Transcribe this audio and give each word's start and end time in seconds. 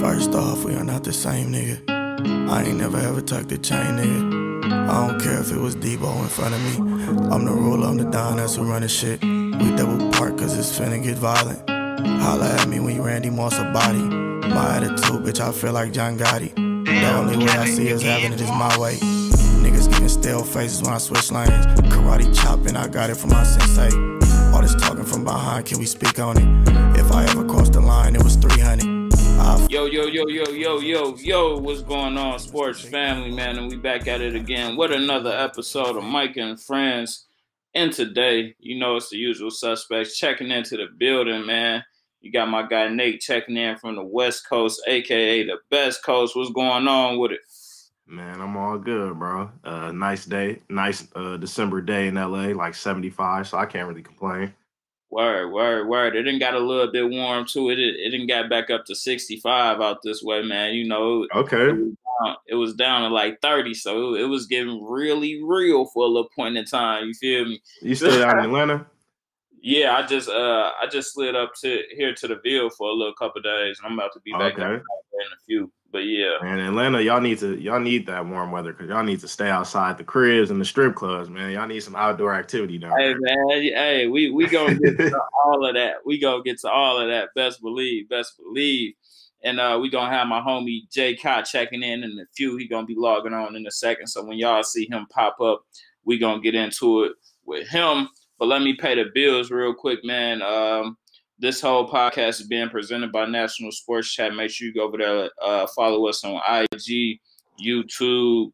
First 0.00 0.32
off, 0.34 0.64
we 0.64 0.74
are 0.76 0.84
not 0.84 1.02
the 1.02 1.12
same 1.12 1.52
nigga. 1.52 1.80
I 2.48 2.62
ain't 2.62 2.78
never 2.78 2.98
ever 2.98 3.20
tucked 3.20 3.48
the 3.48 3.58
chain, 3.58 3.96
nigga. 3.96 4.88
I 4.88 5.08
don't 5.08 5.20
care 5.20 5.40
if 5.40 5.50
it 5.50 5.58
was 5.58 5.74
Debo 5.74 6.22
in 6.22 6.28
front 6.28 6.54
of 6.54 6.62
me. 6.62 7.30
I'm 7.32 7.44
the 7.44 7.50
ruler, 7.50 7.88
I'm 7.88 7.96
the 7.96 8.04
don, 8.04 8.36
that's 8.36 8.54
who 8.54 8.62
running 8.62 8.88
shit. 8.88 9.20
We 9.22 9.74
double 9.74 10.08
park 10.12 10.38
cause 10.38 10.56
it's 10.56 10.78
finna 10.78 11.02
get 11.02 11.16
violent. 11.16 11.68
Holla 12.22 12.48
at 12.48 12.68
me 12.68 12.78
when 12.78 12.94
you 12.94 13.02
Randy 13.02 13.28
Moss 13.28 13.58
a 13.58 13.64
body. 13.72 13.98
My 13.98 14.76
attitude, 14.76 15.24
bitch, 15.24 15.40
I 15.40 15.50
feel 15.50 15.72
like 15.72 15.92
John 15.92 16.16
Gotti. 16.16 16.54
The 16.54 17.12
only 17.14 17.36
way 17.36 17.50
I 17.50 17.66
see 17.66 17.92
us 17.92 18.02
having 18.02 18.32
it 18.32 18.40
is 18.40 18.50
my 18.50 18.78
way. 18.78 18.94
Niggas 19.62 19.90
giving 19.90 20.08
stale 20.08 20.44
faces 20.44 20.80
when 20.80 20.92
I 20.92 20.98
switch 20.98 21.32
lanes. 21.32 21.66
Karate 21.90 22.32
chopping, 22.40 22.76
I 22.76 22.86
got 22.86 23.10
it 23.10 23.16
from 23.16 23.30
my 23.30 23.42
sensei. 23.42 23.90
All 24.54 24.62
this 24.62 24.76
talking 24.76 25.04
from 25.04 25.24
behind, 25.24 25.66
can 25.66 25.80
we 25.80 25.86
speak 25.86 26.20
on 26.20 26.36
it? 26.38 26.98
If 26.98 27.10
I 27.10 27.24
ever 27.24 27.44
crossed 27.44 27.72
the 27.72 27.80
line, 27.80 28.14
it 28.14 28.22
was 28.22 28.36
300. 28.36 28.97
Yo, 29.48 29.86
yo, 29.86 29.86
yo, 29.86 30.26
yo, 30.28 30.44
yo, 30.50 30.78
yo, 30.78 31.16
yo, 31.16 31.56
what's 31.56 31.80
going 31.80 32.18
on, 32.18 32.38
sports 32.38 32.82
family, 32.82 33.30
man? 33.30 33.56
And 33.56 33.70
we 33.70 33.76
back 33.76 34.06
at 34.06 34.20
it 34.20 34.34
again 34.34 34.76
with 34.76 34.92
another 34.92 35.30
episode 35.30 35.96
of 35.96 36.04
Micah 36.04 36.42
and 36.42 36.60
Friends. 36.60 37.26
And 37.74 37.90
today, 37.90 38.54
you 38.58 38.78
know, 38.78 38.96
it's 38.96 39.08
the 39.08 39.16
usual 39.16 39.50
suspects 39.50 40.18
checking 40.18 40.50
into 40.50 40.76
the 40.76 40.88
building, 40.98 41.46
man. 41.46 41.82
You 42.20 42.30
got 42.30 42.50
my 42.50 42.66
guy 42.66 42.88
Nate 42.88 43.22
checking 43.22 43.56
in 43.56 43.78
from 43.78 43.96
the 43.96 44.04
West 44.04 44.46
Coast, 44.46 44.82
aka 44.86 45.42
the 45.44 45.56
best 45.70 46.04
coast. 46.04 46.36
What's 46.36 46.52
going 46.52 46.86
on 46.86 47.18
with 47.18 47.32
it? 47.32 47.40
Man, 48.06 48.42
I'm 48.42 48.54
all 48.54 48.76
good, 48.76 49.18
bro. 49.18 49.50
Uh, 49.64 49.92
nice 49.92 50.26
day, 50.26 50.60
nice 50.68 51.08
uh, 51.14 51.38
December 51.38 51.80
day 51.80 52.08
in 52.08 52.16
LA, 52.16 52.48
like 52.48 52.74
75, 52.74 53.48
so 53.48 53.56
I 53.56 53.64
can't 53.64 53.88
really 53.88 54.02
complain. 54.02 54.52
Word, 55.10 55.52
word, 55.52 55.88
word. 55.88 56.16
It 56.16 56.24
didn't 56.24 56.40
got 56.40 56.54
a 56.54 56.58
little 56.58 56.92
bit 56.92 57.08
warm 57.08 57.46
too. 57.46 57.70
It 57.70 57.78
it 57.78 58.10
didn't 58.10 58.26
got 58.26 58.50
back 58.50 58.68
up 58.68 58.84
to 58.86 58.94
65 58.94 59.80
out 59.80 60.02
this 60.02 60.22
way, 60.22 60.42
man. 60.42 60.74
You 60.74 60.86
know, 60.86 61.26
okay. 61.34 61.70
It 61.70 61.72
was 61.72 61.94
down, 62.20 62.36
it 62.46 62.54
was 62.56 62.74
down 62.74 63.02
to 63.02 63.08
like 63.08 63.40
30, 63.40 63.72
so 63.72 64.14
it 64.14 64.28
was 64.28 64.46
getting 64.46 64.84
really 64.84 65.42
real 65.42 65.86
for 65.86 66.04
a 66.04 66.08
little 66.08 66.28
point 66.36 66.58
in 66.58 66.66
time. 66.66 67.06
You 67.06 67.14
feel 67.14 67.44
me? 67.46 67.62
You 67.80 67.94
still 67.94 68.22
out 68.22 68.38
in 68.38 68.44
Atlanta? 68.44 68.86
Yeah, 69.62 69.96
I 69.96 70.06
just 70.06 70.28
uh 70.28 70.72
I 70.80 70.86
just 70.90 71.14
slid 71.14 71.34
up 71.34 71.52
to 71.62 71.82
here 71.96 72.14
to 72.14 72.28
the 72.28 72.38
Ville 72.44 72.70
for 72.70 72.90
a 72.90 72.92
little 72.92 73.14
couple 73.14 73.40
days, 73.40 73.78
and 73.78 73.86
I'm 73.86 73.98
about 73.98 74.12
to 74.12 74.20
be 74.20 74.32
back 74.32 74.58
okay. 74.58 74.74
in 74.74 74.80
a 74.80 75.40
few. 75.46 75.72
But 75.90 76.00
yeah, 76.00 76.36
man, 76.42 76.58
Atlanta, 76.60 77.00
y'all 77.00 77.20
need 77.20 77.38
to 77.38 77.58
y'all 77.58 77.80
need 77.80 78.06
that 78.06 78.26
warm 78.26 78.52
weather 78.52 78.72
because 78.72 78.90
y'all 78.90 79.02
need 79.02 79.20
to 79.20 79.28
stay 79.28 79.48
outside 79.48 79.96
the 79.96 80.04
cribs 80.04 80.50
and 80.50 80.60
the 80.60 80.64
strip 80.64 80.94
clubs, 80.94 81.30
man. 81.30 81.50
Y'all 81.50 81.66
need 81.66 81.80
some 81.80 81.96
outdoor 81.96 82.34
activity 82.34 82.76
down 82.76 82.98
hey, 82.98 83.14
there. 83.14 83.46
man, 83.46 83.48
hey, 83.48 84.06
we 84.06 84.30
we 84.30 84.46
gonna 84.46 84.74
get 84.74 84.98
to 84.98 85.20
all 85.44 85.66
of 85.66 85.74
that. 85.74 85.96
We 86.04 86.18
gonna 86.20 86.42
get 86.42 86.58
to 86.60 86.70
all 86.70 87.00
of 87.00 87.08
that. 87.08 87.30
Best 87.34 87.62
believe, 87.62 88.08
best 88.10 88.36
believe. 88.36 88.94
And 89.42 89.58
uh, 89.58 89.78
we 89.80 89.88
gonna 89.88 90.14
have 90.14 90.26
my 90.26 90.40
homie 90.40 90.90
Jay 90.90 91.16
Cott 91.16 91.46
checking 91.46 91.82
in 91.82 92.04
in 92.04 92.18
a 92.18 92.26
few. 92.36 92.56
He 92.56 92.68
gonna 92.68 92.86
be 92.86 92.96
logging 92.96 93.32
on 93.32 93.56
in 93.56 93.66
a 93.66 93.70
second. 93.70 94.08
So 94.08 94.22
when 94.24 94.36
y'all 94.36 94.64
see 94.64 94.86
him 94.90 95.06
pop 95.10 95.40
up, 95.40 95.62
we 96.04 96.18
gonna 96.18 96.42
get 96.42 96.54
into 96.54 97.04
it 97.04 97.12
with 97.46 97.66
him. 97.66 98.08
But 98.38 98.48
let 98.48 98.60
me 98.60 98.74
pay 98.74 98.94
the 98.94 99.10
bills 99.14 99.50
real 99.50 99.72
quick, 99.72 100.04
man. 100.04 100.42
Um, 100.42 100.98
this 101.38 101.60
whole 101.60 101.88
podcast 101.88 102.40
is 102.40 102.46
being 102.46 102.68
presented 102.68 103.12
by 103.12 103.24
National 103.26 103.70
Sports 103.70 104.12
Chat. 104.12 104.34
Make 104.34 104.50
sure 104.50 104.66
you 104.66 104.74
go 104.74 104.82
over 104.82 104.98
there, 104.98 105.30
uh, 105.42 105.66
follow 105.68 106.06
us 106.08 106.24
on 106.24 106.40
IG, 106.48 107.20
YouTube, 107.64 108.52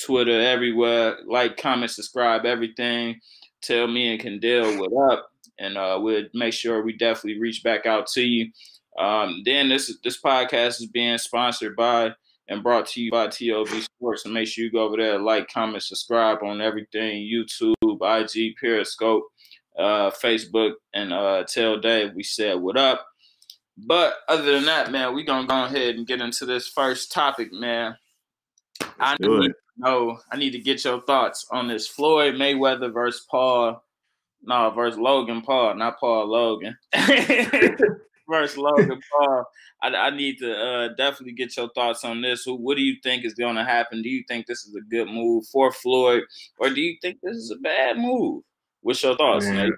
Twitter, 0.00 0.40
everywhere. 0.40 1.18
Like, 1.26 1.56
comment, 1.56 1.90
subscribe, 1.90 2.44
everything. 2.44 3.18
Tell 3.62 3.86
me 3.86 4.12
and 4.12 4.20
Kendall 4.20 4.78
what 4.78 5.12
up, 5.12 5.30
and 5.58 5.76
uh, 5.76 5.98
we'll 6.00 6.26
make 6.34 6.54
sure 6.54 6.82
we 6.82 6.96
definitely 6.96 7.40
reach 7.40 7.62
back 7.64 7.86
out 7.86 8.06
to 8.08 8.22
you. 8.22 8.52
Um, 8.98 9.42
then 9.44 9.68
this 9.68 9.96
this 10.04 10.20
podcast 10.20 10.80
is 10.80 10.86
being 10.86 11.18
sponsored 11.18 11.76
by 11.76 12.12
and 12.48 12.62
brought 12.62 12.86
to 12.86 13.00
you 13.00 13.10
by 13.10 13.26
TOB 13.26 13.68
Sports. 13.68 14.24
And 14.24 14.34
make 14.34 14.48
sure 14.48 14.64
you 14.64 14.70
go 14.70 14.84
over 14.84 14.96
there, 14.96 15.18
like, 15.18 15.48
comment, 15.48 15.82
subscribe 15.82 16.42
on 16.42 16.60
everything 16.60 17.28
YouTube, 17.30 17.74
IG, 17.82 18.56
Periscope 18.60 19.24
uh, 19.78 20.10
Facebook 20.10 20.72
and 20.94 21.12
uh, 21.12 21.44
tell 21.44 21.78
Dave 21.78 22.14
we 22.14 22.22
said 22.22 22.54
what 22.54 22.76
up. 22.76 23.06
But 23.76 24.14
other 24.28 24.52
than 24.52 24.64
that, 24.64 24.90
man, 24.90 25.14
we 25.14 25.24
gonna 25.24 25.46
go 25.46 25.64
ahead 25.64 25.94
and 25.94 26.06
get 26.06 26.20
into 26.20 26.44
this 26.44 26.68
first 26.68 27.12
topic, 27.12 27.52
man. 27.52 27.96
Let's 28.80 28.92
I 28.98 29.16
need 29.20 29.48
to 29.48 29.54
know. 29.76 30.18
I 30.32 30.36
need 30.36 30.50
to 30.50 30.58
get 30.58 30.84
your 30.84 31.00
thoughts 31.02 31.46
on 31.52 31.68
this 31.68 31.86
Floyd 31.86 32.34
Mayweather 32.34 32.92
versus 32.92 33.24
Paul. 33.30 33.82
No, 34.42 34.70
versus 34.70 34.98
Logan 34.98 35.42
Paul, 35.42 35.74
not 35.76 35.98
Paul 35.98 36.26
Logan. 36.28 36.76
versus 38.28 38.56
Logan 38.56 39.00
Paul. 39.12 39.44
I, 39.82 39.88
I 39.88 40.10
need 40.10 40.38
to 40.38 40.56
uh, 40.56 40.88
definitely 40.96 41.34
get 41.34 41.56
your 41.56 41.70
thoughts 41.74 42.04
on 42.04 42.20
this. 42.20 42.44
Who, 42.44 42.54
what 42.54 42.76
do 42.76 42.82
you 42.82 42.96
think 43.02 43.24
is 43.24 43.34
going 43.34 43.56
to 43.56 43.64
happen? 43.64 44.02
Do 44.02 44.08
you 44.08 44.24
think 44.28 44.46
this 44.46 44.64
is 44.64 44.74
a 44.76 44.80
good 44.88 45.08
move 45.08 45.46
for 45.52 45.72
Floyd, 45.72 46.22
or 46.58 46.70
do 46.70 46.80
you 46.80 46.96
think 47.00 47.18
this 47.22 47.36
is 47.36 47.50
a 47.50 47.56
bad 47.56 47.98
move? 47.98 48.42
What's 48.82 49.02
your 49.02 49.16
thoughts, 49.16 49.46
Man, 49.46 49.72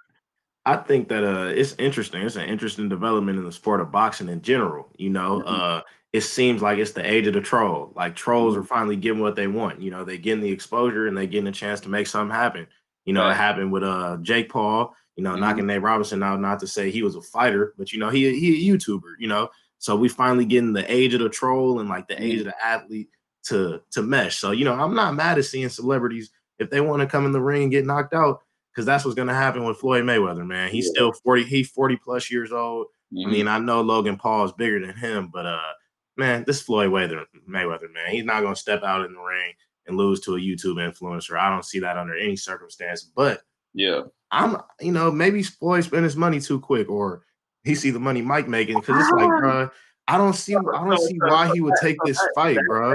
I 0.66 0.76
think 0.76 1.08
that 1.08 1.24
uh, 1.24 1.46
it's 1.46 1.74
interesting. 1.78 2.22
It's 2.22 2.36
an 2.36 2.48
interesting 2.48 2.88
development 2.88 3.38
in 3.38 3.44
the 3.44 3.52
sport 3.52 3.80
of 3.80 3.90
boxing 3.90 4.28
in 4.28 4.42
general. 4.42 4.90
You 4.96 5.10
know, 5.10 5.40
mm-hmm. 5.40 5.48
uh, 5.48 5.80
it 6.12 6.20
seems 6.22 6.60
like 6.60 6.78
it's 6.78 6.92
the 6.92 7.08
age 7.08 7.26
of 7.26 7.34
the 7.34 7.40
troll. 7.40 7.92
Like 7.96 8.14
trolls 8.14 8.56
are 8.56 8.62
finally 8.62 8.96
getting 8.96 9.20
what 9.20 9.36
they 9.36 9.46
want. 9.46 9.80
You 9.80 9.90
know, 9.90 10.04
they're 10.04 10.16
getting 10.16 10.42
the 10.42 10.50
exposure 10.50 11.06
and 11.06 11.16
they're 11.16 11.26
getting 11.26 11.48
a 11.48 11.52
chance 11.52 11.80
to 11.80 11.88
make 11.88 12.06
something 12.06 12.34
happen. 12.34 12.66
You 13.06 13.14
know, 13.14 13.22
right. 13.22 13.32
it 13.32 13.36
happened 13.36 13.72
with 13.72 13.82
uh 13.82 14.18
Jake 14.22 14.50
Paul. 14.50 14.94
You 15.16 15.24
know, 15.24 15.32
mm-hmm. 15.32 15.40
knocking 15.40 15.66
Nate 15.66 15.82
Robinson 15.82 16.22
out. 16.22 16.40
Not 16.40 16.60
to 16.60 16.66
say 16.66 16.90
he 16.90 17.02
was 17.02 17.16
a 17.16 17.22
fighter, 17.22 17.74
but 17.78 17.92
you 17.92 17.98
know, 17.98 18.10
he 18.10 18.38
he 18.38 18.70
a 18.70 18.76
YouTuber. 18.76 19.14
You 19.18 19.28
know, 19.28 19.48
so 19.78 19.96
we 19.96 20.08
finally 20.08 20.44
getting 20.44 20.74
the 20.74 20.90
age 20.92 21.14
of 21.14 21.20
the 21.20 21.28
troll 21.30 21.80
and 21.80 21.88
like 21.88 22.06
the 22.06 22.22
age 22.22 22.40
mm-hmm. 22.40 22.48
of 22.48 22.54
the 22.54 22.64
athlete 22.64 23.08
to 23.44 23.80
to 23.92 24.02
mesh. 24.02 24.36
So 24.36 24.50
you 24.50 24.66
know, 24.66 24.74
I'm 24.74 24.94
not 24.94 25.14
mad 25.14 25.38
at 25.38 25.46
seeing 25.46 25.70
celebrities 25.70 26.30
if 26.58 26.68
they 26.68 26.82
want 26.82 27.00
to 27.00 27.06
come 27.06 27.24
in 27.24 27.32
the 27.32 27.40
ring 27.40 27.62
and 27.62 27.70
get 27.70 27.86
knocked 27.86 28.12
out 28.12 28.42
because 28.72 28.86
that's 28.86 29.04
what's 29.04 29.14
going 29.14 29.28
to 29.28 29.34
happen 29.34 29.64
with 29.64 29.78
Floyd 29.78 30.04
Mayweather, 30.04 30.47
man. 30.47 30.70
He's 30.70 30.86
yeah. 30.86 30.92
still 30.92 31.12
40, 31.12 31.44
he's 31.44 31.70
40 31.70 31.97
plus 31.97 32.31
years 32.31 32.53
old. 32.53 32.86
Mm-hmm. 33.12 33.28
I 33.28 33.32
mean, 33.32 33.48
I 33.48 33.58
know 33.58 33.81
Logan 33.81 34.16
Paul 34.16 34.44
is 34.44 34.53
bigger 34.53 34.84
than 34.84 34.97
him, 34.97 35.31
but 35.32 35.47
uh, 35.47 35.72
man, 36.16 36.44
this 36.47 36.62
Floyd 36.62 36.91
Mayweather, 36.91 37.25
Mayweather, 37.48 37.92
man, 37.92 38.10
he's 38.10 38.25
not 38.25 38.42
going 38.42 38.54
to 38.54 38.60
step 38.60 38.82
out 38.82 39.04
in 39.04 39.12
the 39.12 39.20
ring 39.20 39.53
and 39.86 39.97
lose 39.97 40.20
to 40.20 40.36
a 40.36 40.41
YouTube 40.41 40.76
influencer. 40.76 41.38
I 41.38 41.50
don't 41.50 41.64
see 41.64 41.80
that 41.80 41.98
under 41.98 42.16
any 42.16 42.36
circumstance. 42.36 43.10
But 43.14 43.42
yeah, 43.75 44.03
I'm, 44.30 44.56
you 44.80 44.92
know, 44.92 45.10
maybe 45.10 45.42
Floyd 45.42 45.84
spent 45.84 46.04
his 46.04 46.16
money 46.16 46.41
too 46.41 46.60
quick, 46.60 46.88
or 46.88 47.25
he 47.64 47.75
see 47.75 47.91
the 47.91 47.98
money 47.98 48.22
Mike 48.22 48.48
making 48.48 48.78
because 48.80 49.03
it's 49.03 49.12
like, 49.12 49.28
bro, 49.28 49.70
I 50.06 50.16
don't 50.16 50.34
see, 50.34 50.54
I 50.54 50.60
don't 50.60 50.98
see 50.98 51.19
why 51.19 51.50
he 51.53 51.60
would 51.60 51.75
take 51.80 51.97
this 52.04 52.20
fight, 52.34 52.59
bro. 52.66 52.94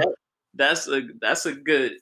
That's 0.54 0.88
a 0.88 1.02
that's 1.20 1.44
a 1.44 1.52
good 1.52 1.98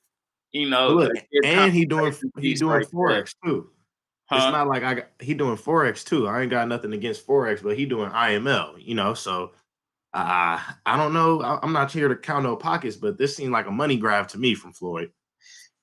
you 0.54 0.70
know, 0.70 0.90
Look, 0.90 1.12
and 1.44 1.72
he 1.72 1.84
doing 1.84 2.14
he 2.38 2.54
doing 2.54 2.78
right 2.78 2.86
forex 2.86 3.34
there. 3.42 3.52
too. 3.52 3.70
Huh? 4.26 4.36
It's 4.36 4.52
not 4.52 4.68
like 4.68 4.84
I 4.84 4.94
got, 4.94 5.08
he 5.18 5.34
doing 5.34 5.56
forex 5.56 6.04
too. 6.04 6.28
I 6.28 6.42
ain't 6.42 6.50
got 6.50 6.68
nothing 6.68 6.92
against 6.92 7.26
forex, 7.26 7.60
but 7.60 7.76
he 7.76 7.84
doing 7.84 8.10
IML. 8.10 8.74
You 8.78 8.94
know, 8.94 9.14
so 9.14 9.50
uh, 10.14 10.60
I 10.86 10.96
don't 10.96 11.12
know. 11.12 11.42
I, 11.42 11.58
I'm 11.60 11.72
not 11.72 11.90
here 11.90 12.06
to 12.06 12.14
count 12.14 12.44
no 12.44 12.54
pockets, 12.54 12.94
but 12.94 13.18
this 13.18 13.36
seemed 13.36 13.52
like 13.52 13.66
a 13.66 13.72
money 13.72 13.96
grab 13.96 14.28
to 14.28 14.38
me 14.38 14.54
from 14.54 14.72
Floyd. 14.72 15.10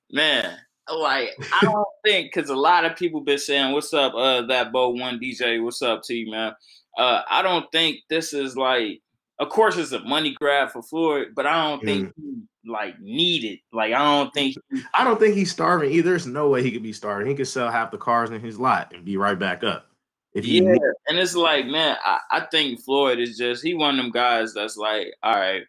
Man, 0.10 0.58
like 0.90 1.32
I 1.54 1.60
don't 1.64 1.88
think 2.06 2.34
because 2.34 2.50
a 2.50 2.56
lot 2.56 2.86
of 2.86 2.96
people 2.96 3.20
been 3.20 3.40
saying, 3.40 3.74
"What's 3.74 3.94
up, 3.94 4.14
uh, 4.16 4.44
that 4.44 4.72
Bo 4.72 4.90
One 4.92 5.20
DJ? 5.20 5.62
What's 5.62 5.82
up, 5.82 6.02
to 6.06 6.14
you, 6.14 6.32
man?" 6.32 6.54
Uh, 6.98 7.24
I 7.30 7.42
don't 7.42 7.70
think 7.74 8.00
this 8.10 8.34
is 8.34 8.56
like. 8.56 9.02
Of 9.40 9.50
course, 9.50 9.76
it's 9.76 9.92
a 9.92 10.00
money 10.02 10.36
grab 10.40 10.70
for 10.70 10.84
Floyd, 10.84 11.30
but 11.36 11.48
I 11.48 11.68
don't 11.68 11.84
think 11.84 12.10
mm. 12.10 12.14
he 12.16 12.42
like 12.66 13.00
needed. 13.00 13.60
Like 13.72 13.94
I 13.94 14.00
don't 14.00 14.34
think 14.34 14.56
I 14.94 15.04
don't 15.04 15.20
think 15.20 15.36
he's 15.36 15.52
starving 15.52 15.92
either. 15.92 16.12
There's 16.12 16.28
no 16.28 16.50
way 16.50 16.64
he 16.64 16.72
could 16.72 16.84
be 16.84 16.94
starving. 16.94 17.28
He 17.28 17.36
could 17.36 17.48
sell 17.48 17.72
half 17.72 17.92
the 17.92 17.98
cars 17.98 18.32
in 18.32 18.42
his 18.42 18.60
lot 18.60 18.94
and 18.94 19.06
be 19.06 19.18
right 19.18 19.38
back 19.38 19.64
up. 19.64 19.88
If 20.34 20.46
yeah, 20.46 20.76
and 21.08 21.20
it's 21.20 21.36
like, 21.36 21.66
man, 21.66 21.98
I, 22.06 22.20
I 22.32 22.40
think 22.52 22.82
Floyd 22.82 23.20
is 23.20 23.38
just 23.38 23.64
he 23.64 23.74
one 23.74 24.00
of 24.00 24.04
them 24.04 24.12
guys 24.12 24.54
that's 24.54 24.78
like, 24.78 25.14
all 25.22 25.36
right, 25.36 25.64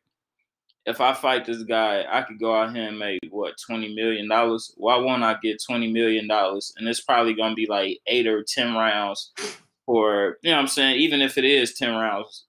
if 0.87 1.00
I 1.00 1.14
fight 1.14 1.44
this 1.44 1.64
guy, 1.64 2.05
I 2.08 2.22
could 2.22 2.38
go 2.38 2.55
out 2.55 2.75
here 2.75 2.84
and 2.88 2.99
make 2.99 3.20
what 3.31 3.55
twenty 3.64 3.93
million 3.94 4.28
dollars. 4.28 4.72
Why 4.76 4.96
won't 4.96 5.25
I 5.25 5.37
get 5.43 5.62
twenty 5.67 5.93
million 5.93 6.28
dollars? 6.28 6.72
And 6.76 6.88
it's 6.88 7.00
probably 7.00 7.34
gonna 7.34 7.56
be 7.56 7.67
like 7.67 7.99
eight 8.06 8.28
or 8.28 8.44
ten 8.44 8.75
rounds 8.75 9.32
for 9.84 10.38
you 10.43 10.50
know 10.50 10.56
what 10.56 10.62
I'm 10.62 10.69
saying. 10.69 11.00
Even 11.00 11.20
if 11.20 11.38
it 11.38 11.44
is 11.44 11.75
ten 11.75 11.94
rounds, 11.94 12.44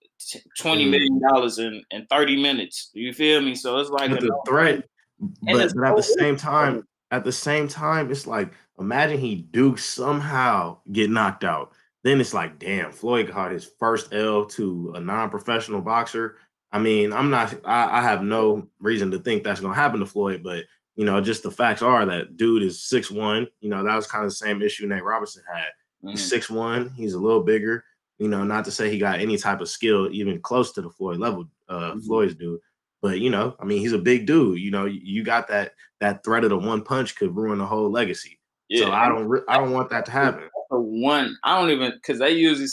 twenty 0.57 0.89
mm. 0.89 1.21
dollars 1.21 1.59
in 1.59 1.83
in 1.91 2.05
thirty 2.07 2.41
minutes. 2.41 2.89
You 2.93 3.13
feel 3.13 3.41
me? 3.41 3.55
So 3.55 3.77
it's 3.77 3.89
like 3.89 4.11
a 4.11 4.29
threat, 4.45 4.83
but, 5.19 5.73
but 5.75 5.85
at 5.85 5.95
the 5.95 6.03
same 6.03 6.35
time, 6.35 6.87
at 7.11 7.23
the 7.23 7.31
same 7.31 7.67
time, 7.67 8.11
it's 8.11 8.27
like 8.27 8.53
imagine 8.79 9.19
he 9.19 9.35
do 9.35 9.77
somehow 9.77 10.77
get 10.91 11.09
knocked 11.09 11.43
out. 11.43 11.71
Then 12.03 12.19
it's 12.19 12.33
like, 12.33 12.59
damn, 12.59 12.91
Floyd 12.91 13.29
caught 13.29 13.51
his 13.51 13.69
first 13.79 14.13
L 14.13 14.45
to 14.45 14.93
a 14.95 14.99
non-professional 14.99 15.81
boxer. 15.81 16.37
I 16.71 16.79
mean, 16.79 17.13
I'm 17.13 17.29
not. 17.29 17.53
I, 17.65 17.99
I 17.99 18.01
have 18.01 18.23
no 18.23 18.67
reason 18.79 19.11
to 19.11 19.19
think 19.19 19.43
that's 19.43 19.61
going 19.61 19.73
to 19.73 19.79
happen 19.79 19.99
to 20.01 20.05
Floyd, 20.05 20.41
but 20.43 20.65
you 20.95 21.05
know, 21.05 21.21
just 21.21 21.43
the 21.43 21.51
facts 21.51 21.81
are 21.81 22.05
that 22.05 22.35
dude 22.35 22.63
is 22.63 22.83
six 22.83 23.09
one. 23.09 23.47
You 23.61 23.69
know, 23.69 23.83
that 23.83 23.95
was 23.95 24.07
kind 24.07 24.25
of 24.25 24.31
the 24.31 24.35
same 24.35 24.61
issue 24.61 24.87
Nate 24.87 25.03
Robinson 25.03 25.43
had. 25.51 25.67
He's 26.09 26.21
mm. 26.21 26.29
six 26.29 26.49
one. 26.49 26.89
He's 26.95 27.13
a 27.13 27.19
little 27.19 27.43
bigger. 27.43 27.85
You 28.23 28.29
know, 28.29 28.45
not 28.45 28.63
to 28.63 28.71
say 28.71 28.89
he 28.89 28.97
got 28.97 29.19
any 29.19 29.35
type 29.35 29.59
of 29.59 29.67
skill 29.67 30.07
even 30.09 30.39
close 30.39 30.71
to 30.71 30.81
the 30.81 30.89
Floyd 30.89 31.19
level 31.19 31.45
uh, 31.67 31.91
mm-hmm. 31.91 31.99
Floyd's 31.99 32.35
dude. 32.35 32.61
But 33.01 33.19
you 33.19 33.29
know, 33.29 33.53
I 33.59 33.65
mean, 33.65 33.79
he's 33.79 33.91
a 33.91 33.97
big 33.97 34.25
dude. 34.25 34.61
You 34.61 34.71
know, 34.71 34.85
you 34.85 35.25
got 35.25 35.49
that 35.49 35.73
that 35.99 36.23
threat 36.23 36.45
of 36.45 36.51
the 36.51 36.57
one 36.57 36.83
punch 36.83 37.17
could 37.17 37.35
ruin 37.35 37.59
the 37.59 37.65
whole 37.65 37.91
legacy. 37.91 38.39
Yeah. 38.69 38.85
So 38.85 38.91
I 38.93 39.09
don't 39.09 39.43
I 39.49 39.57
don't 39.57 39.73
want 39.73 39.89
that 39.89 40.05
to 40.05 40.11
happen. 40.11 40.49
A 40.71 40.79
one, 40.79 41.37
I 41.43 41.59
don't 41.59 41.71
even 41.71 41.91
because 41.91 42.19
they 42.19 42.31
usually 42.31 42.69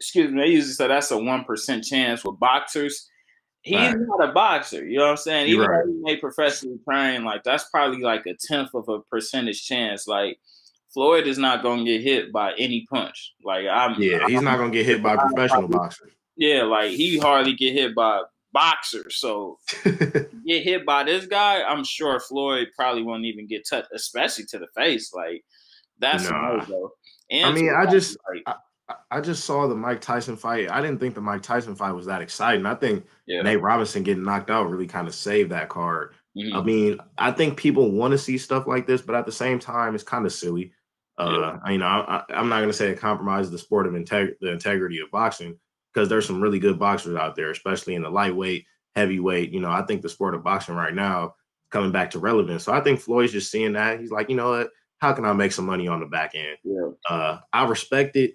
excuse 0.00 0.32
me, 0.32 0.40
they 0.40 0.48
usually 0.48 0.72
say 0.72 0.88
that's 0.88 1.12
a 1.12 1.16
one 1.16 1.44
percent 1.44 1.84
chance 1.84 2.24
with 2.24 2.40
boxers. 2.40 3.08
He's 3.62 3.76
right. 3.76 3.96
not 3.96 4.30
a 4.30 4.32
boxer, 4.32 4.84
you 4.84 4.98
know 4.98 5.04
what 5.04 5.10
I'm 5.12 5.16
saying? 5.18 5.46
Even 5.46 5.68
right. 5.68 5.84
though 5.86 5.92
he 5.92 6.00
may 6.02 6.16
professionally 6.16 6.80
train, 6.84 7.22
like 7.22 7.44
that's 7.44 7.68
probably 7.70 8.02
like 8.02 8.26
a 8.26 8.34
tenth 8.34 8.70
of 8.74 8.88
a 8.88 8.98
percentage 9.02 9.64
chance. 9.64 10.08
Like 10.08 10.40
Floyd 10.92 11.26
is 11.26 11.38
not 11.38 11.62
gonna 11.62 11.84
get 11.84 12.02
hit 12.02 12.32
by 12.32 12.52
any 12.58 12.86
punch. 12.90 13.34
Like 13.44 13.66
I'm 13.66 14.00
Yeah, 14.00 14.26
he's 14.26 14.38
I'm, 14.38 14.44
not 14.44 14.58
gonna 14.58 14.70
get 14.70 14.86
hit 14.86 15.02
by 15.02 15.14
a 15.14 15.18
professional 15.18 15.68
boxers. 15.68 16.12
Yeah, 16.36 16.64
like 16.64 16.90
he 16.90 17.18
hardly 17.18 17.54
get 17.54 17.72
hit 17.72 17.94
by 17.94 18.22
boxers. 18.52 19.16
So 19.16 19.58
get 19.84 20.62
hit 20.62 20.84
by 20.84 21.04
this 21.04 21.26
guy, 21.26 21.62
I'm 21.62 21.84
sure 21.84 22.20
Floyd 22.20 22.68
probably 22.76 23.02
won't 23.02 23.24
even 23.24 23.46
get 23.46 23.66
touched, 23.68 23.88
especially 23.94 24.44
to 24.46 24.58
the 24.58 24.68
face. 24.76 25.12
Like 25.14 25.44
that's 25.98 26.28
nah. 26.28 26.64
no 26.68 26.90
I 27.32 27.52
mean, 27.52 27.72
I 27.74 27.86
just 27.86 28.18
like, 28.28 28.42
I, 28.88 28.94
I, 29.10 29.20
just 29.22 29.44
saw 29.44 29.66
the 29.66 29.74
Mike 29.74 30.02
Tyson 30.02 30.36
fight. 30.36 30.70
I 30.70 30.82
didn't 30.82 30.98
think 30.98 31.14
the 31.14 31.20
Mike 31.20 31.42
Tyson 31.42 31.74
fight 31.74 31.92
was 31.92 32.06
that 32.06 32.20
exciting. 32.20 32.66
I 32.66 32.74
think 32.74 33.06
yeah. 33.26 33.40
Nate 33.40 33.62
Robinson 33.62 34.02
getting 34.02 34.24
knocked 34.24 34.50
out 34.50 34.68
really 34.68 34.86
kind 34.86 35.08
of 35.08 35.14
saved 35.14 35.50
that 35.50 35.70
card. 35.70 36.14
Mm-hmm. 36.36 36.56
I 36.56 36.62
mean, 36.62 36.98
I 37.16 37.30
think 37.30 37.56
people 37.56 37.90
want 37.90 38.12
to 38.12 38.18
see 38.18 38.36
stuff 38.36 38.66
like 38.66 38.86
this, 38.86 39.00
but 39.00 39.14
at 39.14 39.24
the 39.24 39.32
same 39.32 39.58
time, 39.58 39.94
it's 39.94 40.04
kind 40.04 40.26
of 40.26 40.32
silly. 40.32 40.72
Uh, 41.18 41.58
yeah. 41.64 41.72
you 41.72 41.78
know, 41.78 41.86
I, 41.86 42.22
am 42.30 42.48
not 42.48 42.58
going 42.58 42.70
to 42.70 42.76
say 42.76 42.90
it 42.90 42.98
compromises 42.98 43.50
the 43.50 43.58
sport 43.58 43.86
of 43.86 43.92
integ- 43.92 44.38
the 44.40 44.50
integrity 44.50 45.00
of 45.00 45.10
boxing 45.10 45.58
because 45.92 46.08
there's 46.08 46.26
some 46.26 46.40
really 46.40 46.58
good 46.58 46.78
boxers 46.78 47.16
out 47.16 47.36
there, 47.36 47.50
especially 47.50 47.94
in 47.94 48.02
the 48.02 48.10
lightweight, 48.10 48.64
heavyweight. 48.96 49.50
You 49.50 49.60
know, 49.60 49.70
I 49.70 49.82
think 49.82 50.02
the 50.02 50.08
sport 50.08 50.34
of 50.34 50.42
boxing 50.42 50.74
right 50.74 50.94
now 50.94 51.34
coming 51.70 51.92
back 51.92 52.10
to 52.10 52.18
relevance. 52.18 52.64
So 52.64 52.72
I 52.72 52.80
think 52.80 53.00
Floyd's 53.00 53.32
just 53.32 53.50
seeing 53.50 53.72
that. 53.74 54.00
He's 54.00 54.10
like, 54.10 54.30
you 54.30 54.36
know 54.36 54.50
what? 54.50 54.70
How 54.98 55.12
can 55.12 55.24
I 55.24 55.32
make 55.32 55.52
some 55.52 55.66
money 55.66 55.88
on 55.88 56.00
the 56.00 56.06
back 56.06 56.32
end? 56.34 56.58
Yeah. 56.62 56.90
Uh, 57.08 57.38
I 57.52 57.66
respect 57.66 58.16
it. 58.16 58.34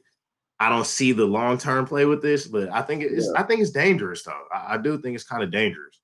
I 0.60 0.70
don't 0.70 0.88
see 0.88 1.12
the 1.12 1.26
long 1.26 1.58
term 1.58 1.86
play 1.86 2.06
with 2.06 2.22
this, 2.22 2.48
but 2.48 2.70
I 2.70 2.82
think 2.82 3.04
it's 3.04 3.28
yeah. 3.28 3.42
I 3.42 3.44
think 3.44 3.62
it's 3.62 3.72
dangerous 3.72 4.24
though. 4.24 4.42
I, 4.54 4.74
I 4.74 4.78
do 4.78 5.00
think 5.00 5.16
it's 5.16 5.24
kind 5.24 5.44
of 5.44 5.52
dangerous. 5.52 6.02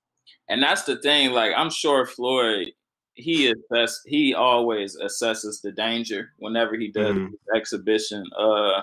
And 0.48 0.62
that's 0.62 0.84
the 0.84 0.98
thing. 0.98 1.32
Like 1.32 1.54
I'm 1.56 1.72
sure 1.72 2.06
Floyd, 2.06 2.72
he 3.16 3.52
assess 3.52 4.02
he 4.06 4.34
always 4.34 4.98
assesses 4.98 5.62
the 5.62 5.72
danger 5.72 6.32
whenever 6.38 6.76
he 6.76 6.90
does 6.90 7.16
mm-hmm. 7.16 7.56
exhibition. 7.56 8.26
Uh, 8.38 8.82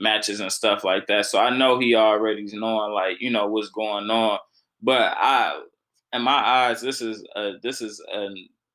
matches 0.00 0.40
and 0.40 0.52
stuff 0.52 0.84
like 0.84 1.06
that. 1.06 1.26
So 1.26 1.38
I 1.38 1.56
know 1.56 1.78
he 1.78 1.94
already's 1.94 2.52
knowing 2.52 2.92
like 2.92 3.20
you 3.20 3.30
know 3.30 3.46
what's 3.46 3.70
going 3.70 4.10
on. 4.10 4.38
But 4.82 5.14
I, 5.16 5.60
in 6.12 6.22
my 6.22 6.32
eyes, 6.32 6.80
this 6.80 7.00
is 7.00 7.24
a, 7.34 7.54
this 7.62 7.80
is 7.80 8.02
a 8.14 8.28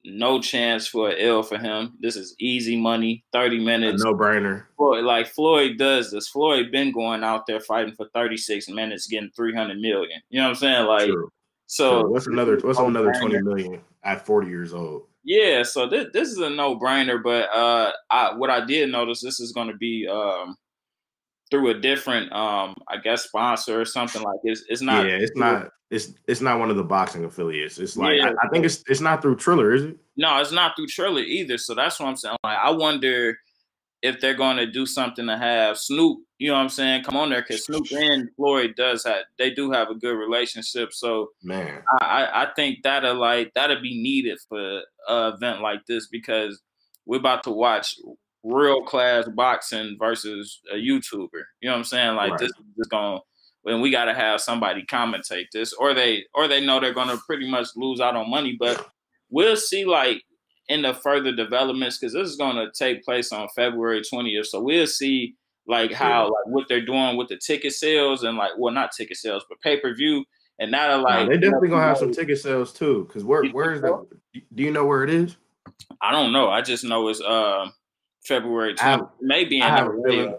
no 0.05 0.41
chance 0.41 0.85
for 0.85 1.09
an 1.09 1.17
L 1.17 1.43
for 1.43 1.57
him. 1.57 1.93
This 1.99 2.15
is 2.15 2.35
easy 2.39 2.79
money, 2.79 3.23
thirty 3.31 3.63
minutes, 3.63 4.03
no 4.03 4.13
brainer. 4.13 4.65
Like 4.77 5.27
Floyd 5.27 5.77
does 5.77 6.11
this. 6.11 6.27
Floyd 6.27 6.71
been 6.71 6.91
going 6.91 7.23
out 7.23 7.47
there 7.47 7.61
fighting 7.61 7.95
for 7.95 8.07
thirty 8.13 8.37
six 8.37 8.67
minutes, 8.67 9.07
getting 9.07 9.31
three 9.35 9.55
hundred 9.55 9.79
million. 9.79 10.21
You 10.29 10.41
know 10.41 10.47
what 10.47 10.49
I'm 10.49 10.55
saying? 10.55 10.85
Like, 10.87 11.09
True. 11.09 11.29
So 11.73 12.07
what's 12.07 12.27
another 12.27 12.59
what's 12.61 12.77
another 12.77 13.11
twenty 13.13 13.41
million 13.41 13.81
at 14.03 14.25
forty 14.27 14.47
years 14.47 14.75
old? 14.75 15.07
Yeah, 15.23 15.63
so 15.63 15.89
this 15.89 16.07
this 16.13 16.29
is 16.29 16.37
a 16.37 16.49
no 16.49 16.77
brainer. 16.77 17.21
But 17.21 17.49
uh, 17.51 17.91
I 18.11 18.35
what 18.35 18.51
I 18.51 18.63
did 18.63 18.91
notice 18.91 19.21
this 19.21 19.39
is 19.39 19.53
going 19.53 19.69
to 19.69 19.77
be 19.77 20.07
um 20.07 20.55
through 21.49 21.71
a 21.71 21.73
different 21.73 22.31
um 22.31 22.75
I 22.87 22.97
guess 23.03 23.23
sponsor 23.23 23.81
or 23.81 23.85
something 23.85 24.21
like 24.21 24.39
it's 24.43 24.63
it's 24.69 24.81
not 24.81 25.07
yeah 25.07 25.15
it's 25.15 25.35
not 25.35 25.71
it's 25.89 26.13
it's 26.27 26.41
not 26.41 26.59
one 26.59 26.69
of 26.69 26.75
the 26.75 26.83
boxing 26.83 27.25
affiliates. 27.25 27.79
It's 27.79 27.97
like 27.97 28.17
yeah. 28.17 28.27
I, 28.27 28.45
I, 28.45 28.49
think 28.49 28.65
it's 28.65 28.83
it's 28.87 29.01
not 29.01 29.23
through 29.23 29.37
Triller, 29.37 29.73
is 29.73 29.83
it? 29.83 29.97
No, 30.15 30.39
it's 30.39 30.51
not 30.51 30.75
through 30.75 30.87
Triller 30.87 31.21
either. 31.21 31.57
So 31.57 31.73
that's 31.73 31.99
what 31.99 32.07
I'm 32.07 32.17
saying. 32.17 32.37
Like 32.43 32.59
I 32.59 32.69
wonder 32.69 33.35
if 34.03 34.19
they're 34.19 34.35
going 34.35 34.57
to 34.57 34.67
do 34.67 34.85
something 34.85 35.25
to 35.27 35.37
have 35.37 35.77
Snoop, 35.77 36.19
you 36.37 36.49
know 36.49 36.55
what 36.55 36.59
I'm 36.59 36.69
saying, 36.69 37.03
come 37.03 37.15
on 37.15 37.29
there 37.29 37.41
because 37.41 37.65
Snoop 37.65 37.89
and 37.93 38.29
Floyd 38.35 38.75
does 38.75 39.05
have 39.05 39.23
they 39.39 39.49
do 39.49 39.71
have 39.71 39.89
a 39.89 39.95
good 39.95 40.15
relationship. 40.15 40.93
So 40.93 41.29
man, 41.41 41.81
I 42.01 42.27
I 42.33 42.47
think 42.53 42.83
that'll 42.83 43.15
like 43.15 43.53
that'll 43.55 43.81
be 43.81 44.03
needed 44.03 44.37
for 44.47 44.81
an 45.07 45.33
event 45.33 45.61
like 45.61 45.85
this 45.87 46.07
because 46.09 46.61
we're 47.05 47.17
about 47.17 47.43
to 47.43 47.51
watch 47.51 47.95
real 48.43 48.83
class 48.83 49.27
boxing 49.29 49.95
versus 49.97 50.59
a 50.71 50.75
YouTuber. 50.75 51.29
You 51.61 51.69
know 51.69 51.71
what 51.71 51.77
I'm 51.77 51.83
saying? 51.85 52.15
Like 52.15 52.31
right. 52.31 52.39
this 52.39 52.49
is 52.49 52.65
just 52.77 52.89
going 52.89 53.21
when 53.61 53.79
we 53.79 53.89
got 53.89 54.05
to 54.05 54.13
have 54.13 54.41
somebody 54.41 54.83
commentate 54.83 55.47
this, 55.53 55.71
or 55.71 55.93
they 55.93 56.25
or 56.35 56.49
they 56.49 56.59
know 56.59 56.81
they're 56.81 56.93
gonna 56.93 57.17
pretty 57.25 57.49
much 57.49 57.67
lose 57.77 58.01
out 58.01 58.17
on 58.17 58.29
money. 58.29 58.57
But 58.59 58.85
we'll 59.29 59.55
see, 59.55 59.85
like 59.85 60.23
in 60.69 60.81
the 60.81 60.93
further 60.93 61.35
developments, 61.35 61.97
because 61.97 62.13
this 62.13 62.29
is 62.29 62.35
gonna 62.35 62.71
take 62.73 63.03
place 63.03 63.31
on 63.31 63.47
February 63.55 64.01
20th. 64.01 64.47
So 64.47 64.61
we'll 64.61 64.87
see 64.87 65.35
like 65.67 65.91
how 65.91 66.25
like 66.25 66.47
what 66.47 66.67
they're 66.67 66.85
doing 66.85 67.17
with 67.17 67.29
the 67.29 67.37
ticket 67.37 67.73
sales 67.73 68.23
and 68.23 68.37
like 68.37 68.51
well 68.57 68.73
not 68.73 68.91
ticket 68.91 69.17
sales 69.17 69.45
but 69.47 69.59
pay 69.61 69.79
per 69.79 69.93
view. 69.93 70.23
And 70.59 70.73
that'll 70.73 71.01
like 71.01 71.27
they 71.27 71.37
definitely 71.37 71.69
gonna 71.69 71.83
have 71.83 71.97
some 71.97 72.13
ticket 72.13 72.39
sales 72.39 72.73
too. 72.73 73.09
Cause 73.11 73.23
where 73.23 73.45
where 73.47 73.73
is 73.73 73.81
that? 73.81 74.05
Do 74.53 74.63
you 74.63 74.71
know 74.71 74.85
where 74.85 75.03
it 75.03 75.09
is? 75.09 75.37
I 76.01 76.11
don't 76.11 76.31
know. 76.31 76.49
I 76.49 76.61
just 76.61 76.83
know 76.83 77.07
it's 77.07 77.21
uh 77.21 77.69
February 78.25 78.75
20th. 78.75 79.09
Maybe 79.19 79.61
I 79.61 79.69
have, 79.69 79.91
feeling, 80.05 80.35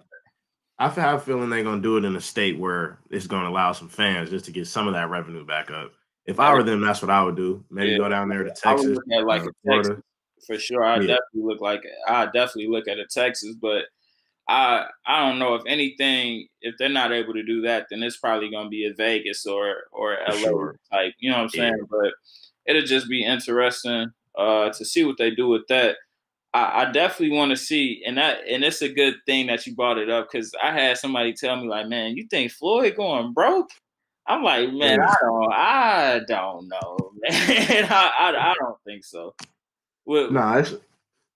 I 0.79 0.89
have 0.89 1.21
a 1.21 1.25
feeling 1.25 1.51
they're 1.51 1.65
gonna 1.65 1.83
do 1.83 1.97
it 1.97 2.05
in 2.05 2.17
a 2.17 2.21
state 2.21 2.59
where 2.59 2.99
it's 3.11 3.27
gonna 3.27 3.49
allow 3.49 3.73
some 3.73 3.89
fans 3.89 4.31
just 4.31 4.45
to 4.47 4.53
get 4.53 4.67
some 4.67 4.87
of 4.87 4.95
that 4.95 5.11
revenue 5.11 5.45
back 5.45 5.71
up. 5.71 5.93
If 6.27 6.41
I 6.41 6.55
were 6.55 6.63
them, 6.63 6.81
that's 6.81 7.03
what 7.03 7.11
I 7.11 7.23
would 7.23 7.37
do. 7.37 7.63
Maybe 7.71 7.93
yeah. 7.93 7.99
go 7.99 8.09
down 8.09 8.31
there 8.31 8.45
to 8.45 8.51
Texas, 8.51 8.99
like 9.27 9.43
uh, 9.43 9.49
Texas 9.69 10.01
for 10.47 10.59
sure. 10.59 10.85
I 10.85 10.97
yeah. 10.97 11.01
definitely 11.07 11.43
look 11.43 11.61
like 11.61 11.83
I 12.09 12.27
definitely 12.27 12.69
look 12.69 12.89
at 12.89 12.99
a 12.99 13.07
Texas, 13.07 13.55
but 13.61 13.85
I 14.49 14.87
I 15.07 15.27
don't 15.27 15.39
know 15.39 15.55
if 15.55 15.63
anything 15.67 16.49
if 16.61 16.75
they're 16.79 16.89
not 16.89 17.13
able 17.13 17.35
to 17.35 17.43
do 17.43 17.63
that, 17.63 17.87
then 17.91 18.03
it's 18.03 18.19
probably 18.19 18.51
gonna 18.51 18.69
be 18.69 18.87
a 18.87 18.95
Vegas 18.95 19.47
or 19.47 19.85
or 19.93 20.19
LA 20.29 20.37
sure. 20.37 20.79
type. 20.93 21.15
You 21.19 21.31
know 21.31 21.39
what 21.39 21.45
I'm 21.45 21.49
saying? 21.51 21.77
Yeah. 21.79 21.87
But 21.91 22.15
it'll 22.67 22.83
just 22.83 23.09
be 23.09 23.25
interesting 23.25 24.11
uh, 24.37 24.71
to 24.71 24.85
see 24.85 25.05
what 25.05 25.19
they 25.19 25.31
do 25.31 25.49
with 25.49 25.67
that. 25.69 25.97
I, 26.53 26.83
I 26.83 26.93
definitely 26.93 27.37
want 27.37 27.51
to 27.51 27.57
see, 27.57 28.03
and 28.07 28.17
that 28.17 28.39
and 28.49 28.63
it's 28.63 28.83
a 28.83 28.89
good 28.89 29.17
thing 29.27 29.47
that 29.49 29.67
you 29.67 29.75
brought 29.75 29.99
it 29.99 30.11
up 30.11 30.29
because 30.31 30.55
I 30.63 30.73
had 30.73 30.99
somebody 30.99 31.33
tell 31.33 31.57
me 31.57 31.69
like, 31.69 31.89
man, 31.89 32.17
you 32.17 32.27
think 32.31 32.53
Floyd 32.53 32.97
going 32.97 33.33
broke? 33.33 33.71
I'm 34.27 34.43
like, 34.43 34.73
man, 34.73 35.01
I 35.01 35.15
don't, 35.21 35.53
I 35.53 36.21
don't 36.27 36.69
know, 36.69 36.97
man. 37.23 37.85
I, 37.91 38.11
I, 38.19 38.51
I 38.51 38.55
don't 38.59 38.79
think 38.87 39.05
so. 39.05 39.35
Well, 40.07 40.31
nah, 40.31 40.59
it's 40.59 40.75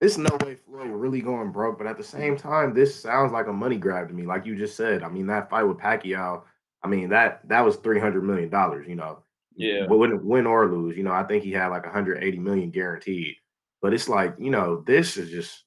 it's 0.01 0.19
no 0.19 0.37
way 0.45 0.55
Floyd 0.55 0.91
really 0.91 1.21
going 1.21 1.51
broke, 1.51 1.79
but 1.79 1.87
at 1.87 1.97
the 1.97 2.05
same 2.05 2.37
time, 2.37 2.73
this 2.73 3.01
sounds 3.01 3.33
like 3.33 3.49
a 3.49 3.53
money 3.53 3.77
grab 3.77 4.09
to 4.09 4.15
me. 4.15 4.25
Like 4.25 4.47
you 4.47 4.57
just 4.57 4.77
said, 4.77 5.03
I 5.03 5.09
mean, 5.09 5.27
that 5.27 5.51
fight 5.51 5.65
with 5.65 5.79
Pacquiao, 5.79 6.43
I 6.83 6.89
mean 6.89 7.09
that 7.09 7.47
that 7.49 7.65
was 7.65 7.77
three 7.77 7.99
hundred 7.99 8.25
million 8.25 8.49
dollars. 8.49 8.87
You 8.87 8.95
know, 8.95 9.23
yeah, 9.57 9.87
but 9.89 9.99
win, 9.99 10.25
win 10.25 10.47
or 10.47 10.71
lose, 10.71 10.97
you 10.97 11.03
know, 11.03 11.13
I 11.13 11.25
think 11.25 11.43
he 11.43 11.53
had 11.53 11.69
like 11.69 11.85
180 11.85 12.39
million 12.39 12.71
guaranteed. 12.71 13.35
But 13.83 13.93
it's 13.93 14.09
like, 14.09 14.35
you 14.39 14.51
know, 14.51 14.83
this 14.87 15.17
is 15.17 15.31
just 15.31 15.65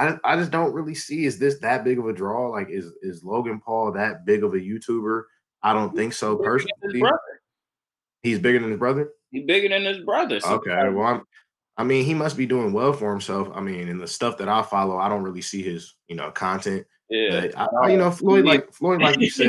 I, 0.00 0.16
I 0.24 0.36
just 0.36 0.50
don't 0.50 0.72
really 0.72 0.94
see 0.94 1.26
is 1.26 1.38
this 1.38 1.58
that 1.60 1.84
big 1.84 1.98
of 1.98 2.06
a 2.06 2.12
draw? 2.12 2.48
Like 2.48 2.68
is 2.70 2.92
is 3.02 3.22
Logan 3.22 3.60
Paul 3.60 3.92
that 3.92 4.24
big 4.24 4.44
of 4.44 4.54
a 4.54 4.58
YouTuber? 4.58 5.24
I 5.62 5.72
don't 5.72 5.94
think 5.94 6.12
so 6.12 6.36
personally. 6.36 7.02
He's 8.22 8.38
bigger 8.38 8.60
than 8.60 8.70
his 8.70 8.78
brother? 8.78 9.10
He's 9.30 9.46
bigger 9.46 9.68
than 9.68 9.84
his 9.84 10.04
brother. 10.04 10.40
So 10.40 10.54
okay. 10.54 10.88
Well 10.88 11.06
I'm 11.06 11.22
I 11.80 11.82
mean, 11.82 12.04
he 12.04 12.12
must 12.12 12.36
be 12.36 12.44
doing 12.44 12.74
well 12.74 12.92
for 12.92 13.10
himself. 13.10 13.48
I 13.54 13.62
mean, 13.62 13.88
in 13.88 13.96
the 13.96 14.06
stuff 14.06 14.36
that 14.36 14.50
I 14.50 14.60
follow, 14.60 14.98
I 14.98 15.08
don't 15.08 15.22
really 15.22 15.40
see 15.40 15.62
his, 15.62 15.94
you 16.08 16.14
know, 16.14 16.30
content. 16.30 16.86
Yeah. 17.08 17.46
I, 17.56 17.88
you 17.88 17.96
know, 17.96 18.10
Floyd, 18.10 18.44
like 18.44 18.70
Floyd, 18.74 19.00
like 19.00 19.18
you 19.18 19.30
said, 19.30 19.48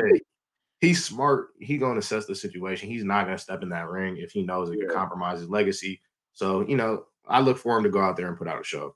he's 0.79 1.03
smart. 1.03 1.49
He 1.59 1.77
gonna 1.77 1.99
assess 1.99 2.27
the 2.27 2.35
situation. 2.35 2.87
He's 2.87 3.03
not 3.03 3.25
gonna 3.25 3.37
step 3.37 3.63
in 3.63 3.69
that 3.71 3.89
ring 3.89 4.15
if 4.15 4.31
he 4.31 4.43
knows 4.43 4.69
it 4.69 4.77
yeah. 4.79 4.85
could 4.85 4.95
compromise 4.95 5.41
his 5.41 5.49
legacy. 5.49 5.99
So, 6.31 6.61
you 6.61 6.77
know, 6.77 7.03
I 7.27 7.41
look 7.41 7.57
for 7.57 7.77
him 7.77 7.83
to 7.83 7.89
go 7.89 7.99
out 7.99 8.15
there 8.15 8.29
and 8.29 8.37
put 8.37 8.47
out 8.47 8.61
a 8.61 8.63
show. 8.63 8.95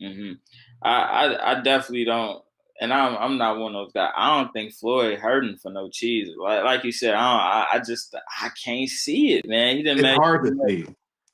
Mm-hmm. 0.00 0.32
I, 0.80 1.02
I, 1.02 1.50
I 1.50 1.60
definitely 1.60 2.06
don't, 2.06 2.42
and 2.80 2.90
I'm 2.90 3.18
I'm 3.18 3.36
not 3.36 3.58
one 3.58 3.74
of 3.74 3.84
those 3.84 3.92
guys. 3.92 4.12
I 4.16 4.40
don't 4.40 4.50
think 4.54 4.72
Floyd 4.72 5.18
hurting 5.18 5.58
for 5.58 5.70
no 5.70 5.90
cheese. 5.90 6.30
Like 6.40 6.64
like 6.64 6.84
you 6.84 6.92
said, 6.92 7.12
I 7.12 7.66
I, 7.70 7.76
I, 7.76 7.78
just 7.80 8.14
I 8.40 8.48
can't 8.64 8.88
see 8.88 9.34
it, 9.34 9.46
man. 9.46 9.76
He 9.76 9.82
didn't. 9.82 10.06
It's 10.06 10.16
hard 10.16 10.46
to 10.46 10.56
see. 10.66 10.86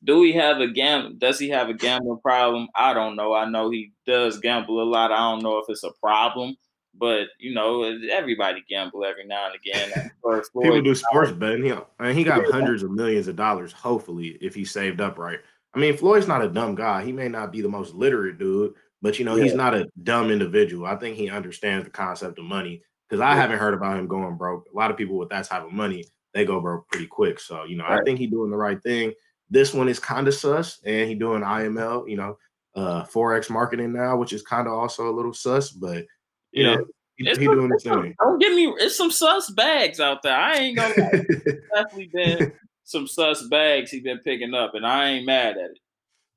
Do 0.05 0.23
he 0.23 0.33
have 0.33 0.61
a 0.61 0.69
gamble? 0.69 1.15
Does 1.19 1.39
he 1.39 1.49
have 1.49 1.69
a 1.69 1.75
gambling 1.75 2.21
problem? 2.21 2.69
I 2.75 2.95
don't 2.95 3.17
know. 3.17 3.35
I 3.35 3.49
know 3.49 3.71
he 3.71 3.93
does 4.07 4.39
gamble 4.39 4.83
a 4.83 4.85
lot. 4.85 5.11
I 5.11 5.19
don't 5.19 5.43
know 5.43 5.59
if 5.59 5.65
it's 5.69 5.83
a 5.83 5.91
problem, 6.01 6.57
but 6.95 7.27
you 7.39 7.53
know, 7.53 7.83
everybody 8.11 8.65
gamble 8.69 9.05
every 9.05 9.27
now 9.27 9.47
and 9.47 9.57
again. 9.57 10.11
People 10.63 10.83
do 10.83 10.95
sports 10.95 11.33
betting. 11.33 11.65
He, 11.65 11.73
I 11.73 12.07
mean, 12.07 12.15
he 12.15 12.25
got 12.25 12.51
hundreds 12.51 12.83
of 12.83 12.93
millions 12.93 13.29
of 13.29 13.37
dollars. 13.37 13.73
Hopefully, 13.73 14.39
if 14.41 14.55
he 14.55 14.65
saved 14.65 15.01
up 15.01 15.19
right. 15.19 15.41
I 15.75 15.79
mean, 15.79 15.97
Floyd's 15.97 16.29
not 16.29 16.43
a 16.43 16.49
dumb 16.49 16.75
guy. 16.75 17.05
He 17.05 17.13
may 17.13 17.29
not 17.29 17.53
be 17.53 17.61
the 17.61 17.69
most 17.69 17.95
literate 17.95 18.39
dude, 18.39 18.75
but 19.03 19.19
you 19.19 19.25
know, 19.25 19.37
yeah. 19.37 19.45
he's 19.45 19.55
not 19.55 19.75
a 19.75 19.89
dumb 20.03 20.31
individual. 20.31 20.87
I 20.87 20.97
think 20.97 21.17
he 21.17 21.29
understands 21.29 21.85
the 21.85 21.91
concept 21.91 22.39
of 22.39 22.45
money 22.45 22.83
because 23.09 23.21
I 23.21 23.35
yeah. 23.35 23.41
haven't 23.41 23.59
heard 23.59 23.75
about 23.75 23.99
him 23.99 24.07
going 24.07 24.37
broke. 24.37 24.67
A 24.73 24.77
lot 24.77 24.91
of 24.91 24.97
people 24.97 25.19
with 25.19 25.29
that 25.31 25.45
type 25.45 25.65
of 25.65 25.73
money 25.73 26.05
they 26.35 26.45
go 26.45 26.61
broke 26.61 26.89
pretty 26.89 27.07
quick. 27.07 27.41
So, 27.41 27.65
you 27.65 27.77
know, 27.77 27.85
right. 27.85 28.01
I 28.01 28.03
think 28.05 28.19
he's 28.19 28.31
doing 28.31 28.51
the 28.51 28.57
right 28.57 28.81
thing. 28.83 29.13
This 29.51 29.73
one 29.73 29.89
is 29.89 29.99
kind 29.99 30.29
of 30.29 30.35
sus, 30.35 30.81
and 30.85 31.09
he 31.09 31.15
doing 31.15 31.43
IML, 31.43 32.09
you 32.09 32.17
know, 32.17 32.39
uh 32.75 33.05
forex 33.05 33.51
marketing 33.51 33.93
now, 33.93 34.17
which 34.17 34.33
is 34.33 34.43
kind 34.43 34.67
of 34.67 34.75
also 34.75 35.09
a 35.09 35.15
little 35.15 35.33
sus, 35.33 35.71
but 35.71 36.05
you 36.53 36.65
yeah. 36.65 36.77
know, 36.77 36.85
he, 37.17 37.25
he 37.25 37.35
doing 37.35 37.71
his 37.73 37.83
thing. 37.83 38.15
Don't 38.21 38.39
get 38.39 38.55
me. 38.55 38.73
It's 38.79 38.97
some 38.97 39.11
sus 39.11 39.51
bags 39.51 39.99
out 39.99 40.23
there. 40.23 40.37
I 40.37 40.55
ain't 40.55 40.77
gonna. 40.77 40.95
definitely 41.75 42.11
been 42.13 42.53
some 42.85 43.07
sus 43.07 43.43
bags 43.49 43.91
he 43.91 44.01
been 44.01 44.19
picking 44.19 44.55
up, 44.55 44.75
and 44.75 44.87
I 44.87 45.11
ain't 45.11 45.27
mad 45.27 45.59
at 45.59 45.71
it. 45.71 45.79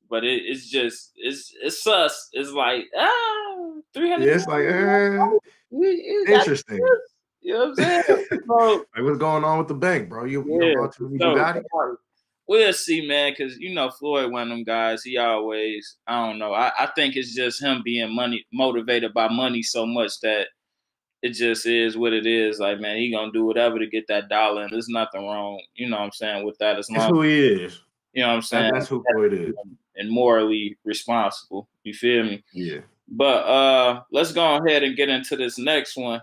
But 0.09 0.23
it, 0.23 0.41
it's 0.43 0.67
just 0.69 1.11
it's 1.15 1.53
it's 1.61 1.83
sus. 1.83 2.29
It's 2.33 2.51
like 2.51 2.85
ah 2.97 3.71
three 3.93 4.09
hundred. 4.09 4.27
Yeah, 4.27 4.35
it's 4.35 4.47
like 4.47 4.65
uh, 4.65 6.33
interesting. 6.33 6.79
You 7.41 7.53
know 7.53 7.59
what 7.59 7.79
I'm 7.79 8.03
saying? 8.03 8.27
so, 8.47 8.85
like 8.95 9.03
what's 9.03 9.17
going 9.17 9.43
on 9.43 9.59
with 9.59 9.67
the 9.67 9.73
bank, 9.75 10.09
bro? 10.09 10.25
You, 10.25 10.45
yeah, 10.47 10.67
you 10.67 10.79
about 10.79 10.95
to 10.95 11.17
so, 11.19 11.35
got 11.35 11.57
it? 11.57 11.65
We'll 12.51 12.73
see, 12.73 13.07
man, 13.07 13.31
because 13.31 13.57
you 13.59 13.73
know 13.73 13.89
Floyd, 13.89 14.29
one 14.29 14.41
of 14.41 14.49
them 14.49 14.65
guys. 14.65 15.03
He 15.03 15.15
always, 15.15 15.95
I 16.05 16.27
don't 16.27 16.37
know. 16.37 16.53
I, 16.53 16.73
I 16.77 16.89
think 16.93 17.15
it's 17.15 17.33
just 17.33 17.63
him 17.63 17.81
being 17.81 18.13
money 18.13 18.45
motivated 18.51 19.13
by 19.13 19.29
money 19.29 19.63
so 19.63 19.85
much 19.85 20.19
that 20.19 20.49
it 21.21 21.29
just 21.29 21.65
is 21.65 21.95
what 21.95 22.11
it 22.11 22.25
is. 22.25 22.59
Like, 22.59 22.81
man, 22.81 22.97
he 22.97 23.09
gonna 23.09 23.31
do 23.31 23.45
whatever 23.45 23.79
to 23.79 23.87
get 23.87 24.05
that 24.09 24.27
dollar, 24.27 24.63
and 24.63 24.73
there's 24.73 24.89
nothing 24.89 25.21
wrong, 25.21 25.61
you 25.75 25.87
know 25.87 25.95
what 25.95 26.03
I'm 26.03 26.11
saying, 26.11 26.45
with 26.45 26.57
that. 26.57 26.77
As 26.77 26.89
long 26.89 26.99
that's 26.99 27.11
who 27.11 27.21
he 27.21 27.39
is. 27.39 27.79
You 28.11 28.23
know 28.23 28.27
what 28.27 28.33
I'm 28.33 28.41
saying? 28.41 28.73
That's 28.73 28.89
who 28.89 29.01
Floyd 29.13 29.31
is. 29.31 29.53
And 29.95 30.11
morally 30.11 30.77
responsible. 30.83 31.69
You 31.85 31.93
feel 31.93 32.25
me? 32.25 32.43
Yeah. 32.51 32.79
But 33.07 33.45
uh 33.45 34.01
let's 34.11 34.33
go 34.33 34.57
ahead 34.57 34.83
and 34.83 34.97
get 34.97 35.07
into 35.07 35.37
this 35.37 35.57
next 35.57 35.95
one. 35.95 36.21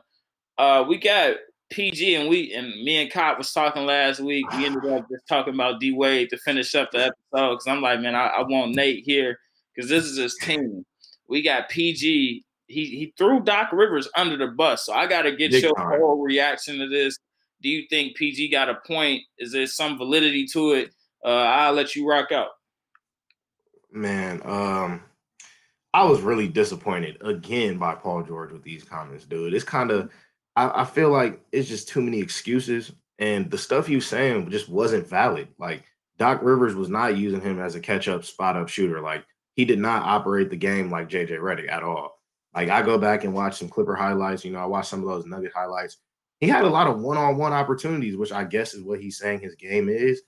Uh 0.58 0.84
we 0.86 0.98
got 0.98 1.36
PG 1.70 2.14
and 2.14 2.28
we 2.28 2.52
and 2.54 2.68
me 2.82 3.02
and 3.02 3.12
Cott 3.12 3.38
was 3.38 3.52
talking 3.52 3.84
last 3.84 4.20
week. 4.20 4.50
We 4.52 4.66
ended 4.66 4.90
up 4.90 5.06
just 5.10 5.26
talking 5.28 5.54
about 5.54 5.80
D 5.80 5.92
Wade 5.92 6.30
to 6.30 6.38
finish 6.38 6.74
up 6.74 6.90
the 6.90 7.06
episode 7.06 7.54
because 7.54 7.66
I'm 7.66 7.82
like, 7.82 8.00
man, 8.00 8.14
I, 8.14 8.26
I 8.26 8.42
want 8.42 8.74
Nate 8.74 9.04
here 9.04 9.38
because 9.74 9.88
this 9.88 10.04
is 10.04 10.16
his 10.16 10.36
team. 10.36 10.84
We 11.28 11.42
got 11.42 11.68
PG 11.68 12.44
he 12.68 12.84
he 12.84 13.12
threw 13.16 13.40
Doc 13.40 13.70
Rivers 13.72 14.08
under 14.16 14.36
the 14.36 14.52
bus. 14.52 14.86
So 14.86 14.92
I 14.92 15.06
got 15.06 15.22
to 15.22 15.34
get 15.34 15.50
Big 15.50 15.64
your 15.64 15.74
time. 15.74 15.98
whole 15.98 16.22
reaction 16.22 16.78
to 16.78 16.88
this. 16.88 17.18
Do 17.60 17.68
you 17.68 17.86
think 17.90 18.16
PG 18.16 18.50
got 18.50 18.68
a 18.68 18.76
point? 18.86 19.22
Is 19.38 19.52
there 19.52 19.66
some 19.66 19.98
validity 19.98 20.46
to 20.52 20.72
it? 20.72 20.90
Uh, 21.24 21.28
I'll 21.28 21.72
let 21.72 21.96
you 21.96 22.08
rock 22.08 22.30
out. 22.30 22.50
Man, 23.90 24.40
um, 24.44 25.02
I 25.92 26.04
was 26.04 26.20
really 26.20 26.46
disappointed 26.46 27.16
again 27.22 27.78
by 27.78 27.94
Paul 27.94 28.22
George 28.22 28.52
with 28.52 28.62
these 28.62 28.84
comments, 28.84 29.24
dude. 29.24 29.54
It's 29.54 29.64
kind 29.64 29.90
of, 29.90 30.10
I, 30.58 30.82
I 30.82 30.84
feel 30.84 31.10
like 31.10 31.40
it's 31.52 31.68
just 31.68 31.88
too 31.88 32.02
many 32.02 32.18
excuses, 32.18 32.90
and 33.20 33.48
the 33.48 33.58
stuff 33.58 33.88
you 33.88 34.00
saying 34.00 34.50
just 34.50 34.68
wasn't 34.68 35.08
valid. 35.08 35.46
Like 35.56 35.84
Doc 36.18 36.40
Rivers 36.42 36.74
was 36.74 36.88
not 36.88 37.16
using 37.16 37.40
him 37.40 37.60
as 37.60 37.76
a 37.76 37.80
catch 37.80 38.08
up, 38.08 38.24
spot 38.24 38.56
up 38.56 38.68
shooter. 38.68 39.00
Like 39.00 39.24
he 39.54 39.64
did 39.64 39.78
not 39.78 40.02
operate 40.02 40.50
the 40.50 40.56
game 40.56 40.90
like 40.90 41.08
JJ 41.08 41.38
Redick 41.38 41.70
at 41.70 41.84
all. 41.84 42.20
Like 42.56 42.70
I 42.70 42.82
go 42.82 42.98
back 42.98 43.22
and 43.22 43.34
watch 43.34 43.56
some 43.56 43.68
Clipper 43.68 43.94
highlights. 43.94 44.44
You 44.44 44.50
know, 44.50 44.58
I 44.58 44.66
watch 44.66 44.88
some 44.88 45.00
of 45.00 45.06
those 45.06 45.26
Nugget 45.26 45.52
highlights. 45.54 45.98
He 46.40 46.48
had 46.48 46.64
a 46.64 46.68
lot 46.68 46.88
of 46.88 47.00
one-on-one 47.00 47.52
opportunities, 47.52 48.16
which 48.16 48.32
I 48.32 48.42
guess 48.42 48.74
is 48.74 48.82
what 48.82 49.00
he's 49.00 49.18
saying 49.18 49.40
his 49.40 49.54
game 49.54 49.88
is. 49.88 50.22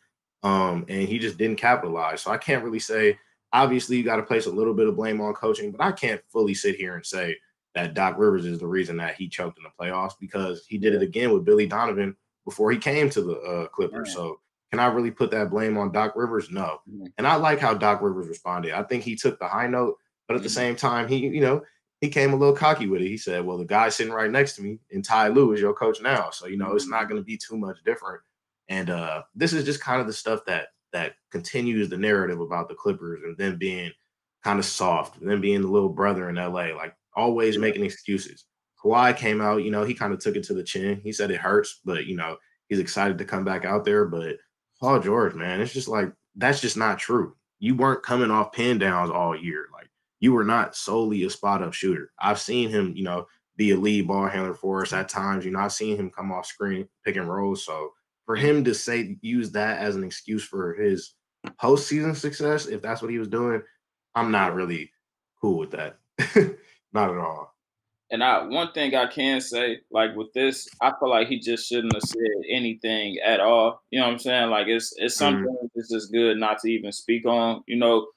Um, 0.45 0.85
and 0.89 1.09
he 1.09 1.19
just 1.19 1.39
didn't 1.39 1.59
capitalize. 1.59 2.23
So 2.23 2.31
I 2.31 2.39
can't 2.39 2.65
really 2.65 2.79
say. 2.79 3.19
Obviously, 3.53 3.97
you 3.97 4.05
got 4.05 4.17
to 4.17 4.23
place 4.23 4.47
a 4.47 4.53
little 4.53 4.75
bit 4.75 4.87
of 4.87 4.95
blame 4.95 5.21
on 5.21 5.35
coaching, 5.35 5.73
but 5.73 5.81
I 5.81 5.91
can't 5.91 6.21
fully 6.31 6.55
sit 6.55 6.77
here 6.77 6.95
and 6.95 7.05
say 7.05 7.37
that 7.75 7.95
Doc 7.95 8.17
Rivers 8.19 8.47
is 8.47 8.59
the 8.59 8.67
reason 8.67 8.97
that 8.97 9.15
he 9.15 9.29
choked 9.29 9.59
in 9.59 9.65
the 9.65 9.71
playoffs 9.81 10.15
because 10.21 10.65
he 10.67 10.79
did 10.79 10.95
it 10.95 11.03
again 11.03 11.33
with 11.33 11.45
Billy 11.45 11.67
Donovan 11.67 12.17
before 12.45 12.73
he 12.73 12.79
came 12.79 13.09
to 13.11 13.23
the 13.23 13.39
uh, 13.41 13.67
Clippers. 13.69 14.13
So 14.13 14.41
can 14.71 14.81
I 14.81 14.87
really 14.87 15.11
put 15.11 15.31
that 15.33 15.51
blame 15.51 15.77
on 15.77 15.93
Doc 15.93 16.15
Rivers? 16.17 16.51
No. 16.51 16.81
And 17.19 17.27
I 17.27 17.35
like 17.35 17.59
how 17.59 17.75
Doc 17.75 18.03
Rivers 18.03 18.29
responded. 18.29 18.73
I 18.73 18.83
think 18.83 19.05
he 19.05 19.17
took 19.17 19.39
the 19.39 19.49
high 19.49 19.67
note, 19.67 19.97
but 20.29 20.37
at 20.37 20.43
the 20.43 20.49
same 20.49 20.77
time, 20.77 21.09
he 21.09 21.19
you 21.19 21.41
know 21.41 21.63
he 22.01 22.09
came 22.09 22.33
a 22.33 22.37
little 22.37 22.55
cocky 22.55 22.87
with 22.87 23.03
it. 23.03 23.09
He 23.09 23.19
said, 23.19 23.45
"Well, 23.45 23.59
the 23.59 23.65
guy 23.65 23.89
sitting 23.89 24.13
right 24.13 24.31
next 24.31 24.57
to 24.57 24.63
me, 24.63 24.79
and 24.93 25.05
Ty 25.05 25.29
Lue 25.29 25.53
is 25.53 25.61
your 25.61 25.75
coach 25.75 26.01
now, 26.01 26.31
so 26.31 26.47
you 26.47 26.57
know 26.57 26.73
it's 26.75 26.89
not 26.89 27.09
going 27.09 27.21
to 27.21 27.25
be 27.25 27.37
too 27.37 27.59
much 27.59 27.79
different." 27.85 28.23
And 28.69 28.91
uh, 28.91 29.23
this 29.35 29.53
is 29.53 29.65
just 29.65 29.81
kind 29.81 30.01
of 30.01 30.07
the 30.07 30.13
stuff 30.13 30.41
that 30.47 30.69
that 30.93 31.15
continues 31.31 31.89
the 31.89 31.97
narrative 31.97 32.41
about 32.41 32.69
the 32.69 32.75
Clippers 32.75 33.23
and 33.25 33.37
them 33.37 33.57
being 33.57 33.91
kind 34.45 34.59
of 34.59 34.65
soft, 34.65 35.21
and 35.21 35.29
then 35.29 35.41
being 35.41 35.63
the 35.63 35.69
little 35.69 35.89
brother 35.89 36.29
in 36.29 36.37
LA, 36.37 36.75
like 36.77 36.95
always 37.17 37.59
making 37.59 37.85
excuses. 37.85 38.47
Kawhi 38.83 39.17
came 39.17 39.41
out, 39.41 39.63
you 39.63 39.71
know, 39.71 39.85
he 39.85 39.95
kind 39.95 40.13
of 40.13 40.21
took 40.21 40.37
it 40.37 40.45
to 40.45 40.55
the 40.55 40.63
chin. 40.63 41.01
He 41.03 41.13
said 41.13 41.31
it 41.31 41.41
hurts, 41.41 41.81
but 41.85 42.07
you 42.07 42.17
know, 42.17 42.37
he's 42.69 42.79
excited 42.79 43.19
to 43.19 43.25
come 43.25 43.45
back 43.45 43.65
out 43.65 43.85
there. 43.85 44.07
But 44.07 44.37
Paul 44.81 45.01
George, 45.01 45.35
man, 45.35 45.61
it's 45.61 45.73
just 45.73 45.89
like 45.89 46.13
that's 46.37 46.61
just 46.61 46.77
not 46.77 46.99
true. 46.99 47.37
You 47.59 47.75
weren't 47.75 48.03
coming 48.03 48.31
off 48.31 48.53
pin 48.53 48.79
downs 48.79 49.11
all 49.11 49.37
year. 49.37 49.67
Like 49.73 49.91
you 50.21 50.33
were 50.33 50.45
not 50.45 50.77
solely 50.77 51.25
a 51.25 51.31
spot 51.31 51.63
up 51.63 51.75
shooter. 51.75 52.11
I've 52.19 52.41
seen 52.41 52.71
him, 52.71 52.95
you 52.97 53.05
know, 53.05 53.27
be 53.57 53.73
a 53.73 53.77
lead 53.77 54.09
ball 54.09 54.27
handler 54.27 54.55
for 54.55 54.83
us 54.83 54.95
at 54.95 55.09
times. 55.11 55.45
You 55.45 55.51
know, 55.51 55.59
I've 55.59 55.73
seen 55.73 55.97
him 55.97 56.11
come 56.11 56.33
off 56.33 56.47
screen, 56.47 56.89
pick 57.05 57.17
and 57.17 57.29
roll. 57.29 57.55
So 57.57 57.91
for 58.25 58.37
him 58.37 58.65
to 58.65 58.75
say 58.75 59.19
use 59.21 59.51
that 59.53 59.79
as 59.79 59.97
an 59.97 60.05
excuse 60.05 60.45
for 60.45 60.73
his 60.73 61.15
postseason 61.61 62.17
success, 62.17 62.67
if 62.67 62.81
that's 62.81 63.03
what 63.03 63.11
he 63.11 63.19
was 63.19 63.29
doing, 63.29 63.63
I'm 64.15 64.31
not 64.31 64.55
really 64.55 64.91
cool 65.41 65.59
with 65.59 65.73
that. 65.73 65.99
not 66.93 67.11
at 67.11 67.19
all. 67.19 67.55
And 68.13 68.25
I 68.25 68.43
one 68.45 68.73
thing 68.73 68.95
I 68.95 69.07
can 69.07 69.41
say, 69.41 69.79
like 69.91 70.17
with 70.17 70.33
this, 70.33 70.69
I 70.83 70.93
feel 70.99 71.11
like 71.11 71.29
he 71.29 71.39
just 71.39 71.69
shouldn't 71.69 71.95
have 71.95 72.03
said 72.03 72.43
anything 72.51 73.19
at 73.25 73.39
all. 73.39 73.83
You 73.91 74.01
know 74.01 74.07
what 74.07 74.13
I'm 74.13 74.19
saying? 74.19 74.51
Like 74.51 74.67
it's 74.67 74.93
it's 74.97 75.17
something 75.17 75.45
mm-hmm. 75.45 75.67
that's 75.75 75.91
just 75.91 76.13
good 76.13 76.37
not 76.37 76.59
to 76.61 76.71
even 76.71 76.91
speak 76.91 77.25
on. 77.25 77.63
You 77.67 77.77
know, 77.77 78.09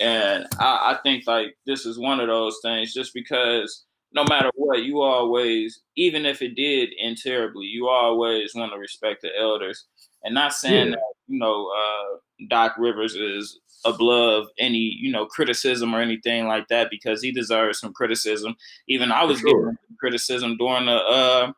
and 0.00 0.46
I, 0.58 0.94
I 0.94 0.98
think 1.02 1.24
like 1.26 1.54
this 1.66 1.84
is 1.84 1.98
one 1.98 2.20
of 2.20 2.28
those 2.28 2.58
things, 2.62 2.94
just 2.94 3.12
because 3.12 3.84
no 4.14 4.24
matter 4.24 4.50
what, 4.54 4.82
you 4.82 5.00
always, 5.00 5.80
even 5.96 6.26
if 6.26 6.42
it 6.42 6.54
did 6.54 6.90
end 7.00 7.18
terribly, 7.18 7.66
you 7.66 7.88
always 7.88 8.54
want 8.54 8.72
to 8.72 8.78
respect 8.78 9.22
the 9.22 9.30
elders. 9.38 9.86
And 10.22 10.34
not 10.34 10.52
saying 10.52 10.90
yeah. 10.90 10.96
that, 10.96 11.14
you 11.26 11.38
know, 11.38 11.70
uh, 11.76 12.18
Doc 12.48 12.76
Rivers 12.78 13.14
is 13.14 13.58
above 13.84 14.46
any, 14.58 14.78
you 14.78 15.10
know, 15.10 15.26
criticism 15.26 15.94
or 15.94 16.00
anything 16.00 16.46
like 16.46 16.68
that 16.68 16.88
because 16.90 17.22
he 17.22 17.32
deserves 17.32 17.80
some 17.80 17.92
criticism. 17.92 18.54
Even 18.88 19.12
I 19.12 19.24
was 19.24 19.40
sure. 19.40 19.48
getting 19.48 19.78
criticism 19.98 20.56
during 20.56 20.86
the 20.86 20.96
uh 20.96 21.52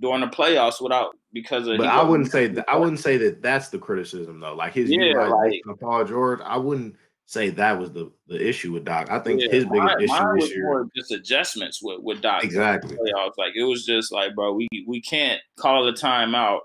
during 0.00 0.20
the 0.20 0.26
playoffs 0.26 0.80
without 0.80 1.14
because 1.32 1.66
of 1.66 1.78
But 1.78 1.86
I 1.86 2.02
wouldn't 2.02 2.30
say 2.30 2.46
that 2.48 2.64
I 2.68 2.76
wouldn't 2.76 3.00
say 3.00 3.16
that 3.18 3.42
that's 3.42 3.68
the 3.68 3.78
criticism 3.78 4.40
though. 4.40 4.54
Like 4.54 4.74
his 4.74 4.90
yeah, 4.90 5.28
like, 5.28 5.62
Paul 5.80 6.04
George, 6.04 6.40
I 6.44 6.56
wouldn't 6.56 6.96
say 7.26 7.50
that 7.50 7.78
was 7.78 7.92
the 7.92 8.10
the 8.26 8.46
issue 8.46 8.72
with 8.72 8.84
Doc. 8.84 9.10
I 9.10 9.18
think 9.18 9.40
yeah, 9.40 9.50
his 9.50 9.64
biggest 9.64 9.84
mine, 9.84 10.02
issue 10.02 10.12
mine 10.12 10.38
this 10.38 10.50
year 10.50 10.86
just 10.94 11.12
adjustments 11.12 11.82
with 11.82 12.00
with 12.00 12.20
Doc. 12.20 12.44
Exactly. 12.44 12.96
Playoffs. 12.96 13.38
Like 13.38 13.52
it 13.56 13.64
was 13.64 13.84
just 13.84 14.12
like, 14.12 14.34
bro, 14.34 14.52
we 14.52 14.68
we 14.86 15.00
can't 15.00 15.40
call 15.56 15.88
a 15.88 15.92
timeout 15.92 16.60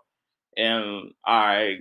and 0.58 1.12
I 1.26 1.78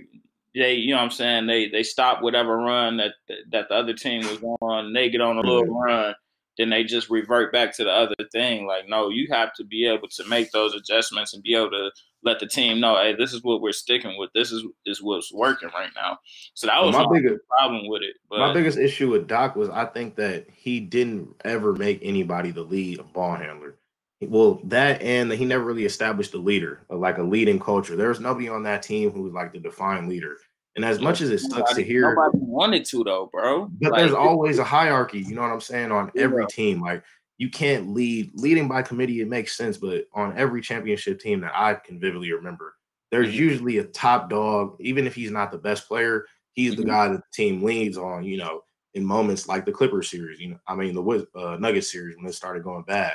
they 0.57 0.73
you 0.73 0.91
know 0.91 0.97
what 0.97 1.03
I'm 1.03 1.11
saying 1.11 1.47
they 1.47 1.69
they 1.69 1.83
stop 1.83 2.21
whatever 2.21 2.57
run 2.57 2.97
that 2.97 3.13
that 3.51 3.69
the 3.69 3.75
other 3.75 3.93
team 3.93 4.21
was 4.21 4.41
on. 4.61 4.93
They 4.93 5.09
get 5.09 5.21
on 5.21 5.37
a 5.37 5.41
little 5.41 5.65
run 5.65 6.15
then 6.57 6.69
they 6.69 6.83
just 6.83 7.09
revert 7.09 7.53
back 7.53 7.75
to 7.75 7.83
the 7.83 7.91
other 7.91 8.15
thing. 8.31 8.65
Like, 8.65 8.89
no, 8.89 9.09
you 9.09 9.27
have 9.31 9.53
to 9.53 9.63
be 9.63 9.87
able 9.87 10.07
to 10.09 10.27
make 10.27 10.51
those 10.51 10.73
adjustments 10.73 11.33
and 11.33 11.43
be 11.43 11.55
able 11.55 11.69
to 11.69 11.91
let 12.23 12.39
the 12.39 12.47
team 12.47 12.79
know, 12.79 12.95
hey, 12.95 13.15
this 13.15 13.31
is 13.31 13.43
what 13.43 13.61
we're 13.61 13.71
sticking 13.71 14.17
with. 14.17 14.31
This 14.33 14.51
is 14.51 14.63
is 14.85 15.01
what's 15.01 15.31
working 15.31 15.69
right 15.73 15.91
now. 15.95 16.17
So 16.55 16.67
that 16.67 16.83
was 16.83 16.95
my, 16.95 17.03
my 17.03 17.13
biggest 17.13 17.41
problem 17.47 17.87
with 17.87 18.01
it. 18.01 18.15
But, 18.29 18.39
my 18.39 18.53
biggest 18.53 18.77
issue 18.77 19.11
with 19.11 19.27
Doc 19.27 19.55
was 19.55 19.69
I 19.69 19.85
think 19.85 20.15
that 20.15 20.47
he 20.53 20.79
didn't 20.79 21.29
ever 21.45 21.73
make 21.73 21.99
anybody 22.01 22.51
the 22.51 22.63
lead 22.63 23.01
ball 23.13 23.35
handler. 23.35 23.75
Well, 24.19 24.59
that 24.63 24.99
and 25.03 25.31
he 25.31 25.45
never 25.45 25.63
really 25.63 25.85
established 25.85 26.33
a 26.33 26.39
leader, 26.39 26.81
like 26.89 27.19
a 27.19 27.23
leading 27.23 27.59
culture. 27.59 27.95
There 27.95 28.09
was 28.09 28.19
nobody 28.19 28.49
on 28.49 28.63
that 28.63 28.81
team 28.81 29.11
who 29.11 29.21
was 29.21 29.33
like 29.33 29.53
the 29.53 29.59
defined 29.59 30.09
leader. 30.09 30.37
And 30.77 30.85
as 30.85 30.99
much 30.99 31.21
as 31.21 31.31
it 31.31 31.39
sucks 31.39 31.73
to 31.73 31.83
hear, 31.83 32.13
nobody 32.13 32.37
wanted 32.37 32.85
to 32.85 33.03
though, 33.03 33.29
bro. 33.33 33.65
But 33.81 33.93
like, 33.93 33.99
there's 33.99 34.13
always 34.13 34.59
a 34.59 34.63
hierarchy. 34.63 35.19
You 35.19 35.33
know 35.33 35.41
what 35.41 35.51
I'm 35.51 35.59
saying 35.59 35.91
on 35.91 36.11
every 36.15 36.43
yeah. 36.43 36.47
team. 36.51 36.81
Like 36.81 37.03
you 37.39 37.49
can't 37.49 37.95
lead 37.95 38.31
leading 38.35 38.67
by 38.67 38.83
committee. 38.83 39.19
It 39.19 39.27
makes 39.27 39.57
sense, 39.57 39.77
but 39.77 40.05
on 40.13 40.37
every 40.37 40.61
championship 40.61 41.19
team 41.19 41.41
that 41.41 41.53
I 41.55 41.73
can 41.73 41.99
vividly 41.99 42.31
remember, 42.31 42.75
there's 43.09 43.29
mm-hmm. 43.29 43.37
usually 43.37 43.77
a 43.79 43.85
top 43.85 44.29
dog. 44.29 44.77
Even 44.79 45.07
if 45.07 45.15
he's 45.15 45.31
not 45.31 45.51
the 45.51 45.57
best 45.57 45.87
player, 45.87 46.27
he's 46.53 46.73
mm-hmm. 46.73 46.81
the 46.83 46.87
guy 46.87 47.07
that 47.07 47.17
the 47.17 47.33
team 47.33 47.63
leans 47.63 47.97
on. 47.97 48.23
You 48.23 48.37
know, 48.37 48.61
in 48.93 49.03
moments 49.03 49.47
like 49.47 49.65
the 49.65 49.71
Clippers 49.71 50.11
series. 50.11 50.39
You 50.39 50.51
know, 50.51 50.59
I 50.67 50.75
mean 50.75 50.93
the 50.93 51.27
uh, 51.35 51.57
Nuggets 51.59 51.91
series 51.91 52.17
when 52.17 52.27
it 52.27 52.33
started 52.33 52.63
going 52.63 52.83
bad. 52.83 53.13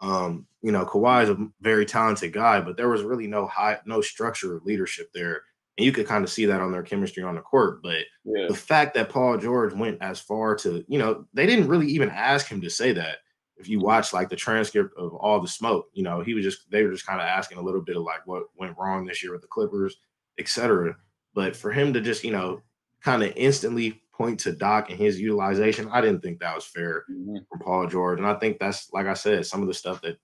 Um, 0.00 0.48
you 0.62 0.72
know, 0.72 0.84
Kawhi 0.84 1.22
is 1.22 1.30
a 1.30 1.46
very 1.60 1.86
talented 1.86 2.32
guy, 2.32 2.60
but 2.60 2.76
there 2.76 2.88
was 2.88 3.02
really 3.02 3.28
no 3.28 3.46
high, 3.46 3.78
no 3.86 4.00
structure 4.00 4.56
of 4.56 4.64
leadership 4.64 5.10
there 5.14 5.42
and 5.76 5.84
you 5.84 5.92
could 5.92 6.06
kind 6.06 6.24
of 6.24 6.30
see 6.30 6.46
that 6.46 6.60
on 6.60 6.72
their 6.72 6.82
chemistry 6.82 7.22
on 7.22 7.34
the 7.34 7.40
court. 7.40 7.82
But 7.82 7.98
yeah. 8.24 8.46
the 8.48 8.54
fact 8.54 8.94
that 8.94 9.08
Paul 9.08 9.38
George 9.38 9.74
went 9.74 10.00
as 10.00 10.20
far 10.20 10.54
to, 10.56 10.84
you 10.86 10.98
know, 10.98 11.26
they 11.34 11.46
didn't 11.46 11.68
really 11.68 11.88
even 11.88 12.10
ask 12.10 12.46
him 12.48 12.60
to 12.60 12.70
say 12.70 12.92
that. 12.92 13.18
If 13.56 13.68
you 13.68 13.78
watch 13.78 14.12
like 14.12 14.28
the 14.28 14.36
transcript 14.36 14.98
of 14.98 15.14
all 15.14 15.40
the 15.40 15.48
smoke, 15.48 15.86
you 15.92 16.02
know, 16.02 16.20
he 16.20 16.34
was 16.34 16.44
just 16.44 16.70
they 16.70 16.82
were 16.82 16.90
just 16.90 17.06
kind 17.06 17.20
of 17.20 17.26
asking 17.26 17.58
a 17.58 17.62
little 17.62 17.80
bit 17.82 17.96
of 17.96 18.02
like 18.02 18.26
what 18.26 18.44
went 18.56 18.76
wrong 18.76 19.04
this 19.04 19.22
year 19.22 19.32
with 19.32 19.42
the 19.42 19.48
Clippers. 19.48 19.96
etc. 20.38 20.96
But 21.34 21.56
for 21.56 21.72
him 21.72 21.92
to 21.92 22.00
just, 22.00 22.24
you 22.24 22.32
know, 22.32 22.62
kind 23.02 23.22
of 23.22 23.32
instantly 23.36 24.02
point 24.12 24.40
to 24.40 24.52
Doc 24.52 24.90
and 24.90 24.98
his 24.98 25.20
utilization, 25.20 25.88
I 25.90 26.00
didn't 26.00 26.20
think 26.20 26.40
that 26.40 26.54
was 26.54 26.64
fair 26.64 27.04
mm-hmm. 27.10 27.38
from 27.50 27.60
Paul 27.60 27.86
George. 27.88 28.18
And 28.18 28.26
I 28.26 28.34
think 28.34 28.58
that's, 28.58 28.92
like 28.92 29.06
I 29.06 29.14
said, 29.14 29.46
some 29.46 29.62
of 29.62 29.68
the 29.68 29.74
stuff 29.74 30.00
that 30.02 30.18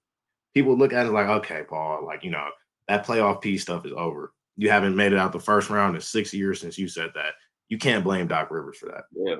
people 0.54 0.76
look 0.76 0.92
at 0.92 1.06
it 1.06 1.12
like, 1.12 1.26
okay, 1.26 1.62
Paul, 1.68 2.04
like, 2.06 2.24
you 2.24 2.30
know, 2.30 2.46
that 2.88 3.06
playoff 3.06 3.40
P 3.40 3.58
stuff 3.58 3.86
is 3.86 3.92
over. 3.96 4.32
You 4.60 4.68
haven't 4.70 4.94
made 4.94 5.12
it 5.12 5.18
out 5.18 5.32
the 5.32 5.40
first 5.40 5.70
round 5.70 5.94
in 5.94 6.02
six 6.02 6.34
years 6.34 6.60
since 6.60 6.76
you 6.76 6.86
said 6.86 7.10
that. 7.14 7.32
You 7.70 7.78
can't 7.78 8.04
blame 8.04 8.26
Doc 8.26 8.50
Rivers 8.50 8.76
for 8.76 8.86
that. 8.86 9.04
Yeah. 9.12 9.36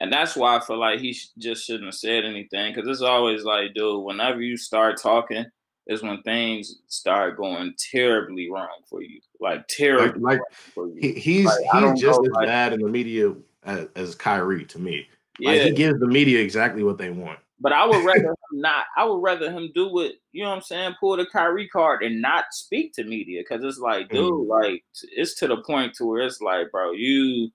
And 0.00 0.12
that's 0.12 0.36
why 0.36 0.56
I 0.56 0.60
feel 0.60 0.78
like 0.78 1.00
he 1.00 1.16
just 1.38 1.64
shouldn't 1.64 1.86
have 1.86 1.94
said 1.94 2.26
anything 2.26 2.74
because 2.74 2.86
it's 2.86 3.00
always 3.00 3.42
like, 3.42 3.72
dude, 3.74 4.04
whenever 4.04 4.42
you 4.42 4.58
start 4.58 5.00
talking, 5.00 5.46
is 5.86 6.02
when 6.02 6.20
things 6.22 6.82
start 6.88 7.38
going 7.38 7.72
terribly 7.90 8.50
wrong 8.50 8.82
for 8.88 9.02
you, 9.02 9.18
like 9.40 9.66
terribly. 9.66 10.20
Like, 10.20 10.40
like 10.76 10.90
he, 11.00 11.14
he's 11.14 11.46
like, 11.46 11.56
he's 11.72 12.02
just 12.02 12.20
as 12.20 12.32
like, 12.32 12.46
bad 12.46 12.74
in 12.74 12.82
the 12.82 12.88
media 12.88 13.32
as, 13.64 13.88
as 13.96 14.14
Kyrie 14.14 14.66
to 14.66 14.78
me. 14.78 15.08
Yeah. 15.38 15.52
Like, 15.52 15.62
he 15.62 15.70
gives 15.72 15.98
the 15.98 16.06
media 16.06 16.40
exactly 16.40 16.82
what 16.82 16.98
they 16.98 17.08
want. 17.10 17.38
But 17.60 17.72
I 17.72 17.86
would 17.86 18.04
rather 18.04 18.34
not. 18.60 18.84
I 18.96 19.04
would 19.04 19.22
rather 19.22 19.50
him 19.50 19.70
do 19.74 19.88
what 19.88 20.12
you 20.32 20.42
know 20.42 20.50
what 20.50 20.56
I'm 20.56 20.62
saying. 20.62 20.94
Pull 21.00 21.16
the 21.16 21.26
Kyrie 21.26 21.68
card 21.68 22.02
and 22.02 22.20
not 22.20 22.46
speak 22.52 22.92
to 22.94 23.04
media 23.04 23.42
because 23.42 23.64
it's 23.64 23.78
like, 23.78 24.08
dude, 24.08 24.32
mm. 24.32 24.48
like 24.48 24.84
it's 25.16 25.34
to 25.36 25.48
the 25.48 25.58
point 25.58 25.94
to 25.94 26.06
where 26.06 26.22
it's 26.22 26.40
like, 26.40 26.70
bro, 26.70 26.92
you 26.92 27.50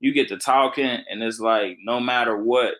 you 0.00 0.12
get 0.12 0.28
to 0.28 0.38
talking 0.38 0.98
and 1.10 1.22
it's 1.22 1.40
like 1.40 1.78
no 1.84 2.00
matter 2.00 2.36
what 2.36 2.74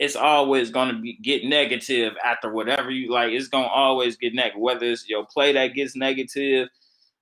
it's 0.00 0.16
always 0.16 0.70
going 0.70 0.88
to 0.88 0.98
be 0.98 1.18
get 1.22 1.44
negative 1.44 2.14
after 2.24 2.50
whatever 2.50 2.90
you 2.90 3.12
like. 3.12 3.32
It's 3.32 3.48
going 3.48 3.64
to 3.64 3.70
always 3.70 4.16
get 4.16 4.34
negative, 4.34 4.58
whether 4.58 4.86
it's 4.86 5.06
your 5.06 5.26
play 5.26 5.52
that 5.52 5.74
gets 5.74 5.94
negative, 5.94 6.68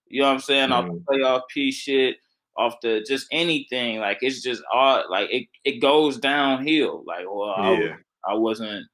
you 0.07 0.23
know 0.23 0.29
what 0.29 0.35
I'm 0.35 0.41
saying, 0.41 0.69
mm. 0.71 0.73
off 0.73 0.87
the 0.87 0.93
mm-hmm. 0.93 1.23
playoff 1.23 1.43
piece 1.53 1.75
shit, 1.75 2.19
off 2.57 2.77
the 2.81 3.05
just 3.07 3.27
anything. 3.33 3.99
Like 3.99 4.19
it's 4.21 4.43
just 4.43 4.63
all 4.73 5.03
like 5.11 5.29
it, 5.33 5.49
it 5.65 5.81
goes 5.81 6.19
downhill. 6.19 7.03
Like, 7.05 7.27
well, 7.29 7.75
yeah. 7.75 7.97
I, 8.25 8.33
I 8.33 8.35
wasn't. 8.35 8.87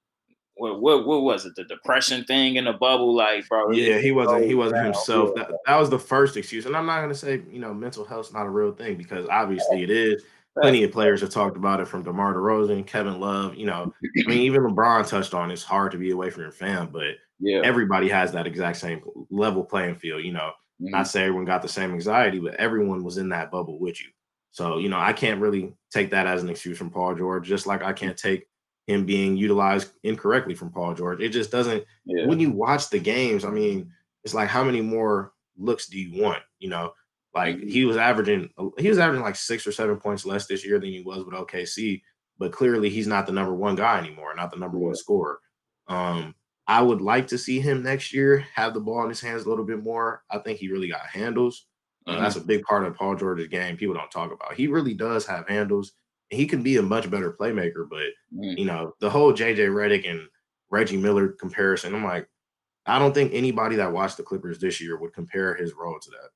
What, 0.57 0.81
what 0.81 1.07
what 1.07 1.23
was 1.23 1.47
it? 1.47 1.55
The 1.57 1.65
depression 1.65 2.25
thing 2.25 2.57
in 2.57 2.65
the 2.65 2.73
bubble, 2.73 3.15
like 3.15 3.49
bro. 3.49 3.73
Yeah, 3.73 3.99
he 3.99 4.13
wasn't. 4.13 4.45
He 4.45 4.55
wasn't 4.55 4.85
himself. 4.85 5.35
That, 5.35 5.51
that 5.67 5.77
was 5.77 5.91
the 5.91 5.99
first 5.99 6.37
excuse, 6.37 6.67
and 6.67 6.77
I'm 6.77 6.87
not 6.87 7.01
gonna 7.01 7.15
say 7.15 7.43
you 7.51 7.59
know 7.59 7.75
mental 7.75 8.05
health's 8.05 8.33
not 8.33 8.47
a 8.47 8.51
real 8.51 8.73
thing 8.73 8.97
because 8.97 9.27
obviously 9.29 9.83
it 9.83 9.91
is 9.91 10.23
plenty 10.61 10.85
of 10.85 10.93
players 10.93 11.21
have 11.21 11.31
talked 11.31 11.57
about 11.57 11.81
it 11.81 11.89
from 11.89 12.05
DeMar 12.05 12.35
DeRozan, 12.35 12.87
Kevin 12.87 13.19
Love. 13.19 13.57
You 13.57 13.67
know, 13.67 13.93
I 14.05 14.29
mean, 14.29 14.39
even 14.39 14.63
LeBron 14.63 15.09
touched 15.09 15.35
on 15.35 15.51
it's 15.51 15.65
hard 15.65 15.91
to 15.93 15.99
be 15.99 16.13
away 16.13 16.31
from 16.31 16.43
your 16.43 16.53
fam, 16.53 16.89
but 16.93 17.17
yeah, 17.41 17.61
everybody 17.65 18.09
has 18.09 18.31
that 18.33 18.47
exact 18.47 18.79
same 18.79 19.03
level 19.31 19.65
playing 19.65 19.97
field. 19.97 20.25
You 20.25 20.33
know, 20.35 20.53
mm-hmm. 20.81 20.91
not 20.91 21.09
say 21.09 21.23
everyone 21.23 21.45
got 21.45 21.63
the 21.63 21.69
same 21.69 21.93
anxiety, 21.93 22.39
but 22.39 22.55
everyone 22.55 23.03
was 23.03 23.19
in 23.19 23.29
that 23.31 23.51
bubble 23.51 23.81
with 23.81 24.01
you. 24.01 24.11
So, 24.53 24.79
you 24.79 24.89
know, 24.89 25.01
I 25.01 25.13
can't 25.13 25.41
really 25.41 25.75
take 25.93 26.13
that 26.13 26.29
as 26.29 26.45
an 26.45 26.49
excuse 26.49 26.79
from 26.79 26.91
Paul 26.91 27.17
George, 27.17 27.45
just 27.45 27.67
like 27.67 27.83
I 27.83 27.93
can't 27.93 28.17
take 28.17 28.47
him 28.87 29.07
being 29.07 29.37
utilized 29.37 29.93
incorrectly 30.03 30.55
from 30.55 30.71
Paul 30.71 30.95
George. 30.95 31.21
It 31.21 31.31
just 31.31 31.51
doesn't, 31.51 31.85
yeah. 32.05 32.27
when 32.27 32.41
you 32.41 32.51
watch 32.51 32.91
the 32.91 32.99
games, 32.99 33.45
I 33.45 33.51
mean, 33.51 33.91
it's 34.25 34.35
like, 34.35 34.49
how 34.49 34.65
many 34.65 34.81
more 34.81 35.33
looks 35.57 35.87
do 35.87 35.99
you 35.99 36.23
want? 36.23 36.43
You 36.59 36.69
know, 36.69 36.93
like 37.35 37.57
mm-hmm. 37.57 37.69
he 37.69 37.85
was 37.85 37.97
averaging, 37.97 38.51
he 38.79 38.89
was 38.89 38.99
averaging 38.99 39.25
like 39.25 39.37
six 39.37 39.67
or 39.67 39.73
seven 39.73 39.97
points 39.97 40.27
less 40.27 40.47
this 40.47 40.65
year 40.65 40.79
than 40.79 40.91
he 40.91 41.01
was 41.01 41.25
with 41.25 41.35
OKC. 41.35 42.03
But 42.39 42.53
clearly, 42.53 42.91
he's 42.91 43.07
not 43.07 43.27
the 43.27 43.33
number 43.33 43.55
one 43.55 43.77
guy 43.77 43.99
anymore, 43.99 44.35
not 44.35 44.51
the 44.51 44.59
number 44.59 44.77
one 44.77 44.97
scorer. 44.97 45.39
Um, 45.87 46.35
I 46.67 46.83
would 46.83 47.01
like 47.01 47.29
to 47.29 47.39
see 47.39 47.61
him 47.61 47.83
next 47.83 48.13
year 48.13 48.45
have 48.55 48.75
the 48.75 48.81
ball 48.81 49.03
in 49.03 49.09
his 49.09 49.21
hands 49.21 49.45
a 49.45 49.49
little 49.49 49.65
bit 49.65 49.83
more. 49.83 50.23
I 50.31 50.39
think 50.39 50.59
he 50.59 50.71
really 50.71 50.89
got 50.89 51.07
handles. 51.07 51.67
Uh, 52.07 52.21
that's 52.21 52.37
a 52.37 52.41
big 52.41 52.63
part 52.65 52.85
of 52.85 52.95
Paul 52.95 53.17
George's 53.17 53.49
game. 53.49 53.77
People 53.77 53.95
don't 53.95 54.11
talk 54.11 54.33
about. 54.33 54.55
He 54.55 54.67
really 54.67 54.95
does 54.95 55.27
have 55.27 55.49
handles. 55.49 55.93
He 56.35 56.47
can 56.47 56.63
be 56.63 56.77
a 56.77 56.83
much 56.83 57.11
better 57.11 57.33
playmaker, 57.33 57.89
but 57.89 58.07
mm. 58.35 58.59
you 58.59 58.65
know 58.65 58.95
the 59.01 59.11
whole 59.11 59.33
JJ 59.33 59.69
Redick 59.71 60.09
and 60.09 60.21
Reggie 60.71 60.97
Miller 60.97 61.29
comparison. 61.29 61.95
I'm 61.95 62.05
like, 62.05 62.29
I 62.87 62.99
don't 62.99 63.15
think 63.15 63.33
anybody 63.33 63.77
that 63.77 63.93
watched 63.93 64.17
the 64.17 64.23
Clippers 64.23 64.59
this 64.59 64.81
year 64.81 64.99
would 64.99 65.13
compare 65.13 65.55
his 65.55 65.73
role 65.75 65.99
to 65.99 66.11
that 66.11 66.31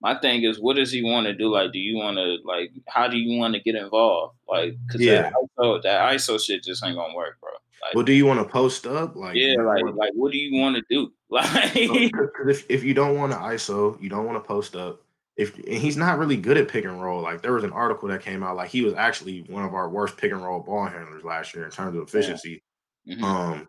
my 0.00 0.18
thing 0.18 0.42
is, 0.44 0.60
what 0.60 0.76
does 0.76 0.92
he 0.92 1.02
want 1.02 1.26
to 1.26 1.34
do? 1.34 1.52
Like, 1.52 1.72
do 1.72 1.78
you 1.78 1.96
want 1.96 2.16
to 2.16 2.38
like, 2.44 2.70
how 2.88 3.08
do 3.08 3.16
you 3.16 3.38
want 3.38 3.54
to 3.54 3.60
get 3.60 3.74
involved? 3.74 4.36
Like, 4.48 4.76
cause 4.90 5.00
yeah, 5.00 5.22
that 5.22 5.32
ISO, 5.58 5.82
that 5.82 6.12
ISO 6.12 6.40
shit 6.40 6.62
just 6.62 6.84
ain't 6.84 6.96
gonna 6.96 7.14
work, 7.14 7.38
bro. 7.40 7.50
Like, 7.82 7.94
well, 7.94 8.04
do 8.04 8.12
you 8.12 8.26
want 8.26 8.40
to 8.40 8.48
post 8.48 8.86
up? 8.86 9.16
Like, 9.16 9.36
yeah, 9.36 9.56
like, 9.58 9.82
like, 9.94 10.12
what 10.14 10.32
do 10.32 10.38
you 10.38 10.60
want 10.60 10.76
to 10.76 10.84
do? 10.88 11.12
Like, 11.28 11.72
if 11.74 12.64
if 12.70 12.84
you 12.84 12.94
don't 12.94 13.16
want 13.16 13.32
to 13.32 13.38
ISO, 13.38 14.00
you 14.00 14.08
don't 14.08 14.26
want 14.26 14.40
to 14.40 14.46
post 14.46 14.76
up. 14.76 15.02
If 15.36 15.54
he's 15.56 15.98
not 15.98 16.18
really 16.18 16.36
good 16.36 16.56
at 16.56 16.68
pick 16.68 16.84
and 16.84 17.00
roll, 17.00 17.20
like 17.20 17.42
there 17.42 17.52
was 17.52 17.64
an 17.64 17.72
article 17.72 18.08
that 18.08 18.22
came 18.22 18.42
out, 18.42 18.56
like 18.56 18.70
he 18.70 18.82
was 18.82 18.94
actually 18.94 19.40
one 19.48 19.64
of 19.64 19.74
our 19.74 19.88
worst 19.90 20.16
pick 20.16 20.32
and 20.32 20.42
roll 20.42 20.60
ball 20.60 20.86
handlers 20.86 21.24
last 21.24 21.54
year 21.54 21.64
in 21.64 21.70
terms 21.70 21.94
of 21.94 22.02
efficiency. 22.02 22.62
Yeah. 23.04 23.16
Mm-hmm. 23.16 23.24
Um, 23.24 23.68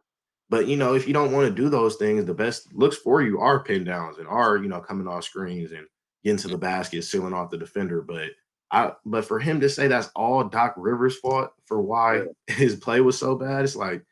but 0.50 0.68
you 0.68 0.78
know, 0.78 0.94
if 0.94 1.08
you 1.08 1.14
don't 1.14 1.34
want 1.34 1.48
to 1.48 1.62
do 1.62 1.70
those 1.70 1.98
things, 1.98 2.24
the 2.26 2.34
best 2.34 2.74
looks 2.74 2.98
for 2.98 3.22
you 3.22 3.40
are 3.40 3.64
pin 3.64 3.84
downs 3.84 4.18
and 4.18 4.28
are 4.28 4.58
you 4.58 4.70
know 4.70 4.80
coming 4.80 5.08
off 5.08 5.26
screens 5.26 5.72
and 5.72 5.86
getting 6.24 6.38
to 6.38 6.48
the 6.48 6.58
basket, 6.58 7.04
sealing 7.04 7.34
off 7.34 7.52
the 7.52 7.58
defender. 7.58 8.02
But 8.02 8.30
I 8.72 8.94
but 9.06 9.26
for 9.26 9.40
him 9.40 9.60
to 9.60 9.70
say 9.70 9.88
that's 9.88 10.10
all 10.16 10.44
Doc 10.46 10.74
Rivers' 10.78 11.18
fault 11.18 11.52
for 11.66 11.82
why 11.82 12.24
his 12.48 12.76
play 12.76 13.02
was 13.02 13.18
so 13.18 13.36
bad, 13.36 13.66
it's 13.66 13.76
like, 13.76 14.04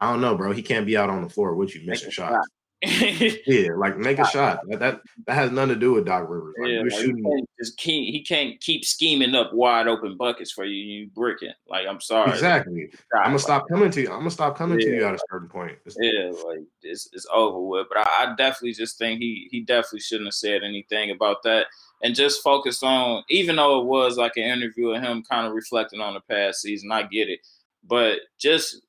I 0.00 0.10
don't 0.10 0.20
know, 0.20 0.36
bro. 0.36 0.52
He 0.52 0.62
can't 0.62 0.86
be 0.86 0.96
out 0.96 1.10
on 1.10 1.22
the 1.22 1.30
floor 1.30 1.54
with 1.54 1.74
you 1.74 1.86
missing 1.86 2.10
shots. 2.10 2.48
yeah, 3.46 3.68
like 3.76 3.96
make 3.96 4.18
a 4.18 4.26
shot. 4.26 4.58
That, 4.68 4.80
that 4.80 5.00
that 5.28 5.34
has 5.34 5.52
nothing 5.52 5.68
to 5.68 5.76
do 5.76 5.92
with 5.92 6.04
Doc 6.04 6.28
Rivers. 6.28 6.56
Like, 6.58 6.68
yeah, 6.68 6.80
like 6.80 6.90
shooting. 6.90 7.24
He 7.24 7.44
just 7.56 7.76
keep, 7.78 8.12
he 8.12 8.24
can't 8.24 8.60
keep 8.60 8.84
scheming 8.84 9.36
up 9.36 9.52
wide 9.52 9.86
open 9.86 10.16
buckets 10.16 10.50
for 10.50 10.64
you. 10.64 10.74
You 10.74 11.10
bricking. 11.14 11.52
Like 11.68 11.86
I'm 11.86 12.00
sorry. 12.00 12.32
Exactly. 12.32 12.90
I'm 13.14 13.26
gonna 13.26 13.38
stop 13.38 13.68
coming 13.68 13.92
to 13.92 14.00
you. 14.00 14.08
I'm 14.08 14.18
gonna 14.18 14.32
stop 14.32 14.58
coming 14.58 14.80
yeah. 14.80 14.86
to 14.86 14.96
you 14.96 15.04
at 15.06 15.14
a 15.14 15.18
certain 15.30 15.48
point. 15.48 15.78
It's, 15.86 15.96
yeah, 16.00 16.32
like 16.44 16.64
it's 16.82 17.08
it's 17.12 17.26
over 17.32 17.60
with. 17.60 17.86
But 17.88 17.98
I, 17.98 18.24
I 18.24 18.34
definitely 18.34 18.72
just 18.72 18.98
think 18.98 19.20
he 19.20 19.46
he 19.52 19.60
definitely 19.60 20.00
shouldn't 20.00 20.26
have 20.26 20.34
said 20.34 20.64
anything 20.64 21.12
about 21.12 21.44
that 21.44 21.66
and 22.02 22.16
just 22.16 22.42
focus 22.42 22.82
on. 22.82 23.22
Even 23.30 23.54
though 23.54 23.80
it 23.80 23.86
was 23.86 24.16
like 24.16 24.36
an 24.36 24.42
interview 24.42 24.90
of 24.90 25.00
him 25.00 25.22
kind 25.22 25.46
of 25.46 25.52
reflecting 25.52 26.00
on 26.00 26.14
the 26.14 26.20
past 26.20 26.62
season, 26.62 26.90
I 26.90 27.02
get 27.04 27.28
it. 27.28 27.38
But 27.84 28.18
just 28.40 28.80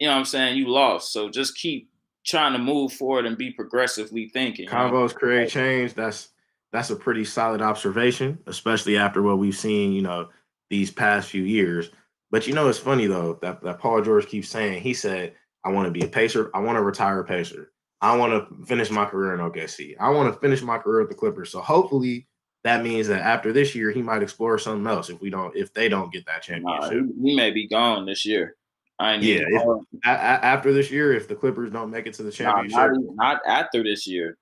you 0.00 0.08
know 0.08 0.14
what 0.14 0.18
I'm 0.18 0.24
saying, 0.24 0.56
you 0.56 0.66
lost. 0.66 1.12
So 1.12 1.30
just 1.30 1.56
keep 1.56 1.88
trying 2.24 2.52
to 2.52 2.58
move 2.58 2.92
forward 2.92 3.26
and 3.26 3.36
be 3.36 3.50
progressively 3.50 4.28
thinking. 4.28 4.68
Combos 4.68 5.14
create 5.14 5.48
change. 5.48 5.94
That's 5.94 6.28
that's 6.72 6.90
a 6.90 6.96
pretty 6.96 7.24
solid 7.24 7.60
observation, 7.60 8.38
especially 8.46 8.96
after 8.96 9.22
what 9.22 9.38
we've 9.38 9.56
seen, 9.56 9.92
you 9.92 10.02
know, 10.02 10.30
these 10.70 10.90
past 10.90 11.28
few 11.28 11.42
years. 11.42 11.90
But 12.30 12.46
you 12.46 12.54
know, 12.54 12.68
it's 12.68 12.78
funny 12.78 13.06
though 13.06 13.38
that, 13.42 13.62
that 13.62 13.78
Paul 13.78 14.02
George 14.02 14.26
keeps 14.26 14.48
saying. 14.48 14.82
He 14.82 14.94
said, 14.94 15.34
"I 15.64 15.70
want 15.70 15.86
to 15.86 15.92
be 15.92 16.04
a 16.04 16.08
pacer. 16.08 16.50
I 16.54 16.60
want 16.60 16.76
to 16.76 16.82
retire 16.82 17.20
a 17.20 17.24
pacer. 17.24 17.72
I 18.00 18.16
want 18.16 18.32
to 18.32 18.66
finish 18.66 18.90
my 18.90 19.04
career 19.04 19.34
in 19.34 19.40
OKC. 19.40 19.94
I 20.00 20.10
want 20.10 20.32
to 20.32 20.40
finish 20.40 20.62
my 20.62 20.78
career 20.78 21.02
at 21.02 21.08
the 21.08 21.14
Clippers." 21.14 21.50
So 21.50 21.60
hopefully, 21.60 22.26
that 22.64 22.82
means 22.82 23.08
that 23.08 23.20
after 23.20 23.52
this 23.52 23.74
year, 23.74 23.90
he 23.90 24.00
might 24.00 24.22
explore 24.22 24.56
something 24.58 24.86
else. 24.86 25.10
If 25.10 25.20
we 25.20 25.28
don't, 25.28 25.54
if 25.54 25.74
they 25.74 25.90
don't 25.90 26.12
get 26.12 26.24
that 26.26 26.42
championship, 26.42 27.04
nah, 27.04 27.12
he, 27.22 27.30
he 27.30 27.36
may 27.36 27.50
be 27.50 27.68
gone 27.68 28.06
this 28.06 28.24
year. 28.24 28.56
I 29.02 29.16
yeah. 29.16 29.40
If, 29.46 29.62
a, 29.62 29.78
a, 30.04 30.10
after 30.10 30.72
this 30.72 30.90
year, 30.90 31.12
if 31.12 31.26
the 31.26 31.34
Clippers 31.34 31.72
don't 31.72 31.90
make 31.90 32.06
it 32.06 32.14
to 32.14 32.22
the 32.22 32.30
championship, 32.30 32.76
not, 32.76 33.14
not 33.14 33.40
after 33.46 33.82
this 33.82 34.06
year, 34.06 34.38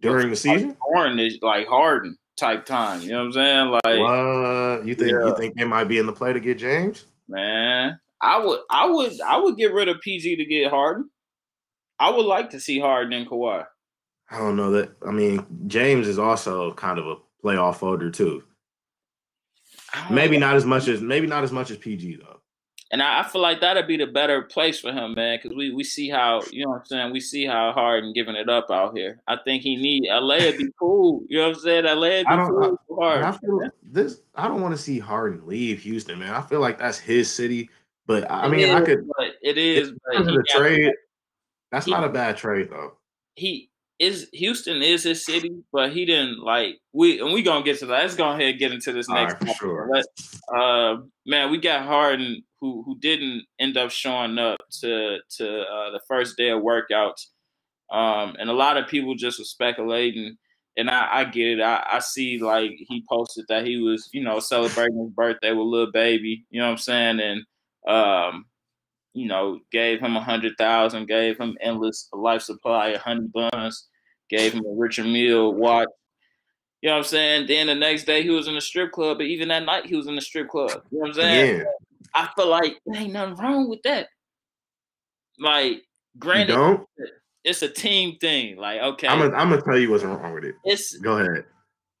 during 0.00 0.28
the 0.28 0.36
season, 0.36 0.76
Harden 0.94 1.18
is 1.18 1.38
like 1.40 1.66
Harden 1.68 2.18
type 2.36 2.66
time. 2.66 3.00
You 3.00 3.12
know 3.12 3.18
what 3.20 3.24
I'm 3.24 3.32
saying? 3.32 3.68
Like, 3.70 3.82
what 3.84 4.86
you 4.86 4.94
think? 4.94 5.12
Yeah. 5.12 5.26
You 5.26 5.36
think 5.38 5.56
they 5.56 5.64
might 5.64 5.84
be 5.84 5.96
in 5.96 6.04
the 6.04 6.12
play 6.12 6.34
to 6.34 6.40
get 6.40 6.58
James? 6.58 7.06
Man, 7.28 7.98
I 8.20 8.44
would, 8.44 8.60
I 8.68 8.86
would, 8.86 9.18
I 9.22 9.38
would 9.38 9.56
get 9.56 9.72
rid 9.72 9.88
of 9.88 10.00
PG 10.02 10.36
to 10.36 10.44
get 10.44 10.70
Harden. 10.70 11.08
I 11.98 12.10
would 12.10 12.26
like 12.26 12.50
to 12.50 12.60
see 12.60 12.78
Harden 12.78 13.14
and 13.14 13.26
Kawhi. 13.26 13.64
I 14.30 14.38
don't 14.38 14.56
know 14.56 14.72
that. 14.72 14.90
I 15.06 15.12
mean, 15.12 15.46
James 15.66 16.06
is 16.06 16.18
also 16.18 16.74
kind 16.74 16.98
of 16.98 17.06
a 17.06 17.16
playoff 17.42 17.76
folder 17.76 18.10
too. 18.10 18.42
Maybe 20.10 20.36
know. 20.36 20.48
not 20.48 20.56
as 20.56 20.66
much 20.66 20.88
as 20.88 21.00
maybe 21.00 21.26
not 21.26 21.42
as 21.42 21.52
much 21.52 21.70
as 21.70 21.78
PG 21.78 22.16
though. 22.16 22.41
And 22.92 23.02
I, 23.02 23.20
I 23.20 23.22
feel 23.22 23.40
like 23.40 23.62
that'd 23.62 23.86
be 23.86 23.96
the 23.96 24.06
better 24.06 24.42
place 24.42 24.78
for 24.78 24.92
him, 24.92 25.14
man, 25.14 25.38
because 25.42 25.56
we, 25.56 25.72
we 25.72 25.82
see 25.82 26.10
how 26.10 26.42
you 26.50 26.64
know 26.64 26.72
what 26.72 26.80
I'm 26.80 26.86
saying. 26.86 27.12
We 27.12 27.20
see 27.20 27.46
how 27.46 27.72
hard 27.72 28.04
and 28.04 28.14
giving 28.14 28.36
it 28.36 28.50
up 28.50 28.70
out 28.70 28.96
here. 28.96 29.20
I 29.26 29.38
think 29.44 29.62
he 29.62 29.76
need 29.76 30.04
LA 30.10 30.36
would 30.36 30.58
be 30.58 30.68
cool. 30.78 31.22
You 31.26 31.38
know 31.38 31.48
what 31.48 31.56
I'm 31.56 31.62
saying? 31.62 31.84
LA 31.84 31.92
would 31.94 32.26
be 32.26 32.26
I 32.26 32.36
don't, 32.36 32.78
cool. 32.86 33.02
I. 33.02 33.22
I 33.22 33.32
feel 33.32 33.60
this. 33.82 34.20
I 34.34 34.46
don't 34.46 34.60
want 34.60 34.76
to 34.76 34.80
see 34.82 34.98
Harden 34.98 35.46
leave 35.46 35.80
Houston, 35.80 36.18
man. 36.18 36.34
I 36.34 36.42
feel 36.42 36.60
like 36.60 36.78
that's 36.78 36.98
his 36.98 37.32
city. 37.32 37.70
But 38.06 38.30
I 38.30 38.46
it 38.46 38.50
mean, 38.50 38.60
is, 38.60 38.74
I 38.74 38.80
could. 38.82 39.08
it 39.42 39.56
is. 39.56 39.92
But 39.92 40.26
the 40.26 40.44
trade. 40.48 40.92
That's 41.70 41.86
he, 41.86 41.92
not 41.92 42.04
a 42.04 42.10
bad 42.10 42.36
trade 42.36 42.68
though. 42.70 42.98
He 43.36 43.70
is 44.02 44.28
Houston 44.32 44.82
is 44.82 45.04
his 45.04 45.24
city, 45.24 45.62
but 45.72 45.92
he 45.92 46.04
didn't 46.04 46.40
like 46.40 46.78
we 46.92 47.20
and 47.20 47.32
we 47.32 47.42
gonna 47.42 47.64
get 47.64 47.78
to 47.78 47.86
that. 47.86 48.02
Let's 48.02 48.16
go 48.16 48.28
ahead 48.28 48.42
and 48.42 48.58
get 48.58 48.72
into 48.72 48.92
this 48.92 49.08
next. 49.08 49.34
Right, 49.34 49.48
for 49.48 49.54
sure. 49.54 49.90
But, 49.92 50.56
uh, 50.56 50.96
man, 51.24 51.50
we 51.50 51.58
got 51.58 51.86
Harden 51.86 52.42
who 52.60 52.82
who 52.82 52.98
didn't 52.98 53.44
end 53.60 53.76
up 53.76 53.90
showing 53.92 54.38
up 54.38 54.58
to 54.80 55.18
to 55.38 55.60
uh, 55.62 55.90
the 55.92 56.00
first 56.08 56.36
day 56.36 56.50
of 56.50 56.62
workouts, 56.62 57.28
um, 57.92 58.34
and 58.40 58.50
a 58.50 58.54
lot 58.54 58.76
of 58.76 58.88
people 58.88 59.14
just 59.14 59.38
were 59.38 59.44
speculating 59.44 60.36
and 60.76 60.90
I, 60.90 61.20
I 61.20 61.24
get 61.24 61.58
it. 61.58 61.60
I, 61.60 61.84
I 61.92 61.98
see 61.98 62.38
like 62.38 62.72
he 62.76 63.04
posted 63.08 63.44
that 63.48 63.66
he 63.66 63.78
was, 63.78 64.08
you 64.12 64.24
know, 64.24 64.40
celebrating 64.40 64.98
his 64.98 65.10
birthday 65.10 65.52
with 65.52 65.66
Lil 65.66 65.92
Baby. 65.92 66.44
You 66.50 66.60
know 66.60 66.66
what 66.66 66.72
I'm 66.72 66.78
saying? 66.78 67.20
And 67.20 67.42
um, 67.86 68.46
you 69.14 69.28
know, 69.28 69.60
gave 69.70 70.00
him 70.00 70.16
a 70.16 70.22
hundred 70.24 70.54
thousand, 70.58 71.06
gave 71.06 71.38
him 71.38 71.56
endless 71.60 72.08
life 72.12 72.42
supply 72.42 72.88
of 72.88 73.02
honey 73.02 73.28
buns, 73.32 73.88
gave 74.32 74.52
him 74.54 74.64
a 74.64 74.74
Richard 74.76 75.06
Mille 75.06 75.52
watch. 75.54 75.88
You 76.80 76.88
know 76.88 76.94
what 76.96 77.04
I'm 77.04 77.04
saying? 77.04 77.46
Then 77.46 77.68
the 77.68 77.74
next 77.76 78.04
day 78.04 78.22
he 78.22 78.30
was 78.30 78.48
in 78.48 78.54
the 78.54 78.60
strip 78.60 78.90
club, 78.90 79.18
but 79.18 79.26
even 79.26 79.48
that 79.48 79.64
night 79.64 79.86
he 79.86 79.94
was 79.94 80.08
in 80.08 80.16
the 80.16 80.20
strip 80.20 80.48
club. 80.48 80.82
You 80.90 80.98
know 80.98 81.02
what 81.02 81.08
I'm 81.08 81.14
saying? 81.14 81.56
Yeah. 81.58 81.64
I 82.14 82.28
feel 82.34 82.48
like 82.48 82.76
there 82.84 83.00
ain't 83.00 83.12
nothing 83.12 83.36
wrong 83.36 83.68
with 83.68 83.82
that. 83.84 84.08
Like, 85.38 85.82
granted, 86.18 86.80
it's 87.44 87.62
a 87.62 87.68
team 87.68 88.16
thing. 88.20 88.56
Like, 88.56 88.80
okay, 88.80 89.08
I'm 89.08 89.18
gonna 89.18 89.34
I'm 89.36 89.50
gonna 89.50 89.62
tell 89.62 89.78
you 89.78 89.90
what's 89.90 90.04
wrong 90.04 90.32
with 90.34 90.44
it. 90.44 90.54
it's 90.64 90.96
Go 90.98 91.18
ahead. 91.18 91.44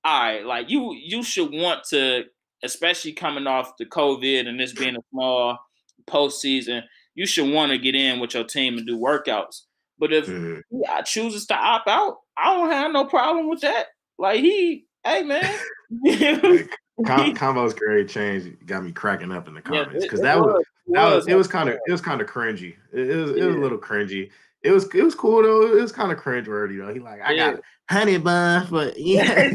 all 0.04 0.20
right. 0.22 0.44
Like 0.44 0.68
you, 0.70 0.94
you 0.94 1.22
should 1.22 1.50
want 1.52 1.84
to, 1.90 2.24
especially 2.62 3.12
coming 3.12 3.46
off 3.46 3.76
the 3.78 3.86
COVID 3.86 4.46
and 4.48 4.58
this 4.58 4.72
being 4.72 4.96
a 4.96 5.00
small 5.12 5.58
postseason, 6.06 6.82
you 7.14 7.26
should 7.26 7.52
want 7.52 7.70
to 7.72 7.78
get 7.78 7.94
in 7.94 8.20
with 8.20 8.34
your 8.34 8.44
team 8.44 8.76
and 8.78 8.86
do 8.86 8.98
workouts. 8.98 9.62
But 9.98 10.12
if 10.12 10.26
Mhm. 10.26 10.62
he 10.70 10.84
uh, 10.84 11.02
chooses 11.02 11.46
to 11.46 11.54
opt 11.54 11.88
out, 11.88 12.18
I 12.36 12.54
don't 12.54 12.70
have 12.70 12.92
no 12.92 13.04
problem 13.04 13.48
with 13.48 13.60
that. 13.60 13.86
Like 14.18 14.40
he, 14.40 14.86
hey 15.04 15.22
man, 15.22 15.58
Com- 17.06 17.34
combos 17.34 17.74
grade 17.74 18.08
change 18.08 18.54
got 18.66 18.84
me 18.84 18.92
cracking 18.92 19.32
up 19.32 19.48
in 19.48 19.54
the 19.54 19.62
comments 19.62 20.04
because 20.04 20.20
it 20.20 20.24
that 20.24 20.38
was, 20.38 20.60
it 20.86 20.92
that 20.92 21.04
was 21.14 21.26
it 21.26 21.34
was 21.34 21.48
kind 21.48 21.68
of 21.68 21.78
it 21.86 21.90
was 21.90 22.00
kind 22.00 22.20
of 22.20 22.28
cringy. 22.28 22.74
It, 22.92 23.10
it 23.10 23.16
was 23.16 23.30
it 23.30 23.44
was 23.44 23.56
a 23.56 23.58
little 23.58 23.78
cringy. 23.78 24.30
It 24.62 24.70
was 24.70 24.84
it 24.94 25.02
was 25.02 25.14
cool 25.14 25.42
though. 25.42 25.76
It 25.76 25.80
was 25.80 25.90
kind 25.90 26.12
of 26.12 26.18
cringe 26.18 26.46
worthy 26.46 26.76
though. 26.76 26.92
He 26.92 27.00
like 27.00 27.20
I 27.22 27.34
got 27.34 27.60
honey 27.90 28.18
bun, 28.18 28.68
but 28.70 28.94
yeah, 28.98 29.50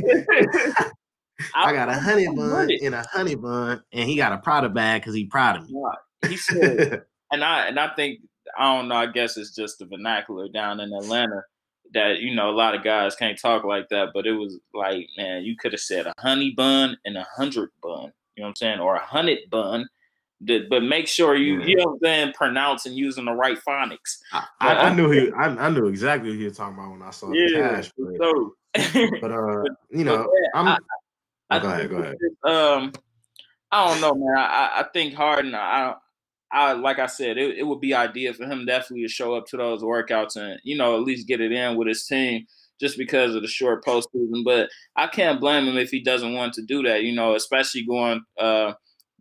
I 1.55 1.73
got 1.73 1.89
a 1.89 1.93
honey 1.93 2.27
bun 2.27 2.69
in 2.71 2.93
a 2.93 3.05
honey 3.07 3.35
bun, 3.35 3.83
and 3.91 4.09
he 4.09 4.15
got 4.17 4.33
a 4.33 4.39
Prada 4.39 4.69
bag 4.69 5.01
because 5.01 5.13
he 5.13 5.25
proud 5.25 5.57
of 5.57 5.69
me. 5.69 5.79
He 6.27 6.37
said, 6.37 7.03
and 7.31 7.43
I 7.43 7.67
and 7.67 7.79
I 7.79 7.93
think 7.95 8.19
I 8.57 8.75
don't 8.75 8.87
know. 8.87 8.95
I 8.95 9.05
guess 9.05 9.37
it's 9.37 9.55
just 9.55 9.79
the 9.79 9.85
vernacular 9.85 10.49
down 10.49 10.79
in 10.79 10.91
Atlanta 10.91 11.43
that 11.93 12.19
you 12.19 12.35
know 12.35 12.49
a 12.49 12.51
lot 12.51 12.75
of 12.75 12.83
guys 12.83 13.15
can't 13.15 13.39
talk 13.39 13.63
like 13.63 13.89
that. 13.89 14.09
But 14.13 14.27
it 14.27 14.33
was 14.33 14.59
like, 14.73 15.07
man, 15.17 15.43
you 15.43 15.55
could 15.57 15.73
have 15.73 15.81
said 15.81 16.07
a 16.07 16.13
honey 16.19 16.51
bun 16.51 16.97
and 17.05 17.17
a 17.17 17.25
hundred 17.35 17.69
bun. 17.81 18.11
You 18.35 18.43
know 18.43 18.45
what 18.45 18.47
I'm 18.49 18.55
saying, 18.55 18.79
or 18.79 18.95
a 18.95 19.05
hundred 19.05 19.39
bun. 19.49 19.87
But 20.39 20.83
make 20.83 21.07
sure 21.07 21.35
you, 21.35 21.63
you 21.63 21.75
know 21.77 21.97
saying, 22.03 22.33
pronounce 22.33 22.85
and 22.85 22.95
using 22.95 23.25
the 23.25 23.33
right 23.33 23.57
phonics. 23.67 24.19
I, 24.31 24.45
I, 24.59 24.75
I 24.75 24.93
knew 24.93 25.09
he 25.09 25.31
I, 25.31 25.45
I 25.47 25.69
knew 25.69 25.87
exactly 25.87 26.29
what 26.29 26.37
he 26.37 26.45
was 26.45 26.57
talking 26.57 26.77
about 26.77 26.91
when 26.91 27.01
I 27.01 27.09
saw 27.09 27.29
the 27.29 27.51
cash. 27.55 27.91
But, 27.97 28.17
So, 28.17 28.53
but 29.21 29.31
uh, 29.31 29.63
you 29.89 30.03
know, 30.03 30.31
yeah, 30.31 30.49
I'm. 30.53 30.67
I- 30.67 30.77
oh, 31.51 31.59
go 31.59 31.67
ahead, 31.69 31.89
go 31.89 31.97
ahead. 31.97 32.17
Um, 32.43 32.93
I 33.71 33.87
don't 33.87 34.01
know, 34.01 34.13
man. 34.13 34.37
I, 34.37 34.81
I 34.81 34.85
think 34.93 35.13
Harden. 35.13 35.55
I, 35.55 35.95
I 36.51 36.73
like 36.73 36.99
I 36.99 37.07
said, 37.07 37.37
it, 37.37 37.57
it 37.57 37.63
would 37.63 37.81
be 37.81 37.93
ideal 37.93 38.33
for 38.33 38.45
him 38.45 38.65
definitely 38.65 39.03
to 39.05 39.11
show 39.11 39.35
up 39.35 39.45
to 39.47 39.57
those 39.57 39.81
workouts 39.81 40.35
and 40.35 40.59
you 40.63 40.77
know 40.77 40.95
at 40.95 41.03
least 41.03 41.27
get 41.27 41.41
it 41.41 41.51
in 41.51 41.75
with 41.75 41.87
his 41.87 42.05
team, 42.05 42.45
just 42.79 42.97
because 42.97 43.35
of 43.35 43.41
the 43.41 43.47
short 43.47 43.83
postseason. 43.85 44.43
But 44.45 44.69
I 44.95 45.07
can't 45.07 45.41
blame 45.41 45.67
him 45.67 45.77
if 45.77 45.89
he 45.89 46.01
doesn't 46.01 46.33
want 46.33 46.53
to 46.53 46.61
do 46.61 46.83
that. 46.83 47.03
You 47.03 47.13
know, 47.13 47.35
especially 47.35 47.83
going 47.83 48.21
uh 48.39 48.73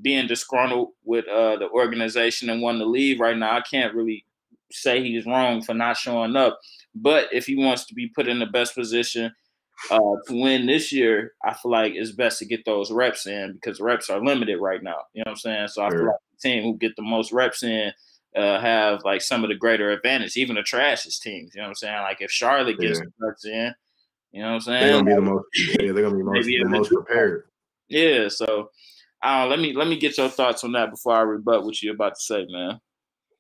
being 0.03 0.27
disgruntled 0.27 0.91
with 1.05 1.27
uh 1.29 1.57
the 1.57 1.69
organization 1.71 2.51
and 2.51 2.63
wanting 2.63 2.83
to 2.83 2.87
leave 2.87 3.21
right 3.21 3.37
now. 3.37 3.57
I 3.57 3.61
can't 3.63 3.95
really 3.95 4.25
say 4.71 5.03
he's 5.03 5.27
wrong 5.27 5.63
for 5.63 5.75
not 5.75 5.97
showing 5.97 6.37
up. 6.37 6.59
But 6.95 7.29
if 7.33 7.47
he 7.47 7.57
wants 7.57 7.87
to 7.87 7.95
be 7.95 8.09
put 8.09 8.29
in 8.29 8.39
the 8.39 8.47
best 8.47 8.75
position 8.75 9.33
uh, 9.91 9.99
to 10.27 10.41
win 10.43 10.67
this 10.67 10.93
year, 10.93 11.35
I 11.45 11.55
feel 11.55 11.71
like 11.71 11.93
it's 11.95 12.13
best 12.13 12.39
to 12.39 12.47
get 12.47 12.65
those 12.65 12.91
reps 12.91 13.27
in 13.27 13.53
because 13.53 13.81
reps 13.81 14.11
are 14.11 14.25
limited 14.25 14.59
right 14.59 14.83
now. 14.83 14.99
You 15.13 15.21
know 15.21 15.31
what 15.31 15.33
I'm 15.33 15.37
saying? 15.37 15.69
So 15.69 15.85
I 15.85 15.91
feel 15.91 16.07
like 16.07 16.17
team 16.41 16.63
who 16.63 16.77
get 16.77 16.97
the 16.97 17.03
most 17.03 17.33
reps 17.33 17.63
in 17.63 17.93
uh, 18.37 18.61
have 18.61 19.03
like 19.05 19.23
some 19.23 19.43
of 19.45 19.49
the 19.49 19.57
greater 19.57 19.91
advantage, 19.91 20.37
even 20.37 20.57
the 20.57 20.63
trashiest 20.63 21.23
teams. 21.23 21.55
You 21.55 21.61
know 21.61 21.65
what 21.65 21.69
I'm 21.71 21.75
saying? 21.77 22.03
Like 22.03 22.21
if 22.21 22.31
Charlotte 22.31 22.79
gets 22.79 22.99
Yeah. 22.99 23.05
the 23.19 23.27
reps 23.27 23.45
in, 23.47 23.75
you 24.33 24.43
know 24.43 24.49
what 24.49 24.55
I'm 24.55 24.61
saying? 24.61 24.81
They're 24.81 24.93
gonna 24.93 25.05
be 25.05 25.15
the 25.15 25.21
most. 25.21 25.45
Yeah, 25.81 25.93
they're 25.93 26.03
gonna 26.05 26.17
be 26.17 26.23
most, 26.23 26.47
the 26.47 26.65
most 26.65 26.93
prepared. 26.93 27.45
Yeah. 27.89 28.29
So 28.29 28.71
uh, 29.25 29.47
let 29.47 29.59
me 29.59 29.73
let 29.73 29.89
me 29.89 29.99
get 29.99 30.19
your 30.19 30.29
thoughts 30.29 30.65
on 30.65 30.73
that 30.73 30.91
before 30.91 31.15
I 31.15 31.21
rebut 31.21 31.65
what 31.65 31.83
you're 31.83 31.95
about 31.95 32.15
to 32.17 32.21
say, 32.21 32.47
man. 32.51 32.79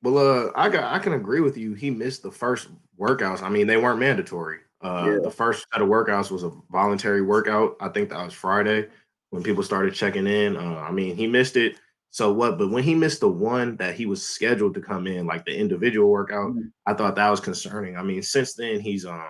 Well, 0.03 0.19
uh, 0.19 0.53
I 0.55 0.69
got 0.69 0.93
I 0.93 0.99
can 0.99 1.13
agree 1.13 1.41
with 1.41 1.57
you. 1.57 1.75
He 1.75 1.91
missed 1.91 2.23
the 2.23 2.31
first 2.31 2.69
workouts. 2.99 3.43
I 3.43 3.49
mean, 3.49 3.67
they 3.67 3.77
weren't 3.77 4.01
mandatory. 4.01 4.59
Uh, 4.83 5.11
Yeah. 5.11 5.19
the 5.23 5.31
first 5.31 5.67
set 5.73 5.83
of 5.83 5.89
workouts 5.89 6.31
was 6.31 6.43
a 6.45 6.53
voluntary 6.71 7.23
workout. 7.23 7.77
I 7.81 7.89
think 7.89 8.11
that 8.11 8.25
was 8.25 8.35
Friday 8.35 8.89
when 9.31 9.43
people 9.43 9.63
started 9.63 9.95
checking 9.95 10.27
in. 10.27 10.57
Uh, 10.57 10.81
I 10.81 10.91
mean, 10.93 11.17
he 11.17 11.27
missed 11.27 11.57
it. 11.57 11.77
So 12.17 12.33
what? 12.33 12.57
But 12.57 12.71
when 12.71 12.83
he 12.83 12.95
missed 12.95 13.21
the 13.21 13.29
one 13.29 13.77
that 13.77 13.95
he 13.95 14.07
was 14.07 14.23
scheduled 14.27 14.73
to 14.75 14.81
come 14.81 15.07
in, 15.07 15.27
like 15.27 15.45
the 15.45 15.55
individual 15.55 16.09
workout, 16.11 16.55
Mhm. 16.55 16.73
I 16.87 16.95
thought 16.95 17.15
that 17.17 17.29
was 17.29 17.41
concerning. 17.41 17.95
I 17.99 18.03
mean, 18.03 18.23
since 18.23 18.55
then 18.55 18.81
he's 18.81 19.05
um 19.05 19.29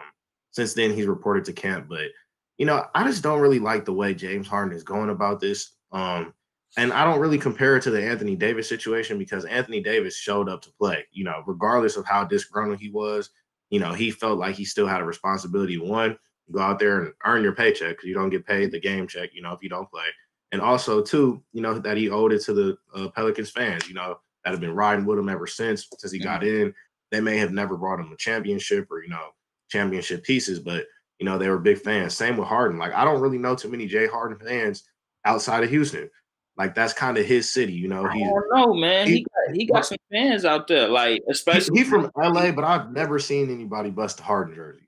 since 0.53 0.73
then 0.73 0.93
he's 0.93 1.07
reported 1.07 1.45
to 1.47 1.53
camp, 1.53 1.89
but 1.89 2.13
you 2.59 2.65
know, 2.67 2.87
I 2.95 3.03
just 3.03 3.25
don't 3.25 3.41
really 3.41 3.59
like 3.59 3.85
the 3.87 3.93
way 3.93 4.15
James 4.15 4.47
Harden 4.47 4.73
is 4.77 4.85
going 4.85 5.11
about 5.11 5.41
this. 5.41 5.73
Um, 5.91 6.33
and 6.77 6.93
I 6.93 7.05
don't 7.05 7.19
really 7.19 7.39
compare 7.39 7.77
it 7.77 7.83
to 7.83 7.91
the 7.91 8.01
Anthony 8.09 8.37
Davis 8.37 8.69
situation 8.69 9.19
because 9.19 9.45
Anthony 9.47 9.83
Davis 9.83 10.17
showed 10.17 10.49
up 10.49 10.63
to 10.63 10.71
play. 10.79 11.07
You 11.11 11.25
know, 11.25 11.43
regardless 11.45 11.97
of 11.97 12.07
how 12.07 12.25
disgruntled 12.25 12.79
he 12.79 12.91
was, 12.91 13.31
you 13.71 13.81
know, 13.81 13.95
he 13.95 14.13
felt 14.13 14.39
like 14.39 14.55
he 14.55 14.65
still 14.65 14.87
had 14.87 15.01
a 15.01 15.05
responsibility. 15.05 15.77
One, 15.79 16.17
go 16.53 16.61
out 16.61 16.79
there 16.79 17.01
and 17.01 17.13
earn 17.25 17.43
your 17.43 17.57
paycheck 17.57 17.97
because 17.97 18.05
you 18.07 18.15
don't 18.15 18.31
get 18.31 18.47
paid 18.47 18.71
the 18.71 18.79
game 18.81 19.09
check. 19.09 19.31
You 19.35 19.43
know, 19.43 19.53
if 19.55 19.63
you 19.63 19.69
don't 19.69 19.91
play, 19.91 20.05
and 20.53 20.61
also 20.61 21.03
too, 21.03 21.43
you 21.53 21.61
know, 21.61 21.79
that 21.79 21.97
he 21.97 22.09
owed 22.11 22.33
it 22.33 22.43
to 22.43 22.53
the 22.53 22.79
uh, 22.95 23.09
Pelicans 23.11 23.51
fans. 23.51 23.89
You 23.89 23.95
know, 23.95 24.19
that 24.45 24.53
have 24.53 24.61
been 24.61 24.75
riding 24.75 25.05
with 25.05 25.19
him 25.19 25.29
ever 25.29 25.47
since 25.47 25.89
since 25.99 26.13
he 26.13 26.19
got 26.19 26.45
in. 26.45 26.73
They 27.11 27.21
may 27.21 27.37
have 27.39 27.53
never 27.53 27.77
brought 27.77 28.01
him 28.01 28.13
a 28.13 28.17
championship 28.17 28.89
or 28.91 29.03
you 29.03 29.09
know 29.09 29.29
championship 29.71 30.23
pieces, 30.23 30.61
but 30.61 30.85
you 31.19 31.27
know 31.27 31.39
they 31.39 31.49
were 31.49 31.59
big 31.59 31.79
fans. 31.79 32.15
Same 32.15 32.37
with 32.37 32.49
Harden. 32.49 32.79
Like 32.79 32.93
I 32.95 33.05
don't 33.05 33.21
really 33.21 33.39
know 33.39 33.55
too 33.57 33.69
many 33.69 33.87
Jay 33.87 34.07
Harden 34.07 34.39
fans 34.39 34.85
outside 35.25 35.65
of 35.65 35.71
Houston. 35.71 36.09
Like 36.57 36.75
that's 36.75 36.93
kind 36.93 37.19
of 37.19 37.27
his 37.27 37.53
city. 37.53 37.73
You 37.73 37.89
know, 37.89 38.07
I 38.07 38.15
he's 38.15 38.27
don't 38.29 38.49
know, 38.51 38.75
man. 38.75 39.07
He, 39.07 39.15
he- 39.15 39.25
got 39.25 39.57
he 39.57 39.67
got 39.67 39.87
some 39.87 39.99
fans 40.11 40.45
out 40.45 40.69
there, 40.69 40.89
like 40.89 41.23
he, 41.27 41.31
especially 41.31 41.79
he 41.79 41.85
from 41.85 42.11
LA, 42.17 42.51
but 42.53 42.65
I've 42.65 42.93
never 42.93 43.19
seen 43.19 43.51
anybody 43.51 43.91
bust 43.91 44.21
a 44.21 44.23
Harden 44.23 44.55
jersey. 44.55 44.86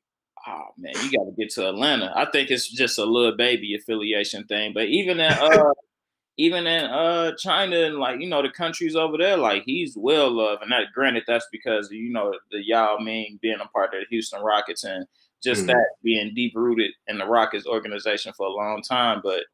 Oh 0.48 0.64
man, 0.78 0.92
you 1.04 1.10
got 1.18 1.24
to 1.24 1.32
get 1.36 1.50
to 1.54 1.68
Atlanta. 1.68 2.12
I 2.16 2.24
think 2.30 2.50
it's 2.50 2.68
just 2.70 2.98
a 2.98 3.04
Lil 3.04 3.36
Baby 3.36 3.74
affiliation 3.74 4.44
thing. 4.44 4.72
But 4.72 4.86
even 4.86 5.20
in 5.20 5.30
uh, 5.32 5.72
even 6.38 6.66
in 6.66 6.84
uh 6.84 7.32
China 7.36 7.76
and 7.76 7.96
like 7.96 8.20
you 8.20 8.28
know 8.28 8.40
the 8.42 8.48
countries 8.50 8.96
over 8.96 9.18
there, 9.18 9.36
like 9.36 9.64
he's 9.66 9.94
well 9.96 10.30
loved. 10.30 10.62
And 10.62 10.72
that 10.72 10.86
granted, 10.94 11.24
that's 11.26 11.46
because 11.52 11.90
you 11.90 12.10
know 12.12 12.32
the 12.50 12.64
Yao 12.66 12.96
Ming 12.98 13.38
being 13.42 13.58
a 13.60 13.68
part 13.68 13.92
of 13.94 14.00
the 14.00 14.06
Houston 14.10 14.40
Rockets 14.40 14.84
and 14.84 15.06
just 15.42 15.64
Mhm. 15.64 15.66
that 15.68 15.86
being 16.02 16.32
deep 16.34 16.52
rooted 16.56 16.92
in 17.08 17.18
the 17.18 17.26
Rockets 17.26 17.66
organization 17.66 18.32
for 18.36 18.46
a 18.46 18.50
long 18.50 18.82
time. 18.82 19.20
But 19.22 19.44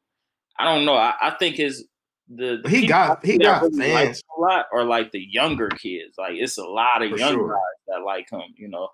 I 0.58 0.64
don't 0.64 0.84
know. 0.84 0.94
I, 0.94 1.14
I 1.20 1.30
think 1.38 1.56
his 1.56 1.86
the, 2.28 2.60
the 2.62 2.70
He 2.70 2.86
got- 2.86 3.24
he 3.24 3.36
got 3.36 3.62
really 3.62 3.78
fans. 3.90 4.22
a 4.36 4.40
lot 4.40 4.66
or 4.72 4.84
like 4.84 5.12
the 5.12 5.20
younger 5.20 5.68
kids. 5.68 6.14
Like 6.16 6.34
it's 6.34 6.56
a 6.58 6.64
lot 6.64 7.02
of 7.02 7.10
For 7.10 7.18
young 7.18 7.32
sure. 7.34 7.48
guys 7.52 7.84
that 7.88 8.04
like 8.04 8.30
him. 8.30 8.42
You 8.56 8.68
know. 8.68 8.88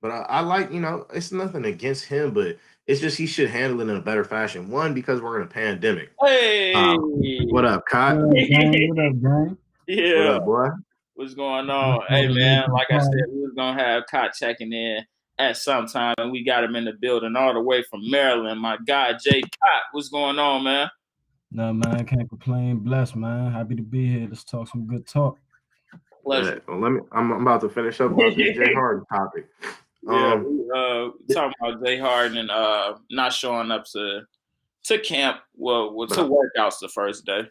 But 0.00 0.12
I, 0.12 0.20
I 0.28 0.40
like, 0.40 0.72
you 0.72 0.80
know, 0.80 1.06
it's 1.12 1.32
nothing 1.32 1.64
against 1.64 2.04
him, 2.04 2.32
but 2.32 2.56
it's 2.86 3.00
just 3.00 3.18
he 3.18 3.26
should 3.26 3.50
handle 3.50 3.80
it 3.80 3.90
in 3.90 3.96
a 3.96 4.00
better 4.00 4.24
fashion. 4.24 4.70
One, 4.70 4.94
because 4.94 5.20
we're 5.20 5.40
in 5.40 5.46
a 5.46 5.50
pandemic. 5.50 6.10
Um, 6.20 6.28
hey, 6.28 7.46
What 7.50 7.64
up, 7.64 7.84
Kai? 7.86 8.14
What 8.14 8.38
up, 8.38 8.48
gang? 8.48 8.94
What 8.94 9.06
up, 9.06 9.22
gang? 9.22 9.58
yeah. 9.86 10.18
What 10.18 10.26
up, 10.26 10.44
boy? 10.44 10.68
What's 11.14 11.34
going 11.34 11.68
on? 11.68 12.02
Hey 12.08 12.28
man, 12.28 12.70
like 12.70 12.86
I 12.92 13.00
said, 13.00 13.10
we 13.32 13.40
was 13.40 13.52
gonna 13.56 13.82
have 13.82 14.04
Cott 14.08 14.34
checking 14.38 14.72
in 14.72 15.04
at 15.40 15.56
some 15.56 15.88
time, 15.88 16.14
and 16.18 16.30
we 16.30 16.44
got 16.44 16.62
him 16.62 16.76
in 16.76 16.84
the 16.84 16.92
building 16.92 17.34
all 17.34 17.52
the 17.52 17.60
way 17.60 17.82
from 17.82 18.08
Maryland. 18.08 18.60
My 18.60 18.78
guy 18.86 19.14
Jay 19.14 19.40
Cott, 19.40 19.82
what's 19.90 20.10
going 20.10 20.38
on, 20.38 20.62
man? 20.62 20.88
No, 21.50 21.72
man, 21.72 22.06
can't 22.06 22.28
complain. 22.28 22.78
Blessed, 22.78 23.16
man. 23.16 23.50
Happy 23.50 23.74
to 23.74 23.82
be 23.82 24.06
here. 24.06 24.28
Let's 24.28 24.44
talk 24.44 24.68
some 24.68 24.86
good 24.86 25.08
talk. 25.08 25.38
Pleasure. 26.22 26.62
Well, 26.68 26.78
let 26.78 26.92
me. 26.92 27.00
I'm, 27.10 27.32
I'm 27.32 27.42
about 27.42 27.62
to 27.62 27.68
finish 27.68 28.00
up 28.00 28.12
on 28.12 28.18
this 28.18 28.36
Jay 28.36 28.72
Harden 28.74 29.04
topic. 29.06 29.48
Yeah, 30.02 30.32
Um, 30.34 30.44
we, 30.44 30.70
uh, 30.74 31.08
talking 31.34 31.54
about 31.60 31.84
Jay 31.84 31.98
Harden 31.98 32.38
and 32.38 32.50
uh 32.50 32.94
not 33.10 33.32
showing 33.32 33.70
up 33.70 33.84
to 33.92 34.22
to 34.84 34.98
camp. 35.00 35.38
Well, 35.54 35.94
well 35.94 36.06
to 36.08 36.22
workouts 36.22 36.78
the 36.80 36.88
first 36.88 37.24
day. 37.26 37.42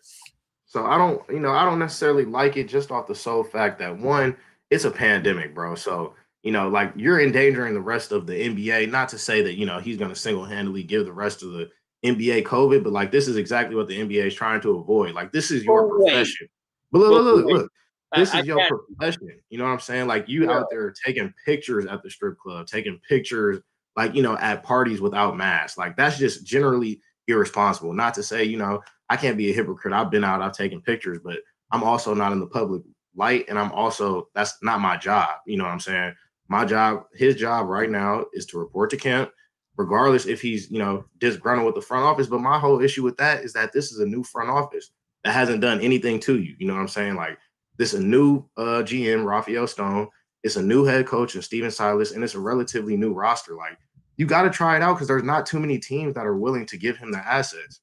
So 0.66 0.86
I 0.86 0.98
don't, 0.98 1.22
you 1.30 1.40
know, 1.40 1.52
I 1.52 1.64
don't 1.64 1.80
necessarily 1.80 2.26
like 2.26 2.58
it 2.58 2.68
just 2.68 2.92
off 2.92 3.08
the 3.08 3.16
sole 3.16 3.44
fact 3.44 3.80
that 3.80 3.98
one, 3.98 4.36
it's 4.70 4.84
a 4.86 4.92
pandemic, 4.92 5.54
bro. 5.56 5.76
So 5.76 6.14
you 6.44 6.52
know, 6.52 6.70
like 6.70 6.94
you're 6.96 7.22
endangering 7.22 7.74
the 7.74 7.82
rest 7.82 8.12
of 8.12 8.26
the 8.28 8.34
NBA. 8.34 8.90
Not 8.90 9.10
to 9.10 9.18
say 9.18 9.42
that 9.42 9.56
you 9.56 9.66
know 9.66 9.80
he's 9.80 9.98
going 9.98 10.10
to 10.10 10.16
single 10.16 10.46
handedly 10.46 10.84
give 10.84 11.06
the 11.06 11.12
rest 11.14 11.44
of 11.44 11.52
the 11.52 11.70
NBA 12.06 12.44
COVID, 12.44 12.84
but 12.84 12.94
like 12.94 13.12
this 13.12 13.28
is 13.28 13.36
exactly 13.38 13.76
what 13.76 13.88
the 13.88 14.00
NBA 14.00 14.28
is 14.28 14.36
trying 14.36 14.62
to 14.62 14.78
avoid. 14.78 15.14
Like 15.14 15.32
this 15.32 15.52
is 15.52 15.64
your 15.64 15.84
Oh, 15.84 15.98
wait. 16.00 16.12
profession. 16.12 16.48
But 16.92 17.00
look, 17.00 17.12
look, 17.12 17.36
look, 17.36 17.46
look. 17.46 17.72
I- 18.13 18.20
This 18.20 18.34
I 18.34 18.39
is 18.39 18.46
your 18.48 18.58
got- 18.58 18.70
profession. 18.98 19.30
You 19.50 19.58
know 19.58 19.65
what 19.65 19.72
I'm 19.72 19.80
saying? 19.80 20.08
Like 20.08 20.28
you 20.30 20.46
Yeah. 20.46 20.60
out 20.60 20.67
there 20.70 20.91
taking 21.06 21.34
pictures 21.46 21.86
at 21.86 22.02
the 22.04 22.10
strip 22.10 22.38
club, 22.39 22.67
taking 22.67 23.00
pictures 23.08 23.60
like 23.96 24.13
you 24.15 24.22
know 24.22 24.38
at 24.38 24.63
parties 24.63 25.02
without 25.02 25.36
masks. 25.38 25.78
Like 25.78 25.98
that's 25.98 26.17
just 26.17 26.46
generally 26.46 27.02
irresponsible. 27.28 27.93
Not 27.93 28.13
to 28.15 28.24
say 28.24 28.43
you 28.43 28.58
know 28.58 28.82
I 29.10 29.17
can't 29.17 29.38
be 29.38 29.50
a 29.50 29.54
hypocrite. 29.54 29.93
I've 29.93 30.12
been 30.12 30.24
out, 30.24 30.41
I've 30.41 30.54
taken 30.56 30.82
pictures, 30.82 31.20
but 31.24 31.39
I'm 31.72 31.84
also 31.84 32.13
not 32.13 32.32
in 32.32 32.39
the 32.39 32.48
public 32.48 32.82
light, 33.15 33.46
and 33.50 33.58
I'm 33.60 33.72
also 33.72 34.30
that's 34.36 34.58
not 34.62 34.80
my 34.80 34.96
job. 34.98 35.30
You 35.46 35.58
know 35.58 35.63
what 35.65 35.72
I'm 35.74 35.80
saying? 35.80 36.13
My 36.50 36.63
job, 36.63 37.04
his 37.13 37.36
job 37.36 37.67
right 37.67 37.89
now 37.89 38.26
is 38.34 38.46
to 38.48 38.58
report 38.60 38.89
to 38.91 38.98
camp, 38.98 39.32
regardless 39.76 40.26
if 40.28 40.41
he's 40.41 40.72
you 40.72 40.80
know 40.80 41.04
disgruntled 41.17 41.65
with 41.65 41.76
the 41.76 41.82
front 41.82 42.06
office. 42.06 42.28
But 42.28 42.39
my 42.39 42.58
whole 42.60 42.80
issue 42.82 43.04
with 43.04 43.17
that 43.17 43.43
is 43.43 43.52
that 43.54 43.74
this 43.74 43.91
is 43.91 44.00
a 44.00 44.06
new 44.06 44.24
front 44.24 44.50
office 44.50 44.91
that 45.26 45.34
hasn't 45.34 45.60
done 45.62 45.82
anything 45.82 46.20
to 46.22 46.39
you. 46.39 46.56
You 46.58 46.67
know 46.67 46.74
what 46.76 46.80
I'm 46.82 46.88
saying? 46.88 47.15
Like 47.15 47.38
this 47.78 47.94
is 47.94 48.00
a 48.02 48.04
new 48.04 48.44
uh, 48.58 48.84
GM, 48.84 49.26
Rafael 49.26 49.68
Stone. 49.68 50.10
It's 50.44 50.56
a 50.56 50.62
new 50.62 50.84
head 50.84 51.06
coach 51.06 51.36
and 51.36 51.44
Stephen 51.44 51.72
Silas, 51.72 52.12
and 52.12 52.24
it's 52.24 52.36
a 52.36 52.40
relatively 52.40 52.96
new 52.96 53.13
roster. 53.13 53.56
Like 53.56 53.78
you 54.18 54.26
got 54.26 54.44
to 54.44 54.50
try 54.50 54.76
it 54.76 54.82
out 54.82 54.94
because 54.94 55.08
there's 55.08 55.24
not 55.24 55.46
too 55.46 55.60
many 55.60 55.78
teams 55.78 56.16
that 56.16 56.26
are 56.26 56.38
willing 56.38 56.66
to 56.68 56.78
give 56.78 56.98
him 56.98 57.12
the 57.12 57.20
assets. 57.20 57.82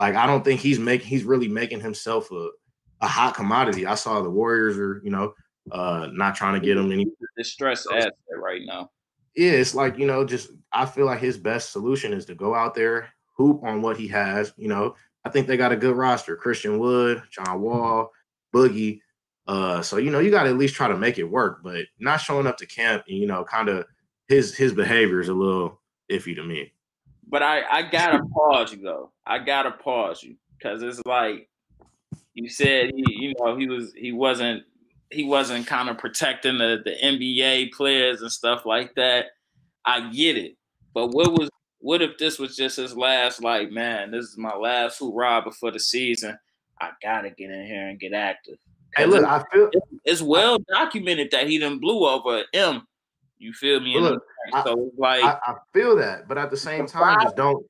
Like 0.00 0.14
I 0.14 0.26
don't 0.26 0.44
think 0.44 0.60
he's 0.60 0.78
making 0.78 1.06
he's 1.06 1.24
really 1.24 1.48
making 1.48 1.80
himself 1.80 2.30
a, 2.30 2.48
a 3.00 3.06
hot 3.06 3.34
commodity. 3.34 3.86
I 3.86 3.94
saw 3.94 4.20
the 4.22 4.30
Warriors 4.30 4.76
are, 4.78 5.00
you 5.04 5.10
know, 5.10 5.34
uh 5.70 6.08
not 6.12 6.34
trying 6.34 6.60
to 6.60 6.66
get 6.66 6.76
him 6.76 6.92
any 6.92 7.06
distress 7.36 7.86
asset 7.90 8.12
right 8.36 8.62
now. 8.64 8.90
Yeah, 9.36 9.52
it's 9.52 9.74
like, 9.74 9.98
you 9.98 10.06
know, 10.06 10.24
just 10.24 10.50
I 10.72 10.86
feel 10.86 11.06
like 11.06 11.20
his 11.20 11.36
best 11.36 11.72
solution 11.72 12.12
is 12.12 12.24
to 12.26 12.34
go 12.34 12.54
out 12.54 12.74
there, 12.74 13.08
hoop 13.36 13.62
on 13.64 13.82
what 13.82 13.96
he 13.96 14.08
has. 14.08 14.52
You 14.56 14.68
know, 14.68 14.94
I 15.24 15.30
think 15.30 15.46
they 15.46 15.56
got 15.56 15.72
a 15.72 15.76
good 15.76 15.96
roster. 15.96 16.36
Christian 16.36 16.78
Wood, 16.78 17.22
John 17.30 17.60
Wall, 17.60 18.12
Boogie. 18.54 19.00
Uh, 19.46 19.82
so 19.82 19.98
you 19.98 20.10
know, 20.10 20.20
you 20.20 20.30
gotta 20.30 20.48
at 20.48 20.56
least 20.56 20.74
try 20.74 20.88
to 20.88 20.96
make 20.96 21.18
it 21.18 21.24
work, 21.24 21.60
but 21.62 21.84
not 21.98 22.18
showing 22.18 22.46
up 22.46 22.56
to 22.56 22.66
camp 22.66 23.04
you 23.06 23.26
know, 23.26 23.44
kind 23.44 23.68
of 23.68 23.86
his 24.28 24.54
his 24.54 24.72
behavior 24.72 25.20
is 25.20 25.28
a 25.28 25.34
little 25.34 25.80
iffy 26.10 26.34
to 26.34 26.42
me. 26.42 26.72
But 27.28 27.42
I 27.42 27.62
I 27.70 27.82
gotta 27.82 28.24
pause 28.24 28.72
you 28.72 28.82
though. 28.82 29.10
I 29.26 29.38
gotta 29.38 29.70
pause 29.70 30.22
you 30.22 30.36
because 30.56 30.82
it's 30.82 31.04
like 31.06 31.48
you 32.34 32.48
said 32.48 32.90
he 32.94 33.04
you 33.06 33.34
know 33.38 33.56
he 33.56 33.68
was 33.68 33.92
he 33.94 34.12
wasn't 34.12 34.62
he 35.10 35.24
wasn't 35.24 35.66
kind 35.66 35.88
of 35.88 35.98
protecting 35.98 36.58
the 36.58 36.80
the 36.84 36.94
NBA 37.02 37.72
players 37.72 38.22
and 38.22 38.32
stuff 38.32 38.64
like 38.64 38.94
that. 38.94 39.26
I 39.84 40.10
get 40.10 40.38
it, 40.38 40.56
but 40.94 41.08
what 41.08 41.38
was 41.38 41.50
what 41.80 42.00
if 42.00 42.16
this 42.16 42.38
was 42.38 42.56
just 42.56 42.78
his 42.78 42.96
last 42.96 43.42
like 43.42 43.70
man 43.70 44.10
this 44.10 44.24
is 44.24 44.38
my 44.38 44.56
last 44.56 44.98
hoorah 44.98 45.42
before 45.42 45.70
the 45.70 45.80
season? 45.80 46.38
I 46.80 46.90
gotta 47.02 47.30
get 47.30 47.50
in 47.50 47.66
here 47.66 47.88
and 47.88 48.00
get 48.00 48.14
active. 48.14 48.58
Hey, 48.96 49.06
look, 49.06 49.24
I 49.24 49.44
feel 49.52 49.70
it's 50.04 50.22
well 50.22 50.58
documented 50.72 51.30
that 51.32 51.48
he 51.48 51.58
done 51.58 51.78
blew 51.78 52.06
over 52.06 52.44
M 52.52 52.86
you 53.44 53.52
feel 53.52 53.80
me? 53.80 53.98
Look, 53.98 54.22
so 54.64 54.90
like 54.96 55.22
I, 55.22 55.38
I, 55.46 55.54
feel 55.72 55.96
that, 55.96 56.28
but 56.28 56.38
at 56.38 56.50
the 56.50 56.56
same 56.56 56.86
time, 56.86 57.20
just 57.22 57.36
don't 57.36 57.64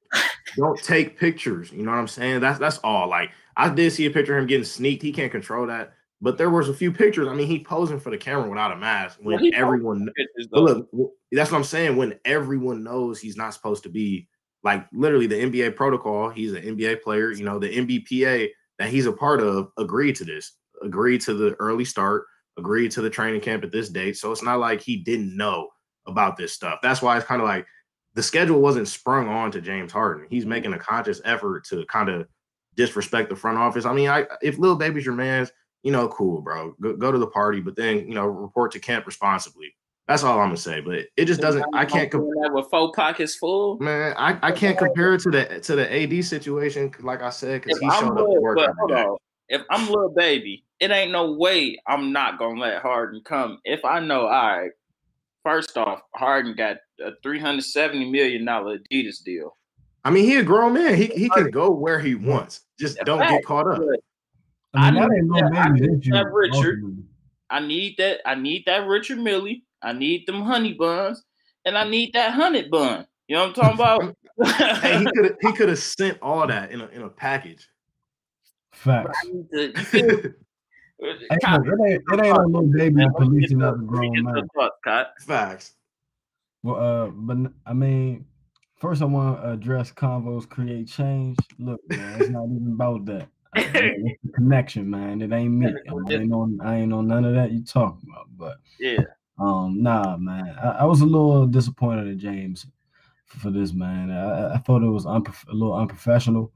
don't 0.57 0.81
take 0.83 1.19
pictures. 1.19 1.73
You 1.73 1.83
know 1.83 1.91
what 1.91 1.99
I'm 1.99 2.09
saying? 2.09 2.41
That's 2.41 2.59
that's 2.59 2.79
all. 2.79 3.09
Like 3.09 3.33
I 3.57 3.69
did 3.69 3.93
see 3.93 4.07
a 4.07 4.11
picture 4.11 4.37
of 4.37 4.43
him 4.43 4.47
getting 4.47 4.65
sneaked. 4.65 5.03
He 5.03 5.13
can't 5.13 5.33
control 5.33 5.67
that. 5.67 5.95
But 6.21 6.39
there 6.39 6.51
was 6.51 6.69
a 6.69 6.75
few 6.75 6.93
pictures. 6.93 7.29
I 7.29 7.35
mean, 7.35 7.49
he 7.49 7.59
posing 7.59 8.01
for 8.01 8.11
the 8.11 8.17
camera 8.17 8.49
without 8.49 8.73
a 8.73 8.77
mask 8.77 9.19
when 9.21 9.41
well, 9.41 9.51
everyone. 9.55 10.09
Look, 10.53 10.89
that's 11.33 11.51
what 11.51 11.59
I'm 11.59 11.65
saying. 11.65 11.97
When 11.97 12.19
everyone 12.25 12.85
knows 12.85 13.21
he's 13.21 13.37
not 13.37 13.53
supposed 13.53 13.83
to 13.83 13.89
be 13.89 14.29
like 14.63 14.87
literally 14.93 15.27
the 15.27 15.35
NBA 15.37 15.77
protocol. 15.77 16.31
He's 16.31 16.53
an 16.53 16.63
NBA 16.63 17.03
player. 17.03 17.33
You 17.33 17.45
know, 17.45 17.59
the 17.59 17.69
NBPA 17.69 18.49
that 18.79 18.89
he's 18.89 19.07
a 19.07 19.13
part 19.13 19.41
of 19.41 19.71
agreed 19.77 20.17
to 20.17 20.25
this. 20.25 20.53
Agreed 20.85 21.23
to 21.23 21.35
the 21.35 21.55
early 21.55 21.85
start 21.85 22.27
agreed 22.57 22.90
to 22.92 23.03
the 23.03 23.11
training 23.11 23.40
camp 23.40 23.64
at 23.64 23.73
this 23.73 23.88
date. 23.88 24.16
So 24.16 24.33
it's 24.33 24.42
not 24.42 24.61
like 24.61 24.81
he 24.81 24.97
didn't 24.97 25.37
know 25.37 25.68
about 26.07 26.37
this 26.37 26.53
stuff. 26.53 26.81
That's 26.83 27.03
why 27.03 27.16
it's 27.16 27.27
kind 27.27 27.40
of 27.40 27.49
like 27.49 27.66
the 28.14 28.23
schedule 28.23 28.61
wasn't 28.61 28.88
sprung 28.88 29.29
on 29.29 29.51
to 29.53 29.61
James 29.61 29.92
Harden. 29.92 30.27
He's 30.31 30.42
mm-hmm. 30.42 30.51
making 30.51 30.73
a 30.75 30.79
conscious 30.79 31.20
effort 31.25 31.64
to 31.66 31.85
kind 31.87 32.09
of 32.09 32.27
disrespect 32.77 33.29
the 33.29 33.37
front 33.37 33.59
office. 33.59 33.85
I 33.85 33.92
mean, 33.92 34.09
I 34.09 34.27
if 34.42 34.59
Lil 34.59 34.77
Baby's 34.77 35.05
your 35.05 35.14
man's, 35.14 35.51
you 35.83 35.92
know, 35.92 36.09
cool, 36.09 36.40
bro. 36.40 36.75
Go, 36.81 36.97
go 36.97 37.12
to 37.12 37.18
the 37.18 37.27
party, 37.27 37.61
but 37.61 37.77
then 37.77 37.99
you 38.09 38.14
know, 38.14 38.27
report 38.27 38.73
to 38.73 38.81
camp 38.81 39.07
responsibly. 39.07 39.75
That's 40.07 40.23
all 40.23 40.38
I'm 40.38 40.49
gonna 40.49 40.59
say. 40.59 40.81
But 40.81 41.07
it 41.16 41.25
just 41.25 41.40
doesn't. 41.40 41.64
I 41.73 41.87
can't 41.87 42.11
compare 42.11 42.53
with 42.53 42.66
four 42.70 42.92
pockets 42.92 43.37
full. 43.37 43.79
Man, 43.79 44.14
I, 44.18 44.38
I 44.42 44.53
can't 44.53 44.77
compare 44.77 45.14
it 45.14 45.20
to 45.23 45.31
the 45.31 45.61
to 45.61 45.77
the 45.77 46.03
AD 46.03 46.25
situation. 46.25 46.92
Like 47.01 47.23
I 47.23 47.31
said, 47.31 47.62
because 47.62 47.79
he 47.79 47.90
showed 47.90 48.18
up 48.18 48.27
to 48.27 48.40
work 48.40 48.59
every 48.59 48.94
day. 48.94 49.07
If 49.49 49.62
I'm 49.70 49.90
Lil 49.90 50.11
Baby 50.11 50.63
it 50.81 50.91
ain't 50.91 51.13
no 51.13 51.33
way 51.33 51.79
I'm 51.87 52.13
not 52.13 52.39
gonna 52.39 52.61
let 52.61 52.83
Harden 52.83 53.23
come. 53.25 53.59
If 53.65 53.85
I 53.85 54.01
know, 54.01 54.23
all 54.23 54.59
right, 54.59 54.71
first 55.43 55.77
off, 55.77 56.01
Harden 56.15 56.55
got 56.55 56.79
a 57.01 57.13
three 57.23 57.39
hundred 57.39 57.65
seventy 57.65 58.11
million 58.11 58.45
dollar 58.45 58.79
Adidas 58.79 59.23
deal. 59.23 59.57
I 60.05 60.11
mean, 60.11 60.25
he 60.25 60.37
a 60.37 60.43
grown 60.43 60.75
man. 60.75 60.97
He 60.97 61.07
he 61.07 61.29
can 61.31 61.51
go 61.51 61.71
where 61.71 61.99
he 61.99 62.15
wants. 62.15 62.63
Just 62.79 62.99
don't 63.05 63.21
get 63.21 63.45
caught 63.45 63.67
up. 63.69 63.81
I, 64.75 64.91
mean, 64.91 65.03
I, 65.03 65.07
need 65.07 65.31
that, 65.31 65.53
I 65.57 65.69
need 65.69 66.05
that 66.13 66.33
Richard. 66.33 67.05
I 67.49 67.61
need 67.61 67.97
that. 67.99 68.21
I 68.27 68.35
need 68.35 68.65
that 68.67 68.87
Richard 68.87 69.19
Mille. 69.19 69.55
I 69.83 69.93
need 69.93 70.27
them 70.27 70.43
honey 70.43 70.73
buns, 70.73 71.23
and 71.65 71.79
I 71.79 71.89
need 71.89 72.13
that 72.15 72.33
honey 72.33 72.69
bun. 72.69 73.07
You 73.29 73.37
know 73.37 73.49
what 73.49 73.59
I'm 73.59 73.77
talking 73.79 74.15
about? 74.15 74.17
hey, 74.83 74.99
he 74.99 75.05
could 75.05 75.37
he 75.41 75.53
could 75.53 75.69
have 75.69 75.79
sent 75.79 76.19
all 76.21 76.47
that 76.47 76.73
in 76.73 76.81
a 76.81 76.89
in 76.89 77.03
a 77.03 77.09
package. 77.09 77.69
Facts. 78.73 79.19
It 81.05 81.21
ain't, 81.31 82.03
it 82.12 82.27
ain't 82.27 82.37
no 82.37 82.61
Lil 82.61 82.73
Baby 82.73 83.05
policing 83.17 83.62
other 83.62 83.79
grown 83.79 84.23
man. 84.25 84.49
Facts. 85.21 85.75
Well, 86.62 86.77
uh, 86.77 87.07
but 87.09 87.53
I 87.67 87.75
mean, 87.75 88.25
first 88.77 89.03
I 89.03 89.05
want 89.05 89.43
to 89.43 89.51
address 89.51 89.93
convos 89.93 90.49
create 90.49 90.88
change. 90.88 91.37
Look, 91.59 91.81
man, 91.88 92.21
it's 92.21 92.31
not 92.31 92.47
even 92.47 92.73
about 92.73 93.05
that. 93.07 93.29
it's 93.55 94.19
the 94.25 94.33
connection, 94.33 94.88
man. 94.88 95.21
It 95.21 95.33
ain't 95.33 95.53
me. 95.53 95.67
I 95.67 96.14
ain't 96.14 96.33
on. 96.33 96.59
I 96.62 96.77
ain't 96.77 96.93
on 96.93 97.07
none 97.07 97.25
of 97.25 97.35
that 97.35 97.53
you 97.53 97.62
talking 97.62 98.09
about. 98.11 98.29
But 98.37 98.57
yeah, 98.81 99.05
um, 99.38 99.83
nah, 99.83 100.17
man. 100.17 100.57
I, 100.62 100.69
I 100.69 100.85
was 100.85 101.03
a 101.03 101.07
little 101.07 101.47
disappointed 101.47 102.09
at 102.09 102.17
James 102.17 102.67
for, 103.27 103.40
for 103.40 103.51
this, 103.51 103.75
man. 103.75 104.11
I, 104.11 104.55
I 104.55 104.59
thought 104.59 104.83
it 104.83 104.88
was 104.88 105.05
unprof- 105.05 105.49
a 105.49 105.53
little 105.53 105.75
unprofessional. 105.75 106.51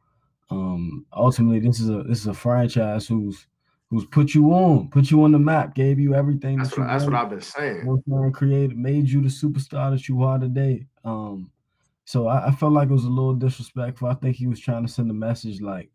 Um, 0.50 1.04
ultimately, 1.12 1.61
this 1.61 1.80
is 1.80 1.90
a 1.90 2.02
this 2.02 2.20
is 2.20 2.28
a 2.28 2.34
franchise 2.34 3.06
who's 3.06 3.46
who's 3.90 4.05
put 4.07 4.35
you 4.35 4.53
on, 4.53 4.88
put 4.90 5.11
you 5.11 5.22
on 5.24 5.33
the 5.33 5.38
map, 5.38 5.74
gave 5.74 5.98
you 5.98 6.14
everything. 6.14 6.59
That's, 6.59 6.70
that 6.70 6.79
what, 6.79 6.87
that's 6.88 7.05
what 7.05 7.14
I've 7.14 7.31
been 7.31 7.40
saying. 7.40 8.33
Created, 8.33 8.77
made 8.77 9.09
you 9.09 9.22
the 9.22 9.29
superstar 9.29 9.90
that 9.90 10.09
you 10.09 10.22
are 10.22 10.38
today. 10.38 10.87
Um, 11.05 11.51
so 12.05 12.27
I, 12.27 12.48
I, 12.48 12.51
felt 12.53 12.72
like 12.72 12.88
it 12.88 12.92
was 12.92 13.05
a 13.05 13.11
little 13.11 13.35
disrespectful. 13.35 14.09
I 14.09 14.14
think 14.14 14.37
he 14.37 14.46
was 14.46 14.61
trying 14.61 14.87
to 14.87 14.92
send 14.92 15.11
a 15.11 15.14
message 15.14 15.61
like, 15.61 15.90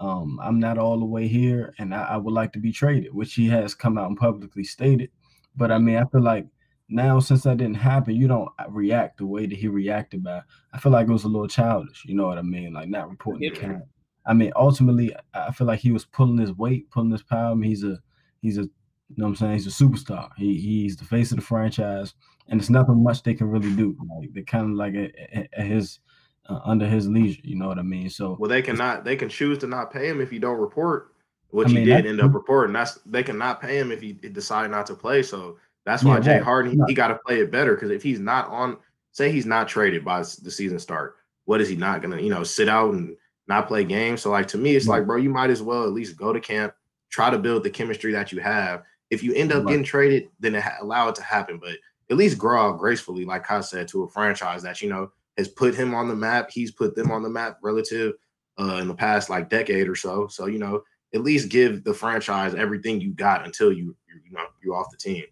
um, 0.00 0.38
I'm 0.42 0.58
not 0.58 0.78
all 0.78 0.98
the 0.98 1.06
way 1.06 1.26
here, 1.26 1.72
and 1.78 1.94
I, 1.94 2.02
I 2.02 2.16
would 2.16 2.34
like 2.34 2.52
to 2.52 2.58
be 2.58 2.72
traded, 2.72 3.14
which 3.14 3.34
he 3.34 3.48
has 3.48 3.74
come 3.74 3.96
out 3.96 4.08
and 4.08 4.16
publicly 4.18 4.64
stated. 4.64 5.10
But 5.56 5.70
I 5.70 5.78
mean, 5.78 5.96
I 5.96 6.04
feel 6.04 6.22
like 6.22 6.46
now 6.88 7.18
since 7.18 7.42
that 7.42 7.56
didn't 7.56 7.76
happen, 7.76 8.14
you 8.14 8.28
don't 8.28 8.50
react 8.68 9.18
the 9.18 9.26
way 9.26 9.46
that 9.46 9.56
he 9.56 9.68
reacted 9.68 10.22
by. 10.22 10.42
I 10.72 10.78
feel 10.78 10.92
like 10.92 11.08
it 11.08 11.12
was 11.12 11.24
a 11.24 11.28
little 11.28 11.48
childish. 11.48 12.04
You 12.04 12.14
know 12.14 12.26
what 12.26 12.38
I 12.38 12.42
mean? 12.42 12.74
Like 12.74 12.88
not 12.88 13.10
reporting 13.10 13.42
yeah. 13.42 13.50
the 13.50 13.60
camp. 13.60 13.84
I 14.26 14.34
mean, 14.34 14.52
ultimately, 14.56 15.14
I 15.34 15.52
feel 15.52 15.66
like 15.66 15.80
he 15.80 15.92
was 15.92 16.04
pulling 16.04 16.38
his 16.38 16.52
weight, 16.52 16.90
pulling 16.90 17.10
his 17.10 17.22
power. 17.22 17.52
I 17.52 17.54
mean, 17.54 17.70
he's 17.70 17.84
a 17.84 17.98
he's 18.42 18.58
a 18.58 18.62
you 19.08 19.16
know 19.18 19.26
what 19.26 19.30
I'm 19.30 19.36
saying? 19.36 19.52
He's 19.52 19.66
a 19.66 19.84
superstar. 19.84 20.30
He 20.36 20.58
he's 20.58 20.96
the 20.96 21.04
face 21.04 21.30
of 21.30 21.36
the 21.36 21.44
franchise, 21.44 22.14
and 22.48 22.60
it's 22.60 22.70
nothing 22.70 23.02
much 23.02 23.22
they 23.22 23.34
can 23.34 23.48
really 23.48 23.72
do. 23.74 23.96
Like 24.18 24.32
they're 24.32 24.42
kind 24.42 24.70
of 24.70 24.76
like 24.76 24.94
at, 24.94 25.48
at 25.52 25.66
his 25.66 26.00
uh, 26.48 26.60
under 26.64 26.86
his 26.86 27.08
leisure. 27.08 27.40
You 27.44 27.56
know 27.56 27.68
what 27.68 27.78
I 27.78 27.82
mean? 27.82 28.10
So 28.10 28.36
well, 28.38 28.50
they 28.50 28.62
cannot 28.62 29.04
they 29.04 29.16
can 29.16 29.28
choose 29.28 29.58
to 29.58 29.66
not 29.66 29.92
pay 29.92 30.08
him 30.08 30.20
if 30.20 30.32
you 30.32 30.40
don't 30.40 30.58
report, 30.58 31.12
which 31.50 31.68
I 31.68 31.72
mean, 31.72 31.86
he 31.86 31.92
did 31.92 32.06
end 32.06 32.20
up 32.20 32.34
reporting. 32.34 32.72
That's 32.72 32.98
they 33.06 33.22
cannot 33.22 33.60
pay 33.60 33.78
him 33.78 33.92
if 33.92 34.00
he 34.00 34.12
decide 34.12 34.70
not 34.70 34.86
to 34.86 34.94
play. 34.94 35.22
So 35.22 35.56
that's 35.84 36.02
why 36.02 36.16
yeah, 36.16 36.22
Jay 36.22 36.38
Harden 36.38 36.72
he, 36.72 36.78
he 36.88 36.94
got 36.94 37.08
to 37.08 37.20
play 37.26 37.40
it 37.40 37.52
better 37.52 37.74
because 37.74 37.90
if 37.90 38.02
he's 38.02 38.18
not 38.20 38.48
on, 38.48 38.76
say 39.12 39.30
he's 39.30 39.46
not 39.46 39.68
traded 39.68 40.04
by 40.04 40.18
the 40.18 40.50
season 40.50 40.80
start, 40.80 41.16
what 41.44 41.60
is 41.60 41.68
he 41.68 41.76
not 41.76 42.02
gonna 42.02 42.20
you 42.20 42.30
know 42.30 42.42
sit 42.42 42.68
out 42.68 42.92
and 42.92 43.16
not 43.48 43.68
play 43.68 43.84
games. 43.84 44.22
So 44.22 44.30
like 44.30 44.48
to 44.48 44.58
me, 44.58 44.76
it's 44.76 44.88
like, 44.88 45.06
bro, 45.06 45.16
you 45.16 45.30
might 45.30 45.50
as 45.50 45.62
well 45.62 45.84
at 45.84 45.92
least 45.92 46.16
go 46.16 46.32
to 46.32 46.40
camp, 46.40 46.74
try 47.10 47.30
to 47.30 47.38
build 47.38 47.62
the 47.62 47.70
chemistry 47.70 48.12
that 48.12 48.32
you 48.32 48.40
have. 48.40 48.82
If 49.10 49.22
you 49.22 49.34
end 49.34 49.52
up 49.52 49.64
right. 49.64 49.70
getting 49.70 49.84
traded, 49.84 50.28
then 50.40 50.54
it 50.54 50.62
ha- 50.62 50.78
allow 50.80 51.08
it 51.08 51.14
to 51.16 51.22
happen. 51.22 51.58
But 51.58 51.76
at 52.10 52.16
least 52.16 52.38
grow 52.38 52.68
out 52.68 52.78
gracefully, 52.78 53.24
like 53.24 53.50
I 53.50 53.60
said, 53.60 53.88
to 53.88 54.02
a 54.02 54.08
franchise 54.08 54.62
that 54.62 54.82
you 54.82 54.88
know 54.88 55.10
has 55.36 55.48
put 55.48 55.74
him 55.74 55.94
on 55.94 56.08
the 56.08 56.16
map. 56.16 56.50
He's 56.50 56.72
put 56.72 56.96
them 56.96 57.10
on 57.10 57.22
the 57.22 57.30
map 57.30 57.58
relative 57.62 58.14
uh, 58.58 58.78
in 58.80 58.88
the 58.88 58.94
past 58.94 59.30
like 59.30 59.50
decade 59.50 59.88
or 59.88 59.94
so. 59.94 60.26
So 60.26 60.46
you 60.46 60.58
know, 60.58 60.82
at 61.14 61.22
least 61.22 61.48
give 61.48 61.84
the 61.84 61.94
franchise 61.94 62.54
everything 62.54 63.00
you 63.00 63.12
got 63.12 63.44
until 63.44 63.72
you 63.72 63.94
you 64.08 64.32
know 64.32 64.46
you're 64.62 64.74
off 64.74 64.90
the 64.90 64.96
team. 64.96 65.24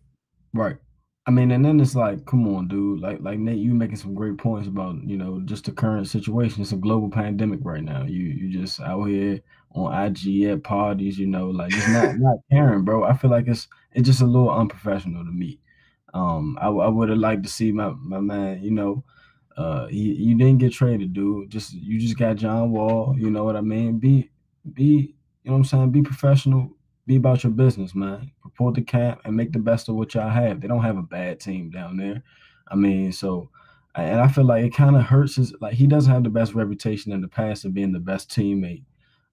Right. 0.53 0.77
I 1.27 1.31
mean, 1.31 1.51
and 1.53 1.65
then 1.65 1.81
it's 1.81 1.95
like, 1.95 2.27
come 2.27 2.47
on, 2.55 2.69
dude. 2.69 3.01
Like, 3.01 3.21
like 3.23 3.39
Nate, 3.39 3.59
you 3.59 3.73
making 3.75 3.97
some 3.97 4.15
great 4.15 4.37
points 4.37 4.69
about 4.69 5.03
you 5.05 5.17
know 5.17 5.41
just 5.47 5.65
the 5.65 5.73
current 5.73 6.07
situation. 6.07 6.61
It's 6.63 6.73
a 6.73 6.77
global 6.77 7.09
pandemic 7.11 7.61
right 7.63 7.83
now. 7.83 8.05
You 8.05 8.25
you 8.25 8.53
just 8.53 8.79
out 8.81 9.05
here 9.05 9.41
on 9.75 9.93
IG 10.07 10.45
at 10.45 10.63
parties, 10.65 11.19
you 11.19 11.27
know, 11.27 11.49
like 11.49 11.75
it's 11.77 11.89
not 11.89 12.11
not 12.19 12.39
caring, 12.51 12.85
bro. 12.85 13.05
I 13.05 13.17
feel 13.17 13.31
like 13.31 13.49
it's 13.49 13.69
it's 13.93 14.07
just 14.07 14.21
a 14.21 14.27
little 14.27 14.51
unprofessional 14.51 15.25
to 15.25 15.33
me. 15.33 15.61
Um, 16.15 16.59
I, 16.61 16.69
I 16.69 16.89
would 16.89 17.09
have 17.11 17.19
liked 17.19 17.45
to 17.45 17.51
see 17.51 17.73
my 17.73 17.91
my 17.99 18.21
man, 18.21 18.63
you 18.63 18.71
know, 18.71 19.05
Uh, 19.57 19.87
you, 19.91 20.13
you 20.15 20.35
didn't 20.37 20.59
get 20.59 20.73
traded, 20.73 21.13
dude. 21.15 21.51
Just 21.51 21.75
you 21.75 22.01
just 22.01 22.19
got 22.19 22.37
John 22.37 22.73
Wall. 22.73 23.17
You 23.19 23.31
know 23.31 23.45
what 23.45 23.57
I 23.57 23.63
mean? 23.63 23.99
Be 24.01 24.31
be 24.75 25.15
you 25.45 25.51
know 25.51 25.53
what 25.53 25.59
I'm 25.59 25.65
saying? 25.65 25.93
Be 25.93 26.03
professional. 26.03 26.73
Be 27.07 27.17
about 27.17 27.45
your 27.45 27.53
business, 27.53 27.95
man. 27.95 28.31
Report 28.45 28.75
the 28.75 28.83
camp 28.83 29.21
and 29.25 29.37
make 29.37 29.53
the 29.53 29.59
best 29.59 29.89
of 29.89 29.95
what 29.95 30.15
y'all 30.15 30.31
have. 30.31 30.61
They 30.61 30.69
don't 30.69 30.83
have 30.83 30.97
a 30.97 31.03
bad 31.03 31.41
team 31.41 31.71
down 31.71 31.97
there. 31.97 32.23
I 32.69 32.77
mean, 32.77 33.13
so 33.13 33.51
and 33.95 34.21
I 34.21 34.29
feel 34.29 34.45
like 34.45 34.65
it 34.65 34.75
kind 34.75 34.97
of 34.97 35.03
hurts 35.03 35.37
his 35.37 35.55
like 35.61 35.75
he 35.75 35.87
doesn't 35.87 36.13
have 36.13 36.25
the 36.25 36.31
best 36.31 36.55
reputation 36.55 37.13
in 37.13 37.21
the 37.21 37.29
past 37.29 37.65
of 37.65 37.75
being 37.75 37.93
the 37.93 38.01
best 38.01 38.31
teammate. 38.31 38.85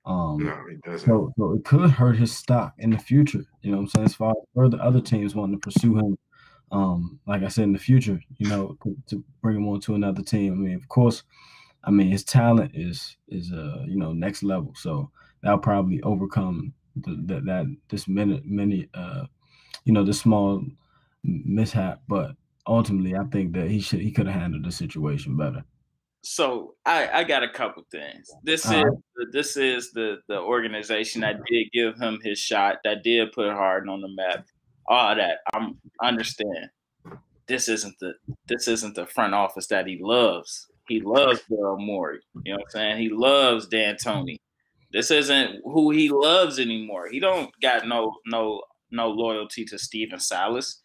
Um, 0.06 0.44
No, 0.44 0.58
he 0.70 0.78
doesn't. 0.84 1.08
so, 1.08 1.32
so 1.38 1.54
it 1.54 1.64
could 1.64 1.92
hurt 1.92 2.18
his 2.18 2.36
stock 2.36 2.74
in 2.78 2.90
the 2.90 2.98
future. 2.98 3.46
You 3.62 3.72
know 3.72 3.78
what 3.78 3.84
I'm 3.84 3.90
saying? 3.90 4.06
As 4.06 4.16
far 4.16 4.32
as 4.32 4.48
further 4.56 4.82
other 4.82 5.02
teams 5.02 5.36
wanting 5.36 5.60
to 5.60 5.62
pursue 5.62 5.98
him, 5.98 6.18
um, 6.72 7.20
like 7.28 7.44
I 7.44 7.48
said, 7.48 7.66
in 7.66 7.74
the 7.74 7.80
future, 7.80 8.20
you 8.38 8.50
know, 8.50 8.78
to, 8.84 8.96
to 9.08 9.24
bring 9.42 9.58
him 9.58 9.68
on 9.68 9.80
to 9.82 9.96
another 9.96 10.22
team. 10.24 10.54
I 10.54 10.56
mean, 10.56 10.76
of 10.76 10.88
course, 10.90 11.24
I 11.84 11.92
mean 11.92 12.12
his 12.12 12.24
talent 12.24 12.72
is 12.76 13.18
is 13.30 13.52
uh 13.52 13.84
you 13.88 13.98
know 13.98 14.14
next 14.14 14.44
level. 14.44 14.74
So 14.76 15.10
that'll 15.42 15.58
probably 15.60 16.02
overcome 16.04 16.74
the, 16.96 17.16
the, 17.26 17.42
that 17.42 17.76
this 17.90 18.08
minute 18.08 18.44
many 18.46 18.88
uh 18.94 19.26
you 19.86 19.94
know 19.94 20.04
this 20.04 20.20
small 20.20 20.64
mishap. 21.24 22.02
But 22.08 22.36
ultimately, 22.68 23.16
I 23.16 23.24
think 23.26 23.54
that 23.54 23.70
he 23.70 23.80
should 23.80 24.00
he 24.02 24.12
could 24.12 24.28
have 24.28 24.40
handled 24.40 24.66
the 24.66 24.72
situation 24.72 25.38
better. 25.38 25.64
So 26.24 26.76
I, 26.86 27.10
I 27.10 27.24
got 27.24 27.44
a 27.44 27.50
couple 27.50 27.84
things. 27.92 28.30
This 28.44 28.66
All 28.68 28.74
is 28.74 28.84
right. 28.84 29.28
this 29.32 29.58
is 29.58 29.92
the 29.92 30.20
the 30.28 30.40
organization 30.40 31.22
that 31.22 31.38
did 31.50 31.68
give 31.74 31.98
him 31.98 32.20
his 32.24 32.40
shot, 32.40 32.78
that 32.84 33.04
did 33.04 33.32
put 33.32 33.52
Harden 33.52 33.90
on 33.90 34.02
the 34.02 34.10
map. 34.10 34.46
All 34.88 35.16
that 35.16 35.40
I'm 35.54 35.78
understand. 36.02 36.70
This 37.48 37.68
isn't 37.68 37.96
the 38.00 38.14
this 38.48 38.68
isn't 38.68 38.96
the 38.96 39.08
front 39.08 39.34
office 39.34 39.68
that 39.68 39.88
he 39.88 40.00
loves. 40.02 40.68
He 40.88 41.00
loves 41.02 41.42
Daryl 41.50 41.80
Morey. 41.80 42.20
You 42.44 42.54
know 42.54 42.58
what 42.58 42.66
I'm 42.66 42.72
saying? 42.72 42.98
He 43.02 43.10
loves 43.10 43.68
D'Antoni. 43.68 44.38
This 44.94 45.12
isn't 45.12 45.62
who 45.64 45.92
he 45.92 46.10
loves 46.10 46.60
anymore. 46.60 47.08
He 47.10 47.20
don't 47.20 47.50
got 47.62 47.88
no 47.88 48.16
no 48.26 48.62
no 48.92 49.10
loyalty 49.10 49.66
to 49.66 49.78
Stephen 49.78 50.20
Silas. 50.20 50.80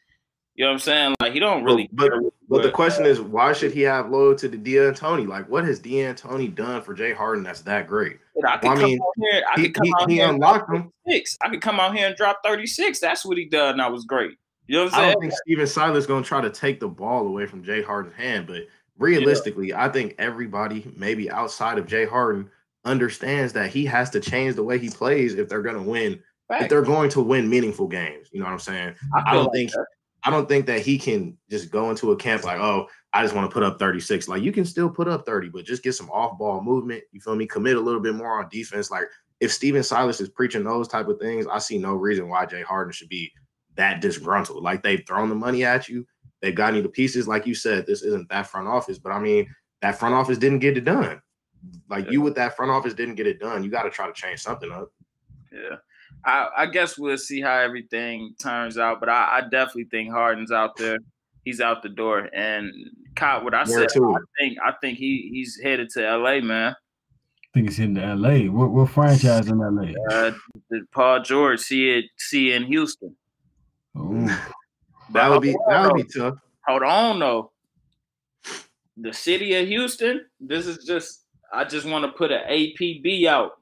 You 0.54 0.64
know 0.64 0.70
what 0.70 0.74
I'm 0.74 0.80
saying? 0.80 1.14
Like 1.20 1.32
he 1.32 1.40
don't 1.40 1.64
really 1.64 1.88
but 1.92 2.10
care 2.10 2.20
but 2.48 2.62
the 2.62 2.70
question 2.70 3.06
is, 3.06 3.20
why 3.20 3.52
should 3.52 3.72
he 3.72 3.82
have 3.82 4.08
loyalty 4.08 4.48
to 4.48 4.56
D'Antoni? 4.56 5.26
Like, 5.26 5.48
what 5.48 5.64
has 5.64 5.80
D'Antoni 5.80 6.54
done 6.54 6.80
for 6.80 6.94
Jay 6.94 7.12
Harden 7.12 7.42
that's 7.42 7.62
that 7.62 7.88
great? 7.88 8.18
I 8.46 8.56
could 8.56 8.68
Well, 8.68 8.72
I 8.72 8.76
come 8.76 8.84
mean, 8.84 9.00
out 9.00 9.12
here. 9.16 9.42
I 9.52 9.60
He 9.60 9.66
could 9.68 9.74
come 9.74 9.84
he, 9.84 9.92
he 10.06 10.14
here 10.14 10.26
and 10.26 10.34
unlocked 10.34 10.72
him. 10.72 10.92
six. 11.08 11.36
I 11.40 11.48
could 11.48 11.60
come 11.60 11.80
out 11.80 11.96
here 11.96 12.06
and 12.06 12.16
drop 12.16 12.38
36. 12.44 13.00
That's 13.00 13.24
what 13.24 13.36
he 13.36 13.46
done. 13.46 13.78
That 13.78 13.90
was 13.90 14.04
great. 14.04 14.36
You 14.68 14.76
know 14.76 14.84
what 14.84 14.94
I'm 14.94 14.98
saying? 15.00 15.08
I 15.08 15.12
don't 15.12 15.20
think 15.22 15.32
Stephen 15.44 15.66
Silas 15.66 16.06
gonna 16.06 16.24
try 16.24 16.40
to 16.40 16.50
take 16.50 16.78
the 16.78 16.88
ball 16.88 17.26
away 17.26 17.46
from 17.46 17.64
Jay 17.64 17.82
Harden's 17.82 18.14
hand, 18.14 18.46
but 18.46 18.62
realistically, 18.98 19.74
I 19.74 19.88
think 19.88 20.14
everybody, 20.18 20.92
maybe 20.96 21.30
outside 21.30 21.78
of 21.78 21.86
Jay 21.86 22.04
Harden, 22.04 22.50
understands 22.86 23.52
that 23.52 23.70
he 23.70 23.84
has 23.84 24.08
to 24.10 24.20
change 24.20 24.56
the 24.56 24.62
way 24.62 24.78
he 24.78 24.88
plays 24.88 25.34
if 25.34 25.48
they're 25.48 25.62
gonna 25.62 25.82
win. 25.82 26.22
If 26.48 26.68
they're 26.68 26.82
going 26.82 27.10
to 27.10 27.20
win 27.20 27.50
meaningful 27.50 27.88
games, 27.88 28.28
you 28.32 28.38
know 28.38 28.46
what 28.46 28.52
I'm 28.52 28.60
saying? 28.60 28.94
I, 29.12 29.30
I 29.30 29.34
don't 29.34 29.46
like 29.46 29.52
think 29.52 29.70
that. 29.72 29.86
I 30.22 30.30
don't 30.30 30.48
think 30.48 30.66
that 30.66 30.80
he 30.80 30.98
can 30.98 31.36
just 31.50 31.70
go 31.70 31.90
into 31.90 32.12
a 32.12 32.16
camp 32.16 32.44
like, 32.44 32.60
oh, 32.60 32.88
I 33.12 33.22
just 33.22 33.34
want 33.34 33.48
to 33.48 33.54
put 33.54 33.62
up 33.62 33.78
36. 33.78 34.28
Like 34.28 34.42
you 34.42 34.52
can 34.52 34.64
still 34.64 34.90
put 34.90 35.08
up 35.08 35.24
30, 35.24 35.50
but 35.50 35.64
just 35.64 35.82
get 35.82 35.94
some 35.94 36.10
off-ball 36.10 36.62
movement. 36.62 37.04
You 37.12 37.20
feel 37.20 37.36
me? 37.36 37.46
Commit 37.46 37.76
a 37.76 37.80
little 37.80 38.00
bit 38.00 38.14
more 38.14 38.40
on 38.40 38.48
defense. 38.48 38.90
Like 38.90 39.04
if 39.40 39.52
Stephen 39.52 39.82
Silas 39.82 40.20
is 40.20 40.28
preaching 40.28 40.64
those 40.64 40.88
type 40.88 41.08
of 41.08 41.20
things, 41.20 41.46
I 41.46 41.58
see 41.58 41.78
no 41.78 41.94
reason 41.94 42.28
why 42.28 42.46
Jay 42.46 42.62
Harden 42.62 42.92
should 42.92 43.08
be 43.08 43.32
that 43.76 44.00
disgruntled. 44.00 44.62
Like 44.62 44.82
they've 44.82 45.04
thrown 45.06 45.28
the 45.28 45.34
money 45.34 45.64
at 45.64 45.88
you, 45.88 46.06
they've 46.42 46.54
gotten 46.54 46.76
you 46.76 46.82
the 46.82 46.88
pieces. 46.88 47.28
Like 47.28 47.46
you 47.46 47.54
said, 47.54 47.86
this 47.86 48.02
isn't 48.02 48.28
that 48.28 48.48
front 48.48 48.68
office, 48.68 48.98
but 48.98 49.12
I 49.12 49.20
mean, 49.20 49.46
that 49.82 49.98
front 49.98 50.14
office 50.14 50.38
didn't 50.38 50.60
get 50.60 50.76
it 50.76 50.84
done. 50.84 51.20
Like 51.88 52.10
you 52.10 52.20
with 52.20 52.34
that 52.36 52.56
front 52.56 52.70
office 52.70 52.94
didn't 52.94 53.14
get 53.16 53.26
it 53.26 53.40
done. 53.40 53.62
You 53.64 53.70
got 53.70 53.82
to 53.82 53.90
try 53.90 54.06
to 54.06 54.12
change 54.12 54.40
something 54.40 54.70
up. 54.70 54.92
Yeah. 55.52 55.76
I, 56.24 56.48
I 56.56 56.66
guess 56.66 56.98
we'll 56.98 57.18
see 57.18 57.40
how 57.40 57.58
everything 57.58 58.34
turns 58.40 58.78
out, 58.78 59.00
but 59.00 59.08
I, 59.08 59.38
I 59.38 59.40
definitely 59.42 59.84
think 59.84 60.10
Harden's 60.10 60.52
out 60.52 60.76
there. 60.76 60.98
He's 61.44 61.60
out 61.60 61.82
the 61.82 61.88
door. 61.88 62.28
And 62.34 62.72
Caught 63.16 63.44
what 63.44 63.54
I 63.54 63.64
Where 63.64 63.80
said. 63.80 63.88
to? 63.94 64.14
I 64.14 64.18
think 64.38 64.58
I 64.62 64.72
think 64.80 64.98
he 64.98 65.30
he's 65.32 65.58
headed 65.62 65.88
to 65.94 66.16
LA, 66.18 66.40
man. 66.40 66.72
I 66.74 67.48
think 67.54 67.68
it's 67.68 67.78
in 67.78 67.94
the 67.94 68.14
LA. 68.14 68.40
What 68.50 68.70
what 68.70 68.90
franchise 68.90 69.48
in 69.48 69.58
LA? 69.58 69.92
Uh, 70.10 70.32
the 70.68 70.82
Paul 70.92 71.22
George 71.22 71.60
see 71.60 71.90
it 71.90 72.04
see 72.18 72.52
in 72.52 72.64
Houston. 72.64 73.16
Ooh. 73.98 74.28
That 75.12 75.30
would 75.30 75.40
be 75.40 75.54
that 75.68 75.84
would 75.84 75.94
be 76.04 76.18
tough. 76.18 76.34
Hold 76.66 76.82
on 76.82 77.20
though. 77.20 77.52
The 78.96 79.12
city 79.12 79.54
of 79.54 79.68
Houston, 79.68 80.26
this 80.40 80.66
is 80.66 80.84
just 80.84 81.25
I 81.56 81.64
just 81.64 81.86
want 81.86 82.04
to 82.04 82.12
put 82.12 82.30
an 82.30 82.42
APB 82.48 83.26
out 83.26 83.52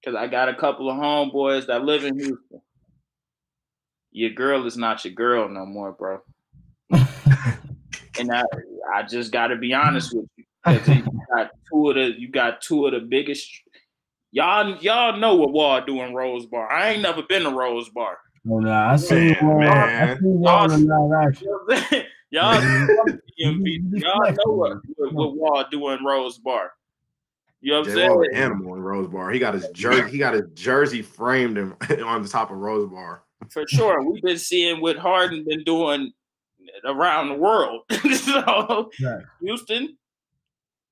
because 0.00 0.16
I 0.16 0.28
got 0.28 0.48
a 0.48 0.54
couple 0.54 0.88
of 0.88 0.96
homeboys 0.96 1.66
that 1.66 1.84
live 1.84 2.04
in 2.04 2.14
Houston. 2.16 2.60
Your 4.12 4.30
girl 4.30 4.66
is 4.66 4.76
not 4.76 5.04
your 5.04 5.14
girl 5.14 5.48
no 5.48 5.66
more, 5.66 5.92
bro. 5.92 6.20
And 8.16 8.30
I 8.32 8.44
I 8.94 9.02
just 9.02 9.32
gotta 9.32 9.56
be 9.56 9.74
honest 9.74 10.14
with 10.14 10.26
you. 10.36 10.44
'Cause 10.64 10.88
you 10.88 11.02
got 11.34 11.50
two 11.68 11.88
of 11.90 11.96
the 11.96 12.14
you 12.16 12.28
got 12.28 12.60
two 12.60 12.86
of 12.86 12.92
the 12.92 13.00
biggest 13.00 13.50
y'all 14.30 14.76
y'all 14.76 15.16
know 15.18 15.34
what 15.34 15.50
Wall 15.52 15.80
do 15.84 16.00
in 16.00 16.14
Rose 16.14 16.46
Bar. 16.46 16.70
I 16.70 16.90
ain't 16.90 17.02
never 17.02 17.24
been 17.24 17.42
to 17.42 17.50
Rose 17.50 17.88
Bar. 17.88 18.16
Oh, 18.48 18.60
nah, 18.60 18.92
I 18.92 18.96
see 18.96 19.14
Man, 19.16 19.34
one. 19.40 19.58
Man. 19.58 20.18
seen 20.20 20.38
one 20.38 20.72
in 20.72 20.86
live. 20.86 21.40
You 21.42 21.48
know 21.48 21.58
what 21.66 21.78
I'm 21.78 21.82
saying? 21.90 22.06
Y'all, 22.30 22.60
Mhm. 23.42 24.00
y'all 24.00 24.32
know 24.32 24.52
what, 24.54 24.78
what, 24.96 25.12
what 25.14 25.36
Wall 25.36 25.64
do 25.70 25.88
in 25.90 26.04
Rose 26.04 26.38
Bar. 26.38 26.70
You 27.64 27.72
know 27.72 27.80
what 27.80 27.88
I'm 27.88 27.96
Jay 27.96 28.08
Wall 28.10 28.22
an 28.22 28.28
saying? 28.30 28.44
animal 28.44 28.74
in 28.74 28.82
Rose 28.82 29.08
Bar. 29.08 29.30
He 29.30 29.38
got 29.38 29.54
his 29.54 29.66
jersey. 29.70 30.10
He 30.10 30.18
got 30.18 30.34
his 30.34 30.44
jersey 30.52 31.00
framed 31.00 31.56
in, 31.56 31.72
on 32.02 32.22
the 32.22 32.28
top 32.28 32.50
of 32.50 32.58
Rose 32.58 32.90
Bar. 32.90 33.22
For 33.50 33.66
sure. 33.66 34.02
We've 34.04 34.22
been 34.22 34.36
seeing 34.36 34.82
what 34.82 34.98
Harden 34.98 35.46
been 35.48 35.64
doing 35.64 36.12
around 36.84 37.30
the 37.30 37.36
world. 37.36 37.80
so 38.16 38.90
Right. 39.02 39.24
Houston 39.40 39.96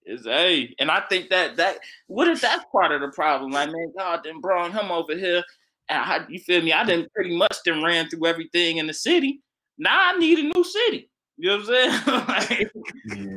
is 0.07 0.27
a, 0.27 0.75
and 0.79 0.91
I 0.91 1.01
think 1.11 1.29
that 1.29 1.57
that 1.57 1.77
what 2.07 2.29
if 2.29 2.41
that's 2.41 2.65
part 2.73 2.91
of 2.91 3.03
the 3.03 3.09
problem? 3.09 3.51
Like, 3.51 3.71
man, 3.71 3.93
God 3.99 4.21
then 4.25 4.41
brought 4.41 4.73
him 4.73 4.91
over 4.91 5.15
here. 5.15 5.45
Uh, 5.91 5.93
and 5.93 5.99
I, 5.99 6.25
you 6.31 6.39
feel 6.39 6.63
me? 6.63 6.73
I 6.73 6.85
didn't 6.85 7.13
pretty 7.13 7.37
much 7.37 7.59
then 7.67 7.85
ran 7.85 8.09
through 8.09 8.25
everything 8.25 8.79
in 8.79 8.87
the 8.87 8.95
city. 8.95 9.43
Now 9.77 10.15
I 10.15 10.19
need 10.19 10.39
a 10.39 10.45
new 10.45 10.65
city. 10.65 11.11
You 11.43 11.49
know 11.49 11.57
what 11.57 11.69
I'm 11.71 11.75
saying? 11.75 11.91
like, 12.29 12.73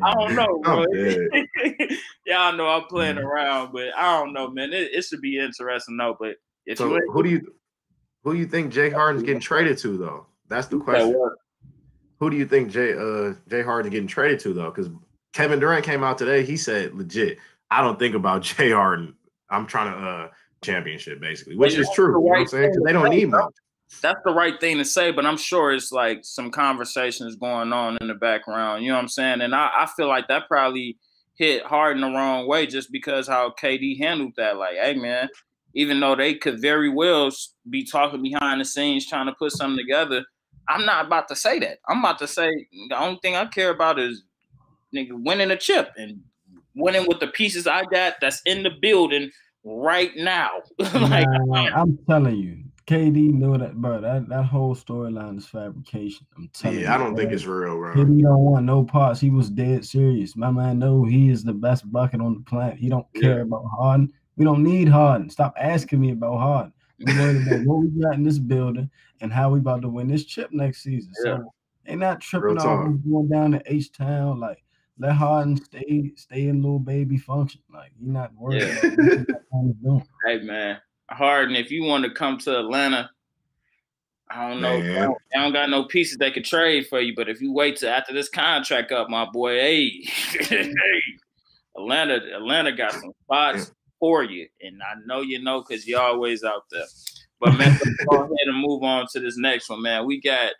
I 0.03 0.13
don't 0.13 0.35
know, 0.35 0.59
bro. 0.61 0.85
Y'all 2.27 2.53
know 2.55 2.67
I'm 2.67 2.83
playing 2.83 3.15
Mhm. 3.15 3.23
around, 3.23 3.71
but 3.73 3.95
I 3.97 4.19
don't 4.19 4.31
know, 4.31 4.47
man. 4.47 4.73
It, 4.73 4.91
it 4.93 5.03
should 5.05 5.21
be 5.21 5.39
interesting 5.39 5.97
though. 5.97 6.15
But 6.19 6.35
So 6.77 6.87
you 6.95 7.11
who 7.11 7.23
do 7.23 7.29
you 7.29 7.55
who 8.23 8.33
do 8.33 8.39
you 8.39 8.45
think 8.45 8.71
Jay 8.71 8.91
Harden's 8.91 9.23
getting 9.23 9.39
traded 9.39 9.79
to 9.79 9.97
though? 9.97 10.27
That's 10.49 10.67
the 10.67 10.77
question. 10.77 11.19
Who 12.19 12.29
do 12.29 12.37
you 12.37 12.45
think 12.45 12.69
Jay 12.69 12.93
uh 12.93 13.33
Jay 13.49 13.63
Harden's 13.63 13.91
getting 13.91 14.07
traded 14.07 14.39
to 14.41 14.53
though? 14.53 14.69
Because 14.69 14.91
Kevin 15.33 15.59
Durant 15.59 15.83
came 15.83 16.03
out 16.03 16.19
today. 16.19 16.45
He 16.45 16.57
said 16.57 16.93
legit. 16.93 17.39
I 17.71 17.81
don't 17.81 17.97
think 17.97 18.13
about 18.13 18.41
Jay 18.43 18.69
Harden. 18.69 19.15
I'm 19.49 19.65
trying 19.65 19.91
to 19.91 19.97
uh 20.07 20.27
championship 20.61 21.19
basically, 21.19 21.55
which 21.57 21.73
is 21.73 21.89
true. 21.95 22.09
You 22.09 22.13
know 22.13 22.19
what 22.19 22.39
I'm 22.41 22.47
saying? 22.49 22.73
they 22.83 22.93
don't 22.93 23.09
need 23.09 23.29
much. 23.29 23.51
That's 24.01 24.19
the 24.23 24.33
right 24.33 24.59
thing 24.59 24.77
to 24.77 24.85
say, 24.85 25.11
but 25.11 25.25
I'm 25.25 25.37
sure 25.37 25.73
it's 25.73 25.91
like 25.91 26.19
some 26.23 26.51
conversations 26.51 27.35
going 27.35 27.73
on 27.73 27.97
in 28.01 28.07
the 28.07 28.13
background. 28.13 28.83
You 28.83 28.89
know 28.89 28.95
what 28.95 29.01
I'm 29.01 29.07
saying? 29.07 29.41
And 29.41 29.55
I, 29.55 29.69
I 29.75 29.87
feel 29.95 30.07
like 30.07 30.27
that 30.27 30.47
probably 30.47 30.97
hit 31.35 31.63
hard 31.63 31.97
in 31.97 32.01
the 32.01 32.07
wrong 32.07 32.47
way 32.47 32.65
just 32.65 32.91
because 32.91 33.27
how 33.27 33.53
KD 33.61 33.99
handled 33.99 34.33
that. 34.37 34.57
Like, 34.57 34.75
hey 34.75 34.95
man, 34.95 35.29
even 35.73 35.99
though 35.99 36.15
they 36.15 36.33
could 36.35 36.61
very 36.61 36.89
well 36.89 37.29
be 37.69 37.83
talking 37.83 38.21
behind 38.21 38.61
the 38.61 38.65
scenes 38.65 39.07
trying 39.07 39.27
to 39.27 39.33
put 39.33 39.51
something 39.51 39.77
together, 39.77 40.23
I'm 40.67 40.85
not 40.85 41.05
about 41.05 41.27
to 41.27 41.35
say 41.35 41.59
that. 41.59 41.79
I'm 41.87 41.99
about 41.99 42.19
to 42.19 42.27
say 42.27 42.49
the 42.89 42.97
only 42.97 43.19
thing 43.21 43.35
I 43.35 43.45
care 43.45 43.69
about 43.69 43.99
is 43.99 44.23
nigga 44.95 45.11
winning 45.11 45.51
a 45.51 45.57
chip 45.57 45.91
and 45.97 46.21
winning 46.75 47.05
with 47.07 47.19
the 47.19 47.27
pieces 47.27 47.67
I 47.67 47.83
got 47.83 48.15
that's 48.21 48.41
in 48.45 48.63
the 48.63 48.71
building 48.81 49.31
right 49.63 50.11
now. 50.15 50.49
like, 50.79 51.25
Nah, 51.27 51.81
I'm 51.81 51.97
telling 52.09 52.37
you, 52.37 52.63
KD 52.87 53.33
knew 53.33 53.57
that, 53.57 53.75
bro. 53.81 53.99
That 53.99 54.29
that 54.29 54.43
whole 54.43 54.75
storyline 54.75 55.37
is 55.39 55.47
fabrication. 55.47 56.27
I'm 56.37 56.49
telling 56.53 56.77
you. 56.77 56.83
Yeah, 56.83 56.93
I 56.95 56.97
don't 56.99 57.15
think 57.15 57.31
it's 57.31 57.45
real, 57.45 57.75
bro. 57.77 57.95
KD 57.95 58.21
don't 58.21 58.39
want 58.41 58.65
no 58.65 58.83
parts. 58.83 59.19
He 59.19 59.31
was 59.31 59.49
dead 59.49 59.83
serious. 59.85 60.35
My 60.35 60.51
man 60.51 60.77
know 60.79 61.03
he 61.03 61.29
is 61.29 61.43
the 61.43 61.53
best 61.53 61.91
bucket 61.91 62.21
on 62.21 62.35
the 62.35 62.41
planet. 62.41 62.77
He 62.77 62.89
don't 62.89 63.11
care 63.13 63.37
Yeah. 63.37 63.41
about 63.43 63.65
Harden. 63.75 64.13
We 64.37 64.45
don't 64.45 64.63
need 64.63 64.87
Harden. 64.87 65.29
Stop 65.29 65.55
asking 65.59 65.99
me 66.01 66.11
about 66.11 66.37
Harden. 66.37 66.73
We 66.99 67.13
worried 67.17 67.47
about 67.47 67.65
what 67.65 67.77
we 67.81 67.87
got 68.01 68.13
in 68.15 68.23
this 68.23 68.37
building 68.39 68.89
and 69.21 69.33
how 69.33 69.49
we 69.49 69.59
about 69.59 69.81
to 69.81 69.89
win 69.89 70.07
this 70.07 70.23
chip 70.25 70.51
next 70.51 70.83
season. 70.83 71.11
Yeah. 71.25 71.37
So 71.37 71.53
they 71.85 71.95
not 71.95 72.21
tripping 72.21 72.57
off 72.59 72.93
going 73.09 73.29
down 73.29 73.51
to 73.51 73.61
H 73.65 73.91
Town. 73.91 74.39
Like 74.39 74.63
let 74.99 75.13
Harden 75.13 75.57
stay 75.57 76.11
stay 76.15 76.47
in 76.49 76.61
little 76.61 76.79
baby 76.79 77.17
function. 77.17 77.61
Like 77.73 77.91
he 77.99 78.05
not 78.05 78.31
worried 78.35 78.61
Yeah. 78.61 78.67
about 78.93 79.27
what 79.27 79.43
Harden's 79.51 79.75
doing. 79.83 80.07
Hey 80.25 80.39
man, 80.41 80.77
Harden, 81.09 81.55
if 81.55 81.71
you 81.71 81.83
want 81.83 82.03
to 82.03 82.11
come 82.11 82.37
to 82.39 82.59
Atlanta, 82.59 83.09
I 84.29 84.49
don't 84.49 84.61
know. 84.61 84.73
I 84.73 84.81
don't, 84.81 85.17
they 85.31 85.39
don't, 85.39 85.53
got 85.53 85.69
no 85.69 85.83
pieces 85.85 86.17
they 86.17 86.31
could 86.31 86.45
trade 86.45 86.87
for 86.87 86.99
you. 86.99 87.13
But 87.15 87.29
if 87.29 87.41
you 87.41 87.53
wait 87.53 87.77
till 87.77 87.89
after 87.89 88.13
this 88.13 88.27
contract 88.27 88.91
up, 88.91 89.09
my 89.09 89.25
boy, 89.25 89.55
hey, 89.59 89.89
hey 90.39 90.73
Atlanta, 91.77 92.15
Atlanta 92.35 92.71
got 92.71 92.93
some 92.93 93.11
spots 93.23 93.71
for 93.99 94.23
you, 94.23 94.47
and 94.61 94.81
I 94.81 94.95
know 95.05 95.21
you 95.21 95.41
know 95.41 95.61
because 95.61 95.87
you're 95.87 96.01
always 96.01 96.43
out 96.43 96.63
there. 96.71 96.85
But 97.39 97.57
man, 97.57 97.71
let's 97.71 98.05
go 98.09 98.17
ahead 98.23 98.47
and 98.47 98.59
move 98.59 98.83
on 98.83 99.05
to 99.13 99.19
this 99.19 99.37
next 99.37 99.69
one, 99.69 99.81
man. 99.81 100.05
We 100.05 100.21
got. 100.21 100.53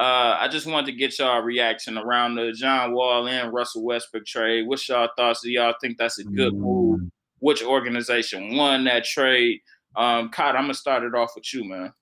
Uh, 0.00 0.36
I 0.38 0.46
just 0.46 0.68
wanted 0.68 0.86
to 0.86 0.92
get 0.92 1.18
y'all 1.18 1.42
reaction 1.42 1.98
around 1.98 2.36
the 2.36 2.52
John 2.52 2.92
Wall 2.92 3.26
and 3.26 3.52
Russell 3.52 3.84
Westbrook 3.84 4.24
trade. 4.26 4.68
What's 4.68 4.88
y'all 4.88 5.08
thoughts? 5.16 5.42
Do 5.42 5.50
y'all 5.50 5.74
think 5.80 5.98
that's 5.98 6.20
a 6.20 6.24
good 6.24 6.54
move? 6.54 7.00
Mm. 7.00 7.10
Which 7.40 7.64
organization 7.64 8.56
won 8.56 8.84
that 8.84 9.04
trade? 9.04 9.58
Um, 9.98 10.30
Cott, 10.30 10.54
I'm 10.54 10.62
gonna 10.62 10.74
start 10.74 11.02
it 11.02 11.16
off 11.16 11.32
with 11.34 11.52
you, 11.52 11.64
man. 11.64 11.92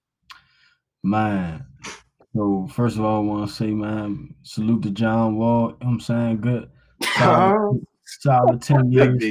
Man, 1.02 1.64
so 2.34 2.68
first 2.70 2.96
of 2.96 3.04
all, 3.06 3.22
I 3.22 3.26
want 3.26 3.48
to 3.48 3.54
say, 3.54 3.68
man, 3.68 4.34
salute 4.42 4.82
to 4.82 4.90
John 4.90 5.36
Wall. 5.36 5.70
You 5.70 5.86
know 5.86 5.92
I'm 5.92 6.00
saying 6.00 6.42
good, 6.42 6.68
solid, 7.16 7.86
solid 8.04 8.60
ten 8.60 8.92
years. 8.92 9.22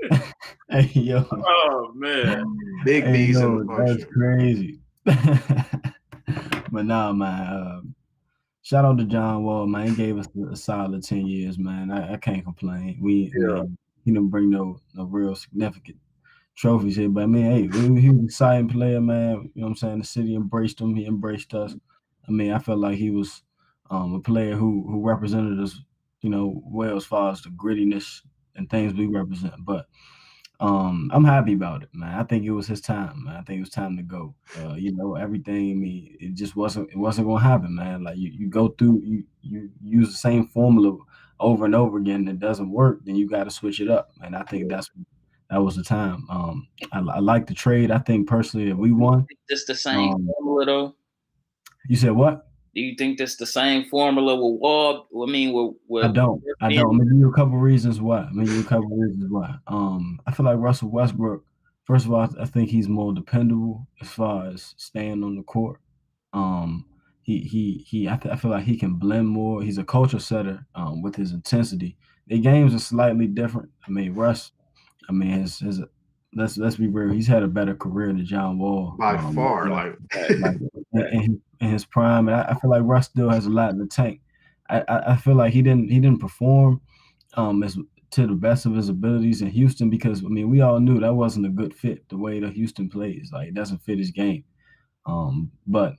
hey 0.70 0.90
yo. 0.94 1.26
Oh 1.30 1.92
man. 1.94 2.56
Big 2.86 3.04
hey, 3.04 3.12
B's 3.12 3.38
yo, 3.38 3.62
That's 3.64 4.04
crazy. 4.06 4.80
but 5.04 6.86
nah, 6.86 7.12
man. 7.12 7.46
Uh, 7.46 7.80
shout 8.62 8.86
out 8.86 8.96
to 8.96 9.04
John 9.04 9.44
Wall, 9.44 9.66
man. 9.66 9.88
He 9.88 9.94
gave 9.94 10.16
us 10.16 10.28
a, 10.50 10.56
solid 10.56 11.02
10 11.02 11.26
years, 11.26 11.58
man. 11.58 11.90
I, 11.90 12.14
I 12.14 12.16
can't 12.16 12.44
complain. 12.44 12.98
We, 13.02 13.32
yeah. 13.36 13.64
he 14.04 14.12
didn't 14.12 14.28
bring 14.28 14.48
no 14.48 14.80
no 14.94 15.04
real 15.04 15.34
significant 15.34 15.98
trophies 16.58 16.96
here. 16.96 17.08
But 17.08 17.24
I 17.24 17.26
mean, 17.26 17.44
hey, 17.44 17.62
he 17.62 18.10
was 18.10 18.18
an 18.18 18.24
exciting 18.24 18.68
player, 18.68 19.00
man. 19.00 19.50
You 19.54 19.62
know 19.62 19.66
what 19.66 19.68
I'm 19.68 19.76
saying? 19.76 19.98
The 20.00 20.04
city 20.04 20.34
embraced 20.34 20.80
him, 20.80 20.94
he 20.94 21.06
embraced 21.06 21.54
us. 21.54 21.74
I 22.26 22.30
mean, 22.30 22.52
I 22.52 22.58
felt 22.58 22.80
like 22.80 22.98
he 22.98 23.10
was 23.10 23.42
um, 23.90 24.14
a 24.14 24.20
player 24.20 24.54
who 24.54 24.84
who 24.86 25.06
represented 25.06 25.60
us, 25.60 25.80
you 26.20 26.30
know, 26.30 26.60
well 26.64 26.96
as 26.96 27.04
far 27.04 27.30
as 27.30 27.40
the 27.40 27.50
grittiness 27.50 28.20
and 28.56 28.68
things 28.68 28.92
we 28.92 29.06
represent. 29.06 29.54
But 29.60 29.86
um, 30.60 31.10
I'm 31.14 31.24
happy 31.24 31.52
about 31.52 31.84
it, 31.84 31.90
man. 31.92 32.18
I 32.18 32.24
think 32.24 32.44
it 32.44 32.50
was 32.50 32.66
his 32.66 32.80
time, 32.80 33.24
man. 33.24 33.36
I 33.36 33.42
think 33.42 33.58
it 33.58 33.60
was 33.60 33.70
time 33.70 33.96
to 33.96 34.02
go. 34.02 34.34
Uh, 34.58 34.74
you 34.74 34.92
know, 34.92 35.14
everything. 35.14 35.70
I 35.70 35.74
mean, 35.74 36.16
it 36.20 36.34
just 36.34 36.56
wasn't. 36.56 36.90
It 36.90 36.98
wasn't 36.98 37.28
gonna 37.28 37.42
happen, 37.42 37.76
man. 37.76 38.02
Like 38.02 38.18
you, 38.18 38.30
you 38.30 38.48
go 38.48 38.68
through, 38.68 39.02
you 39.04 39.24
you 39.42 39.70
use 39.80 40.08
the 40.08 40.18
same 40.18 40.48
formula 40.48 40.98
over 41.40 41.64
and 41.64 41.74
over 41.74 41.98
again. 41.98 42.20
And 42.20 42.30
it 42.30 42.40
doesn't 42.40 42.70
work, 42.70 43.04
then 43.04 43.16
you 43.16 43.28
got 43.28 43.44
to 43.44 43.50
switch 43.50 43.80
it 43.80 43.88
up. 43.88 44.10
And 44.22 44.34
I 44.34 44.42
think 44.42 44.68
that's 44.68 44.90
that 45.50 45.62
was 45.62 45.76
the 45.76 45.82
time. 45.82 46.26
Um, 46.30 46.68
I, 46.92 46.98
I 46.98 47.18
like 47.20 47.46
the 47.46 47.54
trade. 47.54 47.90
I 47.90 47.98
think 47.98 48.28
personally 48.28 48.68
that 48.68 48.76
we 48.76 48.92
won. 48.92 49.26
Just 49.48 49.66
the 49.66 49.74
same 49.74 50.12
um, 50.12 50.28
formula, 50.34 50.66
though. 50.66 50.94
You 51.88 51.96
said 51.96 52.12
what? 52.12 52.48
Do 52.74 52.82
you 52.82 52.94
think 52.96 53.18
that's 53.18 53.36
the 53.36 53.46
same 53.46 53.86
formula 53.86 54.34
with 54.36 54.60
Wall? 54.60 55.08
I 55.26 55.30
mean, 55.30 55.52
with, 55.52 55.74
with 55.88 56.04
I 56.04 56.08
don't. 56.08 56.42
I 56.60 56.74
don't. 56.74 56.98
Give 56.98 57.18
you 57.18 57.30
a 57.30 57.34
couple 57.34 57.56
reasons 57.56 58.00
why. 58.00 58.20
I'm 58.20 58.36
gonna 58.36 58.52
you 58.52 58.60
a 58.60 58.64
couple 58.64 58.90
reasons 58.90 59.24
why. 59.30 59.54
Um, 59.66 60.20
I 60.26 60.32
feel 60.32 60.46
like 60.46 60.58
Russell 60.58 60.90
Westbrook. 60.90 61.44
First 61.84 62.04
of 62.04 62.12
all, 62.12 62.28
I 62.38 62.44
think 62.44 62.68
he's 62.68 62.88
more 62.88 63.14
dependable 63.14 63.88
as 64.02 64.08
far 64.08 64.48
as 64.48 64.74
staying 64.76 65.24
on 65.24 65.36
the 65.36 65.42
court. 65.42 65.80
Um, 66.34 66.84
he 67.22 67.38
he 67.38 67.84
he. 67.88 68.08
I, 68.08 68.16
th- 68.16 68.32
I 68.32 68.36
feel 68.36 68.50
like 68.50 68.64
he 68.64 68.76
can 68.76 68.94
blend 68.94 69.28
more. 69.28 69.62
He's 69.62 69.78
a 69.78 69.84
culture 69.84 70.18
setter 70.18 70.66
um, 70.74 71.00
with 71.00 71.16
his 71.16 71.32
intensity. 71.32 71.96
The 72.26 72.38
games 72.38 72.74
are 72.74 72.78
slightly 72.78 73.26
different. 73.26 73.70
I 73.86 73.90
mean, 73.90 74.14
Russ. 74.14 74.52
I 75.08 75.12
mean, 75.12 75.30
his 75.30 75.58
his 75.58 75.80
let's 76.34 76.56
let's 76.56 76.76
be 76.76 76.86
real. 76.86 77.12
He's 77.12 77.26
had 77.26 77.42
a 77.42 77.48
better 77.48 77.74
career 77.74 78.08
than 78.08 78.24
John 78.24 78.58
Wall 78.58 78.94
by 78.98 79.16
um, 79.16 79.34
far. 79.34 79.68
Like, 79.68 79.96
like 80.40 80.56
in, 80.92 81.40
in, 81.60 81.68
his 81.68 81.84
prime, 81.84 82.28
and 82.28 82.36
I, 82.36 82.42
I, 82.50 82.54
feel 82.58 82.70
like 82.70 82.82
Russ 82.84 83.06
still 83.06 83.30
has 83.30 83.46
a 83.46 83.50
lot 83.50 83.70
in 83.70 83.78
the 83.78 83.86
tank. 83.86 84.20
I, 84.68 84.84
I, 84.88 85.12
I 85.12 85.16
feel 85.16 85.34
like 85.34 85.52
he 85.52 85.62
didn't 85.62 85.90
he 85.90 86.00
didn't 86.00 86.20
perform 86.20 86.80
um 87.34 87.62
as 87.62 87.78
to 88.10 88.26
the 88.26 88.34
best 88.34 88.64
of 88.64 88.74
his 88.74 88.88
abilities 88.88 89.42
in 89.42 89.48
Houston 89.48 89.90
because 89.90 90.24
I 90.24 90.28
mean 90.28 90.50
we 90.50 90.60
all 90.60 90.80
knew 90.80 91.00
that 91.00 91.14
wasn't 91.14 91.46
a 91.46 91.50
good 91.50 91.74
fit 91.74 92.08
the 92.08 92.16
way 92.16 92.40
that 92.40 92.52
Houston 92.52 92.88
plays. 92.88 93.30
Like 93.32 93.48
it 93.48 93.54
doesn't 93.54 93.82
fit 93.82 93.98
his 93.98 94.10
game. 94.10 94.44
Um, 95.06 95.50
but 95.66 95.94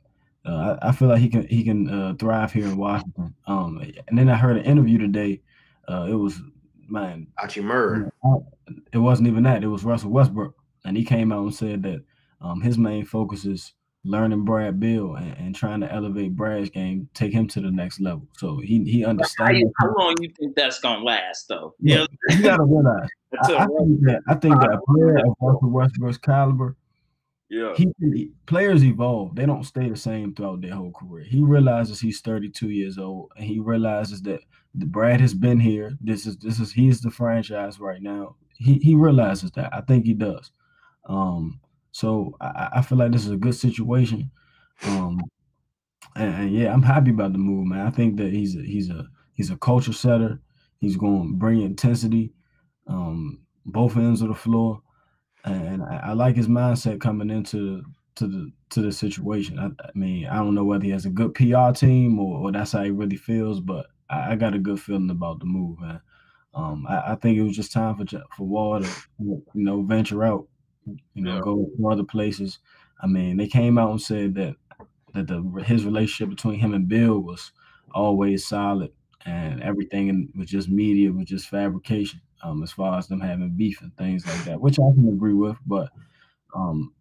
uh, 0.45 0.77
I, 0.81 0.89
I, 0.89 0.91
feel 0.91 1.07
like 1.07 1.19
he 1.19 1.29
can 1.29 1.47
he 1.47 1.63
can 1.63 1.89
uh, 1.89 2.13
thrive 2.19 2.53
here 2.53 2.65
in 2.65 2.77
Washington. 2.77 3.35
Um, 3.47 3.81
and 4.07 4.17
then 4.17 4.29
I 4.29 4.35
heard 4.35 4.57
an 4.57 4.63
interview 4.63 4.97
today. 4.97 5.41
Uh, 5.87 6.07
it 6.09 6.13
was 6.13 6.39
man, 6.91 7.27
Hachimura. 7.39 8.11
It 8.93 8.97
wasn't 8.97 9.27
even 9.27 9.43
that. 9.43 9.63
It 9.63 9.67
was 9.67 9.83
Russell 9.83 10.11
Westbrook, 10.11 10.55
and 10.85 10.95
he 10.95 11.03
came 11.03 11.31
out 11.31 11.43
and 11.43 11.55
said 11.55 11.83
that 11.83 12.03
um, 12.41 12.61
his 12.61 12.77
main 12.77 13.05
focus 13.05 13.45
is 13.45 13.73
learning 14.05 14.45
Brad 14.45 14.79
Beal 14.79 15.15
and, 15.15 15.37
and, 15.37 15.55
trying 15.55 15.81
to 15.81 15.91
elevate 15.91 16.35
Brad's 16.35 16.69
game, 16.69 17.09
take 17.13 17.33
him 17.33 17.47
to 17.49 17.61
the 17.61 17.71
next 17.71 17.99
level. 17.99 18.27
So 18.37 18.59
he 18.59 18.83
he 18.85 19.03
understands. 19.05 19.71
How, 19.79 19.87
how 19.87 19.93
long 19.97 20.15
you 20.21 20.31
think 20.39 20.55
that's 20.55 20.79
gonna 20.79 21.03
last, 21.03 21.47
though? 21.47 21.75
Yeah, 21.79 22.05
you, 22.29 22.37
you 22.37 22.43
gotta 22.43 22.63
realize. 22.63 23.09
I, 23.43 23.55
I, 23.55 23.65
think 23.65 24.01
that 24.01 24.21
I 24.27 24.35
think 24.35 24.61
that 24.61 24.73
a 24.73 24.79
player 24.87 25.17
of 25.17 25.35
Russell 25.41 25.69
Westbrook's 25.69 26.17
caliber, 26.17 26.77
yeah, 27.49 27.73
he, 27.75 28.31
players 28.45 28.83
evolve. 28.83 29.35
They 29.35 29.45
don't 29.45 29.63
stay 29.63 29.89
the 29.89 29.97
same 29.97 30.33
throughout 30.33 30.61
their 30.61 30.75
whole 30.75 30.91
career. 30.91 31.25
He 31.25 31.41
realizes 31.41 31.99
he's 31.99 32.21
32 32.21 32.69
years 32.69 32.97
old, 32.97 33.31
and 33.35 33.45
he 33.45 33.59
realizes 33.59 34.21
that 34.23 34.39
the 34.75 34.85
Brad 34.85 35.19
has 35.21 35.33
been 35.33 35.59
here. 35.59 35.97
This 36.01 36.25
is 36.25 36.37
this 36.37 36.59
is 36.59 36.71
he's 36.71 37.01
the 37.01 37.11
franchise 37.11 37.79
right 37.79 38.01
now. 38.01 38.35
He 38.57 38.75
he 38.75 38.95
realizes 38.95 39.51
that. 39.51 39.73
I 39.73 39.81
think 39.81 40.05
he 40.05 40.13
does. 40.13 40.51
Um, 41.07 41.59
so 41.91 42.35
I, 42.39 42.69
I 42.75 42.81
feel 42.81 42.97
like 42.97 43.11
this 43.11 43.25
is 43.25 43.31
a 43.31 43.37
good 43.37 43.55
situation. 43.55 44.31
Um, 44.83 45.19
and, 46.15 46.35
and, 46.35 46.51
yeah, 46.51 46.71
I'm 46.71 46.83
happy 46.83 47.11
about 47.11 47.33
the 47.33 47.39
move, 47.39 47.67
man. 47.67 47.85
I 47.85 47.89
think 47.89 48.17
that 48.17 48.31
he's 48.31 48.55
a, 48.55 48.61
he's 48.61 48.89
a 48.89 49.07
he's 49.33 49.49
a 49.49 49.57
culture 49.57 49.93
setter. 49.93 50.39
He's 50.79 50.95
going 50.95 51.31
to 51.31 51.37
bring 51.37 51.61
intensity, 51.61 52.31
um, 52.87 53.41
both 53.65 53.97
ends 53.97 54.21
of 54.21 54.29
the 54.29 54.35
floor, 54.35 54.81
and 55.43 55.83
I, 55.83 56.01
I, 56.05 56.13
like 56.13 56.37
his 56.37 56.47
mindset 56.47 57.01
coming 57.01 57.29
into 57.29 57.83
to 58.15 58.27
the 58.27 58.51
to 58.69 58.81
the 58.81 58.91
situation. 58.91 59.59
I, 59.59 59.65
I, 59.83 59.91
mean, 59.93 60.27
I 60.27 60.37
don't 60.37 60.55
know 60.55 60.63
whether 60.63 60.85
he 60.85 60.91
has 60.91 61.05
a 61.05 61.09
good 61.09 61.33
PR 61.33 61.71
team 61.73 62.19
or, 62.19 62.39
or 62.39 62.51
that's 62.51 62.71
how 62.71 62.83
he 62.83 62.91
really 62.91 63.17
feels, 63.17 63.59
but 63.59 63.87
I, 64.09 64.31
I, 64.31 64.35
got 64.35 64.55
a 64.55 64.59
good 64.59 64.79
feeling 64.79 65.09
about 65.09 65.39
the 65.39 65.45
move, 65.45 65.79
man. 65.79 66.01
Um, 66.53 66.85
I, 66.89 67.15
think 67.15 67.37
it 67.37 67.43
was 67.43 67.55
just 67.55 67.71
time 67.71 67.95
for 67.95 68.05
for 68.35 68.43
Wall 68.43 68.81
to 68.81 68.89
you 69.19 69.43
know 69.53 69.83
venture 69.83 70.23
out 70.23 70.47
you 71.13 71.23
know, 71.23 71.35
yeah. 71.35 71.41
go 71.41 71.69
to 71.77 71.89
other 71.89 72.03
places. 72.03 72.59
I 73.01 73.07
mean, 73.07 73.37
they 73.37 73.47
came 73.47 73.77
out 73.77 73.91
and 73.91 74.01
said 74.01 74.35
that 74.35 74.55
that 75.13 75.27
the 75.27 75.41
his 75.65 75.85
relationship 75.85 76.29
between 76.29 76.59
him 76.59 76.73
and 76.73 76.87
Beal 76.87 77.19
was 77.19 77.51
always 77.93 78.47
solid, 78.47 78.91
and 79.25 79.61
everything 79.61 80.29
was 80.35 80.49
just 80.49 80.69
media, 80.69 81.11
was 81.11 81.25
just 81.27 81.49
fabrication. 81.49 82.21
Um, 82.41 82.63
as 82.63 82.71
far 82.71 82.97
as 82.97 83.07
them 83.07 83.19
having 83.19 83.49
beef 83.51 83.81
and 83.81 83.95
things 83.97 84.25
like 84.25 84.45
that, 84.45 84.61
which 84.61 84.79
I 84.79 84.93
can 84.93 85.09
agree 85.09 85.33
with, 85.33 85.57
but 85.67 85.89
um, 86.55 86.93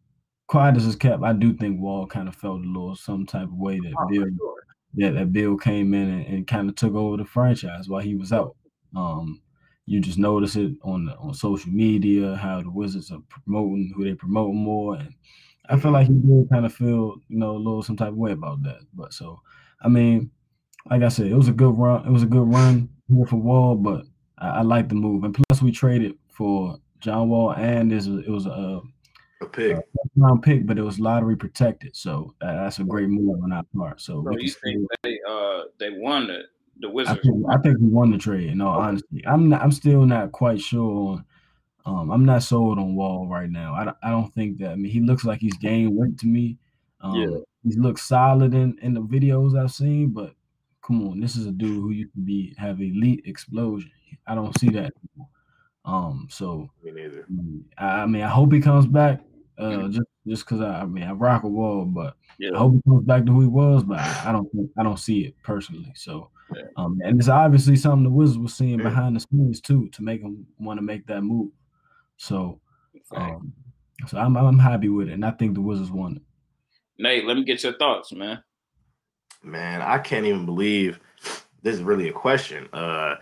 quiet 0.48 0.76
as 0.76 0.84
is 0.84 0.96
kept, 0.96 1.22
I 1.22 1.32
do 1.32 1.52
think 1.52 1.80
Wall 1.80 2.09
kind 2.09 2.26
of 2.26 2.34
felt 2.34 2.64
a 2.64 2.66
little 2.66 2.96
some 2.96 3.24
type 3.24 3.44
of 3.44 3.54
way 3.54 3.78
that 3.78 3.92
oh, 3.96 4.09
Beal 4.09 4.24
sure. 4.24 4.54
That, 4.95 5.14
that 5.14 5.32
Beal 5.32 5.57
came 5.57 5.95
in 5.95 6.09
and, 6.09 6.26
and 6.26 6.47
kind 6.47 6.68
of 6.68 6.74
took 6.74 6.95
over 6.95 7.16
the 7.16 7.24
franchise 7.24 7.89
while 7.89 8.03
he 8.03 8.14
was 8.14 8.32
out. 8.32 8.57
Um, 8.97 9.43
you 9.86 10.01
just 10.01 10.18
notice 10.18 10.57
it 10.57 10.72
on 10.82 11.07
the, 11.07 11.16
on 11.16 11.32
social 11.32 11.70
media 11.70 12.36
how 12.36 12.61
the 12.61 12.70
Wizards 12.70 13.11
are 13.11 13.22
promoting 13.28 13.93
who 13.95 14.05
they 14.05 14.14
promote 14.14 14.55
more, 14.55 14.97
and 14.97 15.14
I 15.68 15.78
feel 15.78 15.93
like 15.93 16.09
he 16.09 16.14
did 16.14 16.49
kind 16.51 16.66
of 16.66 16.74
feel 16.74 17.16
you 17.28 17.39
know 17.39 17.53
a 17.53 17.59
little 17.59 17.82
some 17.82 17.97
type 17.97 18.09
of 18.09 18.16
way 18.16 18.32
about 18.32 18.62
that. 18.64 18.80
But 18.95 19.14
so, 19.14 19.41
I 19.82 19.89
mean, 19.89 20.30
like 20.91 21.03
I 21.03 21.09
said, 21.09 21.26
it 21.26 21.34
was 21.34 21.49
a 21.49 21.53
good 21.53 21.76
run. 21.76 22.07
It 22.07 22.11
was 22.11 22.22
a 22.22 22.26
good 22.26 22.47
run 22.47 22.91
here 23.09 23.26
for 23.26 23.36
Wall, 23.36 23.76
but 23.76 24.03
I, 24.39 24.49
I 24.49 24.62
like 24.62 24.89
the 24.89 24.95
move, 24.95 25.24
and 25.24 25.34
plus 25.34 25.62
we 25.62 25.72
traded 25.72 26.14
for 26.28 26.78
John 27.01 27.30
Wall, 27.30 27.53
and 27.53 27.91
it 27.93 28.28
was 28.28 28.47
a 28.47 28.80
a 29.41 29.47
pick, 29.47 29.76
a 29.76 29.82
round 30.16 30.43
pick, 30.43 30.66
but 30.66 30.78
it 30.78 30.82
was 30.82 30.99
lottery 30.99 31.36
protected, 31.36 31.97
so 31.97 32.34
that's 32.41 32.78
a 32.78 32.84
great 32.84 33.09
move 33.09 33.43
on 33.43 33.53
our 33.53 33.64
part. 33.76 34.01
So, 34.01 34.24
so 34.24 34.39
you 34.39 34.51
think 34.51 34.86
they 35.03 35.18
uh 35.28 35.62
they 35.78 35.91
won 35.91 36.30
it? 36.30 36.47
the 36.80 36.91
Wizards. 36.91 37.18
I 37.18 37.22
think, 37.22 37.47
I 37.51 37.57
think 37.59 37.78
we 37.78 37.89
won 37.89 38.11
the 38.11 38.18
trade. 38.18 38.55
No, 38.57 38.68
all 38.68 38.80
honesty, 38.80 39.22
I'm 39.26 39.49
not, 39.49 39.62
I'm 39.62 39.72
still 39.72 40.07
not 40.07 40.32
quite 40.32 40.61
sure 40.61 41.09
on. 41.09 41.24
Um, 41.86 42.11
I'm 42.11 42.24
not 42.26 42.43
sold 42.43 42.78
on 42.78 42.95
Wall 42.97 43.26
right 43.26 43.49
now. 43.49 43.74
I 43.74 43.84
don't, 43.84 43.97
I 44.03 44.11
don't 44.11 44.32
think 44.34 44.59
that. 44.59 44.72
I 44.72 44.74
mean, 44.74 44.93
he 44.93 45.01
looks 45.01 45.24
like 45.24 45.41
he's 45.41 45.57
gained 45.57 45.97
weight 45.97 46.18
to 46.18 46.26
me. 46.26 46.59
Um, 47.01 47.14
yeah. 47.14 47.39
He 47.64 47.78
looks 47.78 48.03
solid 48.03 48.53
in, 48.53 48.78
in 48.82 48.93
the 48.93 49.01
videos 49.01 49.59
I've 49.59 49.72
seen, 49.72 50.11
but 50.11 50.34
come 50.82 51.09
on, 51.09 51.18
this 51.18 51.34
is 51.34 51.47
a 51.47 51.51
dude 51.51 51.80
who 51.80 51.91
used 51.91 52.12
to 52.12 52.20
be 52.20 52.55
have 52.59 52.80
elite 52.80 53.22
explosion. 53.24 53.91
I 54.26 54.34
don't 54.34 54.59
see 54.59 54.68
that. 54.70 54.93
Um, 55.86 56.28
so 56.30 56.68
me 56.82 56.91
neither. 56.91 57.26
I, 57.78 58.03
I 58.03 58.07
mean, 58.07 58.22
I 58.22 58.28
hope 58.28 58.53
he 58.53 58.61
comes 58.61 58.86
back. 58.86 59.20
Uh, 59.59 59.88
just 59.88 60.09
just 60.26 60.44
because 60.44 60.61
I, 60.61 60.80
I 60.80 60.84
mean 60.84 61.04
I 61.04 61.12
rock 61.12 61.42
a 61.42 61.48
wall, 61.48 61.84
but 61.84 62.14
yeah. 62.38 62.50
I 62.54 62.59
hope 62.59 62.74
he 62.74 62.82
comes 62.82 63.04
back 63.04 63.26
to 63.26 63.32
who 63.32 63.40
he 63.40 63.48
was. 63.48 63.82
But 63.82 63.98
I, 63.98 64.24
I 64.26 64.32
don't 64.32 64.50
think 64.52 64.70
I 64.78 64.82
don't 64.82 64.98
see 64.98 65.22
it 65.22 65.34
personally. 65.42 65.92
So 65.96 66.30
um, 66.76 66.98
and 67.04 67.18
it's 67.18 67.28
obviously 67.28 67.76
something 67.76 68.04
the 68.04 68.11
Wizards 68.11 68.38
were 68.38 68.48
seeing 68.48 68.78
behind 68.78 69.16
the 69.16 69.20
scenes 69.20 69.61
too 69.61 69.88
to 69.90 70.02
make 70.02 70.22
them 70.22 70.46
want 70.59 70.78
to 70.78 70.82
make 70.82 71.06
that 71.06 71.22
move. 71.22 71.50
So, 72.16 72.61
um, 73.14 73.52
so 74.06 74.18
I'm 74.18 74.36
I'm 74.36 74.59
happy 74.59 74.88
with 74.88 75.09
it, 75.09 75.14
and 75.14 75.24
I 75.24 75.30
think 75.32 75.54
the 75.54 75.61
Wizards 75.61 75.90
won 75.90 76.16
it. 76.16 76.22
Nate, 76.98 77.26
let 77.26 77.36
me 77.36 77.44
get 77.44 77.62
your 77.62 77.74
thoughts, 77.74 78.12
man. 78.12 78.42
Man, 79.42 79.82
I 79.82 79.98
can't 79.98 80.26
even 80.26 80.46
believe 80.46 80.98
this 81.62 81.76
is 81.76 81.82
really 81.82 82.09
a 82.09 82.12
question. 82.12 82.68
Uh, 82.72 83.16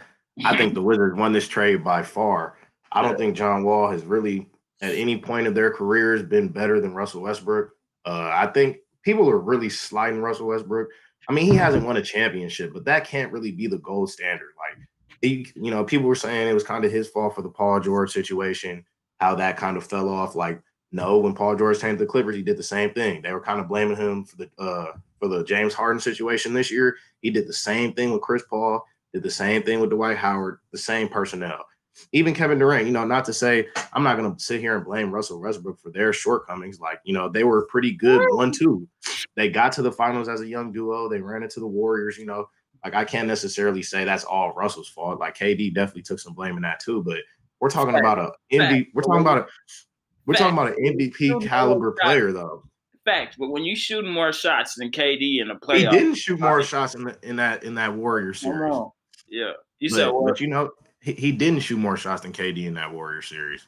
I 0.45 0.57
think 0.57 0.75
the 0.75 0.83
Wizards 0.83 1.19
won 1.19 1.33
this 1.33 1.49
trade 1.49 1.83
by 1.83 2.03
far. 2.03 2.57
I 2.93 3.03
don't 3.03 3.19
think 3.19 3.37
John 3.37 3.65
Wall 3.65 3.91
has 3.91 4.05
really, 4.05 4.49
at 4.81 4.95
any 4.95 5.19
point 5.19 5.47
of 5.47 5.55
their 5.55 5.71
careers, 5.71 6.23
been 6.23 6.49
better 6.49 6.81
than 6.81 6.95
Russell 6.95 7.23
Westbrook. 7.23 7.71
Uh, 8.05 8.31
I 8.33 8.47
think 8.49 8.79
people 9.03 9.29
are 9.29 9.39
really 9.39 9.69
sliding 9.69 10.21
Russell 10.21 10.49
Westbrook. 10.49 10.89
I 11.29 11.33
mean, 11.33 11.51
he 11.51 11.57
hasn't 11.57 11.85
won 11.85 11.97
a 11.97 12.03
championship, 12.03 12.73
but 12.73 12.85
that 12.85 13.07
can't 13.07 13.33
really 13.33 13.53
be 13.53 13.67
the 13.67 13.79
gold 13.79 14.11
standard. 14.11 14.53
Like, 14.59 14.87
he, 15.23 15.51
you 15.55 15.71
know, 15.71 15.85
people 15.85 16.07
were 16.07 16.15
saying 16.15 16.49
it 16.49 16.55
was 16.55 16.63
kind 16.63 16.85
of 16.85 16.93
his 16.93 17.09
fault 17.09 17.35
for 17.35 17.43
the 17.43 17.49
Paul 17.49 17.81
George 17.81 18.13
situation, 18.13 18.85
how 19.19 19.35
that 19.35 19.57
kind 19.57 19.77
of 19.77 19.87
fell 19.87 20.09
off. 20.09 20.37
Like, 20.37 20.61
no, 20.93 21.19
when 21.19 21.35
Paul 21.35 21.57
George 21.57 21.81
came 21.81 21.97
to 21.97 22.05
the 22.05 22.11
Clippers, 22.11 22.37
he 22.37 22.43
did 22.43 22.57
the 22.57 22.63
same 22.63 22.93
thing. 22.93 23.23
They 23.23 23.33
were 23.33 23.41
kind 23.41 23.61
of 23.61 23.69
blaming 23.69 23.97
him 23.97 24.25
for 24.25 24.37
the 24.37 24.51
uh, 24.59 24.93
for 25.19 25.29
the 25.29 25.43
James 25.45 25.75
Harden 25.75 26.01
situation 26.01 26.53
this 26.53 26.71
year. 26.71 26.97
He 27.23 27.31
did 27.31 27.49
the 27.49 27.53
same 27.53 27.93
thing 27.93 28.13
with 28.13 28.23
Chris 28.23 28.45
Paul, 28.49 28.85
did 29.13 29.23
the 29.23 29.31
same 29.31 29.63
thing 29.63 29.81
with 29.81 29.91
Dwight 29.91 30.17
Howard, 30.17 30.61
the 30.71 30.79
same 30.79 31.09
personnel. 31.09 31.65
Even 32.13 32.35
Kevin 32.35 32.59
Durant, 32.59 32.87
you 32.87 32.93
know, 32.93 33.05
not 33.05 33.25
to 33.27 33.33
say 33.33 33.69
I'm 33.93 34.03
not 34.03 34.17
going 34.17 34.35
to 34.35 34.43
sit 34.43 34.61
here 34.61 34.77
and 34.77 34.85
blame 34.85 35.11
Russell 35.11 35.41
Westbrook 35.41 35.81
for 35.81 35.91
their 35.91 36.13
shortcomings. 36.13 36.81
Like, 36.81 37.01
you 37.05 37.15
know, 37.15 37.29
they 37.29 37.45
were 37.45 37.67
pretty 37.67 37.93
good 37.93 38.27
one 38.31 38.53
two. 38.53 38.87
They 39.35 39.49
got 39.49 39.73
to 39.73 39.83
the 39.83 39.93
finals 39.93 40.29
as 40.29 40.41
a 40.41 40.49
young 40.49 40.73
duo. 40.73 41.09
They 41.09 41.21
ran 41.21 41.43
into 41.43 41.61
the 41.61 41.67
Warriors. 41.67 42.19
You 42.19 42.27
know, 42.27 42.49
like 42.85 42.95
I 42.95 43.05
can't 43.05 43.29
necessarily 43.29 43.83
say 43.83 44.05
that's 44.05 44.25
all 44.25 44.53
Russell's 44.53 44.89
fault. 44.89 45.21
Like 45.21 45.37
KD 45.37 45.75
definitely 45.75 46.03
took 46.03 46.19
some 46.19 46.35
blame 46.35 46.57
in 46.57 46.63
that 46.63 46.81
too. 46.81 47.03
But 47.03 47.19
we're 47.61 47.71
talking 47.71 47.99
about 47.99 48.19
a 48.19 48.33
MVP. 48.53 48.89
We're 48.95 49.03
talking 49.03 49.21
about 49.21 49.39
a 49.39 49.47
we're 50.27 50.35
talking 50.35 50.55
about 50.55 50.77
an 50.77 50.85
MVP 50.85 51.47
caliber 51.47 51.95
player 52.01 52.33
though. 52.33 52.65
Fact, 53.05 53.37
but 53.39 53.51
when 53.51 53.63
you 53.63 53.77
shoot 53.77 54.05
more 54.05 54.33
shots 54.33 54.75
than 54.75 54.91
KD 54.91 55.41
in 55.41 55.47
the 55.47 55.55
playoffs, 55.55 55.93
he 55.93 55.99
didn't 55.99 56.17
shoot 56.17 56.41
more 56.41 56.61
shots 56.65 56.97
in, 56.97 57.05
the, 57.05 57.17
in 57.23 57.37
that 57.37 57.63
in 57.63 57.77
that 57.77 57.95
Warrior 57.95 58.35
series. 58.35 58.75
Yeah, 59.29 59.53
you 59.79 59.91
but, 59.91 59.97
said, 59.97 60.13
but 60.25 60.41
you 60.41 60.49
know, 60.49 60.71
he, 61.07 61.13
he 61.13 61.33
didn't 61.33 61.61
shoot 61.61 61.79
more 61.79 61.97
shots 61.97 62.23
than 62.23 62.33
KD 62.33 62.67
in 62.67 62.75
that 62.75 62.93
Warrior 62.93 63.23
series. 63.23 63.67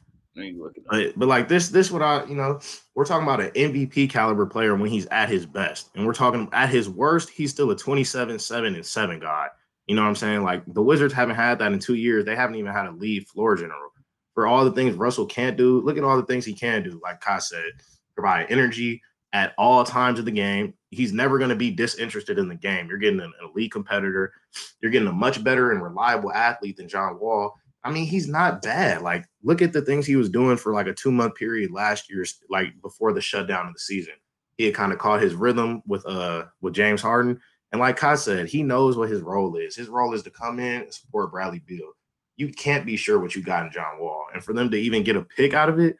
But, 0.90 1.16
but 1.16 1.28
like 1.28 1.48
this, 1.48 1.68
this 1.68 1.90
what 1.90 2.02
I, 2.02 2.24
you 2.24 2.34
know, 2.34 2.60
we're 2.96 3.04
talking 3.04 3.22
about 3.22 3.40
an 3.40 3.50
MVP 3.50 4.10
caliber 4.10 4.44
player 4.44 4.74
when 4.74 4.90
he's 4.90 5.06
at 5.06 5.28
his 5.28 5.46
best. 5.46 5.90
And 5.94 6.04
we're 6.04 6.14
talking 6.14 6.48
at 6.52 6.68
his 6.68 6.88
worst, 6.88 7.30
he's 7.30 7.50
still 7.50 7.70
a 7.70 7.76
27, 7.76 8.38
7, 8.38 8.74
and 8.74 8.84
7 8.84 9.20
guy. 9.20 9.46
You 9.86 9.94
know 9.94 10.02
what 10.02 10.08
I'm 10.08 10.16
saying? 10.16 10.42
Like 10.42 10.62
the 10.66 10.82
Wizards 10.82 11.14
haven't 11.14 11.36
had 11.36 11.60
that 11.60 11.72
in 11.72 11.78
two 11.78 11.94
years. 11.94 12.24
They 12.24 12.36
haven't 12.36 12.56
even 12.56 12.72
had 12.72 12.86
a 12.86 12.92
lead 12.92 13.28
floor 13.28 13.54
general. 13.54 13.90
For 14.34 14.46
all 14.46 14.64
the 14.64 14.72
things 14.72 14.96
Russell 14.96 15.26
can't 15.26 15.56
do, 15.56 15.80
look 15.80 15.96
at 15.96 16.04
all 16.04 16.16
the 16.16 16.26
things 16.26 16.44
he 16.44 16.54
can 16.54 16.82
do. 16.82 17.00
Like 17.02 17.20
Kai 17.20 17.38
said, 17.38 17.70
provide 18.14 18.46
energy 18.50 19.00
at 19.32 19.54
all 19.58 19.84
times 19.84 20.18
of 20.18 20.24
the 20.24 20.30
game. 20.30 20.74
He's 20.90 21.12
never 21.12 21.38
going 21.38 21.50
to 21.50 21.56
be 21.56 21.70
disinterested 21.70 22.38
in 22.38 22.48
the 22.48 22.54
game. 22.54 22.88
You're 22.88 22.98
getting 22.98 23.20
an 23.20 23.32
elite 23.42 23.72
competitor. 23.72 24.32
You're 24.80 24.90
getting 24.90 25.08
a 25.08 25.12
much 25.12 25.44
better 25.44 25.72
and 25.72 25.82
reliable 25.82 26.32
athlete 26.32 26.76
than 26.76 26.88
John 26.88 27.18
Wall. 27.20 27.54
I 27.84 27.90
mean, 27.90 28.06
he's 28.06 28.28
not 28.28 28.62
bad. 28.62 29.02
Like, 29.02 29.26
look 29.42 29.62
at 29.62 29.72
the 29.72 29.82
things 29.82 30.06
he 30.06 30.16
was 30.16 30.30
doing 30.30 30.56
for 30.56 30.72
like 30.72 30.86
a 30.86 30.94
two 30.94 31.12
month 31.12 31.34
period 31.34 31.70
last 31.70 32.10
year, 32.10 32.24
like 32.48 32.68
before 32.82 33.12
the 33.12 33.20
shutdown 33.20 33.66
of 33.66 33.74
the 33.74 33.80
season. 33.80 34.14
He 34.56 34.64
had 34.64 34.74
kind 34.74 34.92
of 34.92 34.98
caught 34.98 35.22
his 35.22 35.34
rhythm 35.34 35.82
with 35.86 36.04
uh 36.06 36.46
with 36.60 36.74
James 36.74 37.00
Harden. 37.00 37.40
And 37.70 37.80
like 37.80 37.96
Kai 37.96 38.14
said, 38.14 38.48
he 38.48 38.62
knows 38.62 38.96
what 38.96 39.10
his 39.10 39.20
role 39.20 39.54
is. 39.56 39.76
His 39.76 39.88
role 39.88 40.14
is 40.14 40.22
to 40.22 40.30
come 40.30 40.58
in 40.58 40.82
and 40.82 40.94
support 40.94 41.30
Bradley 41.30 41.60
Beal. 41.60 41.92
You 42.36 42.48
can't 42.48 42.86
be 42.86 42.96
sure 42.96 43.18
what 43.18 43.36
you 43.36 43.42
got 43.42 43.66
in 43.66 43.72
John 43.72 44.00
Wall. 44.00 44.26
And 44.32 44.42
for 44.42 44.54
them 44.54 44.70
to 44.70 44.76
even 44.76 45.02
get 45.02 45.16
a 45.16 45.22
pick 45.22 45.54
out 45.54 45.68
of 45.68 45.78
it, 45.78 45.96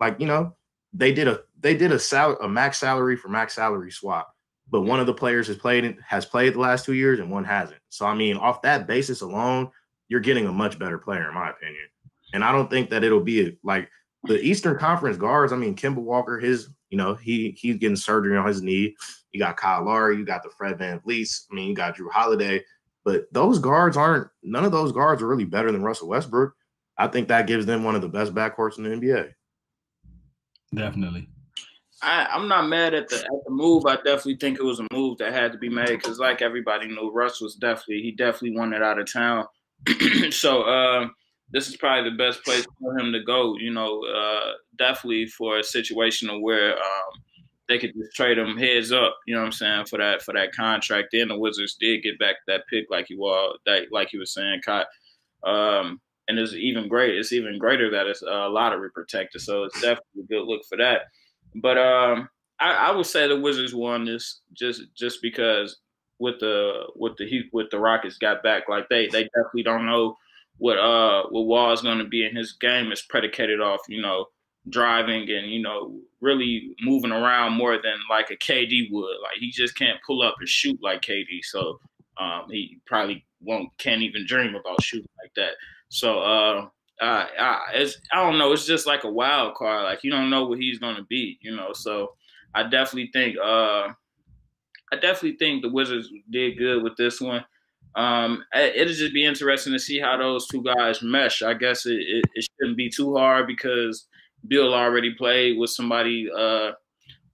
like, 0.00 0.18
you 0.18 0.26
know, 0.26 0.56
they 0.92 1.12
did 1.12 1.28
a 1.28 1.42
they 1.62 1.74
did 1.76 1.92
a 1.92 1.98
sal- 1.98 2.38
a 2.40 2.48
max 2.48 2.78
salary 2.78 3.16
for 3.16 3.28
max 3.28 3.54
salary 3.54 3.90
swap. 3.90 4.34
But 4.70 4.82
one 4.82 5.00
of 5.00 5.06
the 5.06 5.14
players 5.14 5.46
has 5.46 5.56
played 5.56 5.96
has 6.06 6.26
played 6.26 6.54
the 6.54 6.60
last 6.60 6.84
two 6.84 6.94
years 6.94 7.18
and 7.18 7.30
one 7.30 7.44
hasn't. 7.44 7.80
So 7.88 8.04
I 8.04 8.14
mean, 8.14 8.36
off 8.36 8.62
that 8.62 8.86
basis 8.86 9.20
alone, 9.20 9.70
you're 10.08 10.20
getting 10.20 10.46
a 10.46 10.52
much 10.52 10.78
better 10.78 10.98
player, 10.98 11.28
in 11.28 11.34
my 11.34 11.50
opinion. 11.50 11.84
And 12.34 12.44
I 12.44 12.52
don't 12.52 12.70
think 12.70 12.90
that 12.90 13.04
it'll 13.04 13.20
be 13.20 13.48
a, 13.48 13.52
like 13.62 13.88
the 14.24 14.40
Eastern 14.40 14.78
Conference 14.78 15.16
guards. 15.16 15.52
I 15.52 15.56
mean, 15.56 15.74
Kemba 15.74 15.96
Walker, 15.96 16.38
his, 16.38 16.68
you 16.90 16.98
know, 16.98 17.14
he 17.14 17.56
he's 17.58 17.76
getting 17.76 17.96
surgery 17.96 18.36
on 18.36 18.46
his 18.46 18.62
knee. 18.62 18.96
You 19.32 19.40
got 19.40 19.56
Kyle 19.56 19.84
Lowry, 19.84 20.16
you 20.16 20.24
got 20.24 20.42
the 20.42 20.50
Fred 20.50 20.78
VanVleets. 20.78 21.46
I 21.50 21.54
mean, 21.54 21.68
you 21.68 21.74
got 21.74 21.96
Jrue 21.96 22.10
Holiday. 22.10 22.64
But 23.04 23.24
those 23.32 23.58
guards 23.58 23.96
aren't 23.96 24.28
none 24.42 24.64
of 24.64 24.72
those 24.72 24.92
guards 24.92 25.22
are 25.22 25.26
really 25.26 25.44
better 25.44 25.72
than 25.72 25.82
Russell 25.82 26.08
Westbrook. 26.08 26.54
I 26.96 27.08
think 27.08 27.28
that 27.28 27.46
gives 27.46 27.66
them 27.66 27.84
one 27.84 27.94
of 27.94 28.02
the 28.02 28.08
best 28.08 28.34
backcourts 28.34 28.78
in 28.78 28.84
the 28.84 28.90
NBA. 28.90 29.32
Definitely. 30.74 31.28
I, 32.02 32.26
I'm 32.32 32.48
not 32.48 32.68
mad 32.68 32.94
at 32.94 33.08
the 33.08 33.16
at 33.16 33.44
the 33.46 33.50
move. 33.50 33.86
I 33.86 33.96
definitely 33.96 34.36
think 34.36 34.58
it 34.58 34.64
was 34.64 34.80
a 34.80 34.86
move 34.92 35.18
that 35.18 35.32
had 35.32 35.52
to 35.52 35.58
be 35.58 35.68
made 35.68 35.88
because, 35.88 36.18
like 36.18 36.42
everybody 36.42 36.88
knew, 36.88 37.10
Russ 37.12 37.40
was 37.40 37.54
definitely 37.54 38.02
he 38.02 38.12
definitely 38.12 38.56
wanted 38.56 38.82
out 38.82 38.98
of 38.98 39.10
town. 39.10 39.46
so 40.30 40.62
uh, 40.62 41.08
this 41.50 41.68
is 41.68 41.76
probably 41.76 42.10
the 42.10 42.16
best 42.16 42.44
place 42.44 42.66
for 42.80 42.98
him 42.98 43.12
to 43.12 43.22
go. 43.22 43.56
You 43.56 43.72
know, 43.72 44.02
uh, 44.04 44.52
definitely 44.78 45.26
for 45.26 45.58
a 45.58 45.64
situation 45.64 46.42
where 46.42 46.76
um, 46.76 47.22
they 47.68 47.78
could 47.78 47.94
just 47.94 48.16
trade 48.16 48.38
him 48.38 48.56
heads 48.56 48.90
up. 48.90 49.16
You 49.26 49.34
know 49.34 49.40
what 49.40 49.46
I'm 49.46 49.52
saying 49.52 49.86
for 49.86 49.98
that 49.98 50.22
for 50.22 50.34
that 50.34 50.54
contract. 50.54 51.08
Then 51.12 51.28
the 51.28 51.38
Wizards 51.38 51.76
did 51.78 52.02
get 52.02 52.18
back 52.18 52.36
that 52.48 52.66
pick, 52.68 52.86
like 52.90 53.10
you 53.10 53.18
was 53.18 53.58
that 53.66 53.92
like 53.92 54.12
you 54.12 54.18
were 54.18 54.26
saying, 54.26 54.62
Kai. 54.64 54.84
Um, 55.44 56.00
and 56.28 56.38
it's 56.38 56.54
even 56.54 56.88
great. 56.88 57.16
It's 57.16 57.32
even 57.32 57.58
greater 57.58 57.90
that 57.90 58.06
it's 58.06 58.22
a 58.22 58.48
lottery 58.48 58.90
protected. 58.90 59.40
So 59.40 59.64
it's 59.64 59.80
definitely 59.80 60.22
a 60.22 60.26
good 60.26 60.46
look 60.46 60.62
for 60.68 60.78
that. 60.78 61.02
But 61.54 61.78
um, 61.78 62.28
I, 62.58 62.74
I 62.74 62.90
would 62.92 63.06
say 63.06 63.28
the 63.28 63.40
Wizards 63.40 63.74
won 63.74 64.04
this 64.04 64.40
just 64.52 64.82
just 64.94 65.20
because 65.22 65.78
with 66.18 66.38
the 66.40 66.84
with 66.96 67.16
the 67.16 67.42
with 67.52 67.70
the 67.70 67.78
Rockets 67.78 68.18
got 68.18 68.42
back. 68.42 68.68
Like 68.68 68.88
they 68.88 69.08
they 69.08 69.24
definitely 69.24 69.64
don't 69.64 69.86
know 69.86 70.16
what 70.58 70.78
uh 70.78 71.24
what 71.30 71.46
Wall 71.46 71.72
is 71.72 71.82
going 71.82 71.98
to 71.98 72.04
be 72.04 72.24
in 72.24 72.36
his 72.36 72.52
game 72.52 72.92
is 72.92 73.02
predicated 73.02 73.60
off 73.60 73.80
you 73.88 74.00
know 74.00 74.26
driving 74.68 75.28
and 75.28 75.50
you 75.50 75.60
know 75.60 75.98
really 76.20 76.76
moving 76.80 77.10
around 77.10 77.54
more 77.54 77.74
than 77.82 77.96
like 78.08 78.30
a 78.30 78.36
KD 78.36 78.92
would. 78.92 79.16
Like 79.22 79.38
he 79.38 79.50
just 79.50 79.76
can't 79.76 79.98
pull 80.06 80.22
up 80.22 80.36
and 80.38 80.48
shoot 80.48 80.78
like 80.82 81.02
KD. 81.02 81.40
So 81.42 81.80
um, 82.18 82.44
he 82.50 82.78
probably 82.86 83.26
won't 83.40 83.76
can't 83.78 84.02
even 84.02 84.24
dream 84.26 84.54
about 84.54 84.82
shooting 84.82 85.08
like 85.22 85.34
that. 85.34 85.54
So 85.88 86.20
uh, 86.20 86.68
uh, 87.02 87.26
I, 87.36 87.88
I 88.12 88.22
don't 88.22 88.38
know. 88.38 88.52
It's 88.52 88.64
just 88.64 88.86
like 88.86 89.02
a 89.02 89.10
wild 89.10 89.56
card. 89.56 89.84
Like 89.84 90.04
you 90.04 90.10
don't 90.10 90.30
know 90.30 90.46
what 90.46 90.60
he's 90.60 90.78
gonna 90.78 91.04
be. 91.08 91.36
You 91.42 91.56
know. 91.56 91.72
So 91.74 92.14
I 92.54 92.62
definitely 92.62 93.10
think 93.12 93.36
uh, 93.38 93.88
I 94.92 94.96
definitely 95.00 95.36
think 95.36 95.62
the 95.62 95.70
Wizards 95.70 96.08
did 96.30 96.58
good 96.58 96.82
with 96.82 96.96
this 96.96 97.20
one. 97.20 97.44
Um, 97.96 98.44
it'll 98.54 98.94
just 98.94 99.12
be 99.12 99.24
interesting 99.24 99.72
to 99.72 99.78
see 99.78 99.98
how 99.98 100.16
those 100.16 100.46
two 100.46 100.62
guys 100.62 101.02
mesh. 101.02 101.42
I 101.42 101.54
guess 101.54 101.86
it, 101.86 101.98
it, 102.00 102.24
it 102.34 102.48
shouldn't 102.58 102.76
be 102.76 102.88
too 102.88 103.16
hard 103.16 103.46
because 103.46 104.06
Beal 104.46 104.72
already 104.72 105.12
played 105.14 105.58
with 105.58 105.70
somebody 105.70 106.28
uh, 106.34 106.70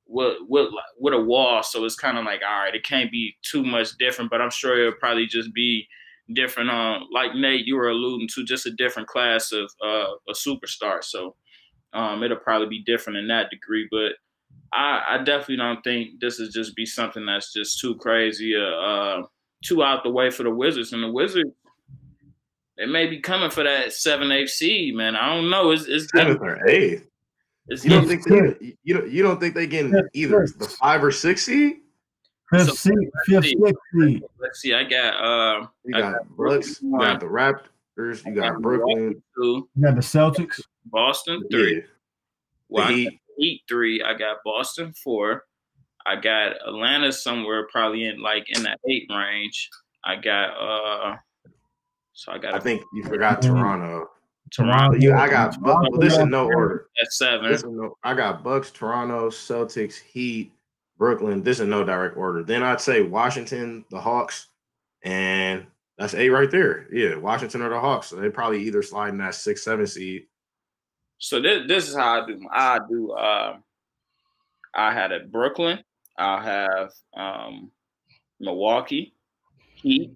with, 0.07 0.39
with 0.49 0.71
with 0.99 1.13
a 1.13 1.21
wall, 1.21 1.63
so 1.63 1.85
it's 1.85 1.95
kind 1.95 2.17
of 2.17 2.25
like 2.25 2.41
all 2.43 2.63
right, 2.63 2.75
it 2.75 2.85
can't 2.85 3.13
be 3.13 3.37
too 3.43 3.63
much 3.63 3.99
different. 3.99 4.31
But 4.31 4.41
I'm 4.41 4.51
sure 4.51 4.81
it'll 4.81 4.99
probably 4.99 5.27
just 5.27 5.53
be 5.53 5.87
different. 6.33 6.71
Um, 6.71 7.09
like 7.13 7.35
Nate, 7.35 7.67
you 7.67 7.77
were 7.77 7.89
alluding 7.89 8.29
to, 8.35 8.45
just 8.45 8.67
a 8.67 8.71
different 8.71 9.09
class 9.09 9.53
of 9.53 9.71
uh, 9.85 10.13
a 10.29 10.33
superstar. 10.33 11.03
So 11.03 11.37
um, 11.93 12.23
it'll 12.23 12.39
probably 12.39 12.69
be 12.69 12.83
different 12.85 13.19
in 13.19 13.29
that 13.29 13.51
degree. 13.51 13.89
But 13.91 14.13
I, 14.73 15.03
I 15.09 15.19
definitely 15.19 15.57
don't 15.57 15.83
think 15.83 16.21
this 16.21 16.39
is 16.39 16.53
just 16.53 16.77
be 16.77 16.87
something 16.87 17.27
that's 17.27 17.53
just 17.53 17.81
too 17.81 17.97
crazy, 17.97 18.55
uh, 18.57 18.61
uh, 18.61 19.23
too 19.65 19.83
out 19.83 20.03
the 20.05 20.11
way 20.11 20.31
for 20.31 20.43
the 20.43 20.51
Wizards. 20.51 20.93
And 20.93 21.03
the 21.03 21.11
Wizards, 21.11 21.51
they 22.77 22.87
may 22.87 23.07
be 23.07 23.21
coming 23.21 23.51
for 23.51 23.65
that 23.65 23.93
seven 23.93 24.31
eighth 24.31 24.51
seed, 24.51 24.95
man. 24.95 25.17
I 25.17 25.35
don't 25.35 25.51
know. 25.51 25.71
It's, 25.71 25.87
it's 25.87 26.09
seventh 26.15 26.41
or 26.41 26.69
eighth. 26.69 27.05
It's 27.67 27.85
you 27.85 27.91
don't 27.91 28.07
think 28.07 28.25
they, 28.25 28.77
you 28.83 28.95
don't 28.95 29.11
you 29.11 29.23
don't 29.23 29.39
think 29.41 29.55
they 29.55 29.67
get 29.67 29.93
either 30.15 30.47
the 30.59 30.69
five 30.81 31.05
or 31.05 31.11
six 31.11 31.45
seed? 31.45 31.77
Fifth 32.51 32.69
so, 32.69 32.75
seed, 32.75 33.11
fifth 33.27 33.45
seed. 33.45 34.23
Let's 34.41 34.61
see. 34.61 34.73
I 34.73 34.85
got 34.85 35.15
uh, 35.23 35.67
you 35.85 35.93
got, 35.93 36.15
got 36.15 36.37
Bucks, 36.37 36.83
you 36.83 36.99
got 36.99 37.21
the 37.21 37.27
Raptors, 37.27 38.25
you 38.25 38.35
got 38.35 38.63
Brooklyn, 38.63 39.23
you 39.37 39.69
got 39.81 39.95
the 39.95 40.01
Celtics, 40.01 40.61
Boston 40.87 41.43
three. 41.51 41.77
Yeah. 41.77 41.83
Well, 42.69 42.89
Heat. 42.89 43.21
Heat 43.37 43.63
three. 43.69 44.03
I 44.03 44.15
got 44.15 44.39
Boston 44.45 44.93
four. 44.93 45.45
I 46.07 46.17
got 46.17 46.57
Atlanta 46.67 47.13
somewhere 47.13 47.67
probably 47.71 48.05
in 48.05 48.23
like 48.23 48.47
in 48.49 48.63
that 48.63 48.81
eight 48.89 49.07
range. 49.11 49.69
I 50.05 50.17
got 50.17 50.51
uh 50.51 51.17
so 52.15 52.33
I 52.33 52.39
got 52.39 52.55
I 52.55 52.61
think 52.61 52.83
you 52.95 53.05
forgot 53.05 53.43
Toronto. 53.43 54.09
Toronto. 54.51 54.97
You, 54.99 55.15
I 55.15 55.29
got 55.29 55.61
Bucks. 55.61 55.89
Well, 55.91 56.01
this 56.01 56.17
is 56.17 56.25
no 56.25 56.47
order. 56.47 56.89
At 57.01 57.13
seven. 57.13 57.53
No, 57.77 57.97
I 58.03 58.15
got 58.15 58.43
Bucks, 58.43 58.71
Toronto, 58.71 59.29
Celtics, 59.29 59.99
Heat, 60.01 60.53
Brooklyn. 60.99 61.43
This 61.43 61.61
is 61.61 61.69
no 61.69 61.85
direct 61.85 62.17
order. 62.17 62.43
Then 62.43 62.63
I'd 62.63 62.81
say 62.81 63.03
Washington, 63.03 63.85
the 63.91 64.01
Hawks, 64.01 64.49
and 65.05 65.67
that's 65.97 66.15
eight 66.15 66.31
right 66.31 66.51
there. 66.51 66.87
Yeah, 66.93 67.17
Washington 67.17 67.63
or 67.63 67.71
the 67.71 67.81
Hawks. 67.81 68.09
So 68.09 68.17
they 68.17 68.29
probably 68.29 68.63
either 68.65 68.83
slide 68.83 69.11
in 69.11 69.19
that 69.19 69.35
six, 69.35 69.63
seven 69.63 69.87
seed, 69.87 70.27
so 71.19 71.41
this 71.41 71.67
this 71.67 71.89
is 71.89 71.97
how 71.97 72.23
I 72.23 72.27
do. 72.27 72.49
I 72.51 72.79
do. 72.89 73.13
Uh, 73.13 73.57
I 74.75 74.93
had 74.93 75.13
a 75.13 75.21
Brooklyn. 75.21 75.81
I'll 76.17 76.41
have 76.41 76.93
um, 77.17 77.71
Milwaukee, 78.41 79.15
Heat, 79.75 80.13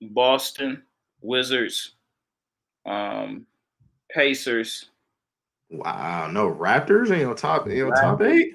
Boston, 0.00 0.82
Wizards, 1.20 1.94
um, 2.86 3.46
Pacers. 4.10 4.90
Wow, 5.70 6.28
no 6.30 6.52
Raptors 6.52 7.10
ain't 7.10 7.28
on 7.28 7.36
top. 7.36 7.68
Ain't 7.68 7.82
on 7.82 7.92
top 7.92 8.22
eight. 8.22 8.54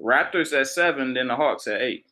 Raptors 0.00 0.52
at 0.52 0.66
seven, 0.66 1.14
then 1.14 1.28
the 1.28 1.36
Hawks 1.36 1.66
at 1.66 1.80
eight. 1.80 2.06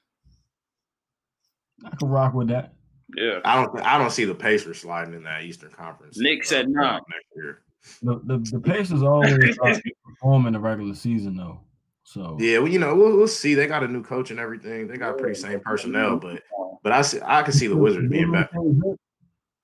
I 1.85 1.95
can 1.97 2.09
rock 2.09 2.35
with 2.35 2.49
that. 2.49 2.75
Yeah, 3.17 3.41
I 3.45 3.57
don't. 3.57 3.81
I 3.81 3.99
don't 3.99 4.11
see 4.11 4.25
the 4.25 4.35
Pacers 4.35 4.81
sliding 4.81 5.15
in 5.15 5.23
that 5.25 5.43
Eastern 5.43 5.71
Conference. 5.71 6.19
Knicks 6.19 6.53
at 6.53 6.69
nine 6.69 7.01
next 7.09 7.27
year. 7.37 7.63
The 8.03 8.21
the, 8.25 8.39
the 8.51 8.61
Pacers 8.61 9.03
always 9.03 9.59
perform 10.05 10.47
in 10.47 10.55
the 10.55 10.61
regular 10.61 10.95
season 10.95 11.37
though. 11.37 11.61
So 12.05 12.37
yeah, 12.41 12.59
well, 12.59 12.69
you 12.69 12.79
know, 12.79 12.95
we'll, 12.95 13.17
we'll 13.17 13.29
see. 13.29 13.55
They 13.55 13.67
got 13.67 13.83
a 13.83 13.89
new 13.89 14.03
coach 14.03 14.31
and 14.31 14.41
everything. 14.41 14.87
They 14.89 14.97
got 14.97 15.19
pretty 15.19 15.39
same 15.39 15.61
personnel, 15.61 16.17
but 16.17 16.43
but 16.83 16.93
I 16.93 17.03
see 17.03 17.19
I 17.25 17.43
can 17.43 17.53
see 17.53 17.67
the 17.67 17.77
Wizards 17.77 18.09
being 18.11 18.33
back. 18.33 18.51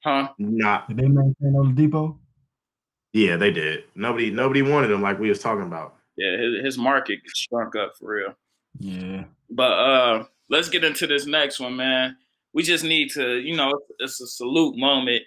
Huh? 0.05 0.29
Not. 0.39 0.89
Did 0.89 0.97
they 0.97 1.09
maintain 1.09 1.53
Oladipo? 1.53 2.17
Yeah, 3.13 3.37
they 3.37 3.51
did. 3.51 3.85
Nobody 3.95 4.31
nobody 4.31 4.63
wanted 4.63 4.91
him 4.91 5.03
like 5.03 5.19
we 5.19 5.29
was 5.29 5.41
talking 5.41 5.65
about. 5.65 5.97
Yeah, 6.17 6.37
his, 6.37 6.65
his 6.65 6.79
market 6.79 7.21
shrunk 7.35 7.77
up 7.77 7.95
for 7.99 8.15
real. 8.15 8.35
Yeah. 8.79 9.25
But 9.51 9.73
uh 9.73 10.25
let's 10.49 10.69
get 10.69 10.85
into 10.85 11.07
this 11.07 11.27
next 11.27 11.61
one, 11.61 11.77
man. 11.77 12.17
We 12.53 12.63
just 12.63 12.85
need 12.85 13.11
to, 13.13 13.39
you 13.39 13.57
know, 13.57 13.73
it's 13.99 14.21
a 14.21 14.27
salute 14.27 14.77
moment 14.77 15.23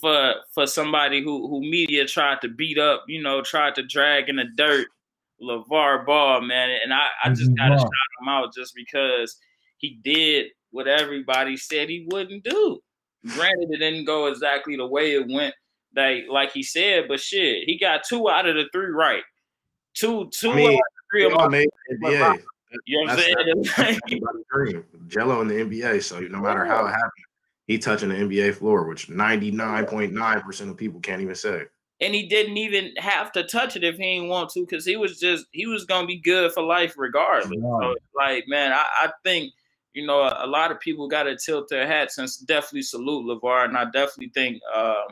for 0.00 0.34
for 0.52 0.66
somebody 0.66 1.22
who 1.22 1.48
who 1.48 1.60
media 1.60 2.06
tried 2.06 2.40
to 2.40 2.48
beat 2.48 2.78
up, 2.78 3.04
you 3.06 3.22
know, 3.22 3.42
tried 3.42 3.74
to 3.76 3.82
drag 3.82 4.28
in 4.28 4.36
the 4.36 4.46
dirt. 4.56 4.88
LaVar 5.42 6.06
Ball, 6.06 6.40
man, 6.42 6.70
and 6.82 6.94
I, 6.94 7.08
I 7.24 7.28
just 7.30 7.54
gotta 7.56 7.76
shout 7.76 7.90
him 8.20 8.28
out 8.28 8.54
just 8.54 8.72
because 8.74 9.36
he 9.78 9.98
did 10.02 10.46
what 10.70 10.86
everybody 10.86 11.56
said 11.56 11.88
he 11.88 12.06
wouldn't 12.10 12.44
do. 12.44 12.80
Granted, 13.26 13.70
it 13.70 13.78
didn't 13.78 14.04
go 14.04 14.26
exactly 14.26 14.76
the 14.76 14.86
way 14.86 15.12
it 15.12 15.26
went, 15.28 15.54
like 15.96 16.24
like 16.30 16.52
he 16.52 16.62
said, 16.62 17.08
but 17.08 17.20
shit, 17.20 17.64
he 17.66 17.78
got 17.78 18.04
two 18.08 18.28
out 18.28 18.46
of 18.46 18.54
the 18.54 18.66
three 18.72 18.86
right. 18.86 19.22
Two, 19.94 20.28
two 20.32 20.52
I 20.52 20.56
mean, 20.56 20.72
of 20.72 20.80
three 21.10 21.24
of 21.24 21.32
my 21.32 21.48
made 21.48 21.68
NBA. 22.02 22.42
You 22.86 23.06
know 23.06 23.14
what 23.14 23.20
I'm 23.20 23.64
saying? 23.64 24.00
dream. 24.52 24.84
Gelo 25.06 25.42
in 25.42 25.48
the 25.48 25.54
NBA. 25.54 26.02
So 26.02 26.20
no 26.20 26.40
matter 26.40 26.64
how 26.64 26.86
it 26.86 26.90
happened, 26.90 27.10
he 27.66 27.78
touching 27.78 28.08
the 28.08 28.16
NBA 28.16 28.56
floor, 28.56 28.86
which 28.88 29.08
99.9% 29.08 30.70
of 30.70 30.76
people 30.76 31.00
can't 31.00 31.22
even 31.22 31.34
say. 31.34 31.62
And 32.00 32.12
he 32.12 32.26
didn't 32.26 32.56
even 32.56 32.92
have 32.98 33.30
to 33.32 33.44
touch 33.44 33.76
it 33.76 33.84
if 33.84 33.96
he 33.96 34.02
didn't 34.02 34.28
want 34.28 34.50
to, 34.50 34.60
because 34.60 34.84
he 34.84 34.96
was 34.96 35.18
just 35.18 35.46
he 35.52 35.66
was 35.66 35.84
gonna 35.84 36.08
be 36.08 36.18
good 36.18 36.52
for 36.52 36.62
life 36.62 36.94
regardless. 36.98 37.58
So, 37.60 37.94
like, 38.16 38.44
man, 38.48 38.72
I, 38.72 38.84
I 39.02 39.10
think 39.22 39.52
you 39.94 40.04
know, 40.04 40.20
a, 40.20 40.44
a 40.44 40.46
lot 40.46 40.70
of 40.70 40.80
people 40.80 41.08
got 41.08 41.22
to 41.22 41.36
tilt 41.36 41.68
their 41.68 41.86
hats 41.86 42.18
and 42.18 42.28
definitely 42.46 42.82
salute 42.82 43.26
LaVar. 43.26 43.66
And 43.66 43.76
I 43.76 43.84
definitely 43.84 44.32
think 44.34 44.60
uh, 44.74 45.04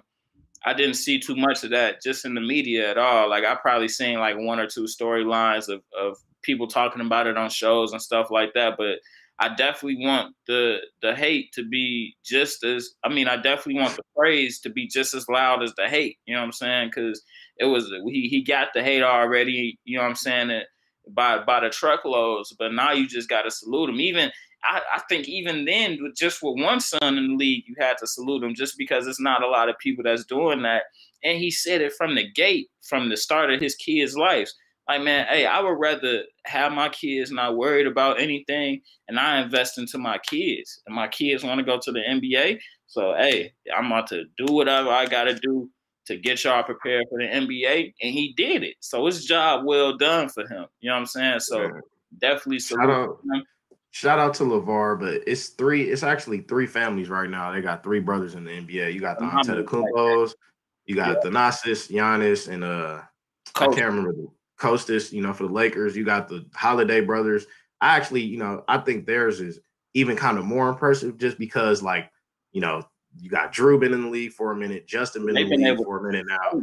I 0.64 0.74
didn't 0.74 0.94
see 0.94 1.18
too 1.18 1.36
much 1.36 1.64
of 1.64 1.70
that 1.70 2.02
just 2.02 2.24
in 2.24 2.34
the 2.34 2.40
media 2.40 2.90
at 2.90 2.98
all. 2.98 3.28
Like 3.28 3.44
I 3.44 3.54
probably 3.56 3.88
seen 3.88 4.18
like 4.18 4.36
one 4.38 4.60
or 4.60 4.66
two 4.66 4.84
storylines 4.84 5.68
of, 5.68 5.82
of 5.98 6.16
people 6.42 6.66
talking 6.66 7.04
about 7.04 7.26
it 7.26 7.36
on 7.36 7.50
shows 7.50 7.92
and 7.92 8.02
stuff 8.02 8.30
like 8.30 8.54
that. 8.54 8.76
But 8.78 8.98
I 9.38 9.48
definitely 9.54 10.04
want 10.04 10.34
the 10.46 10.78
the 11.00 11.14
hate 11.14 11.52
to 11.54 11.64
be 11.68 12.16
just 12.24 12.64
as 12.64 12.90
I 13.02 13.08
mean, 13.08 13.28
I 13.28 13.36
definitely 13.36 13.80
want 13.82 13.96
the 13.96 14.04
praise 14.16 14.60
to 14.60 14.70
be 14.70 14.86
just 14.86 15.14
as 15.14 15.28
loud 15.28 15.62
as 15.62 15.74
the 15.76 15.88
hate. 15.88 16.18
You 16.26 16.34
know 16.34 16.40
what 16.40 16.46
I'm 16.46 16.52
saying? 16.52 16.90
Because 16.94 17.22
it 17.58 17.64
was 17.64 17.92
he 18.06 18.28
he 18.28 18.44
got 18.44 18.68
the 18.74 18.82
hate 18.82 19.02
already. 19.02 19.78
You 19.84 19.96
know 19.96 20.04
what 20.04 20.10
I'm 20.10 20.16
saying? 20.16 20.50
It, 20.50 20.66
by 21.10 21.42
by 21.42 21.60
the 21.60 21.70
truckloads, 21.70 22.54
but 22.56 22.72
now 22.72 22.92
you 22.92 23.08
just 23.08 23.28
got 23.28 23.42
to 23.42 23.50
salute 23.50 23.90
him. 23.90 24.00
Even 24.00 24.30
I, 24.64 24.80
I, 24.96 25.00
think 25.08 25.28
even 25.28 25.64
then, 25.64 25.98
with 26.00 26.14
just 26.14 26.42
with 26.42 26.62
one 26.62 26.80
son 26.80 27.18
in 27.18 27.28
the 27.28 27.34
league, 27.34 27.64
you 27.66 27.74
had 27.78 27.98
to 27.98 28.06
salute 28.06 28.44
him 28.44 28.54
just 28.54 28.78
because 28.78 29.06
it's 29.06 29.20
not 29.20 29.42
a 29.42 29.48
lot 29.48 29.68
of 29.68 29.78
people 29.78 30.04
that's 30.04 30.24
doing 30.24 30.62
that. 30.62 30.84
And 31.24 31.38
he 31.38 31.50
said 31.50 31.80
it 31.80 31.92
from 31.92 32.14
the 32.14 32.30
gate, 32.30 32.68
from 32.82 33.08
the 33.08 33.16
start 33.16 33.52
of 33.52 33.60
his 33.60 33.74
kids' 33.74 34.16
lives. 34.16 34.54
Like, 34.88 35.02
man, 35.02 35.26
hey, 35.28 35.46
I 35.46 35.60
would 35.60 35.78
rather 35.78 36.24
have 36.44 36.72
my 36.72 36.88
kids 36.88 37.30
not 37.30 37.56
worried 37.56 37.86
about 37.86 38.20
anything 38.20 38.80
and 39.08 39.18
I 39.18 39.40
invest 39.40 39.78
into 39.78 39.98
my 39.98 40.18
kids. 40.18 40.82
And 40.86 40.94
my 40.94 41.08
kids 41.08 41.44
want 41.44 41.58
to 41.58 41.64
go 41.64 41.78
to 41.80 41.92
the 41.92 42.00
NBA. 42.00 42.58
So, 42.88 43.14
hey, 43.16 43.52
I'm 43.74 43.86
about 43.86 44.08
to 44.08 44.24
do 44.36 44.52
whatever 44.52 44.90
I 44.90 45.06
got 45.06 45.24
to 45.24 45.34
do 45.34 45.70
to 46.06 46.16
get 46.16 46.42
y'all 46.42 46.64
prepared 46.64 47.06
for 47.08 47.18
the 47.20 47.26
NBA. 47.28 47.94
And 48.02 48.12
he 48.12 48.34
did 48.36 48.64
it. 48.64 48.74
So, 48.80 49.06
it's 49.06 49.24
job 49.24 49.64
well 49.64 49.96
done 49.96 50.28
for 50.28 50.42
him. 50.42 50.66
You 50.80 50.90
know 50.90 50.94
what 50.94 51.00
I'm 51.00 51.06
saying? 51.06 51.40
So, 51.40 51.70
definitely 52.18 52.58
salute 52.58 53.18
him 53.32 53.44
shout 53.92 54.18
out 54.18 54.34
to 54.34 54.42
LaVar, 54.42 54.98
but 54.98 55.22
it's 55.26 55.50
three, 55.50 55.84
it's 55.84 56.02
actually 56.02 56.40
three 56.40 56.66
families 56.66 57.08
right 57.08 57.30
now. 57.30 57.52
They 57.52 57.60
got 57.60 57.84
three 57.84 58.00
brothers 58.00 58.34
in 58.34 58.44
the 58.44 58.50
NBA. 58.50 58.92
You 58.92 59.00
got 59.00 59.18
the 59.18 59.26
Antetokounmpos, 59.26 60.32
you 60.86 60.96
got 60.96 61.18
yeah. 61.22 61.30
Thanasis, 61.30 61.90
Giannis, 61.92 62.48
and 62.48 62.64
uh 62.64 63.00
I 63.54 63.66
can't 63.66 63.86
remember 63.86 64.12
the 64.12 64.28
Kostas, 64.58 65.12
you 65.12 65.22
know, 65.22 65.32
for 65.32 65.46
the 65.46 65.52
Lakers. 65.52 65.94
You 65.94 66.04
got 66.04 66.26
the 66.26 66.46
Holiday 66.54 67.00
brothers. 67.02 67.46
I 67.80 67.96
actually, 67.96 68.22
you 68.22 68.38
know, 68.38 68.64
I 68.66 68.78
think 68.78 69.06
theirs 69.06 69.40
is 69.40 69.60
even 69.94 70.16
kind 70.16 70.38
of 70.38 70.44
more 70.44 70.70
impressive 70.70 71.18
just 71.18 71.38
because, 71.38 71.82
like, 71.82 72.10
you 72.52 72.62
know, 72.62 72.82
you 73.20 73.28
got 73.28 73.52
Jrue 73.52 73.78
been 73.78 73.92
in 73.92 74.04
the 74.04 74.08
league 74.08 74.32
for 74.32 74.52
a 74.52 74.56
minute, 74.56 74.86
Justin 74.86 75.26
been 75.26 75.36
in 75.36 75.48
the 75.48 75.56
league 75.56 75.84
for 75.84 75.98
a 75.98 76.10
minute 76.10 76.26
now 76.26 76.62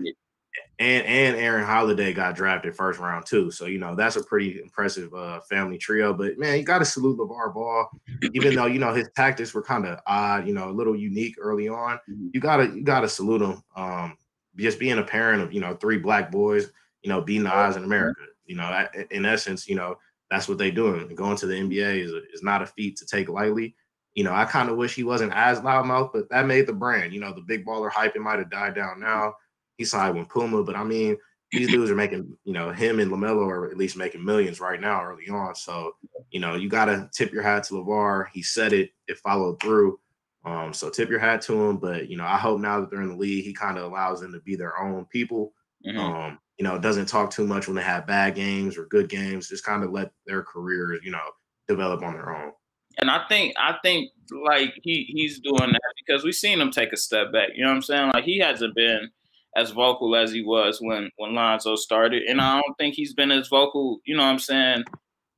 and 0.79 1.05
and 1.05 1.35
Aaron 1.35 1.65
Holiday 1.65 2.13
got 2.13 2.35
drafted 2.35 2.73
first 2.73 2.99
round 2.99 3.25
too. 3.25 3.51
So 3.51 3.65
you 3.65 3.79
know 3.79 3.95
that's 3.95 4.15
a 4.15 4.23
pretty 4.23 4.61
impressive 4.61 5.13
uh, 5.13 5.41
family 5.41 5.77
trio. 5.77 6.13
But 6.13 6.39
man, 6.39 6.57
you 6.57 6.63
got 6.63 6.79
to 6.79 6.85
salute 6.85 7.19
LaVar 7.19 7.53
Ball, 7.53 7.89
even 8.33 8.55
though 8.55 8.65
you 8.65 8.79
know 8.79 8.93
his 8.93 9.09
tactics 9.15 9.53
were 9.53 9.61
kind 9.61 9.85
of 9.85 9.99
odd, 10.07 10.47
you 10.47 10.53
know, 10.53 10.69
a 10.69 10.71
little 10.71 10.95
unique 10.95 11.35
early 11.39 11.67
on. 11.67 11.99
Mm-hmm. 12.09 12.29
You 12.33 12.39
gotta 12.39 12.65
you 12.67 12.81
gotta 12.81 13.09
salute 13.09 13.41
him. 13.41 13.61
Um, 13.75 14.17
just 14.55 14.79
being 14.79 14.97
a 14.97 15.03
parent 15.03 15.41
of 15.41 15.51
you 15.51 15.59
know 15.59 15.75
three 15.75 15.97
black 15.97 16.31
boys, 16.31 16.71
you 17.01 17.09
know, 17.09 17.21
beating 17.21 17.43
the 17.43 17.53
odds 17.53 17.75
in 17.75 17.83
America. 17.83 18.21
You 18.45 18.55
know, 18.55 18.87
in 19.11 19.25
essence, 19.25 19.67
you 19.67 19.75
know 19.75 19.97
that's 20.31 20.47
what 20.47 20.57
they 20.57 20.71
doing. 20.71 21.13
Going 21.13 21.35
to 21.37 21.45
the 21.45 21.55
NBA 21.55 22.05
is 22.05 22.13
a, 22.13 22.21
is 22.33 22.41
not 22.41 22.61
a 22.61 22.67
feat 22.67 22.95
to 22.97 23.05
take 23.05 23.27
lightly. 23.27 23.75
You 24.13 24.23
know, 24.23 24.33
I 24.33 24.45
kind 24.45 24.69
of 24.69 24.77
wish 24.77 24.95
he 24.95 25.03
wasn't 25.03 25.33
as 25.33 25.59
loudmouth, 25.59 26.11
but 26.13 26.29
that 26.29 26.47
made 26.47 26.67
the 26.67 26.73
brand. 26.73 27.13
You 27.13 27.19
know, 27.19 27.33
the 27.33 27.41
big 27.41 27.65
baller 27.65 27.91
hype 27.91 28.15
it 28.15 28.21
might 28.21 28.39
have 28.39 28.49
died 28.49 28.75
down 28.75 28.99
now 28.99 29.35
he 29.79 29.85
signed 29.85 30.17
with 30.17 30.27
Puma, 30.27 30.61
but 30.61 30.75
I 30.75 30.83
mean, 30.83 31.17
these 31.51 31.67
dudes 31.71 31.89
are 31.89 31.95
making, 31.95 32.37
you 32.43 32.53
know, 32.53 32.69
him 32.69 32.99
and 32.99 33.09
LaMelo 33.09 33.47
are 33.47 33.71
at 33.71 33.77
least 33.77 33.97
making 33.97 34.23
millions 34.23 34.59
right 34.59 34.79
now 34.79 35.01
early 35.01 35.29
on. 35.29 35.55
So, 35.55 35.93
you 36.31 36.41
know, 36.41 36.55
you 36.55 36.69
got 36.69 36.85
to 36.85 37.09
tip 37.13 37.31
your 37.31 37.41
hat 37.41 37.63
to 37.65 37.75
LaVar. 37.75 38.25
He 38.33 38.43
said 38.43 38.73
it, 38.73 38.91
it 39.07 39.17
followed 39.19 39.59
through. 39.61 39.97
Um, 40.43 40.73
so 40.73 40.89
tip 40.89 41.09
your 41.09 41.19
hat 41.19 41.41
to 41.43 41.69
him. 41.69 41.77
But, 41.77 42.09
you 42.09 42.17
know, 42.17 42.25
I 42.25 42.37
hope 42.37 42.59
now 42.59 42.81
that 42.81 42.91
they're 42.91 43.01
in 43.01 43.09
the 43.09 43.15
league, 43.15 43.45
he 43.45 43.53
kind 43.53 43.77
of 43.77 43.85
allows 43.85 44.19
them 44.19 44.33
to 44.33 44.41
be 44.41 44.57
their 44.57 44.77
own 44.77 45.05
people. 45.05 45.53
Mm-hmm. 45.87 45.97
Um, 45.97 46.39
you 46.57 46.65
know, 46.65 46.77
doesn't 46.77 47.05
talk 47.05 47.31
too 47.31 47.47
much 47.47 47.67
when 47.67 47.77
they 47.77 47.83
have 47.83 48.05
bad 48.05 48.35
games 48.35 48.77
or 48.77 48.85
good 48.87 49.07
games, 49.07 49.47
just 49.47 49.63
kind 49.63 49.81
of 49.81 49.91
let 49.91 50.11
their 50.27 50.43
careers, 50.43 50.99
you 51.03 51.11
know, 51.11 51.23
develop 51.69 52.03
on 52.03 52.15
their 52.15 52.35
own. 52.35 52.51
And 52.97 53.09
I 53.09 53.25
think 53.29 53.53
I 53.57 53.77
think 53.81 54.09
like 54.45 54.73
he 54.83 55.05
he's 55.15 55.39
doing 55.39 55.55
that 55.71 55.93
because 56.05 56.25
we've 56.25 56.35
seen 56.35 56.59
him 56.59 56.69
take 56.69 56.91
a 56.91 56.97
step 56.97 57.31
back. 57.31 57.49
You 57.55 57.63
know 57.63 57.69
what 57.69 57.77
I'm 57.77 57.81
saying? 57.81 58.11
Like 58.13 58.25
he 58.25 58.39
hasn't 58.39 58.75
been 58.75 59.09
as 59.55 59.71
vocal 59.71 60.15
as 60.15 60.31
he 60.31 60.41
was 60.41 60.79
when 60.81 61.09
when 61.17 61.33
Lonzo 61.35 61.75
started, 61.75 62.23
and 62.23 62.41
I 62.41 62.61
don't 62.61 62.77
think 62.77 62.95
he's 62.95 63.13
been 63.13 63.31
as 63.31 63.47
vocal. 63.47 63.99
You 64.05 64.17
know 64.17 64.23
what 64.23 64.29
I'm 64.31 64.39
saying? 64.39 64.83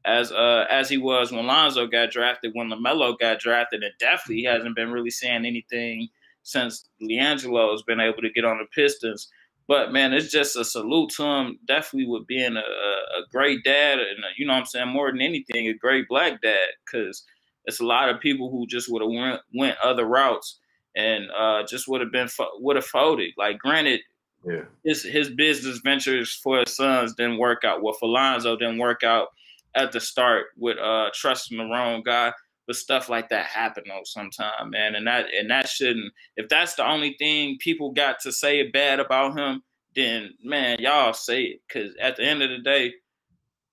As 0.05 0.31
uh 0.31 0.65
as 0.69 0.89
he 0.89 0.97
was 0.97 1.31
when 1.31 1.47
Lonzo 1.47 1.87
got 1.87 2.11
drafted, 2.11 2.51
when 2.53 2.69
Lamelo 2.69 3.17
got 3.19 3.39
drafted, 3.39 3.83
and 3.83 3.93
definitely 3.99 4.37
he 4.37 4.43
hasn't 4.45 4.75
been 4.75 4.91
really 4.91 5.11
saying 5.11 5.45
anything 5.45 6.09
since 6.43 6.89
LiAngelo 7.01 7.71
has 7.71 7.83
been 7.83 7.99
able 7.99 8.21
to 8.21 8.31
get 8.31 8.45
on 8.45 8.57
the 8.57 8.65
Pistons. 8.75 9.29
But 9.67 9.93
man, 9.93 10.13
it's 10.13 10.31
just 10.31 10.57
a 10.57 10.65
salute 10.65 11.11
to 11.11 11.23
him. 11.23 11.59
Definitely 11.67 12.09
with 12.09 12.27
being 12.27 12.57
a, 12.57 12.59
a 12.61 13.23
great 13.31 13.63
dad, 13.63 13.99
and 13.99 14.17
you 14.37 14.45
know 14.45 14.53
what 14.53 14.59
I'm 14.59 14.65
saying 14.65 14.89
more 14.89 15.11
than 15.11 15.21
anything, 15.21 15.67
a 15.67 15.73
great 15.73 16.07
black 16.09 16.41
dad, 16.41 16.67
because 16.85 17.23
it's 17.65 17.79
a 17.79 17.85
lot 17.85 18.09
of 18.09 18.19
people 18.19 18.51
who 18.51 18.67
just 18.67 18.91
would 18.91 19.01
have 19.03 19.11
went 19.11 19.41
went 19.53 19.77
other 19.83 20.05
routes 20.05 20.59
and 20.95 21.29
uh, 21.31 21.63
just 21.63 21.87
would 21.87 22.01
have 22.01 22.11
been 22.11 22.29
would 22.59 22.75
have 22.75 22.85
folded. 22.85 23.31
Like, 23.37 23.57
granted, 23.59 24.01
yeah, 24.45 24.63
his 24.83 25.03
his 25.03 25.29
business 25.29 25.79
ventures 25.83 26.33
for 26.33 26.59
his 26.59 26.75
sons 26.75 27.13
didn't 27.15 27.37
work 27.37 27.63
out. 27.63 27.81
Well, 27.81 27.93
for 27.93 28.09
Lonzo 28.09 28.55
didn't 28.55 28.79
work 28.79 29.03
out 29.03 29.29
at 29.75 29.91
the 29.91 29.99
start 29.99 30.47
with 30.57 30.77
uh, 30.77 31.09
trusting 31.13 31.57
the 31.57 31.65
wrong 31.65 32.01
guy. 32.03 32.33
But 32.67 32.75
stuff 32.75 33.09
like 33.09 33.27
that 33.29 33.47
happen 33.47 33.83
though 33.87 34.01
sometime, 34.05 34.69
man, 34.69 34.95
and 34.95 35.05
that 35.07 35.25
and 35.37 35.49
that 35.49 35.67
shouldn't. 35.67 36.13
If 36.37 36.47
that's 36.47 36.75
the 36.75 36.87
only 36.87 37.15
thing 37.17 37.57
people 37.59 37.91
got 37.91 38.19
to 38.21 38.31
say 38.31 38.69
bad 38.69 38.99
about 38.99 39.37
him, 39.37 39.63
then 39.95 40.35
man, 40.43 40.77
y'all 40.79 41.13
say 41.13 41.43
it. 41.43 41.61
Because 41.67 41.93
at 41.99 42.15
the 42.15 42.23
end 42.23 42.43
of 42.43 42.49
the 42.49 42.59
day, 42.59 42.93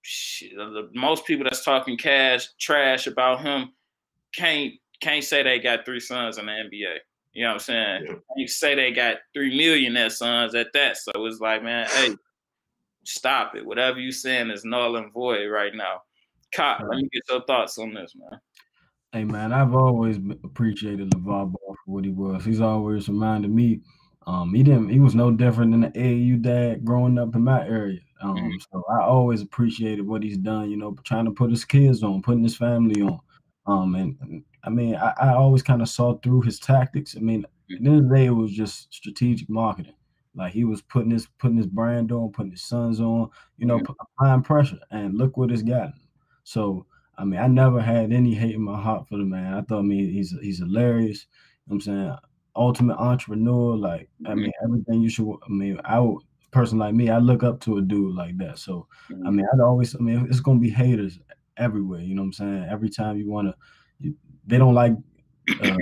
shit, 0.02 0.56
the, 0.56 0.88
most 0.94 1.26
people 1.26 1.44
that's 1.44 1.64
talking 1.64 1.96
cash 1.96 2.48
trash 2.58 3.06
about 3.06 3.42
him 3.42 3.72
can't 4.34 4.74
can't 5.00 5.22
say 5.22 5.42
they 5.42 5.58
got 5.58 5.84
three 5.84 6.00
sons 6.00 6.38
in 6.38 6.46
the 6.46 6.52
NBA. 6.52 6.96
You 7.38 7.44
know 7.44 7.50
what 7.50 7.54
I'm 7.54 7.60
saying? 7.60 8.04
Yeah. 8.04 8.14
You 8.34 8.48
say 8.48 8.74
they 8.74 8.90
got 8.90 9.18
three 9.32 9.56
millionaire 9.56 10.10
sons 10.10 10.56
at 10.56 10.72
that. 10.72 10.96
So 10.96 11.12
it's 11.24 11.38
like, 11.38 11.62
man, 11.62 11.86
hey, 11.88 12.16
stop 13.04 13.54
it. 13.54 13.64
Whatever 13.64 14.00
you 14.00 14.10
saying 14.10 14.50
is 14.50 14.64
null 14.64 14.96
and 14.96 15.12
void 15.12 15.46
right 15.46 15.72
now. 15.72 16.02
Cott, 16.52 16.80
let 16.88 16.96
me 16.96 17.08
get 17.12 17.22
your 17.30 17.44
thoughts 17.44 17.78
on 17.78 17.94
this, 17.94 18.16
man. 18.16 18.40
Hey 19.12 19.22
man, 19.22 19.52
I've 19.52 19.72
always 19.72 20.16
appreciated 20.42 21.12
LaVar 21.12 21.52
Ball 21.52 21.76
for 21.84 21.92
what 21.92 22.04
he 22.04 22.10
was. 22.10 22.44
He's 22.44 22.60
always 22.60 23.08
reminded 23.08 23.52
me, 23.52 23.82
um, 24.26 24.52
he 24.52 24.64
didn't 24.64 24.88
he 24.88 24.98
was 24.98 25.14
no 25.14 25.30
different 25.30 25.70
than 25.70 25.82
the 25.82 25.90
AAU 25.90 26.42
dad 26.42 26.84
growing 26.84 27.20
up 27.20 27.36
in 27.36 27.44
my 27.44 27.64
area. 27.64 28.00
Um, 28.20 28.34
mm-hmm. 28.34 28.56
so 28.72 28.82
I 28.90 29.04
always 29.04 29.42
appreciated 29.42 30.04
what 30.04 30.24
he's 30.24 30.38
done, 30.38 30.72
you 30.72 30.76
know, 30.76 30.96
trying 31.04 31.26
to 31.26 31.30
put 31.30 31.50
his 31.50 31.64
kids 31.64 32.02
on, 32.02 32.20
putting 32.20 32.42
his 32.42 32.56
family 32.56 33.00
on. 33.00 33.20
Um, 33.68 33.94
and, 33.94 34.16
and 34.22 34.42
I 34.64 34.70
mean, 34.70 34.96
I, 34.96 35.12
I 35.20 35.34
always 35.34 35.62
kind 35.62 35.82
of 35.82 35.88
saw 35.88 36.18
through 36.18 36.42
his 36.42 36.58
tactics. 36.58 37.16
I 37.16 37.20
mean, 37.20 37.44
at 37.44 37.50
the 37.68 37.76
end 37.76 37.86
of 37.86 38.08
the 38.08 38.16
day, 38.16 38.26
it 38.26 38.30
was 38.30 38.52
just 38.52 38.92
strategic 38.92 39.48
marketing. 39.48 39.94
Like 40.34 40.52
he 40.52 40.64
was 40.64 40.82
putting 40.82 41.10
his 41.10 41.26
putting 41.38 41.56
his 41.56 41.66
brand 41.66 42.12
on, 42.12 42.32
putting 42.32 42.52
his 42.52 42.62
sons 42.62 43.00
on, 43.00 43.30
you 43.56 43.66
know, 43.66 43.78
mm-hmm. 43.78 43.92
applying 44.00 44.42
pressure. 44.42 44.78
And 44.90 45.16
look 45.16 45.36
what 45.36 45.50
it's 45.50 45.62
gotten. 45.62 45.94
So 46.44 46.86
I 47.16 47.24
mean, 47.24 47.40
I 47.40 47.48
never 47.48 47.80
had 47.80 48.12
any 48.12 48.34
hate 48.34 48.54
in 48.54 48.62
my 48.62 48.80
heart 48.80 49.08
for 49.08 49.18
the 49.18 49.24
man. 49.24 49.54
I 49.54 49.62
thought, 49.62 49.80
I 49.80 49.82
mean, 49.82 50.12
he's 50.12 50.34
he's 50.40 50.58
hilarious. 50.58 51.26
You 51.66 51.70
know 51.70 51.74
I'm 51.74 51.80
saying 51.80 52.16
ultimate 52.54 52.96
entrepreneur. 52.98 53.76
Like, 53.76 54.08
I 54.24 54.30
mm-hmm. 54.30 54.40
mean, 54.42 54.52
everything 54.64 55.02
you 55.02 55.08
should. 55.08 55.30
I 55.30 55.48
mean, 55.48 55.80
I 55.84 55.98
would 56.00 56.22
person 56.50 56.78
like 56.78 56.94
me, 56.94 57.10
I 57.10 57.18
look 57.18 57.42
up 57.42 57.60
to 57.60 57.78
a 57.78 57.82
dude 57.82 58.14
like 58.14 58.36
that. 58.38 58.58
So, 58.58 58.86
mm-hmm. 59.10 59.26
I 59.26 59.30
mean, 59.30 59.46
I'd 59.52 59.60
always. 59.60 59.94
I 59.94 59.98
mean, 59.98 60.26
it's 60.28 60.40
gonna 60.40 60.60
be 60.60 60.70
haters 60.70 61.18
everywhere. 61.56 62.00
You 62.00 62.14
know 62.14 62.22
what 62.22 62.26
I'm 62.26 62.32
saying? 62.32 62.66
Every 62.70 62.88
time 62.88 63.18
you 63.18 63.28
wanna, 63.28 63.54
you, 63.98 64.14
they 64.48 64.58
don't 64.58 64.74
like. 64.74 64.92
Uh, 65.62 65.76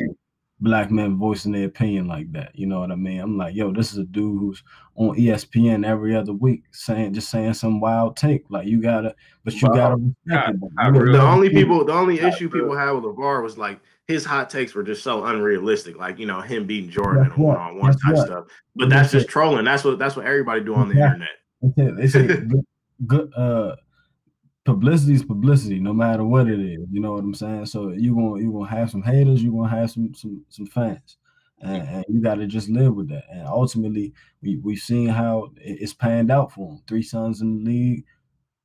black 0.60 0.90
men 0.90 1.18
voicing 1.18 1.52
their 1.52 1.66
opinion 1.66 2.06
like 2.06 2.30
that. 2.32 2.50
You 2.54 2.66
know 2.66 2.80
what 2.80 2.90
I 2.90 2.94
mean? 2.94 3.20
I'm 3.20 3.36
like, 3.36 3.54
yo, 3.54 3.72
this 3.72 3.92
is 3.92 3.98
a 3.98 4.04
dude 4.04 4.40
who's 4.40 4.62
on 4.94 5.16
ESPN 5.16 5.86
every 5.86 6.16
other 6.16 6.32
week 6.32 6.64
saying 6.72 7.14
just 7.14 7.28
saying 7.30 7.54
some 7.54 7.80
wild 7.80 8.16
take. 8.16 8.44
Like 8.48 8.66
you 8.66 8.80
gotta, 8.80 9.14
but 9.44 9.54
you 9.54 9.68
gotta 9.68 9.96
respect 10.24 10.56
it. 10.56 11.12
the 11.12 11.20
only 11.20 11.50
people, 11.50 11.84
the 11.84 11.92
only 11.92 12.20
issue 12.20 12.48
people 12.48 12.76
had 12.76 12.92
with 12.92 13.04
LaVar 13.04 13.42
was 13.42 13.58
like 13.58 13.80
his 14.08 14.24
hot 14.24 14.48
takes 14.48 14.74
were 14.74 14.82
just 14.82 15.02
so 15.02 15.24
unrealistic. 15.24 15.96
Like 15.96 16.18
you 16.18 16.26
know 16.26 16.40
him 16.40 16.66
beating 16.66 16.90
Jordan 16.90 17.24
and 17.24 17.36
one 17.36 17.56
on 17.56 17.78
one 17.78 17.92
type 17.92 18.14
what. 18.14 18.26
stuff. 18.26 18.44
But 18.74 18.88
that's, 18.88 19.12
that's 19.12 19.12
just 19.12 19.26
it. 19.26 19.30
trolling. 19.30 19.64
That's 19.64 19.84
what 19.84 19.98
that's 19.98 20.16
what 20.16 20.26
everybody 20.26 20.62
do 20.62 20.74
on 20.74 20.88
the 20.88 20.96
yeah. 20.96 21.14
internet. 21.14 21.96
They 21.96 22.06
say 22.06 22.26
good, 22.26 22.66
good 23.06 23.34
uh 23.34 23.76
publicity 24.66 25.14
is 25.14 25.24
publicity, 25.24 25.78
no 25.78 25.94
matter 25.94 26.24
what 26.24 26.48
it 26.48 26.60
is. 26.60 26.86
You 26.90 27.00
know 27.00 27.12
what 27.12 27.24
I'm 27.24 27.34
saying? 27.34 27.66
So 27.66 27.90
you 27.90 28.14
gonna 28.14 28.42
you 28.42 28.52
gonna 28.52 28.68
have 28.68 28.90
some 28.90 29.02
haters, 29.02 29.42
you 29.42 29.52
gonna 29.52 29.70
have 29.70 29.90
some 29.90 30.12
some 30.14 30.44
some 30.50 30.66
fans, 30.66 31.16
and, 31.60 31.88
and 31.88 32.04
you 32.08 32.20
got 32.20 32.34
to 32.34 32.46
just 32.46 32.68
live 32.68 32.94
with 32.94 33.08
that. 33.08 33.24
And 33.30 33.46
ultimately, 33.46 34.12
we 34.42 34.56
we've 34.56 34.78
seen 34.78 35.08
how 35.08 35.52
it's 35.56 35.94
panned 35.94 36.30
out 36.30 36.52
for 36.52 36.72
him. 36.72 36.82
Three 36.86 37.02
sons 37.02 37.40
in 37.40 37.58
the 37.58 37.64
league, 37.64 38.04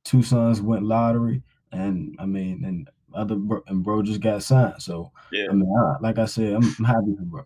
two 0.04 0.22
sons 0.22 0.60
went 0.60 0.82
lottery, 0.82 1.42
and 1.70 2.16
I 2.18 2.26
mean, 2.26 2.64
and 2.64 2.90
other 3.14 3.36
bro, 3.36 3.62
and 3.68 3.82
bro 3.82 4.02
just 4.02 4.20
got 4.20 4.42
signed. 4.42 4.82
So 4.82 5.12
yeah, 5.32 5.46
I 5.50 5.52
mean, 5.54 5.72
I, 5.78 5.96
like 6.00 6.18
I 6.18 6.26
said, 6.26 6.54
I'm, 6.54 6.64
I'm 6.78 6.84
happy 6.84 7.14
for 7.16 7.24
bro. 7.24 7.42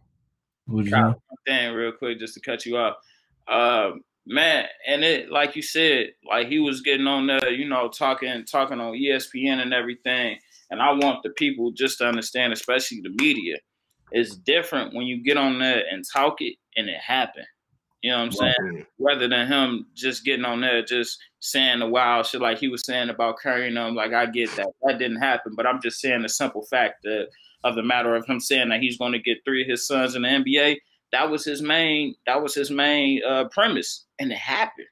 What 0.66 0.86
you 0.86 1.14
Thing 1.46 1.74
real 1.74 1.92
quick, 1.92 2.18
just 2.18 2.34
to 2.34 2.40
cut 2.40 2.66
you 2.66 2.76
off. 2.76 2.96
Um, 3.46 4.00
man, 4.26 4.66
and 4.86 5.04
it 5.04 5.30
like 5.30 5.56
you 5.56 5.62
said, 5.62 6.08
like 6.28 6.48
he 6.48 6.58
was 6.58 6.80
getting 6.80 7.06
on 7.06 7.26
there, 7.26 7.50
you 7.50 7.68
know, 7.68 7.88
talking 7.88 8.44
talking 8.44 8.80
on 8.80 8.94
ESPN 8.94 9.60
and 9.62 9.72
everything. 9.72 10.38
And 10.70 10.82
I 10.82 10.92
want 10.92 11.22
the 11.22 11.30
people 11.30 11.70
just 11.70 11.98
to 11.98 12.08
understand, 12.08 12.52
especially 12.52 13.00
the 13.00 13.14
media, 13.22 13.56
it's 14.10 14.36
different 14.36 14.94
when 14.94 15.06
you 15.06 15.22
get 15.22 15.36
on 15.36 15.58
there 15.60 15.84
and 15.90 16.04
talk 16.12 16.36
it 16.40 16.56
and 16.76 16.88
it 16.88 17.00
happen. 17.00 17.44
You 18.02 18.12
know 18.12 18.18
what 18.18 18.24
I'm 18.24 18.32
saying? 18.32 18.86
Rather 18.98 19.28
than 19.28 19.46
him 19.46 19.86
just 19.94 20.24
getting 20.24 20.44
on 20.44 20.60
there, 20.60 20.84
just 20.84 21.18
saying 21.40 21.78
the 21.78 21.88
wild 21.88 22.26
shit 22.26 22.40
like 22.40 22.58
he 22.58 22.68
was 22.68 22.84
saying 22.84 23.10
about 23.10 23.40
carrying 23.40 23.74
them. 23.74 23.94
Like 23.94 24.12
I 24.12 24.26
get 24.26 24.54
that 24.56 24.68
that 24.82 24.98
didn't 24.98 25.20
happen, 25.20 25.54
but 25.56 25.66
I'm 25.66 25.80
just 25.80 26.00
saying 26.00 26.22
the 26.22 26.28
simple 26.28 26.64
fact 26.66 27.02
that 27.04 27.28
of 27.64 27.74
the 27.74 27.82
matter 27.82 28.14
of 28.14 28.26
him 28.26 28.38
saying 28.38 28.68
that 28.68 28.80
he's 28.80 28.98
going 28.98 29.12
to 29.12 29.18
get 29.18 29.38
three 29.44 29.62
of 29.62 29.68
his 29.68 29.86
sons 29.86 30.14
in 30.14 30.22
the 30.22 30.28
NBA 30.28 30.76
that 31.12 31.30
was 31.30 31.44
his 31.44 31.62
main 31.62 32.14
that 32.26 32.42
was 32.42 32.54
his 32.54 32.70
main 32.70 33.22
uh, 33.26 33.44
premise, 33.50 34.06
and 34.18 34.32
it 34.32 34.38
happened. 34.38 34.86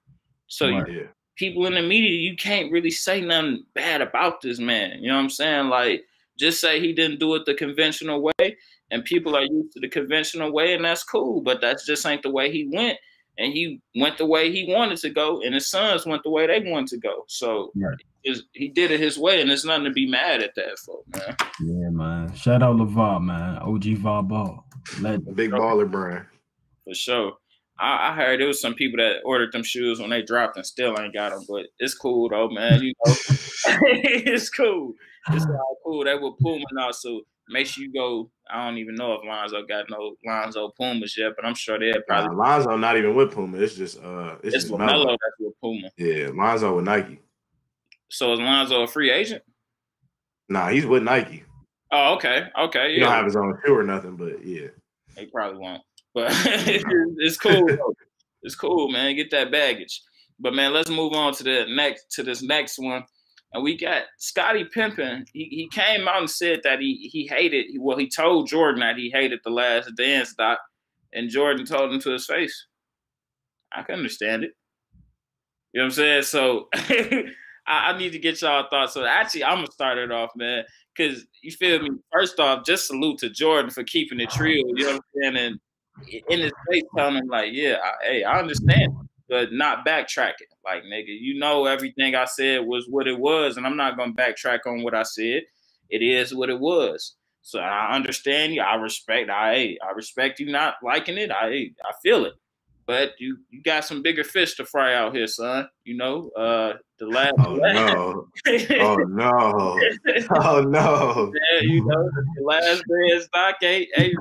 So 0.47 0.71
right, 0.71 0.89
you, 0.89 1.09
people 1.37 1.67
in 1.67 1.75
the 1.75 1.83
media, 1.83 2.11
you 2.11 2.37
can't 2.37 2.73
really 2.73 2.91
say 2.91 3.21
nothing 3.21 3.65
bad 3.75 4.01
about 4.01 4.41
this 4.41 4.59
man. 4.59 4.99
You 5.01 5.09
know 5.09 5.17
what 5.17 5.23
I'm 5.23 5.31
saying? 5.31 5.69
Like 5.69 6.05
just 6.39 6.61
say 6.61 6.81
he 6.81 6.93
didn't 6.93 7.21
do 7.21 7.35
it 7.35 7.45
the 7.47 7.55
conventional 7.55 8.23
way, 8.23 8.57
and 8.91 9.05
people 9.05 9.37
are 9.37 9.43
used 9.43 9.73
to 9.73 9.81
the 9.81 9.89
conventional 9.89 10.53
way, 10.53 10.75
and 10.75 10.85
that's 10.85 11.05
cool. 11.05 11.41
But 11.41 11.61
that's 11.61 11.87
just 11.87 12.07
ain't 12.07 12.23
the 12.23 12.31
way 12.31 12.51
he 12.51 12.69
went, 12.73 12.99
and 13.39 13.53
he 13.53 13.81
went 13.97 14.19
the 14.19 14.27
way 14.27 14.51
he 14.51 14.73
wanted 14.73 14.99
to 14.99 15.11
go, 15.11 15.41
and 15.43 15.55
his 15.55 15.69
sons 15.69 16.07
went 16.07 16.23
the 16.23 16.31
way 16.31 16.47
they 16.47 16.71
wanted 16.71 16.89
to 16.89 16.99
go. 16.99 17.25
So 17.29 17.71
right. 17.77 17.97
he 18.53 18.69
did 18.69 18.91
it 18.91 19.01
his 19.01 19.19
way, 19.19 19.41
and 19.41 19.51
there's 19.51 19.65
nothing 19.65 19.85
to 19.85 19.91
be 19.91 20.07
mad 20.07 20.43
at 20.43 20.55
that 20.57 20.79
for, 20.79 21.03
man. 21.09 21.37
Yeah, 21.61 21.91
man. 21.91 22.35
Shout 22.35 22.63
out 22.63 22.77
LaVar, 22.77 23.23
man. 23.23 23.59
OG 23.59 23.85
VAR 23.99 24.23
Ball. 24.23 24.64
Legend. 25.01 25.37
Big 25.37 25.51
baller 25.51 25.91
brand. 25.91 26.27
For 26.85 26.95
sure. 26.95 27.33
I, 27.79 28.11
I, 28.11 28.15
heard 28.15 28.41
there 28.41 28.47
was 28.47 28.61
some 28.61 28.75
people 28.75 28.99
that 28.99 29.23
ordered 29.25 29.53
them 29.53 29.65
shoes 29.65 29.99
when 29.99 30.11
they 30.11 30.23
dropped 30.23 30.57
and 30.57 30.65
still 30.65 30.99
ain't 31.01 31.13
got 31.13 31.33
them, 31.33 31.45
but 31.49 31.67
it's 31.81 31.95
cool 31.95 32.29
though, 32.29 32.49
man. 32.49 32.81
You 32.83 32.93
know, 33.05 33.15
it's 33.67 34.49
cool. 34.49 34.95
It's 35.33 35.45
all 35.45 35.79
cool. 35.85 36.05
They 36.05 36.15
were 36.15 36.33
Puma 36.41 36.65
now, 36.73 36.93
so 36.93 37.23
make 37.49 37.67
sure 37.67 37.85
you 37.85 37.93
go. 37.93 38.31
I 38.51 38.67
don't 38.67 38.79
even 38.79 38.95
know 38.95 39.15
if 39.15 39.25
Lonzo 39.25 39.65
got 39.67 39.87
no 39.91 40.15
Lonzo 40.25 40.71
Pumas 40.79 41.17
yet, 41.17 41.33
but 41.35 41.45
I'm 41.45 41.55
sure 41.55 41.79
they're 41.79 42.03
probably 42.07 42.37
nah, 42.37 42.43
Lonzo 42.43 42.77
not 42.77 42.97
even 42.97 43.15
with 43.15 43.33
Puma. 43.33 43.59
It's 43.59 43.75
just 43.75 43.99
uh, 44.03 44.37
it's, 44.43 44.55
it's 44.55 44.65
just 44.67 44.79
Melo 44.79 45.07
that's 45.11 45.37
with 45.41 45.55
Puma. 45.61 45.89
Yeah, 45.97 46.31
Lonzo 46.33 46.77
with 46.77 46.85
Nike. 46.85 47.21
So 48.11 48.35
is 48.35 48.41
Lonzo 48.41 48.83
a 48.83 48.87
free 48.87 49.11
agent? 49.11 49.43
Nah, 50.49 50.69
he's 50.69 50.87
with 50.87 51.03
Nike. 51.03 51.45
Oh, 51.91 52.15
okay, 52.15 52.49
okay. 52.59 52.89
Yeah. 52.89 52.95
He 52.95 53.01
don't 53.01 53.13
have 53.13 53.25
his 53.25 53.37
own 53.37 53.59
shoe 53.65 53.75
or 53.75 53.85
nothing, 53.85 54.17
but 54.17 54.45
yeah. 54.45 54.69
He 55.17 55.27
probably 55.27 55.59
won't. 55.59 55.83
But 56.15 56.33
it's 56.33 57.37
cool. 57.37 57.69
it's 58.43 58.55
cool, 58.55 58.91
man. 58.91 59.17
Get 59.17 59.31
that 59.31 59.51
baggage. 59.53 60.03
But 60.41 60.55
man, 60.55 60.73
let's 60.73 60.91
move 60.91 61.13
on 61.13 61.33
to 61.35 61.45
the 61.45 61.67
next 61.69 62.11
to 62.13 62.23
this 62.23 62.43
next 62.43 62.79
one. 62.79 63.05
And 63.53 63.63
we 63.63 63.79
got 63.79 64.03
Scottie 64.19 64.65
Pippen. 64.65 65.25
He, 65.33 65.45
he 65.45 65.69
came 65.69 66.09
out 66.09 66.19
and 66.19 66.31
said 66.31 66.61
that 66.65 66.81
he 66.81 67.09
he 67.13 67.29
hated. 67.29 67.67
Well, 67.79 67.97
he 67.97 68.09
told 68.09 68.49
Jordan 68.49 68.81
that 68.81 68.97
he 68.97 69.11
hated 69.11 69.41
the 69.45 69.51
Last 69.51 69.93
Dance 69.97 70.35
doc, 70.35 70.59
and 71.13 71.31
Jordan 71.31 71.65
told 71.65 71.93
him 71.93 72.01
to 72.01 72.11
his 72.11 72.27
face. 72.27 72.67
I 73.73 73.83
can 73.83 73.97
understand 73.97 74.45
it. 74.45 74.53
You 75.73 75.81
know 75.81 75.85
what 75.85 75.87
I'm 75.87 75.91
saying? 75.93 76.23
So 76.23 76.69
I, 77.67 77.91
I, 77.91 77.99
need 77.99 78.13
to 78.13 78.19
get 78.19 78.41
y'all 78.43 78.67
thoughts. 78.69 78.95
So 78.95 79.05
actually, 79.05 79.45
I'm 79.45 79.59
gonna 79.59 79.71
start 79.71 79.99
it 79.99 80.13
off, 80.13 80.31
man. 80.37 80.65
Cause 80.97 81.27
you 81.43 81.51
feel 81.51 81.81
me? 81.81 81.91
First 82.13 82.39
off, 82.39 82.65
just 82.65 82.87
salute 82.87 83.19
to 83.19 83.31
Jordan 83.31 83.71
for 83.71 83.83
keeping 83.83 84.21
it 84.21 84.39
real. 84.39 84.65
You 84.77 84.85
know 84.85 84.93
what 84.93 84.95
I'm 84.95 85.35
saying? 85.35 85.37
And 85.37 86.23
in 86.29 86.41
his 86.41 86.53
face, 86.71 86.85
telling 86.97 87.17
him 87.17 87.27
like, 87.29 87.51
"Yeah, 87.53 87.79
I, 87.83 88.07
hey, 88.07 88.25
I 88.25 88.39
understand, 88.39 88.93
but 89.29 89.53
not 89.53 89.87
backtracking. 89.87 90.51
Like, 90.65 90.85
nigga, 90.85 91.07
you 91.09 91.39
know 91.39 91.67
everything 91.67 92.15
I 92.15 92.27
said 92.27 92.65
was 92.65 92.87
what 92.89 93.09
it 93.09 93.19
was, 93.19 93.57
and 93.57 93.67
I'm 93.67 93.77
not 93.77 93.97
gonna 93.97 94.13
backtrack 94.13 94.61
on 94.67 94.83
what 94.83 94.95
I 94.95 95.03
said. 95.03 95.43
It 95.91 96.03
is 96.03 96.35
what 96.35 96.51
it 96.51 96.61
was. 96.61 97.17
So 97.43 97.59
I 97.59 97.95
understand 97.95 98.55
you. 98.55 98.63
I 98.63 98.77
respect. 98.77 99.31
I 99.31 99.77
I 99.87 99.91
respect 99.95 100.41
you 100.41 100.51
not 100.51 100.77
liking 100.83 101.19
it. 101.19 101.31
I 101.31 101.71
I 101.85 101.93
feel 102.03 102.25
it 102.25 102.35
but 102.87 103.13
you 103.19 103.39
you 103.51 103.63
got 103.63 103.85
some 103.85 104.03
bigger 104.03 104.25
fish 104.25 104.55
to 104.57 104.65
fry 104.65 104.95
out 104.95 105.15
here, 105.15 105.27
son. 105.27 105.69
You 105.85 105.97
know, 105.97 106.31
uh, 106.37 106.75
the 106.99 107.07
last. 107.07 107.35
Oh 107.39 107.55
no! 107.55 108.29
oh 108.81 108.97
no! 108.97 109.81
Oh 110.31 110.61
no! 110.63 111.33
Yeah, 111.55 111.61
you 111.63 111.85
know, 111.85 112.11
the 112.37 112.43
last 112.43 112.83
dance 112.89 113.25
stock 113.25 113.57
ain't, 113.63 113.89
ain't 113.97 114.17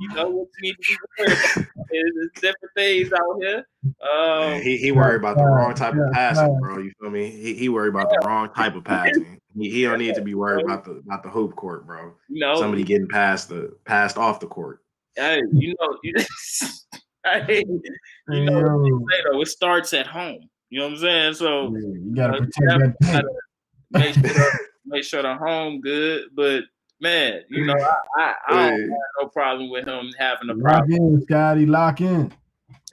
you 0.00 0.08
know 0.14 0.28
what 0.28 0.48
you 0.58 0.62
need 0.62 0.76
to 0.80 0.88
be 0.88 0.96
worried 1.18 1.38
about. 1.66 1.86
There's 1.90 2.30
different 2.34 2.74
things 2.76 3.12
out 3.12 3.38
here. 3.40 3.66
Um, 4.00 4.60
he 4.62 4.76
he 4.76 4.92
worried 4.92 5.16
about 5.16 5.36
the 5.36 5.44
wrong 5.44 5.74
type 5.74 5.94
of 5.94 6.12
passing, 6.12 6.58
bro. 6.58 6.78
You 6.78 6.92
feel 7.00 7.10
me? 7.10 7.30
He 7.30 7.54
he 7.54 7.68
worried 7.68 7.90
about 7.90 8.10
the 8.10 8.22
wrong 8.26 8.48
type 8.54 8.74
of 8.74 8.84
passing. 8.84 9.40
He, 9.56 9.70
he 9.70 9.82
don't 9.82 9.98
need 9.98 10.14
to 10.14 10.22
be 10.22 10.34
worried 10.34 10.64
about 10.64 10.84
the 10.84 10.92
about 10.92 11.22
the 11.22 11.28
hoop 11.28 11.54
court, 11.56 11.86
bro. 11.86 12.14
You 12.28 12.40
know, 12.40 12.56
somebody 12.56 12.84
getting 12.84 13.08
past 13.08 13.48
the 13.48 13.76
passed 13.84 14.16
off 14.16 14.40
the 14.40 14.46
court. 14.46 14.80
Hey, 15.16 15.42
you 15.52 15.74
know, 15.80 15.98
you, 16.02 16.14
Hey, 17.46 17.64
you 18.30 18.44
know, 18.44 18.84
say, 19.10 19.16
though, 19.30 19.40
it 19.42 19.48
starts 19.48 19.92
at 19.92 20.06
home. 20.06 20.48
You 20.70 20.78
know 20.78 20.86
what 20.86 20.94
I'm 20.94 20.98
saying? 21.00 21.34
So 21.34 21.64
yeah, 21.64 21.80
you 21.80 22.14
gotta 22.14 22.38
uh, 22.38 22.40
protect 22.40 23.00
that. 23.00 23.24
Make 23.90 24.14
sure, 24.14 24.50
make 24.86 25.04
sure 25.04 25.22
the 25.22 25.34
home 25.34 25.80
good, 25.80 26.28
but 26.34 26.62
man, 27.00 27.42
you 27.48 27.64
know, 27.66 27.74
I, 27.74 27.96
I, 28.16 28.34
I 28.48 28.70
don't 28.70 28.80
have 28.80 28.98
no 29.20 29.28
problem 29.28 29.70
with 29.70 29.86
him 29.86 30.12
having 30.18 30.50
a 30.50 30.54
problem. 30.54 30.90
Lock 30.90 31.00
in, 31.00 31.22
Scottie, 31.22 31.66
lock 31.66 32.00
in. 32.00 32.32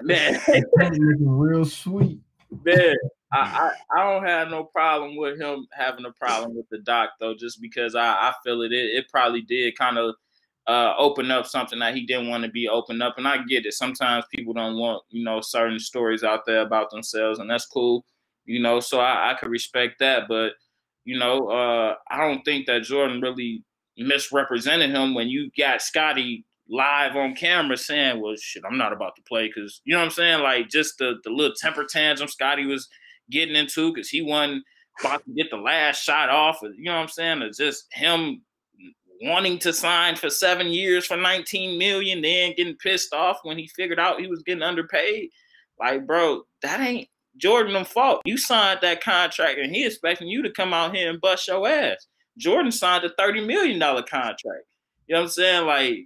Man, 0.01 0.41
looking 0.47 1.29
real 1.29 1.65
sweet. 1.65 2.19
Man, 2.63 2.95
I, 3.31 3.39
I, 3.39 3.71
I 3.99 4.11
don't 4.11 4.25
have 4.25 4.49
no 4.49 4.63
problem 4.63 5.15
with 5.17 5.39
him 5.39 5.67
having 5.71 6.05
a 6.05 6.11
problem 6.11 6.55
with 6.55 6.67
the 6.69 6.79
doc 6.79 7.11
though, 7.19 7.35
just 7.35 7.61
because 7.61 7.95
I, 7.95 8.07
I 8.07 8.33
feel 8.43 8.61
it. 8.61 8.71
It, 8.71 8.95
it 8.95 9.09
probably 9.09 9.41
did 9.41 9.77
kind 9.77 9.97
of 9.97 10.15
uh, 10.67 10.93
open 10.97 11.31
up 11.31 11.47
something 11.47 11.79
that 11.79 11.95
he 11.95 12.05
didn't 12.05 12.29
want 12.29 12.43
to 12.43 12.49
be 12.51 12.67
opened 12.69 13.03
up. 13.03 13.15
And 13.17 13.27
I 13.27 13.37
get 13.45 13.65
it. 13.65 13.73
Sometimes 13.73 14.25
people 14.35 14.53
don't 14.53 14.77
want, 14.77 15.03
you 15.09 15.23
know, 15.23 15.41
certain 15.41 15.79
stories 15.79 16.23
out 16.23 16.45
there 16.45 16.61
about 16.61 16.91
themselves, 16.91 17.39
and 17.39 17.49
that's 17.49 17.65
cool, 17.65 18.05
you 18.45 18.61
know. 18.61 18.79
So 18.79 18.99
I, 18.99 19.31
I 19.31 19.35
could 19.35 19.49
respect 19.49 19.99
that. 19.99 20.23
But, 20.29 20.53
You 21.05 21.19
know, 21.19 21.47
uh, 21.49 21.95
I 22.11 22.17
don't 22.19 22.43
think 22.43 22.67
that 22.67 22.83
Jordan 22.83 23.21
really 23.21 23.63
misrepresented 23.97 24.91
him 24.91 25.15
when 25.15 25.29
you 25.29 25.49
got 25.57 25.81
Scottie 25.81 26.45
live 26.69 27.15
on 27.15 27.35
camera 27.35 27.77
saying, 27.77 28.21
"Well, 28.21 28.35
shit, 28.37 28.63
I'm 28.69 28.77
not 28.77 28.93
about 28.93 29.15
to 29.17 29.21
play," 29.23 29.47
because 29.47 29.81
you 29.85 29.93
know 29.93 29.99
what 29.99 30.05
I'm 30.05 30.11
saying. 30.11 30.43
Like 30.43 30.69
just 30.69 30.97
the 30.99 31.15
the 31.23 31.31
little 31.31 31.55
temper 31.59 31.85
tantrum 31.89 32.27
Scottie 32.29 32.65
was 32.67 32.87
getting 33.31 33.55
into 33.55 33.93
because 33.93 34.09
he 34.09 34.21
won 34.21 34.63
about 35.01 35.23
to 35.25 35.33
get 35.33 35.49
the 35.51 35.57
last 35.57 36.03
shot 36.03 36.29
off. 36.29 36.59
You 36.61 36.85
know 36.85 36.95
what 36.95 37.01
I'm 37.03 37.07
saying? 37.09 37.41
It's 37.43 37.57
just 37.57 37.87
him 37.93 38.41
wanting 39.21 39.59
to 39.59 39.73
sign 39.73 40.15
for 40.15 40.29
seven 40.29 40.67
years 40.67 41.05
for 41.05 41.17
19 41.17 41.77
million, 41.77 42.21
then 42.21 42.53
getting 42.55 42.75
pissed 42.75 43.13
off 43.13 43.39
when 43.43 43.57
he 43.57 43.67
figured 43.75 43.99
out 43.99 44.19
he 44.19 44.27
was 44.27 44.43
getting 44.43 44.63
underpaid. 44.63 45.29
Like, 45.79 46.05
bro, 46.05 46.43
that 46.61 46.79
ain't 46.79 47.07
Jordan's 47.37 47.87
fault. 47.87 48.21
You 48.25 48.37
signed 48.37 48.79
that 48.81 49.03
contract 49.03 49.59
and 49.59 49.73
he 49.73 49.85
expecting 49.85 50.27
you 50.27 50.41
to 50.43 50.51
come 50.51 50.73
out 50.73 50.95
here 50.95 51.09
and 51.09 51.21
bust 51.21 51.47
your 51.47 51.67
ass. 51.67 52.07
Jordan 52.37 52.71
signed 52.71 53.03
a 53.03 53.09
$30 53.09 53.45
million 53.45 53.79
contract. 53.79 54.65
You 55.07 55.15
know 55.15 55.21
what 55.21 55.23
I'm 55.23 55.29
saying? 55.29 55.65
Like, 55.65 55.97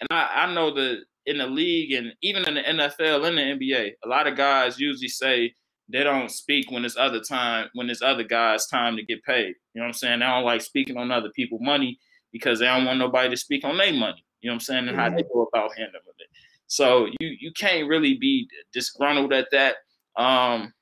and 0.00 0.08
I, 0.10 0.46
I 0.46 0.54
know 0.54 0.74
that 0.74 1.02
in 1.26 1.38
the 1.38 1.46
league 1.46 1.92
and 1.92 2.12
even 2.22 2.46
in 2.48 2.54
the 2.54 2.62
NFL 2.62 3.26
and 3.26 3.38
the 3.38 3.42
NBA, 3.42 3.92
a 4.04 4.08
lot 4.08 4.26
of 4.26 4.36
guys 4.36 4.80
usually 4.80 5.08
say 5.08 5.54
they 5.88 6.02
don't 6.02 6.30
speak 6.30 6.70
when 6.70 6.84
it's 6.84 6.96
other 6.96 7.20
time, 7.20 7.68
when 7.74 7.90
it's 7.90 8.02
other 8.02 8.24
guys' 8.24 8.66
time 8.66 8.96
to 8.96 9.04
get 9.04 9.22
paid. 9.24 9.54
You 9.74 9.80
know 9.80 9.82
what 9.82 9.88
I'm 9.88 9.92
saying? 9.94 10.20
They 10.20 10.26
don't 10.26 10.44
like 10.44 10.62
speaking 10.62 10.96
on 10.96 11.10
other 11.10 11.30
people's 11.30 11.62
money 11.62 11.98
because 12.32 12.58
they 12.58 12.66
don't 12.66 12.84
want 12.84 12.98
nobody 12.98 13.30
to 13.30 13.36
speak 13.36 13.64
on 13.64 13.76
their 13.76 13.92
money. 13.92 14.24
You 14.40 14.48
know 14.48 14.54
what 14.54 14.56
I'm 14.56 14.60
saying? 14.60 14.88
And 14.88 14.96
how 14.96 15.10
they 15.10 15.22
go 15.22 15.48
about 15.52 15.76
handling 15.76 16.02
it. 16.18 16.28
So 16.66 17.06
you 17.18 17.28
you 17.40 17.52
can't 17.52 17.88
really 17.88 18.14
be 18.14 18.48
disgruntled 18.72 19.32
at 19.32 19.48
that. 19.50 19.76
Um, 20.16 20.72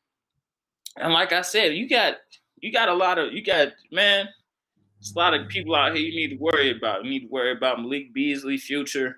and 0.96 1.12
like 1.12 1.32
I 1.32 1.42
said, 1.42 1.74
you 1.74 1.88
got 1.88 2.16
you 2.60 2.72
got 2.72 2.88
a 2.88 2.94
lot 2.94 3.18
of 3.18 3.32
you 3.32 3.42
got 3.42 3.68
man, 3.90 4.28
it's 5.00 5.14
a 5.14 5.18
lot 5.18 5.34
of 5.34 5.48
people 5.48 5.74
out 5.74 5.96
here 5.96 6.04
you 6.04 6.14
need 6.14 6.36
to 6.36 6.42
worry 6.42 6.76
about. 6.76 7.04
You 7.04 7.10
need 7.10 7.20
to 7.20 7.28
worry 7.28 7.52
about 7.52 7.80
Malik 7.80 8.12
Beasley, 8.12 8.58
future. 8.58 9.16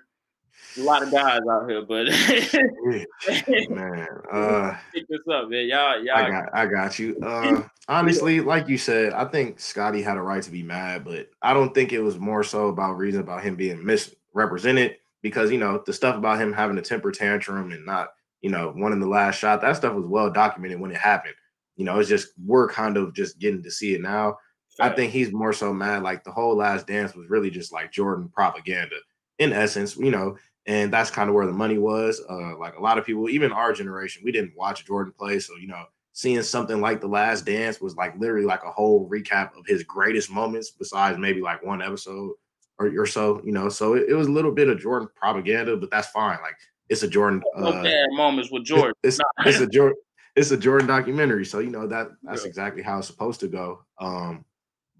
A 0.77 0.81
lot 0.81 1.03
of 1.03 1.11
guys 1.11 1.41
out 1.49 1.69
here, 1.69 1.81
but 1.81 2.07
man, 3.69 4.07
uh, 4.31 4.75
pick 4.93 5.07
this 5.07 5.19
up, 5.31 5.49
man. 5.49 5.67
Y'all, 5.67 6.03
y'all. 6.03 6.15
I 6.15 6.29
got, 6.29 6.49
I 6.53 6.65
got 6.65 6.99
you. 6.99 7.17
Uh, 7.31 7.63
honestly, 7.87 8.39
like 8.41 8.67
you 8.67 8.77
said, 8.77 9.13
I 9.13 9.25
think 9.25 9.59
Scottie 9.59 10.01
had 10.01 10.17
a 10.17 10.21
right 10.21 10.43
to 10.43 10.51
be 10.51 10.63
mad, 10.63 11.03
but 11.03 11.29
I 11.41 11.53
don't 11.53 11.73
think 11.73 11.93
it 11.93 12.01
was 12.01 12.19
more 12.19 12.43
so 12.43 12.67
about 12.67 12.97
reason 12.97 13.21
about 13.21 13.43
him 13.43 13.55
being 13.55 13.83
misrepresented 13.85 14.97
because 15.21 15.51
you 15.51 15.57
know 15.57 15.81
the 15.85 15.93
stuff 15.93 16.17
about 16.17 16.39
him 16.39 16.53
having 16.53 16.77
a 16.77 16.81
temper 16.81 17.11
tantrum 17.11 17.71
and 17.71 17.85
not 17.85 18.09
you 18.41 18.49
know 18.49 18.73
wanting 18.75 18.99
the 18.99 19.07
last 19.07 19.37
shot 19.37 19.61
that 19.61 19.75
stuff 19.75 19.93
was 19.93 20.05
well 20.05 20.31
documented 20.31 20.79
when 20.79 20.91
it 20.91 20.97
happened 20.97 21.35
you 21.75 21.85
know 21.85 21.99
it's 21.99 22.09
just 22.09 22.29
we're 22.43 22.67
kind 22.67 22.97
of 22.97 23.13
just 23.13 23.39
getting 23.39 23.63
to 23.63 23.71
see 23.71 23.93
it 23.93 24.01
now 24.01 24.35
i 24.79 24.89
think 24.89 25.11
he's 25.11 25.31
more 25.31 25.53
so 25.53 25.73
mad 25.73 26.03
like 26.03 26.23
the 26.23 26.31
whole 26.31 26.55
last 26.55 26.87
dance 26.87 27.15
was 27.15 27.29
really 27.29 27.49
just 27.49 27.71
like 27.71 27.91
jordan 27.91 28.29
propaganda 28.29 28.95
in 29.41 29.53
essence 29.53 29.97
you 29.97 30.11
know 30.11 30.37
and 30.67 30.93
that's 30.93 31.09
kind 31.09 31.29
of 31.29 31.35
where 31.35 31.45
the 31.45 31.51
money 31.51 31.77
was 31.77 32.21
uh 32.29 32.57
like 32.57 32.75
a 32.77 32.81
lot 32.81 32.97
of 32.97 33.05
people 33.05 33.29
even 33.29 33.51
our 33.51 33.73
generation 33.73 34.21
we 34.23 34.31
didn't 34.31 34.53
watch 34.55 34.85
jordan 34.85 35.13
play 35.17 35.39
so 35.39 35.55
you 35.55 35.67
know 35.67 35.83
seeing 36.13 36.41
something 36.41 36.81
like 36.81 37.01
the 37.01 37.07
last 37.07 37.45
dance 37.45 37.79
was 37.79 37.95
like 37.95 38.17
literally 38.19 38.45
like 38.45 38.63
a 38.63 38.71
whole 38.71 39.09
recap 39.09 39.57
of 39.57 39.65
his 39.65 39.83
greatest 39.83 40.29
moments 40.29 40.71
besides 40.71 41.17
maybe 41.17 41.41
like 41.41 41.63
one 41.63 41.81
episode 41.81 42.33
or, 42.81 43.01
or 43.01 43.05
so, 43.05 43.41
you 43.45 43.51
know. 43.51 43.69
So 43.69 43.93
it, 43.93 44.09
it, 44.09 44.13
was 44.13 44.27
a 44.27 44.31
little 44.31 44.51
bit 44.51 44.67
of 44.67 44.79
Jordan 44.79 45.07
propaganda, 45.15 45.77
but 45.77 45.91
that's 45.91 46.09
fine. 46.09 46.39
Like 46.41 46.55
it's 46.89 47.03
a 47.03 47.07
Jordan. 47.07 47.41
Uh, 47.55 47.83
bad 47.83 48.07
moments 48.11 48.51
with 48.51 48.65
Jordan. 48.65 48.93
It's, 49.03 49.19
it's, 49.19 49.47
it's 49.47 49.59
a 49.59 49.67
Jordan. 49.67 49.97
It's 50.35 50.51
a 50.51 50.57
Jordan 50.57 50.87
documentary, 50.87 51.45
so 51.45 51.59
you 51.59 51.69
know 51.69 51.87
that 51.87 52.07
that's 52.23 52.45
exactly 52.45 52.81
how 52.81 52.99
it's 52.99 53.07
supposed 53.07 53.39
to 53.41 53.47
go. 53.47 53.83
Um, 53.99 54.43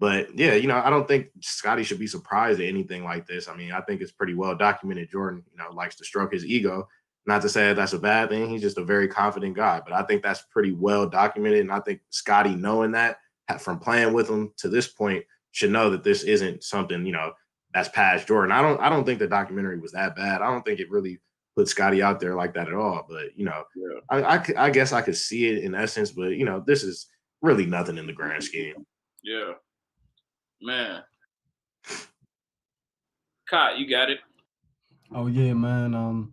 but 0.02 0.36
yeah, 0.36 0.54
you 0.54 0.66
know, 0.66 0.82
I 0.84 0.90
don't 0.90 1.06
think 1.06 1.28
Scottie 1.42 1.84
should 1.84 2.00
be 2.00 2.08
surprised 2.08 2.60
at 2.60 2.66
anything 2.66 3.04
like 3.04 3.24
this. 3.24 3.46
I 3.46 3.54
mean, 3.54 3.70
I 3.70 3.80
think 3.82 4.00
it's 4.00 4.10
pretty 4.10 4.34
well 4.34 4.56
documented. 4.56 5.12
Jordan, 5.12 5.44
you 5.52 5.56
know, 5.56 5.70
likes 5.72 5.94
to 5.94 6.04
stroke 6.04 6.32
his 6.32 6.44
ego. 6.44 6.88
Not 7.24 7.40
to 7.42 7.48
say 7.48 7.68
that 7.68 7.76
that's 7.76 7.92
a 7.92 8.00
bad 8.00 8.28
thing. 8.28 8.50
He's 8.50 8.62
just 8.62 8.78
a 8.78 8.84
very 8.84 9.06
confident 9.06 9.54
guy, 9.54 9.80
but 9.80 9.92
I 9.92 10.02
think 10.02 10.24
that's 10.24 10.42
pretty 10.50 10.72
well 10.72 11.08
documented. 11.08 11.60
And 11.60 11.70
I 11.70 11.78
think 11.78 12.00
Scottie 12.10 12.56
knowing 12.56 12.90
that 12.90 13.18
from 13.60 13.78
playing 13.78 14.12
with 14.12 14.28
him 14.28 14.52
to 14.56 14.68
this 14.68 14.88
point, 14.88 15.24
should 15.52 15.70
know 15.70 15.88
that 15.90 16.02
this 16.02 16.24
isn't 16.24 16.64
something 16.64 17.06
you 17.06 17.12
know 17.12 17.30
that's 17.72 17.88
past 17.90 18.26
Jordan. 18.26 18.50
I 18.50 18.60
don't 18.60 18.80
I 18.80 18.88
don't 18.88 19.04
think 19.04 19.20
the 19.20 19.28
documentary 19.28 19.78
was 19.78 19.92
that 19.92 20.16
bad. 20.16 20.42
I 20.42 20.50
don't 20.50 20.64
think 20.64 20.80
it 20.80 20.90
really 20.90 21.20
put 21.54 21.68
Scotty 21.68 22.02
out 22.02 22.18
there 22.18 22.34
like 22.34 22.54
that 22.54 22.66
at 22.66 22.74
all. 22.74 23.06
But 23.08 23.38
you 23.38 23.44
know, 23.44 23.62
yeah. 23.76 24.00
I, 24.10 24.36
I, 24.38 24.44
I 24.56 24.70
guess 24.70 24.92
I 24.92 25.02
could 25.02 25.16
see 25.16 25.46
it 25.46 25.62
in 25.62 25.76
essence. 25.76 26.10
But 26.10 26.30
you 26.30 26.44
know, 26.44 26.60
this 26.66 26.82
is 26.82 27.06
really 27.40 27.66
nothing 27.66 27.98
in 27.98 28.08
the 28.08 28.12
grand 28.12 28.42
scheme. 28.42 28.84
Yeah, 29.22 29.52
man. 30.62 31.02
Cott, 33.48 33.78
you 33.78 33.88
got 33.88 34.10
it. 34.10 34.18
Oh 35.14 35.26
yeah, 35.26 35.52
man. 35.52 35.94
Um, 35.94 36.32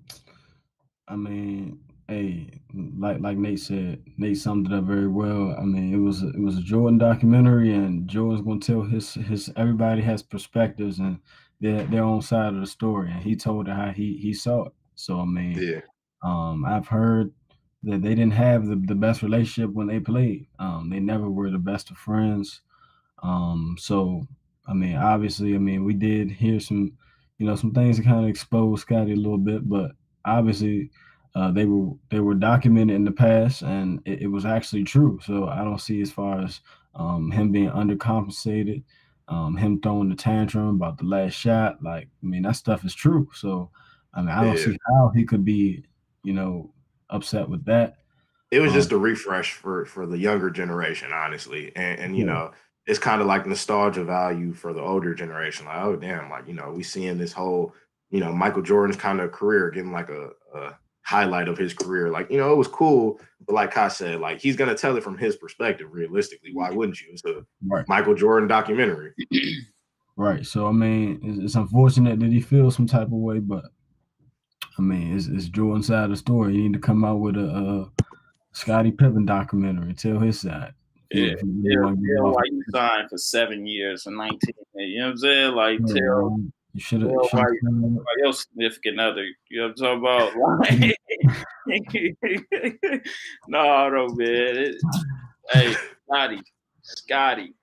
I 1.08 1.16
mean, 1.16 1.80
hey, 2.08 2.50
like 2.98 3.20
like 3.20 3.38
Nate 3.38 3.60
said, 3.60 4.04
Nate 4.18 4.38
summed 4.38 4.68
it 4.68 4.74
up 4.74 4.86
very 4.86 5.08
well. 5.08 5.56
I 5.60 5.64
mean, 5.64 5.94
it 5.94 5.98
was 5.98 6.24
a, 6.24 6.30
it 6.30 6.40
was 6.40 6.58
a 6.58 6.62
Jordan 6.62 6.98
documentary, 6.98 7.74
and 7.74 8.08
Jordan's 8.08 8.46
gonna 8.46 8.60
tell 8.60 8.84
his 8.84 9.14
his 9.16 9.52
everybody 9.58 10.02
has 10.04 10.24
perspectives 10.24 11.00
and 11.00 11.20
their 11.60 11.84
their 11.86 12.04
own 12.04 12.22
side 12.22 12.54
of 12.54 12.62
the 12.62 12.68
story, 12.68 13.12
and 13.12 13.22
he 13.22 13.36
told 13.36 13.68
her 13.68 13.74
how 13.74 13.92
he 13.92 14.18
he 14.18 14.34
saw 14.34 14.68
it. 14.68 14.74
So 14.96 15.20
I 15.20 15.26
mean, 15.26 15.58
yeah, 15.60 15.82
um, 16.24 16.64
I've 16.66 16.88
heard 16.88 17.34
that 17.84 18.02
they 18.02 18.10
didn't 18.10 18.32
have 18.32 18.66
the, 18.68 18.76
the 18.76 18.96
best 18.96 19.24
relationship 19.24 19.74
when 19.74 19.88
they 19.88 20.00
played. 20.00 20.48
Um, 20.60 20.90
they 20.90 21.00
never 21.00 21.30
were 21.30 21.50
the 21.50 21.58
best 21.58 21.92
of 21.92 21.98
friends. 21.98 22.62
Um, 23.24 23.76
so 23.80 24.28
I 24.68 24.74
mean, 24.74 24.96
obviously, 24.96 25.56
I 25.56 25.58
mean, 25.58 25.84
we 25.84 25.94
did 25.94 26.30
hear 26.30 26.60
some, 26.60 26.94
you 27.40 27.48
know, 27.48 27.56
some 27.56 27.74
things 27.74 27.98
that 27.98 28.06
kind 28.06 28.24
of 28.24 28.30
exposed 28.30 28.82
Scottie 28.82 29.14
a 29.14 29.16
little 29.16 29.40
bit, 29.40 29.68
but 29.68 29.92
obviously 30.26 30.92
uh, 31.36 31.52
they 31.52 31.66
were 31.66 31.94
they 32.10 32.20
were 32.20 32.36
documented 32.36 32.96
in 32.96 33.06
the 33.06 33.12
past, 33.12 33.62
and 33.62 34.02
it, 34.06 34.24
it, 34.24 34.28
was 34.28 34.46
actually 34.46 34.84
true. 34.84 35.20
So 35.24 35.48
I 35.48 35.64
don't 35.64 35.82
see 35.82 36.02
as 36.02 36.12
far 36.12 36.42
as 36.42 36.62
um, 36.96 37.32
him 37.32 37.52
being 37.52 37.70
undercompensated, 37.70 38.84
um, 39.28 39.56
him 39.56 39.80
throwing 39.82 40.10
the 40.10 40.16
tantrum 40.16 40.76
about 40.76 40.98
the 40.98 41.06
last 41.06 41.34
shot. 41.34 41.82
Like 41.84 42.08
I 42.24 42.26
mean, 42.26 42.44
that 42.44 42.56
stuff 42.56 42.84
is 42.84 42.96
true. 42.96 43.30
So 43.34 43.70
I 44.14 44.22
mean, 44.22 44.30
I 44.30 44.44
don't 44.44 44.58
yeah. 44.58 44.66
see 44.66 44.78
how 44.88 45.12
he 45.16 45.24
could 45.24 45.46
be, 45.46 45.84
you 46.24 46.34
know, 46.34 46.72
upset 47.10 47.48
with 47.48 47.66
that. 47.66 47.98
It 48.52 48.60
was 48.60 48.72
um, 48.72 48.76
just 48.76 48.92
a 48.92 48.98
refresh 48.98 49.54
for 49.54 49.86
for 49.86 50.08
the 50.08 50.18
younger 50.18 50.50
generation, 50.50 51.12
honestly, 51.14 51.72
and, 51.76 52.00
and 52.00 52.18
you 52.18 52.26
yeah. 52.26 52.34
know. 52.34 52.52
It's 52.90 53.00
kind 53.00 53.22
of 53.22 53.28
like 53.28 53.46
nostalgia 53.46 54.04
value 54.04 54.52
for 54.52 54.74
the 54.74 54.82
older 54.82 55.14
generation. 55.14 55.68
Like, 55.68 55.82
oh 55.82 55.96
damn, 55.96 56.30
like 56.30 56.48
you 56.48 56.56
know, 56.56 56.72
we 56.72 56.82
seeing 56.82 57.20
this 57.20 57.32
whole, 57.32 57.76
you 58.10 58.20
know, 58.20 58.34
Michael 58.34 58.64
Jordan's 58.64 58.98
kind 58.98 59.22
of 59.22 59.32
career 59.32 59.70
getting 59.70 59.92
like 59.92 60.10
a, 60.10 60.32
a 60.56 60.78
highlight 61.04 61.48
of 61.48 61.58
his 61.58 61.74
career. 61.74 62.10
Like, 62.10 62.32
you 62.32 62.38
know, 62.38 62.52
it 62.52 62.58
was 62.58 62.68
cool, 62.68 63.20
but 63.46 63.54
like 63.54 63.78
I 63.78 63.90
said, 63.90 64.20
like 64.20 64.40
he's 64.40 64.56
gonna 64.56 64.76
tell 64.76 64.98
it 64.98 65.04
from 65.04 65.20
his 65.20 65.36
perspective, 65.36 65.90
realistically. 65.92 66.52
Why 66.54 66.72
wouldn't 66.72 67.00
you? 67.00 67.10
It's 67.12 67.24
a 67.26 67.46
right. 67.68 67.88
Michael 67.88 68.16
Jordan 68.16 68.48
documentary. 68.48 69.14
right. 70.18 70.44
So 70.44 70.68
I 70.68 70.72
mean, 70.72 71.20
it's, 71.24 71.40
it's, 71.40 71.56
unfortunate 71.56 72.20
that 72.20 72.32
he 72.32 72.42
feels 72.42 72.76
some 72.76 72.88
type 72.88 73.08
of 73.08 73.14
way, 73.14 73.38
but 73.38 73.66
I 74.80 74.82
mean, 74.82 75.16
it's, 75.16 75.28
it's 75.28 75.46
Jordan's 75.46 75.88
side 75.88 76.06
of 76.06 76.10
the 76.10 76.18
story. 76.18 76.56
You 76.56 76.64
need 76.64 76.74
to 76.74 76.80
come 76.80 77.06
out 77.06 77.20
with 77.20 77.38
a, 77.38 77.48
a 77.48 78.04
Scottie 78.52 78.92
Pippen 78.92 79.26
documentary, 79.26 79.94
tell 79.94 80.20
his 80.20 80.42
side. 80.42 80.74
Yeah, 81.12 81.34
yeah, 81.44 81.94
yeah, 82.02 82.22
why 82.22 82.42
you 82.46 82.64
signed 82.72 83.10
for 83.10 83.18
seven 83.18 83.66
years 83.66 84.06
and 84.06 84.16
19. 84.16 84.40
You 84.76 85.00
know 85.00 85.06
what 85.06 85.12
I'm 85.12 85.18
saying? 85.18 85.56
Like, 85.56 85.80
yeah, 85.88 85.94
tell 85.96 86.40
you 86.74 86.80
should 86.80 87.02
have. 87.02 87.10
Well, 87.10 87.30
my, 87.34 87.46
your 88.18 88.34
significant 88.34 89.00
other. 89.00 89.26
You 89.50 89.60
know 89.60 89.74
what 89.76 89.98
I'm 89.98 90.02
talking 90.02 90.36
about? 90.70 90.94
no, 93.48 93.90
no, 93.90 94.08
man. 94.10 94.58
It, 94.58 94.76
hey, 95.52 95.76
Scottie, 96.06 96.42
Scottie. 96.84 97.54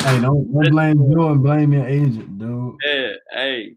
Hey, 0.00 0.20
don't, 0.20 0.52
don't 0.52 0.70
blame 0.70 1.10
you 1.10 1.26
and 1.26 1.42
blame 1.42 1.72
your 1.72 1.86
agent, 1.86 2.38
dude. 2.38 2.76
Yeah, 2.84 3.12
hey, 3.32 3.74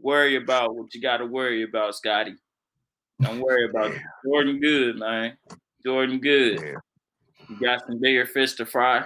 worry 0.00 0.36
about 0.36 0.76
what 0.76 0.94
you 0.94 1.00
got 1.00 1.18
to 1.18 1.26
worry 1.26 1.64
about, 1.64 1.96
Scottie. 1.96 2.36
Don't 3.20 3.40
worry 3.40 3.68
about 3.68 3.92
Jordan. 4.24 4.60
Good, 4.60 4.98
man. 4.98 5.36
Jordan, 5.84 6.20
good. 6.20 6.76
You 7.52 7.66
got 7.66 7.86
some 7.86 8.00
bigger 8.00 8.26
fish 8.26 8.54
to 8.54 8.66
fry. 8.66 9.04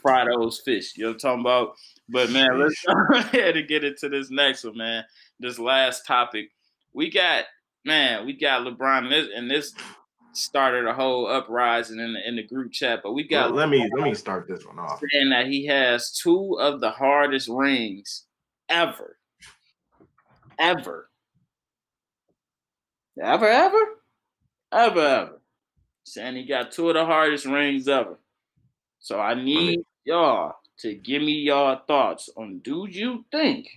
Fry 0.00 0.24
those 0.24 0.60
fish. 0.60 0.96
You 0.96 1.04
know 1.04 1.10
what 1.10 1.14
I'm 1.14 1.18
talking 1.20 1.40
about? 1.40 1.74
But 2.08 2.30
man, 2.30 2.58
let's 2.58 2.82
go 2.86 3.18
ahead 3.18 3.56
and 3.56 3.68
get 3.68 3.84
into 3.84 4.08
this 4.08 4.30
next 4.30 4.64
one, 4.64 4.76
man. 4.76 5.04
This 5.40 5.58
last 5.58 6.06
topic. 6.06 6.50
We 6.92 7.10
got 7.10 7.44
man, 7.84 8.26
we 8.26 8.34
got 8.34 8.66
LeBron, 8.66 9.04
and 9.04 9.12
this, 9.12 9.28
and 9.34 9.50
this 9.50 9.74
started 10.32 10.86
a 10.86 10.94
whole 10.94 11.26
uprising 11.26 11.98
in 11.98 12.14
the 12.14 12.28
in 12.28 12.36
the 12.36 12.42
group 12.42 12.72
chat. 12.72 13.00
But 13.02 13.12
we 13.12 13.26
got 13.26 13.50
well, 13.50 13.60
let 13.60 13.68
me 13.68 13.88
let 13.94 14.04
me 14.04 14.14
start 14.14 14.46
this 14.48 14.66
one 14.66 14.78
off. 14.78 15.00
Saying 15.12 15.30
that 15.30 15.46
he 15.46 15.66
has 15.66 16.12
two 16.12 16.58
of 16.60 16.80
the 16.80 16.90
hardest 16.90 17.48
rings 17.48 18.24
ever, 18.68 19.18
ever, 20.58 21.08
ever, 23.20 23.48
ever, 23.48 23.86
ever, 24.72 25.06
ever. 25.06 25.41
Saying 26.04 26.36
he 26.36 26.44
got 26.44 26.72
two 26.72 26.88
of 26.88 26.94
the 26.94 27.04
hardest 27.04 27.46
rings 27.46 27.88
ever. 27.88 28.18
So 28.98 29.20
I 29.20 29.34
need 29.34 29.80
y'all 30.04 30.54
to 30.78 30.94
give 30.94 31.22
me 31.22 31.32
y'all 31.32 31.80
thoughts 31.86 32.28
on 32.36 32.58
do 32.58 32.86
you 32.90 33.24
think 33.30 33.68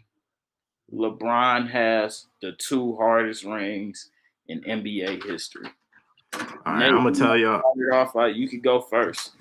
LeBron 0.93 1.69
has 1.69 2.27
the 2.41 2.53
two 2.53 2.95
hardest 2.95 3.43
rings 3.43 4.09
in 4.47 4.61
NBA 4.61 5.23
history? 5.23 5.69
All 6.33 6.73
right, 6.73 6.83
I'm 6.83 7.03
gonna 7.03 7.13
tell 7.13 7.37
y'all. 7.37 7.61
Off, 7.93 8.15
uh, 8.15 8.25
you 8.25 8.47
could 8.47 8.63
go 8.63 8.81
first. 8.81 9.31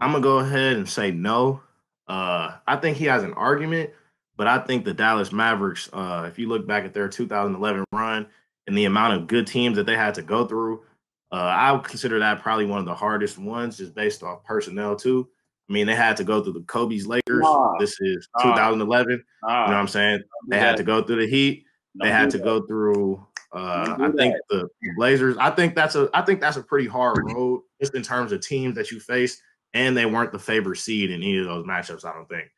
I'm 0.00 0.12
gonna 0.12 0.22
go 0.22 0.38
ahead 0.40 0.76
and 0.76 0.88
say 0.88 1.10
no. 1.10 1.60
Uh, 2.08 2.56
I 2.66 2.76
think 2.76 2.96
he 2.96 3.06
has 3.06 3.22
an 3.22 3.32
argument, 3.34 3.90
but 4.36 4.46
I 4.46 4.58
think 4.58 4.84
the 4.84 4.92
Dallas 4.92 5.32
Mavericks, 5.32 5.88
uh, 5.92 6.26
if 6.30 6.38
you 6.38 6.48
look 6.48 6.66
back 6.66 6.84
at 6.84 6.92
their 6.94 7.08
2011 7.08 7.84
run 7.92 8.26
and 8.66 8.76
the 8.76 8.84
amount 8.84 9.14
of 9.14 9.26
good 9.26 9.46
teams 9.46 9.76
that 9.76 9.86
they 9.86 9.96
had 9.96 10.14
to 10.14 10.22
go 10.22 10.46
through, 10.46 10.82
uh, 11.32 11.36
I 11.36 11.72
would 11.72 11.84
consider 11.84 12.18
that 12.18 12.42
probably 12.42 12.66
one 12.66 12.78
of 12.78 12.84
the 12.84 12.94
hardest 12.94 13.38
ones, 13.38 13.78
just 13.78 13.94
based 13.94 14.22
off 14.22 14.44
personnel 14.44 14.94
too. 14.94 15.28
I 15.68 15.72
mean, 15.72 15.86
they 15.86 15.94
had 15.94 16.16
to 16.18 16.24
go 16.24 16.42
through 16.42 16.52
the 16.54 16.60
Kobe's 16.62 17.06
Lakers. 17.06 17.42
Nah, 17.42 17.78
this 17.78 17.96
is 18.00 18.28
2011. 18.42 19.24
Nah, 19.42 19.64
you 19.64 19.70
know 19.70 19.72
what 19.72 19.80
I'm 19.80 19.88
saying? 19.88 20.22
They 20.48 20.58
had 20.58 20.76
to 20.76 20.82
go 20.82 21.02
through 21.02 21.24
the 21.24 21.26
Heat. 21.26 21.64
They 22.00 22.10
had 22.10 22.28
to 22.30 22.38
go 22.38 22.66
through. 22.66 23.26
Uh, 23.54 23.96
I 24.00 24.10
think 24.10 24.34
the 24.50 24.68
Blazers. 24.96 25.36
I 25.38 25.50
think 25.50 25.74
that's 25.74 25.94
a. 25.94 26.10
I 26.12 26.22
think 26.22 26.40
that's 26.40 26.56
a 26.58 26.62
pretty 26.62 26.88
hard 26.88 27.18
road, 27.22 27.62
just 27.80 27.94
in 27.94 28.02
terms 28.02 28.32
of 28.32 28.40
teams 28.40 28.74
that 28.74 28.90
you 28.90 29.00
face, 29.00 29.40
and 29.72 29.96
they 29.96 30.06
weren't 30.06 30.32
the 30.32 30.38
favorite 30.38 30.78
seed 30.78 31.10
in 31.10 31.22
any 31.22 31.38
of 31.38 31.46
those 31.46 31.64
matchups. 31.64 32.04
I 32.04 32.12
don't 32.12 32.28
think. 32.28 32.48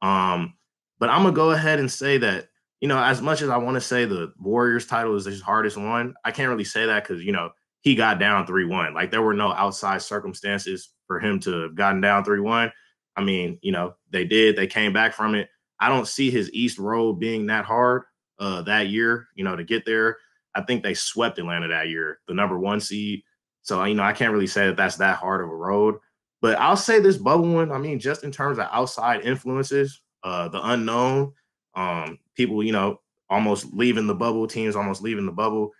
Um, 0.00 0.54
but 0.98 1.10
I'm 1.10 1.22
gonna 1.22 1.34
go 1.34 1.50
ahead 1.50 1.78
and 1.78 1.90
say 1.90 2.18
that 2.18 2.48
you 2.80 2.88
know, 2.88 3.02
as 3.02 3.22
much 3.22 3.40
as 3.40 3.48
I 3.48 3.56
want 3.56 3.76
to 3.76 3.80
say 3.80 4.04
the 4.04 4.32
Warriors 4.38 4.86
title 4.86 5.16
is 5.16 5.24
his 5.24 5.40
hardest 5.40 5.78
one, 5.78 6.14
I 6.24 6.30
can't 6.30 6.50
really 6.50 6.64
say 6.64 6.84
that 6.86 7.02
because 7.02 7.22
you 7.22 7.32
know 7.32 7.50
he 7.84 7.94
got 7.94 8.18
down 8.18 8.46
3 8.46 8.64
1. 8.64 8.94
Like 8.94 9.10
there 9.10 9.22
were 9.22 9.34
no 9.34 9.52
outside 9.52 10.00
circumstances 10.02 10.90
for 11.06 11.20
him 11.20 11.38
to 11.40 11.62
have 11.62 11.74
gotten 11.74 12.00
down 12.00 12.24
3 12.24 12.40
1. 12.40 12.72
I 13.16 13.22
mean, 13.22 13.58
you 13.62 13.70
know, 13.70 13.94
they 14.10 14.24
did, 14.24 14.56
they 14.56 14.66
came 14.66 14.92
back 14.92 15.12
from 15.12 15.34
it. 15.34 15.48
I 15.78 15.90
don't 15.90 16.08
see 16.08 16.30
his 16.30 16.50
East 16.52 16.78
road 16.78 17.20
being 17.20 17.46
that 17.46 17.66
hard 17.66 18.04
uh, 18.38 18.62
that 18.62 18.88
year, 18.88 19.28
you 19.36 19.44
know, 19.44 19.54
to 19.54 19.62
get 19.62 19.84
there. 19.84 20.16
I 20.54 20.62
think 20.62 20.82
they 20.82 20.94
swept 20.94 21.38
Atlanta 21.38 21.68
that 21.68 21.88
year, 21.88 22.20
the 22.26 22.34
number 22.34 22.58
one 22.58 22.80
seed. 22.80 23.22
So, 23.62 23.84
you 23.84 23.94
know, 23.94 24.02
I 24.02 24.12
can't 24.12 24.32
really 24.32 24.46
say 24.46 24.66
that 24.66 24.76
that's 24.76 24.96
that 24.96 25.18
hard 25.18 25.42
of 25.42 25.50
a 25.50 25.54
road. 25.54 25.96
But 26.40 26.58
I'll 26.58 26.76
say 26.76 27.00
this 27.00 27.18
bubble 27.18 27.52
one, 27.52 27.70
I 27.70 27.78
mean, 27.78 27.98
just 27.98 28.24
in 28.24 28.32
terms 28.32 28.58
of 28.58 28.66
outside 28.72 29.24
influences, 29.24 30.00
uh, 30.22 30.48
the 30.48 30.66
unknown, 30.70 31.32
um, 31.74 32.18
people, 32.34 32.62
you 32.62 32.72
know, 32.72 33.00
almost 33.28 33.72
leaving 33.74 34.06
the 34.06 34.14
bubble, 34.14 34.46
teams 34.46 34.74
almost 34.74 35.02
leaving 35.02 35.26
the 35.26 35.32
bubble 35.32 35.72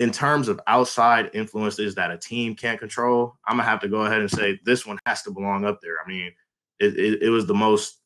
in 0.00 0.10
terms 0.10 0.48
of 0.48 0.58
outside 0.66 1.30
influences 1.34 1.94
that 1.94 2.10
a 2.10 2.16
team 2.16 2.56
can't 2.56 2.80
control, 2.80 3.36
I'm 3.46 3.58
gonna 3.58 3.68
have 3.68 3.80
to 3.80 3.88
go 3.88 4.06
ahead 4.06 4.20
and 4.20 4.30
say 4.30 4.58
this 4.64 4.86
one 4.86 4.98
has 5.04 5.22
to 5.22 5.30
belong 5.30 5.66
up 5.66 5.80
there. 5.82 5.96
I 6.04 6.08
mean, 6.08 6.32
it, 6.80 6.98
it, 6.98 7.22
it 7.24 7.28
was 7.28 7.46
the 7.46 7.54
most 7.54 8.00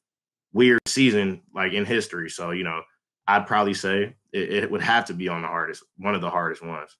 weird 0.52 0.80
season 0.86 1.40
like 1.54 1.72
in 1.72 1.84
history. 1.84 2.28
So 2.28 2.50
you 2.50 2.64
know, 2.64 2.82
I'd 3.28 3.46
probably 3.46 3.74
say 3.74 4.16
it, 4.32 4.52
it, 4.52 4.70
would 4.70 4.82
have 4.82 5.04
to 5.06 5.14
be 5.14 5.28
on 5.28 5.42
the 5.42 5.48
hardest, 5.48 5.84
one 5.96 6.16
of 6.16 6.20
the 6.20 6.30
hardest 6.30 6.64
ones. 6.64 6.90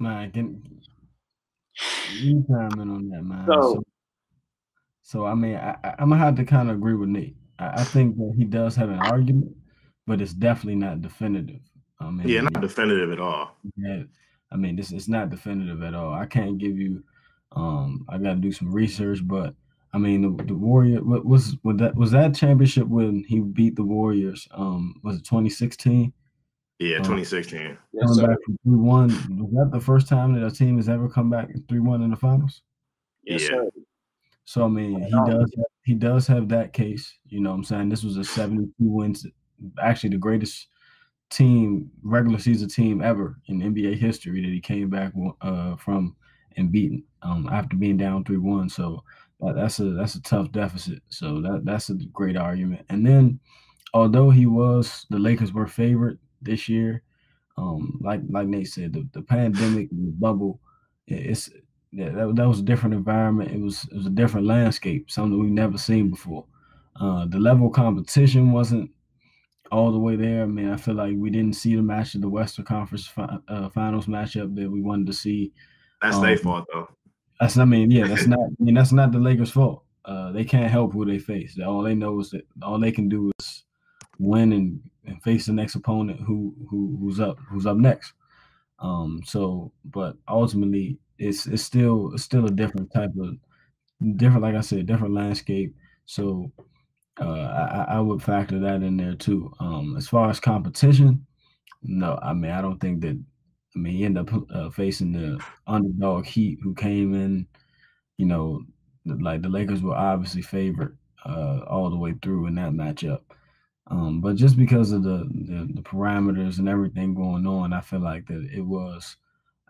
Man, 0.00 0.32
can 0.32 0.62
you 2.14 2.44
comment 2.48 2.90
on 2.90 3.08
that, 3.10 3.22
man? 3.22 3.46
So, 3.46 3.60
so, 3.62 3.82
so 5.02 5.24
I 5.24 5.34
mean, 5.34 5.54
I, 5.54 5.76
am 6.00 6.10
gonna 6.10 6.18
have 6.18 6.34
to 6.34 6.44
kind 6.44 6.68
of 6.68 6.76
agree 6.76 6.94
with 6.94 7.10
Nate. 7.10 7.36
I, 7.60 7.68
I 7.80 7.84
think 7.84 8.16
that 8.16 8.34
he 8.36 8.42
does 8.42 8.74
have 8.74 8.90
an 8.90 8.98
argument, 8.98 9.54
but 10.04 10.20
it's 10.20 10.34
definitely 10.34 10.80
not 10.80 11.00
definitive. 11.00 11.60
I 12.00 12.10
mean, 12.10 12.28
yeah, 12.28 12.42
not 12.42 12.60
definitive 12.60 13.10
at 13.10 13.20
all. 13.20 13.56
Yeah, 13.76 14.02
I 14.52 14.56
mean, 14.56 14.76
this 14.76 14.92
is 14.92 15.08
not 15.08 15.30
definitive 15.30 15.82
at 15.82 15.94
all. 15.94 16.12
I 16.12 16.26
can't 16.26 16.58
give 16.58 16.78
you. 16.78 17.02
Um, 17.52 18.04
I 18.08 18.18
got 18.18 18.34
to 18.34 18.36
do 18.36 18.52
some 18.52 18.72
research, 18.72 19.20
but 19.22 19.54
I 19.92 19.98
mean, 19.98 20.22
the, 20.22 20.44
the 20.44 20.54
Warrior 20.54 21.02
what 21.02 21.24
was 21.24 21.56
was 21.62 21.76
that 21.78 21.94
was 21.96 22.10
that 22.12 22.34
championship 22.34 22.86
when 22.86 23.24
he 23.26 23.40
beat 23.40 23.76
the 23.76 23.82
Warriors? 23.82 24.46
Um, 24.52 25.00
was 25.02 25.16
it 25.16 25.24
2016? 25.24 26.12
Yeah, 26.78 26.98
2016. 26.98 27.66
Um, 27.66 27.78
yes, 27.92 28.06
coming 28.06 28.26
back 28.26 28.38
from 28.44 28.58
three 28.62 28.76
one. 28.76 29.08
Was 29.08 29.50
that 29.52 29.70
the 29.72 29.84
first 29.84 30.08
time 30.08 30.34
that 30.34 30.46
a 30.46 30.50
team 30.50 30.76
has 30.76 30.88
ever 30.88 31.08
come 31.08 31.30
back 31.30 31.48
three 31.68 31.80
one 31.80 32.02
in 32.02 32.10
the 32.10 32.16
finals? 32.16 32.62
Yes, 33.24 33.42
yeah. 33.42 33.48
Sir. 33.48 33.70
So 34.44 34.64
I 34.64 34.68
mean, 34.68 35.02
he 35.02 35.10
does 35.10 35.52
have, 35.56 35.66
he 35.84 35.94
does 35.94 36.26
have 36.26 36.48
that 36.48 36.72
case. 36.72 37.18
You 37.28 37.40
know, 37.40 37.50
what 37.50 37.56
I'm 37.56 37.64
saying 37.64 37.88
this 37.88 38.04
was 38.04 38.16
a 38.16 38.24
72 38.24 38.72
wins, 38.78 39.26
actually 39.82 40.10
the 40.10 40.16
greatest 40.16 40.68
team, 41.30 41.90
regular 42.02 42.38
season 42.38 42.68
team 42.68 43.02
ever 43.02 43.36
in 43.46 43.60
NBA 43.60 43.98
history 43.98 44.40
that 44.42 44.50
he 44.50 44.60
came 44.60 44.88
back 44.88 45.12
uh, 45.42 45.76
from 45.76 46.16
and 46.56 46.72
beaten 46.72 47.02
um, 47.22 47.48
after 47.50 47.76
being 47.76 47.96
down 47.96 48.24
three 48.24 48.38
one. 48.38 48.68
So 48.68 49.02
that, 49.40 49.54
that's 49.54 49.78
a 49.78 49.90
that's 49.90 50.14
a 50.14 50.22
tough 50.22 50.50
deficit. 50.52 51.02
So 51.08 51.40
that 51.40 51.62
that's 51.64 51.90
a 51.90 51.94
great 51.94 52.36
argument. 52.36 52.84
And 52.88 53.06
then, 53.06 53.40
although 53.94 54.30
he 54.30 54.46
was 54.46 55.06
the 55.10 55.18
Lakers 55.18 55.52
were 55.52 55.66
favorite 55.66 56.18
this 56.42 56.68
year, 56.68 57.02
um, 57.56 57.98
like 58.02 58.20
like 58.28 58.48
Nate 58.48 58.68
said, 58.68 58.92
the, 58.92 59.06
the 59.12 59.22
pandemic, 59.22 59.90
the 59.90 60.12
bubble, 60.12 60.60
it's 61.06 61.50
yeah, 61.90 62.10
that, 62.10 62.36
that 62.36 62.48
was 62.48 62.60
a 62.60 62.64
different 62.64 62.94
environment. 62.94 63.50
It 63.50 63.60
was 63.60 63.86
it 63.90 63.96
was 63.96 64.06
a 64.06 64.10
different 64.10 64.46
landscape, 64.46 65.10
something 65.10 65.38
we've 65.38 65.50
never 65.50 65.78
seen 65.78 66.10
before. 66.10 66.44
Uh, 67.00 67.26
the 67.26 67.38
level 67.38 67.68
of 67.68 67.74
competition 67.74 68.52
wasn't 68.52 68.90
all 69.70 69.92
the 69.92 69.98
way 69.98 70.16
there. 70.16 70.42
I 70.42 70.46
mean, 70.46 70.70
I 70.70 70.76
feel 70.76 70.94
like 70.94 71.14
we 71.16 71.30
didn't 71.30 71.54
see 71.54 71.74
the 71.74 71.82
match 71.82 72.14
of 72.14 72.20
the 72.20 72.28
Western 72.28 72.64
Conference 72.64 73.06
fi- 73.06 73.38
uh, 73.48 73.68
Finals 73.70 74.06
matchup 74.06 74.54
that 74.56 74.70
we 74.70 74.80
wanted 74.80 75.06
to 75.08 75.12
see. 75.12 75.52
That's 76.02 76.16
um, 76.16 76.22
their 76.22 76.36
fault, 76.36 76.66
though. 76.72 76.88
That's 77.40 77.56
I 77.56 77.64
mean, 77.64 77.90
yeah, 77.90 78.06
that's 78.06 78.26
not. 78.28 78.40
I 78.40 78.62
mean, 78.62 78.74
that's 78.74 78.92
not 78.92 79.12
the 79.12 79.18
Lakers' 79.18 79.50
fault. 79.50 79.84
Uh, 80.04 80.32
they 80.32 80.44
can't 80.44 80.70
help 80.70 80.92
who 80.92 81.04
they 81.04 81.18
face. 81.18 81.58
All 81.58 81.82
they 81.82 81.94
know 81.94 82.18
is 82.20 82.30
that 82.30 82.46
all 82.62 82.78
they 82.78 82.92
can 82.92 83.08
do 83.08 83.30
is 83.38 83.64
win 84.18 84.52
and, 84.52 84.80
and 85.04 85.22
face 85.22 85.46
the 85.46 85.52
next 85.52 85.74
opponent 85.74 86.20
who 86.20 86.54
who 86.70 86.96
who's 87.00 87.20
up 87.20 87.38
who's 87.48 87.66
up 87.66 87.76
next. 87.76 88.12
Um, 88.80 89.20
so, 89.24 89.72
but 89.84 90.16
ultimately, 90.28 90.98
it's 91.18 91.46
it's 91.46 91.62
still 91.62 92.12
it's 92.14 92.22
still 92.22 92.46
a 92.46 92.50
different 92.50 92.92
type 92.92 93.10
of 93.20 93.36
different, 94.16 94.42
like 94.42 94.54
I 94.54 94.60
said, 94.60 94.86
different 94.86 95.14
landscape. 95.14 95.74
So 96.06 96.50
uh, 97.20 97.84
I, 97.88 97.96
I, 97.96 98.00
would 98.00 98.22
factor 98.22 98.58
that 98.60 98.82
in 98.82 98.96
there 98.96 99.14
too. 99.14 99.52
Um, 99.60 99.96
as 99.96 100.08
far 100.08 100.30
as 100.30 100.38
competition, 100.38 101.26
no, 101.82 102.18
I 102.22 102.32
mean 102.32 102.50
I 102.50 102.62
don't 102.62 102.78
think 102.78 103.00
that. 103.02 103.20
I 103.76 103.78
mean, 103.78 103.92
he 103.92 104.04
ended 104.04 104.28
up 104.28 104.42
uh, 104.52 104.70
facing 104.70 105.12
the 105.12 105.38
underdog 105.66 106.26
Heat, 106.26 106.58
who 106.62 106.74
came 106.74 107.14
in. 107.14 107.46
You 108.16 108.26
know, 108.26 108.62
like 109.04 109.42
the 109.42 109.48
Lakers 109.48 109.82
were 109.82 109.94
obviously 109.94 110.42
favored 110.42 110.96
uh, 111.24 111.60
all 111.68 111.90
the 111.90 111.96
way 111.96 112.14
through 112.22 112.46
in 112.46 112.54
that 112.56 112.72
matchup. 112.72 113.20
Um, 113.90 114.20
but 114.20 114.36
just 114.36 114.56
because 114.56 114.92
of 114.92 115.02
the, 115.02 115.28
the, 115.30 115.68
the 115.74 115.82
parameters 115.82 116.58
and 116.58 116.68
everything 116.68 117.14
going 117.14 117.46
on, 117.46 117.72
I 117.72 117.80
feel 117.80 118.00
like 118.00 118.26
that 118.26 118.48
it 118.52 118.60
was. 118.60 119.16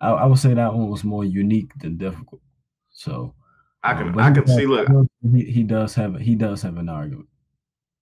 I, 0.00 0.10
I, 0.10 0.26
would 0.26 0.38
say 0.38 0.54
that 0.54 0.74
one 0.74 0.88
was 0.88 1.04
more 1.04 1.24
unique 1.24 1.72
than 1.80 1.96
difficult. 1.96 2.40
So 2.90 3.34
I 3.82 3.94
can 3.94 4.08
um, 4.08 4.18
I 4.18 4.32
can 4.32 4.46
see. 4.46 4.66
Look, 4.66 4.88
he, 5.32 5.44
he 5.44 5.62
does 5.62 5.94
have 5.94 6.18
he 6.18 6.34
does 6.34 6.62
have 6.62 6.78
an 6.78 6.88
argument. 6.88 7.28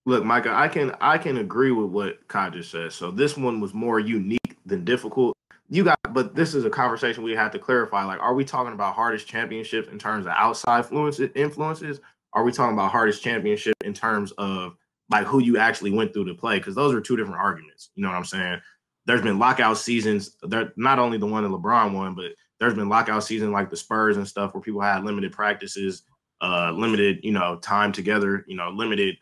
Look, 0.07 0.25
Micah, 0.25 0.55
I 0.55 0.69
can 0.69 0.95
I 1.01 1.19
can 1.19 1.39
agree 1.39 1.73
with 1.73 1.91
what 1.91 2.27
Kai 2.29 2.51
just 2.51 2.71
said. 2.71 2.93
So 2.93 3.11
this 3.11 3.37
one 3.37 3.61
was 3.61 3.75
more 3.75 3.99
unique 3.99 4.57
than 4.65 4.85
difficult. 4.85 5.37
You 5.69 5.83
got, 5.83 5.99
but 6.13 6.37
this 6.37 6.55
is 6.55 6.65
a 6.65 6.71
conversation 6.71 7.25
we 7.25 7.33
have 7.33 7.51
to 7.51 7.59
clarify. 7.59 8.05
Like, 8.05 8.21
are 8.21 8.35
we 8.35 8.45
talking 8.45 8.73
about 8.73 8.95
hardest 8.95 9.27
championship 9.27 9.91
in 9.91 9.99
terms 9.99 10.25
of 10.25 10.33
outside 10.37 10.85
influences? 10.85 11.31
Influences? 11.35 12.01
Are 12.33 12.45
we 12.45 12.53
talking 12.53 12.75
about 12.75 12.93
hardest 12.93 13.21
championship 13.21 13.75
in 13.85 13.93
terms 13.93 14.31
of 14.39 14.77
like 15.11 15.27
who 15.27 15.41
you 15.41 15.59
actually 15.59 15.91
went 15.91 16.13
through 16.13 16.27
to 16.27 16.35
play? 16.35 16.59
Because 16.59 16.77
those 16.77 16.95
are 16.95 17.01
two 17.01 17.17
different 17.17 17.41
arguments. 17.41 17.91
You 17.97 18.05
know 18.05 18.11
what 18.11 18.17
I'm 18.17 18.25
saying? 18.25 18.61
There's 19.07 19.23
been 19.23 19.41
lockout 19.41 19.77
seasons. 19.77 20.37
There 20.43 20.73
not 20.77 21.01
only 21.01 21.19
the 21.19 21.27
one 21.27 21.43
that 21.43 21.51
LeBron 21.51 21.93
won, 21.93 22.15
but 22.15 22.27
there's 22.61 22.75
been 22.75 22.89
lockout 22.89 23.25
season 23.25 23.51
like 23.51 23.71
the 23.71 23.77
Spurs 23.77 24.19
and 24.19 24.29
stuff 24.29 24.55
where 24.55 24.63
people 24.63 24.81
had 24.81 25.05
limited 25.05 25.33
practices, 25.33 26.05
uh, 26.41 26.71
limited 26.71 27.19
you 27.25 27.33
know 27.33 27.57
time 27.57 27.91
together, 27.91 28.45
you 28.47 28.57
know 28.57 28.71
limited 28.71 29.17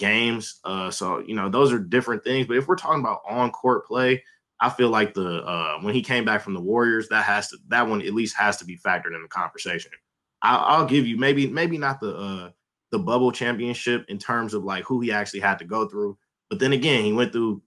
games. 0.00 0.58
Uh, 0.64 0.90
so 0.90 1.20
you 1.20 1.36
know 1.36 1.48
those 1.48 1.72
are 1.72 1.78
different 1.78 2.24
things. 2.24 2.48
But 2.48 2.56
if 2.56 2.66
we're 2.66 2.74
talking 2.74 2.98
about 2.98 3.20
on 3.28 3.52
court 3.52 3.86
play, 3.86 4.24
I 4.58 4.70
feel 4.70 4.88
like 4.88 5.14
the 5.14 5.44
uh, 5.44 5.78
when 5.82 5.94
he 5.94 6.02
came 6.02 6.24
back 6.24 6.40
from 6.40 6.54
the 6.54 6.60
Warriors, 6.60 7.08
that 7.10 7.24
has 7.24 7.48
to 7.50 7.58
that 7.68 7.86
one 7.86 8.02
at 8.02 8.14
least 8.14 8.36
has 8.36 8.56
to 8.56 8.64
be 8.64 8.76
factored 8.76 9.14
in 9.14 9.22
the 9.22 9.28
conversation. 9.28 9.92
I'll, 10.42 10.80
I'll 10.80 10.86
give 10.86 11.06
you 11.06 11.16
maybe 11.16 11.46
maybe 11.46 11.78
not 11.78 12.00
the 12.00 12.16
uh, 12.16 12.50
the 12.90 12.98
bubble 12.98 13.30
championship 13.30 14.06
in 14.08 14.18
terms 14.18 14.54
of 14.54 14.64
like 14.64 14.82
who 14.84 15.00
he 15.00 15.12
actually 15.12 15.40
had 15.40 15.60
to 15.60 15.64
go 15.64 15.86
through, 15.86 16.18
but 16.48 16.58
then 16.58 16.72
again 16.72 17.04
he 17.04 17.12
went 17.12 17.32
through 17.32 17.62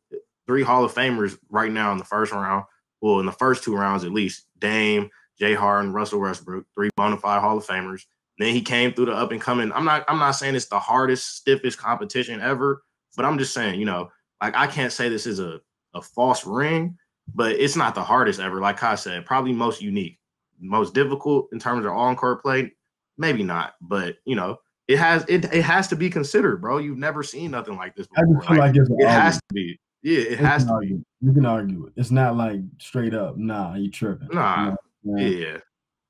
three 0.45 0.63
Hall 0.63 0.83
of 0.83 0.93
Famers 0.93 1.37
right 1.49 1.71
now 1.71 1.93
in 1.93 1.97
the 1.97 2.03
first 2.03 2.33
round. 2.33 2.65
Well, 2.99 3.19
in 3.19 3.25
the 3.25 3.31
first 3.31 3.63
two 3.63 3.75
rounds 3.75 4.03
at 4.03 4.11
least, 4.11 4.45
Dame, 4.59 5.09
Jay 5.39 5.53
Harden, 5.53 5.93
Russell 5.93 6.19
Westbrook, 6.19 6.65
three 6.75 6.89
bona 6.95 7.17
fide 7.17 7.41
Hall 7.41 7.57
of 7.57 7.65
Famers. 7.65 8.03
Then 8.43 8.53
he 8.53 8.61
came 8.61 8.93
through 8.93 9.05
the 9.05 9.13
up 9.13 9.31
and 9.31 9.39
coming. 9.39 9.71
I'm 9.71 9.85
not 9.85 10.03
I'm 10.09 10.19
not 10.19 10.31
saying 10.31 10.55
it's 10.55 10.65
the 10.65 10.79
hardest, 10.79 11.37
stiffest 11.37 11.77
competition 11.77 12.41
ever, 12.41 12.83
but 13.15 13.23
I'm 13.25 13.37
just 13.37 13.53
saying, 13.53 13.79
you 13.79 13.85
know, 13.85 14.11
like 14.41 14.53
I 14.55 14.67
can't 14.67 14.91
say 14.91 15.07
this 15.07 15.25
is 15.25 15.39
a, 15.39 15.61
a 15.93 16.01
false 16.01 16.45
ring, 16.45 16.97
but 17.33 17.53
it's 17.53 17.75
not 17.77 17.95
the 17.95 18.03
hardest 18.03 18.41
ever. 18.41 18.59
Like 18.59 18.83
I 18.83 18.95
said, 18.95 19.25
probably 19.25 19.53
most 19.53 19.81
unique, 19.81 20.19
most 20.59 20.93
difficult 20.93 21.47
in 21.53 21.59
terms 21.59 21.85
of 21.85 21.93
on 21.93 22.15
court 22.17 22.41
play. 22.41 22.73
maybe 23.17 23.43
not, 23.43 23.75
but 23.79 24.17
you 24.25 24.35
know, 24.35 24.57
it 24.89 24.97
has 24.97 25.23
it 25.29 25.45
it 25.53 25.61
has 25.63 25.87
to 25.87 25.95
be 25.95 26.09
considered, 26.09 26.59
bro. 26.59 26.79
You've 26.79 26.97
never 26.97 27.23
seen 27.23 27.51
nothing 27.51 27.77
like 27.77 27.95
this 27.95 28.07
before. 28.07 28.57
like 28.57 28.75
an 28.75 28.85
it 28.99 29.07
has 29.07 29.37
to 29.37 29.53
be. 29.53 29.79
Yeah, 30.01 30.19
it 30.19 30.29
You 30.31 30.45
has 30.45 30.63
to 30.63 30.67
be. 30.67 30.73
argue. 30.73 31.03
You 31.21 31.31
can 31.31 31.45
argue 31.45 31.85
it. 31.85 31.93
It's 31.95 32.11
not 32.11 32.35
like 32.35 32.59
straight 32.79 33.13
up. 33.13 33.37
Nah, 33.37 33.75
you 33.75 33.89
tripping. 33.89 34.27
You 34.31 34.35
Nah, 34.35 34.65
know 34.71 34.75
what 35.03 35.21
yeah. 35.21 35.57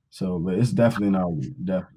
So, 0.09 0.39
but 0.39 0.55
it's 0.55 0.71
definitely 0.71 1.09
an 1.09 1.15
argument. 1.15 1.63
Definitely. 1.65 1.93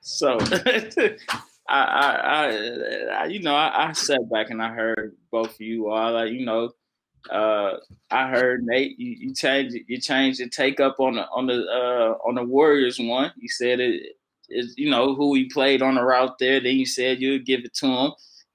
So 0.00 0.38
I, 1.68 1.82
I, 1.82 3.08
I, 3.12 3.24
you 3.26 3.40
know, 3.42 3.54
I, 3.54 3.88
I 3.88 3.92
sat 3.92 4.30
back 4.30 4.50
and 4.50 4.62
I 4.62 4.68
heard 4.72 5.16
both 5.32 5.54
of 5.54 5.60
you 5.60 5.88
all. 5.88 6.12
Like, 6.12 6.32
you 6.32 6.46
know, 6.46 6.70
uh, 7.28 7.78
I 8.10 8.28
heard 8.28 8.64
Nate, 8.64 8.98
you, 9.00 9.16
you 9.18 9.34
changed, 9.34 9.76
you 9.88 10.00
changed 10.00 10.38
your 10.38 10.48
take 10.48 10.78
up 10.78 11.00
on 11.00 11.16
the 11.16 11.26
on 11.28 11.46
the 11.46 11.54
uh, 11.54 12.28
on 12.28 12.36
the 12.36 12.44
Warriors 12.44 12.98
one. 13.00 13.32
You 13.36 13.48
said 13.48 13.80
it 13.80 14.12
is, 14.48 14.74
you 14.76 14.90
know, 14.90 15.14
who 15.14 15.34
he 15.34 15.46
played 15.46 15.82
on 15.82 15.96
the 15.96 16.04
route 16.04 16.38
there. 16.38 16.60
Then 16.60 16.76
you 16.76 16.86
said 16.86 17.20
you'd 17.20 17.44
give 17.44 17.64
it 17.64 17.74
to 17.74 17.86
him. 17.86 18.12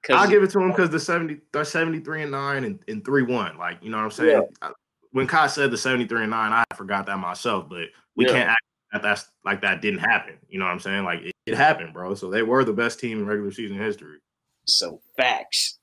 I'll 0.09 0.29
give 0.29 0.41
it 0.43 0.49
to 0.51 0.59
him 0.59 0.69
because 0.69 0.89
the 0.89 0.99
70, 0.99 1.41
the 1.51 1.63
73 1.63 2.23
and 2.23 2.31
9 2.31 2.63
and, 2.63 2.79
and 2.87 3.05
3 3.05 3.23
1. 3.23 3.57
Like, 3.57 3.77
you 3.83 3.91
know 3.91 3.97
what 3.97 4.05
I'm 4.05 4.11
saying? 4.11 4.29
I- 4.61 4.71
When 5.11 5.27
Kai 5.27 5.47
said 5.47 5.71
the 5.71 5.77
73 5.77 6.21
and 6.21 6.31
9, 6.31 6.53
I 6.53 6.63
forgot 6.75 7.05
that 7.07 7.17
myself, 7.17 7.67
but 7.69 7.87
we 8.15 8.25
Yeah. 8.25 8.31
can't 8.33 8.49
act 8.49 8.61
that 8.93 9.01
that's 9.01 9.25
like 9.45 9.61
that 9.61 9.81
didn't 9.81 9.99
happen. 9.99 10.37
You 10.49 10.59
know 10.59 10.65
what 10.65 10.71
I'm 10.71 10.79
saying? 10.79 11.03
Like 11.05 11.21
it, 11.21 11.33
it 11.45 11.55
happened, 11.55 11.93
bro. 11.93 12.13
So 12.15 12.29
they 12.29 12.43
were 12.43 12.63
the 12.65 12.73
best 12.73 12.99
team 12.99 13.19
in 13.19 13.25
regular 13.25 13.51
season 13.51 13.77
history. 13.77 14.19
So 14.65 15.01
facts. 15.17 15.79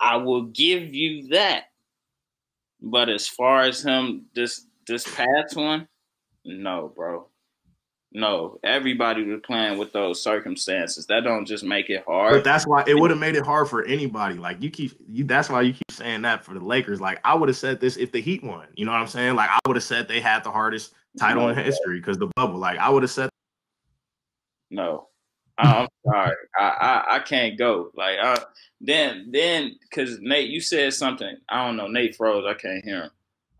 I 0.00 0.16
will 0.16 0.42
give 0.46 0.94
you 0.94 1.28
that. 1.28 1.64
But 2.80 3.08
as 3.08 3.26
far 3.28 3.62
as 3.62 3.82
him 3.84 4.26
this 4.34 4.66
this 4.86 5.04
past 5.14 5.56
one, 5.56 5.88
no, 6.44 6.92
bro. 6.94 7.28
No. 8.12 8.58
Everybody 8.64 9.24
was 9.24 9.40
playing 9.44 9.78
with 9.78 9.92
those 9.92 10.22
circumstances. 10.22 11.06
That 11.06 11.24
don't 11.24 11.44
just 11.44 11.64
make 11.64 11.90
it 11.90 12.04
hard. 12.06 12.32
But 12.32 12.44
that's 12.44 12.66
why 12.66 12.84
it 12.86 12.98
would 12.98 13.10
have 13.10 13.18
made 13.18 13.36
it 13.36 13.44
hard 13.44 13.68
for 13.68 13.84
anybody. 13.84 14.36
Like 14.36 14.62
you 14.62 14.70
keep 14.70 14.92
you 15.06 15.24
that's 15.24 15.50
why 15.50 15.62
you 15.62 15.72
keep 15.72 15.90
saying 15.90 16.22
that 16.22 16.44
for 16.44 16.54
the 16.54 16.64
Lakers. 16.64 17.00
Like 17.00 17.20
I 17.24 17.34
would 17.34 17.48
have 17.48 17.56
said 17.56 17.80
this 17.80 17.96
if 17.96 18.12
the 18.12 18.20
Heat 18.20 18.42
won. 18.42 18.66
You 18.74 18.86
know 18.86 18.92
what 18.92 19.00
I'm 19.00 19.08
saying? 19.08 19.34
Like 19.36 19.50
I 19.50 19.58
would 19.66 19.76
have 19.76 19.84
said 19.84 20.08
they 20.08 20.20
had 20.20 20.42
the 20.44 20.50
hardest 20.50 20.94
title 21.18 21.48
in 21.48 21.56
history 21.56 21.98
because 21.98 22.18
the 22.18 22.28
bubble. 22.36 22.58
Like 22.58 22.78
I 22.78 22.88
would 22.88 23.02
have 23.02 23.10
said 23.10 23.30
No. 24.70 25.08
I'm 25.58 25.88
sorry. 26.06 26.36
I, 26.56 26.64
I 26.64 27.16
I 27.16 27.18
can't 27.18 27.58
go. 27.58 27.90
Like 27.94 28.18
I 28.22 28.38
then 28.80 29.28
then 29.32 29.76
because 29.82 30.18
Nate, 30.20 30.50
you 30.50 30.60
said 30.60 30.94
something. 30.94 31.36
I 31.48 31.66
don't 31.66 31.76
know. 31.76 31.88
Nate 31.88 32.16
froze. 32.16 32.44
I 32.46 32.54
can't 32.54 32.84
hear 32.84 33.02
him. 33.02 33.10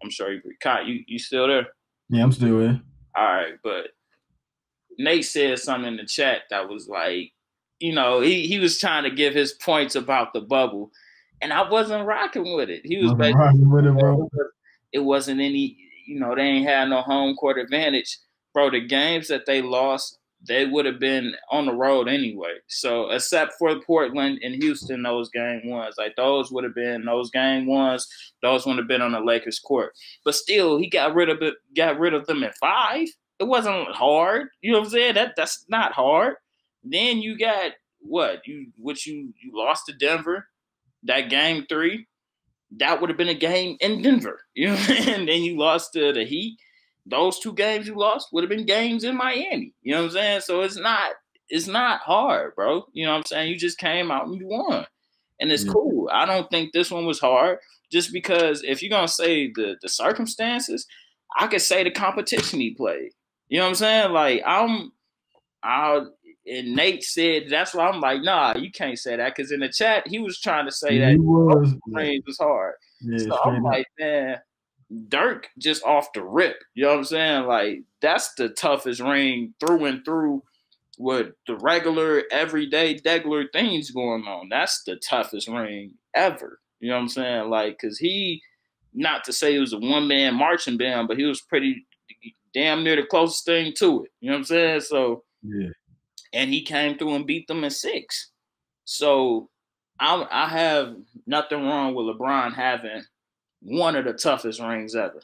I'm 0.03 0.11
sure 0.11 0.33
you 0.33 0.41
Kai, 0.61 0.83
you 0.83 1.03
you 1.07 1.19
still 1.19 1.49
there? 1.49 1.67
Yeah, 2.09 2.23
I'm 2.23 2.33
still 2.33 2.61
here. 2.61 2.81
All 3.17 3.25
right, 3.25 3.55
but 3.65 3.89
Nate 4.99 5.25
said 5.25 5.59
something 5.59 5.93
in 5.93 5.97
the 5.97 6.05
chat 6.05 6.43
that 6.51 6.69
was 6.69 6.89
like, 6.89 7.33
you 7.79 7.93
know, 7.95 8.21
he, 8.21 8.47
he 8.47 8.59
was 8.59 8.79
trying 8.79 9.05
to 9.05 9.11
give 9.11 9.35
his 9.35 9.53
points 9.53 9.95
about 9.95 10.33
the 10.33 10.41
bubble, 10.41 10.91
and 11.41 11.53
I 11.53 11.69
wasn't 11.69 12.07
rocking 12.07 12.55
with 12.57 12.69
it. 12.69 12.83
He 12.85 12.99
was 12.99 13.13
rocking 13.15 13.71
with 13.71 13.87
it, 13.87 13.97
bro. 13.97 14.29
it 14.93 14.99
wasn't 14.99 15.41
any, 15.41 15.77
you 16.07 16.19
know, 16.19 16.35
they 16.35 16.43
ain't 16.43 16.69
had 16.69 16.89
no 16.89 17.03
home 17.03 17.37
court 17.37 17.59
advantage. 17.59 18.19
Bro, 18.53 18.71
the 18.73 18.81
games 18.81 19.29
that 19.29 19.47
they 19.47 19.63
lost, 19.63 20.19
they 20.47 20.67
would 20.67 20.87
have 20.87 20.99
been 20.99 21.35
on 21.51 21.67
the 21.67 21.73
road 21.73 22.09
anyway. 22.09 22.55
So 22.67 23.11
except 23.11 23.53
for 23.59 23.79
Portland 23.81 24.41
and 24.43 24.61
Houston, 24.63 25.03
those 25.03 25.29
game 25.31 25.69
ones, 25.69 25.95
like 25.99 26.17
those 26.17 26.51
would 26.51 26.65
have 26.65 26.75
been 26.75 27.05
those 27.05 27.31
game 27.31 27.67
ones, 27.67 28.09
those 28.43 28.67
would 28.67 28.79
have 28.79 28.89
been 28.89 29.03
on 29.03 29.13
the 29.13 29.21
Lakers 29.21 29.61
court. 29.61 29.93
But 30.25 30.35
still, 30.35 30.79
he 30.79 30.89
got 30.89 31.15
rid 31.15 31.29
of 31.29 31.43
it, 31.43 31.55
got 31.77 31.99
rid 32.01 32.15
of 32.15 32.27
them 32.27 32.43
in 32.43 32.51
five. 32.61 33.07
It 33.41 33.45
wasn't 33.45 33.89
hard. 33.95 34.49
You 34.63 34.73
know 34.73 34.79
what 34.81 34.87
I'm 34.87 34.91
saying? 34.91 35.15
That 35.15 35.35
that's 35.37 35.65
not 35.69 35.93
hard. 35.93 36.37
Then 36.85 37.19
you 37.23 37.39
got 37.39 37.73
what? 38.01 38.47
You 38.47 38.69
what 38.77 39.05
you 39.07 39.33
you 39.43 39.51
lost 39.55 39.87
to 39.87 39.93
Denver, 39.95 40.49
that 41.05 41.31
game 41.31 41.67
three 41.69 42.07
that 42.77 43.01
would 43.01 43.11
have 43.11 43.17
been 43.17 43.29
a 43.29 43.35
game 43.35 43.77
in 43.81 44.03
Denver. 44.03 44.41
You 44.55 44.69
know, 44.69 44.75
what 44.75 44.81
I'm 44.91 44.97
saying? 44.97 45.21
and 45.21 45.29
then 45.31 45.43
you 45.43 45.57
lost 45.59 45.93
to 45.95 46.13
the 46.13 46.25
Heat. 46.25 46.59
Those 47.07 47.39
two 47.39 47.55
games 47.55 47.87
you 47.87 47.97
lost 47.97 48.29
would 48.33 48.45
have 48.45 48.51
been 48.51 48.67
games 48.67 49.05
in 49.05 49.17
Miami. 49.17 49.73
You 49.83 49.95
know 49.95 50.01
what 50.03 50.07
I'm 50.09 50.13
saying? 50.13 50.41
So 50.43 50.61
it's 50.63 50.77
not 50.77 51.13
it's 51.49 51.67
not 51.67 52.01
hard, 52.03 52.55
bro. 52.55 52.85
You 52.93 53.07
know 53.07 53.13
what 53.13 53.19
I'm 53.19 53.25
saying? 53.25 53.51
You 53.51 53.59
just 53.59 53.79
came 53.79 54.11
out 54.11 54.27
and 54.27 54.37
you 54.39 54.47
won. 54.47 54.87
And 55.41 55.51
it's 55.51 55.65
Yeah. 55.65 55.73
cool. 55.73 56.11
I 56.13 56.27
don't 56.27 56.51
think 56.51 56.73
this 56.73 56.91
one 56.91 57.07
was 57.07 57.21
hard 57.21 57.59
just 57.91 58.13
because 58.13 58.63
if 58.65 58.83
you're 58.83 58.91
gonna 58.91 59.09
say 59.09 59.51
the 59.55 59.77
the 59.81 59.89
circumstances, 59.89 60.87
I 61.39 61.47
could 61.47 61.63
say 61.63 61.85
the 61.85 61.91
competition 61.91 62.61
he 62.61 62.75
played. 62.75 63.13
You 63.49 63.59
know 63.59 63.65
what 63.65 63.71
I'm 63.71 63.75
saying? 63.77 64.13
Like 64.13 64.43
I'm 64.47 64.93
I 65.63 66.03
and 66.47 66.75
Nate 66.75 67.05
said 67.05 67.45
that's 67.51 67.75
why 67.75 67.89
I'm 67.89 68.01
like, 68.01 68.23
nah, 68.23 68.57
you 68.57 68.71
can't 68.71 68.99
say 68.99 69.17
that 69.17 69.35
because 69.37 69.53
in 69.53 69.61
the 69.61 69.69
chat 69.69 70.07
he 70.07 70.19
was 70.19 70.41
trying 70.41 70.67
to 70.67 70.73
say 70.73 70.99
that 70.99 71.13
he 71.13 71.19
was. 71.19 71.75
range 71.89 72.25
was 72.27 72.39
hard. 72.39 72.75
Yeah, 73.01 73.19
So 73.19 73.39
I'm 73.45 73.63
like, 73.63 73.87
man, 73.99 74.39
Dirk 75.09 75.49
just 75.59 75.85
off 75.85 76.13
the 76.15 76.23
rip. 76.23 76.57
You 76.75 76.85
know 76.85 76.91
what 76.91 76.99
I'm 76.99 77.05
saying? 77.05 77.45
Like, 77.45 77.83
that's 78.01 78.35
the 78.35 78.49
toughest 78.49 79.01
ring 79.01 79.55
through 79.61 79.85
and 79.85 80.05
through 80.05 80.43
with 80.99 81.29
the 81.47 81.57
regular, 81.57 82.25
everyday, 82.33 83.01
regular 83.05 83.47
things 83.53 83.91
going 83.91 84.25
on. 84.25 84.49
That's 84.49 84.83
the 84.85 84.97
toughest 84.97 85.49
ring 85.49 85.93
ever. 86.15 86.61
You 86.81 86.89
know 86.89 86.97
what 86.97 87.03
I'm 87.03 87.09
saying? 87.09 87.51
Like, 87.51 87.79
cause 87.79 87.99
he, 87.99 88.43
not 88.95 89.25
to 89.25 89.33
say 89.33 89.53
he 89.53 89.59
was 89.59 89.75
a 89.75 89.79
one 89.79 90.09
man 90.09 90.35
marching 90.35 90.77
band, 90.79 91.07
but 91.07 91.19
he 91.19 91.25
was 91.25 91.41
pretty 91.43 91.87
damn 92.59 92.83
near 92.83 92.97
the 92.97 93.05
closest 93.05 93.45
thing 93.45 93.73
to 93.79 94.05
it. 94.05 94.11
You 94.21 94.31
know 94.31 94.37
what 94.37 94.39
I'm 94.41 94.45
saying? 94.45 94.81
So, 94.83 95.23
yeah. 95.43 95.69
and 96.33 96.53
he 96.53 96.63
came 96.63 96.99
through 96.99 97.15
and 97.15 97.27
beat 97.27 97.47
them 97.47 97.63
in 97.65 97.71
six. 97.71 98.31
So 98.85 99.49
I, 100.01 100.27
I 100.31 100.49
have 100.49 100.97
nothing 101.27 101.65
wrong 101.65 101.95
with 101.95 102.07
LeBron 102.07 102.55
having 102.55 103.03
one 103.63 103.97
of 103.97 104.05
the 104.05 104.13
toughest 104.13 104.61
rings 104.61 104.95
ever. 104.97 105.21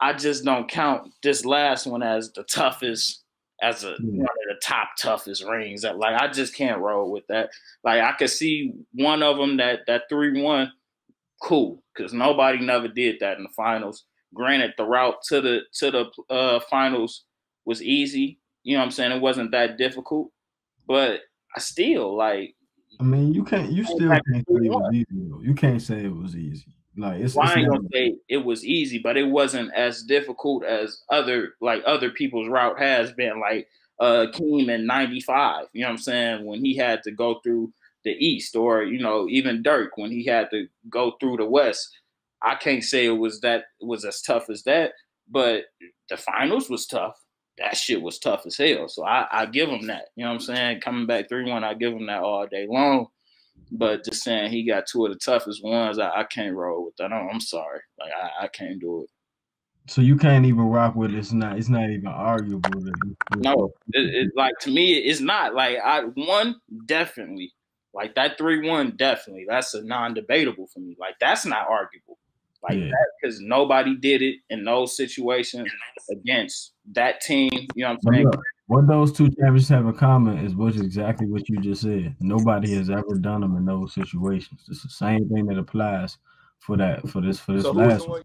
I 0.00 0.12
just 0.14 0.44
don't 0.44 0.68
count 0.68 1.12
this 1.22 1.44
last 1.44 1.86
one 1.86 2.02
as 2.02 2.32
the 2.32 2.42
toughest, 2.44 3.22
as 3.62 3.84
a 3.84 3.88
Yeah. 3.88 3.94
one 4.00 4.22
of 4.22 4.48
the 4.48 4.60
top 4.62 4.88
toughest 4.98 5.44
rings. 5.44 5.82
That 5.82 5.98
like 5.98 6.20
I 6.20 6.28
just 6.28 6.54
can't 6.54 6.80
roll 6.80 7.10
with 7.10 7.26
that. 7.28 7.50
Like 7.84 8.00
I 8.00 8.12
could 8.12 8.30
see 8.30 8.72
one 8.94 9.22
of 9.22 9.36
them 9.36 9.58
that 9.58 9.80
that 9.86 10.04
three 10.08 10.42
one, 10.42 10.72
cool, 11.42 11.82
because 11.94 12.12
nobody 12.14 12.58
never 12.64 12.88
did 12.88 13.16
that 13.20 13.36
in 13.36 13.42
the 13.44 13.50
finals. 13.50 14.04
Granted, 14.34 14.74
the 14.76 14.84
route 14.84 15.22
to 15.28 15.40
the 15.40 15.60
to 15.74 15.90
the 15.90 16.10
uh, 16.32 16.60
finals 16.70 17.24
was 17.64 17.82
easy. 17.82 18.38
You 18.62 18.74
know 18.74 18.80
what 18.80 18.86
I'm 18.86 18.90
saying? 18.92 19.12
It 19.12 19.20
wasn't 19.20 19.50
that 19.52 19.78
difficult, 19.78 20.30
but 20.86 21.20
I 21.56 21.60
still 21.60 22.16
like. 22.16 22.54
I 22.98 23.02
mean, 23.02 23.32
you 23.32 23.44
can't. 23.44 23.72
You 23.72 23.84
still 23.84 24.08
Like, 24.08 24.22
can't 24.32 24.46
say 24.46 24.66
it 24.66 24.70
was 24.70 24.94
easy. 24.94 25.06
Though. 25.12 25.40
You 25.42 25.54
can't 25.54 25.82
say 25.82 26.04
it 26.04 26.14
was 26.14 26.36
easy. 26.36 26.66
Like 26.96 27.20
it's. 27.20 27.34
Well, 27.34 27.46
it's 27.46 27.56
I 27.56 27.60
ain't 27.60 27.68
never- 27.70 27.78
gonna 27.78 27.88
say 27.92 28.16
it 28.28 28.44
was 28.44 28.64
easy, 28.64 28.98
but 28.98 29.16
it 29.16 29.24
wasn't 29.24 29.72
as 29.74 30.02
difficult 30.02 30.64
as 30.64 31.02
other 31.08 31.54
like 31.60 31.82
other 31.86 32.10
people's 32.10 32.48
route 32.48 32.78
has 32.78 33.12
been. 33.12 33.40
Like 33.40 33.68
uh 33.98 34.26
Keem 34.32 34.68
in 34.70 34.86
'95, 34.86 35.66
you 35.72 35.80
know 35.80 35.86
what 35.88 35.92
I'm 35.92 35.98
saying? 35.98 36.44
When 36.44 36.64
he 36.64 36.76
had 36.76 37.02
to 37.04 37.10
go 37.10 37.40
through 37.42 37.72
the 38.04 38.12
East, 38.12 38.54
or 38.56 38.82
you 38.82 38.98
know 39.00 39.28
even 39.28 39.62
Dirk 39.62 39.96
when 39.96 40.10
he 40.10 40.24
had 40.24 40.50
to 40.50 40.66
go 40.88 41.12
through 41.20 41.38
the 41.38 41.46
West. 41.46 41.96
I 42.42 42.54
can't 42.54 42.84
say 42.84 43.06
it 43.06 43.10
was 43.10 43.40
that 43.40 43.64
it 43.80 43.86
was 43.86 44.04
as 44.04 44.22
tough 44.22 44.48
as 44.50 44.62
that, 44.64 44.92
but 45.28 45.64
the 46.08 46.16
finals 46.16 46.70
was 46.70 46.86
tough. 46.86 47.16
That 47.58 47.76
shit 47.76 48.00
was 48.00 48.18
tough 48.18 48.46
as 48.46 48.56
hell. 48.56 48.88
So 48.88 49.04
I, 49.04 49.26
I 49.30 49.46
give 49.46 49.68
him 49.68 49.86
that. 49.88 50.06
You 50.16 50.24
know 50.24 50.30
what 50.30 50.34
I'm 50.36 50.40
saying? 50.40 50.80
Coming 50.80 51.06
back 51.06 51.28
three 51.28 51.50
one, 51.50 51.64
I 51.64 51.74
give 51.74 51.92
him 51.92 52.06
that 52.06 52.22
all 52.22 52.46
day 52.46 52.66
long. 52.68 53.08
But 53.72 54.04
just 54.04 54.22
saying 54.22 54.50
he 54.50 54.66
got 54.66 54.86
two 54.86 55.04
of 55.04 55.12
the 55.12 55.18
toughest 55.18 55.62
ones, 55.62 55.98
I, 55.98 56.08
I 56.10 56.24
can't 56.24 56.56
roll 56.56 56.84
with 56.84 56.96
that. 56.96 57.12
I'm, 57.12 57.28
I'm 57.28 57.40
sorry, 57.40 57.80
like 57.98 58.10
I, 58.12 58.44
I 58.44 58.48
can't 58.48 58.80
do 58.80 59.02
it. 59.02 59.10
So 59.86 60.00
you 60.00 60.16
can't 60.16 60.46
even 60.46 60.64
rock 60.64 60.94
with 60.94 61.12
it. 61.12 61.18
It's 61.18 61.32
not. 61.32 61.58
It's 61.58 61.68
not 61.68 61.90
even 61.90 62.06
arguable. 62.06 62.82
No, 63.36 63.72
it, 63.92 64.26
it, 64.26 64.32
like 64.36 64.54
to 64.60 64.70
me, 64.70 64.94
it's 64.94 65.20
not 65.20 65.54
like 65.54 65.78
I 65.84 66.02
one 66.02 66.56
definitely 66.86 67.52
like 67.92 68.14
that 68.14 68.38
three 68.38 68.68
one 68.68 68.94
definitely. 68.96 69.46
That's 69.48 69.74
a 69.74 69.82
non 69.82 70.14
debatable 70.14 70.68
for 70.72 70.80
me. 70.80 70.96
Like 70.98 71.16
that's 71.20 71.44
not 71.44 71.68
arguable. 71.68 72.18
Like 72.62 72.78
Yeah. 72.78 72.90
that 72.90 73.06
because 73.20 73.40
nobody 73.40 73.96
did 73.96 74.22
it 74.22 74.36
in 74.50 74.64
those 74.64 74.96
situations 74.96 75.70
against 76.10 76.72
that 76.92 77.20
team. 77.20 77.48
You 77.74 77.84
know 77.84 77.88
what 77.88 77.98
I'm 78.06 78.12
saying? 78.12 78.26
look, 78.26 78.42
what 78.66 78.86
those 78.86 79.12
two 79.12 79.28
champions 79.30 79.68
have 79.70 79.86
in 79.86 79.94
common 79.94 80.38
is 80.44 80.54
what 80.54 80.76
exactly 80.76 81.26
what 81.26 81.48
you 81.48 81.58
just 81.60 81.82
said. 81.82 82.14
Nobody 82.20 82.74
has 82.74 82.90
ever 82.90 83.18
done 83.18 83.40
them 83.40 83.56
in 83.56 83.64
those 83.64 83.94
situations. 83.94 84.62
It's 84.68 84.82
the 84.82 84.88
same 84.88 85.28
thing 85.28 85.46
that 85.46 85.58
applies 85.58 86.18
for 86.58 86.76
that 86.76 87.08
for 87.08 87.20
this 87.20 87.40
for 87.40 87.52
this 87.52 87.64
So 87.64 87.72
last 87.72 88.02
one. 88.02 88.10
one? 88.10 88.22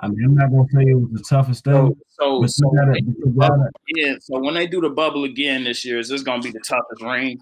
I 0.00 0.08
mean, 0.08 0.24
I'm 0.24 0.34
not 0.34 0.50
gonna 0.50 0.68
say 0.72 0.90
it 0.90 0.94
was 0.94 1.10
the 1.12 1.24
toughest 1.28 1.64
thing, 1.64 1.72
So 1.74 1.96
so 2.08 2.40
but 2.40 2.50
so 2.50 2.70
gotta, 2.70 2.92
when 2.92 2.92
they 2.92 3.00
do 3.00 3.14
the 3.24 3.30
bubble 3.30 3.56
gotta. 3.58 3.70
again, 3.90 4.20
so 4.20 4.38
when 4.38 4.54
they 4.54 4.66
do 4.66 4.80
the 4.80 4.90
bubble 4.90 5.24
again 5.24 5.64
this 5.64 5.84
year, 5.84 5.98
is 5.98 6.08
this 6.08 6.22
gonna 6.22 6.42
be 6.42 6.52
the 6.52 6.60
toughest 6.60 7.02
ring? 7.02 7.38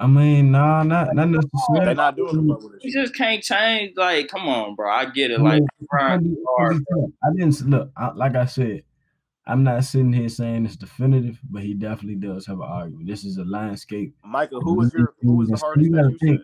I 0.00 0.06
mean, 0.06 0.50
nah, 0.50 0.82
not 0.82 1.14
not 1.14 1.28
They're 1.74 1.94
not 1.94 2.16
doing 2.16 2.34
the 2.34 2.42
bubble 2.42 2.70
this 2.70 2.82
You 2.82 2.92
just 2.92 3.14
can't 3.14 3.42
change. 3.42 3.92
Like, 3.96 4.28
come 4.28 4.48
on, 4.48 4.74
bro. 4.74 4.90
I 4.90 5.04
get 5.04 5.30
it. 5.30 5.38
I 5.40 5.42
Like, 5.42 5.52
mean, 5.60 5.68
it's 5.80 5.88
LeBron 5.92 6.08
gonna 6.08 6.20
be- 6.22 6.28
is 6.30 6.32
it's 6.32 6.44
gonna 6.46 6.72
hard. 7.02 7.12
I 7.22 7.28
didn't 7.36 7.70
look 7.70 7.90
I, 7.96 8.12
like 8.12 8.34
I 8.34 8.46
said. 8.46 8.82
I'm 9.46 9.62
not 9.64 9.84
sitting 9.84 10.12
here 10.12 10.28
saying 10.28 10.64
it's 10.64 10.76
definitive, 10.76 11.38
but 11.50 11.62
he 11.62 11.74
definitely 11.74 12.14
does 12.16 12.46
have 12.46 12.60
an 12.60 12.68
argument. 12.68 13.08
This 13.08 13.24
is 13.24 13.36
a 13.38 13.44
landscape. 13.44 14.14
Michael, 14.24 14.60
who 14.60 14.74
was 14.74 14.92
your 14.94 15.12
who 15.22 15.32
was 15.36 15.48
the 15.48 15.56
hardest 15.56 15.84
You 15.86 15.92
gotta 15.94 16.16
think. 16.18 16.40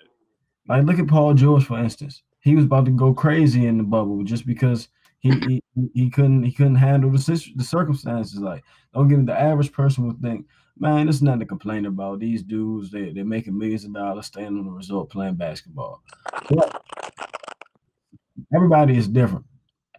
Like, 0.69 0.85
look 0.85 0.99
at 0.99 1.07
Paul 1.07 1.33
George, 1.35 1.65
for 1.65 1.79
instance. 1.79 2.23
He 2.41 2.57
was 2.57 2.65
about 2.65 2.85
to 2.87 2.91
go 2.91 3.15
crazy 3.15 3.67
in 3.67 3.79
the 3.79 3.85
bubble 3.85 4.23
just 4.25 4.47
because 4.47 4.89
he 5.21 5.31
he, 5.47 5.63
he 5.95 6.11
couldn't 6.11 6.43
he 6.43 6.53
couldn't 6.53 6.75
handle 6.77 7.11
the 7.11 7.19
sis- 7.19 7.51
the 7.55 7.65
circumstances. 7.65 8.39
Like, 8.41 8.65
don't 8.93 9.09
get 9.09 9.19
me. 9.19 9.25
The 9.25 9.41
average 9.41 9.73
person 9.73 10.07
would 10.09 10.21
think, 10.21 10.47
man, 10.79 11.07
there's 11.07 11.23
nothing 11.23 11.41
to 11.41 11.47
complain 11.47 11.87
about. 11.87 12.21
These 12.21 12.43
dudes, 12.43 12.91
they 12.91 13.13
they're 13.13 13.25
making 13.25 13.57
millions 13.57 13.85
of 13.85 13.95
dollars 13.95 14.27
staying 14.27 14.49
on 14.49 14.65
the 14.65 14.71
resort 14.71 15.11
playing 15.11 15.35
basketball. 15.35 16.03
But 16.49 16.83
everybody 18.55 18.97
is 18.97 19.09
different. 19.09 19.45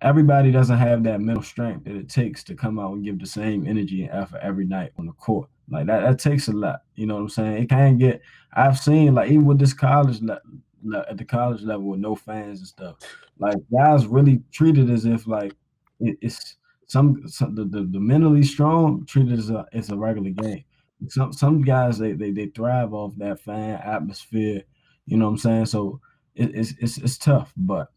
Everybody 0.02 0.52
doesn't 0.52 0.78
have 0.78 1.04
that 1.04 1.22
mental 1.22 1.44
strength 1.44 1.86
that 1.86 1.96
it 1.96 2.10
takes 2.10 2.44
to 2.46 2.56
come 2.56 2.78
out 2.78 2.94
and 2.94 3.04
give 3.04 3.20
the 3.20 3.26
same 3.26 3.68
energy 3.68 4.04
and 4.04 4.12
effort 4.12 4.40
every 4.44 4.66
night 4.66 4.92
on 5.00 5.08
the 5.08 5.14
court. 5.14 5.50
Like 5.70 5.88
that, 5.88 6.02
that 6.02 6.20
takes 6.20 6.48
a 6.48 6.54
lot. 6.54 6.82
You 6.96 7.08
know 7.08 7.16
what 7.16 7.22
I'm 7.22 7.30
saying? 7.30 7.64
It 7.64 7.70
can 7.70 7.98
get. 7.98 8.22
I've 8.54 8.78
seen 8.78 9.16
like 9.16 9.32
even 9.32 9.46
with 9.46 9.60
this 9.60 9.74
college 9.74 10.22
le- 10.22 10.42
le- 10.84 11.06
at 11.10 11.18
the 11.18 11.26
college 11.26 11.62
level 11.64 11.88
with 11.88 12.00
no 12.00 12.16
fans 12.16 12.60
and 12.60 12.68
stuff. 12.68 12.98
Like 13.40 13.58
guys 13.76 14.06
really 14.08 14.42
treated 14.52 14.90
as 14.90 15.06
if 15.06 15.28
like 15.28 15.54
it, 16.00 16.18
it's 16.22 16.56
some, 16.88 17.28
some 17.28 17.54
the, 17.56 17.66
the 17.66 17.84
the 17.92 18.00
mentally 18.00 18.44
strong 18.44 19.06
treated 19.06 19.38
as 19.38 19.50
a 19.50 19.66
it's 19.74 19.90
a 19.90 19.98
regular 19.98 20.30
game. 20.30 20.64
Some 21.08 21.32
some 21.32 21.62
guys 21.62 21.98
they 21.98 22.14
they 22.14 22.32
they 22.32 22.48
thrive 22.48 22.94
off 22.94 23.14
that 23.18 23.40
fan 23.40 23.80
atmosphere. 23.84 24.64
You 25.06 25.18
know 25.18 25.26
what 25.26 25.32
I'm 25.32 25.38
saying? 25.38 25.66
So 25.68 26.02
it, 26.36 26.56
it's 26.56 26.74
it's 26.80 26.98
it's 26.98 27.18
tough, 27.18 27.54
but 27.56 27.92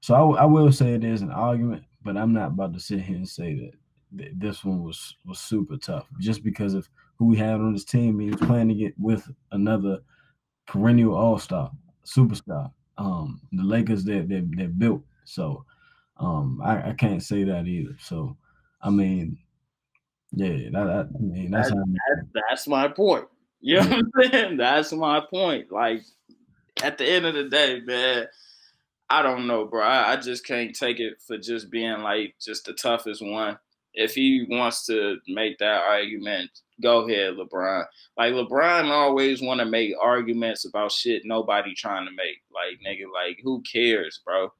so 0.00 0.14
I, 0.14 0.42
I 0.42 0.44
will 0.46 0.72
say 0.72 0.94
it 0.94 1.04
is 1.04 1.22
an 1.22 1.30
argument, 1.30 1.84
but 2.02 2.16
I'm 2.16 2.32
not 2.32 2.48
about 2.48 2.74
to 2.74 2.80
sit 2.80 3.00
here 3.00 3.16
and 3.16 3.28
say 3.28 3.54
that, 3.54 3.72
that 4.12 4.40
this 4.40 4.64
one 4.64 4.82
was 4.82 5.16
was 5.26 5.38
super 5.38 5.76
tough 5.76 6.06
just 6.18 6.42
because 6.42 6.74
of 6.74 6.88
who 7.18 7.26
we 7.26 7.36
had 7.36 7.54
on 7.54 7.72
this 7.72 7.84
team. 7.84 8.18
He 8.18 8.30
was 8.30 8.40
playing 8.40 8.68
to 8.68 8.74
get 8.74 8.94
with 8.98 9.30
another 9.52 9.98
perennial 10.66 11.14
All 11.14 11.38
Star 11.38 11.70
superstar. 12.04 12.72
Um, 12.98 13.40
the 13.52 13.62
Lakers 13.62 14.04
they 14.04 14.20
they 14.20 14.42
they 14.56 14.66
built. 14.66 15.02
So 15.24 15.64
um, 16.16 16.60
I, 16.64 16.90
I 16.90 16.92
can't 16.94 17.22
say 17.22 17.44
that 17.44 17.66
either. 17.66 17.96
So 18.00 18.36
I 18.82 18.90
mean, 18.90 19.38
yeah, 20.32 20.70
that, 20.70 20.72
that 20.72 21.08
I 21.14 21.22
mean 21.22 21.50
that's 21.50 21.72
that's 22.34 22.68
my 22.68 22.88
point. 22.88 23.26
You 23.60 23.76
know 23.76 23.88
what 23.88 24.24
I'm 24.24 24.30
saying? 24.30 24.56
That's 24.56 24.92
my 24.92 25.20
point. 25.20 25.70
Like 25.70 26.02
at 26.82 26.98
the 26.98 27.06
end 27.06 27.26
of 27.26 27.34
the 27.34 27.44
day, 27.44 27.80
man, 27.84 28.26
I 29.08 29.22
don't 29.22 29.46
know, 29.46 29.64
bro. 29.64 29.82
I, 29.82 30.12
I 30.12 30.16
just 30.16 30.46
can't 30.46 30.74
take 30.74 31.00
it 31.00 31.20
for 31.26 31.36
just 31.36 31.70
being 31.70 31.98
like 32.00 32.34
just 32.40 32.64
the 32.64 32.72
toughest 32.72 33.22
one. 33.22 33.58
If 33.92 34.14
he 34.14 34.46
wants 34.48 34.86
to 34.86 35.18
make 35.26 35.58
that 35.58 35.82
argument, 35.82 36.50
go 36.80 37.00
ahead, 37.00 37.34
LeBron. 37.34 37.84
Like 38.16 38.32
LeBron 38.34 38.88
always 38.88 39.42
want 39.42 39.58
to 39.58 39.66
make 39.66 39.94
arguments 40.00 40.64
about 40.64 40.92
shit 40.92 41.22
nobody 41.24 41.74
trying 41.74 42.06
to 42.06 42.12
make. 42.12 42.42
Like 42.54 42.78
nigga, 42.86 43.12
like 43.12 43.40
who 43.42 43.62
cares, 43.62 44.20
bro? 44.24 44.52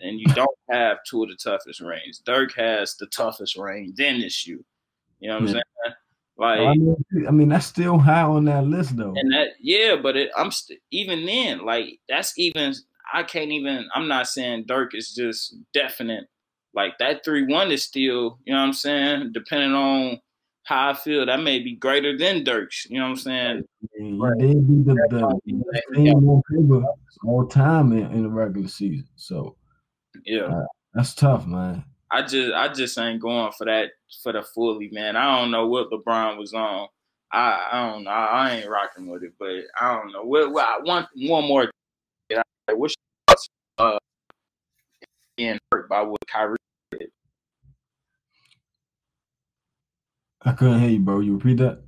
And 0.00 0.20
you 0.20 0.26
don't 0.34 0.48
have 0.70 0.98
two 1.04 1.24
of 1.24 1.30
the 1.30 1.34
toughest 1.34 1.80
rings. 1.80 2.22
Dirk 2.24 2.54
has 2.54 2.94
the 2.96 3.06
toughest 3.06 3.56
ring. 3.58 3.94
Then 3.96 4.20
it's 4.20 4.46
you. 4.46 4.64
You 5.20 5.28
know 5.28 5.34
what 5.34 5.42
I'm 5.42 5.48
saying? 5.48 5.62
Like 6.36 6.60
I 6.60 6.72
mean, 6.74 6.96
I 7.26 7.30
mean, 7.32 7.48
that's 7.48 7.66
still 7.66 7.98
high 7.98 8.22
on 8.22 8.44
that 8.44 8.64
list 8.64 8.96
though. 8.96 9.14
and 9.16 9.32
that 9.32 9.48
yeah, 9.60 9.96
but 10.00 10.16
it, 10.16 10.30
I'm 10.36 10.52
st- 10.52 10.80
even 10.92 11.26
then 11.26 11.64
like 11.64 11.98
that's 12.08 12.38
even 12.38 12.74
I 13.12 13.24
can't 13.24 13.50
even 13.50 13.88
I'm 13.94 14.06
not 14.06 14.28
saying 14.28 14.66
Dirk 14.68 14.94
is 14.94 15.12
just 15.14 15.56
definite. 15.74 16.26
Like 16.74 16.92
that 17.00 17.24
three 17.24 17.44
one 17.44 17.72
is 17.72 17.82
still 17.82 18.38
you 18.44 18.52
know 18.54 18.60
what 18.60 18.66
I'm 18.66 18.72
saying. 18.72 19.32
Depending 19.32 19.72
on 19.72 20.20
how 20.62 20.90
I 20.90 20.94
feel, 20.94 21.26
that 21.26 21.40
may 21.42 21.58
be 21.58 21.74
greater 21.74 22.16
than 22.16 22.44
Dirk's. 22.44 22.86
You 22.88 22.98
know 22.98 23.04
what 23.06 23.10
I'm 23.10 23.16
saying? 23.16 23.64
I 23.98 24.02
mean, 24.02 24.20
He 24.38 24.46
did 24.46 24.68
be 24.68 24.82
the, 24.84 24.94
the, 25.10 25.40
the 25.46 25.94
team 25.94 26.28
on 26.28 26.42
paper 26.52 26.86
all 27.24 27.46
time 27.48 27.90
in, 27.92 28.12
in 28.12 28.22
the 28.22 28.28
regular 28.28 28.68
season. 28.68 29.08
So 29.16 29.56
Yeah. 30.24 30.62
that's 30.94 31.14
tough, 31.14 31.46
man. 31.46 31.84
I 32.10 32.22
just 32.22 32.52
I 32.54 32.68
just 32.72 32.98
ain't 32.98 33.20
going 33.20 33.52
for 33.52 33.64
that 33.66 33.90
for 34.22 34.32
the 34.32 34.42
fully 34.42 34.88
man. 34.90 35.16
I 35.16 35.38
don't 35.38 35.50
know 35.50 35.66
what 35.66 35.90
LeBron 35.90 36.38
was 36.38 36.54
on. 36.54 36.88
I, 37.30 37.68
I 37.72 37.90
don't 37.90 38.04
know. 38.04 38.10
I, 38.10 38.24
I 38.48 38.50
ain't 38.56 38.70
rocking 38.70 39.06
with 39.08 39.22
it, 39.22 39.34
but 39.38 39.50
I 39.78 39.94
don't 39.94 40.12
know. 40.12 40.22
What, 40.22 40.50
what 40.50 40.64
I 40.66 40.78
want 40.82 41.08
one 41.14 41.46
more. 41.46 41.70
I- 42.34 42.42
What's 42.74 42.94
your 42.94 43.36
thoughts, 43.36 43.48
uh 43.78 43.98
being 45.36 45.58
hurt 45.72 45.88
by 45.88 46.02
what 46.02 46.20
Kyrie? 46.26 46.56
I 50.42 50.52
couldn't 50.52 50.80
hear 50.80 50.90
you, 50.90 51.00
bro. 51.00 51.20
You 51.20 51.34
repeat 51.36 51.58
that? 51.58 51.80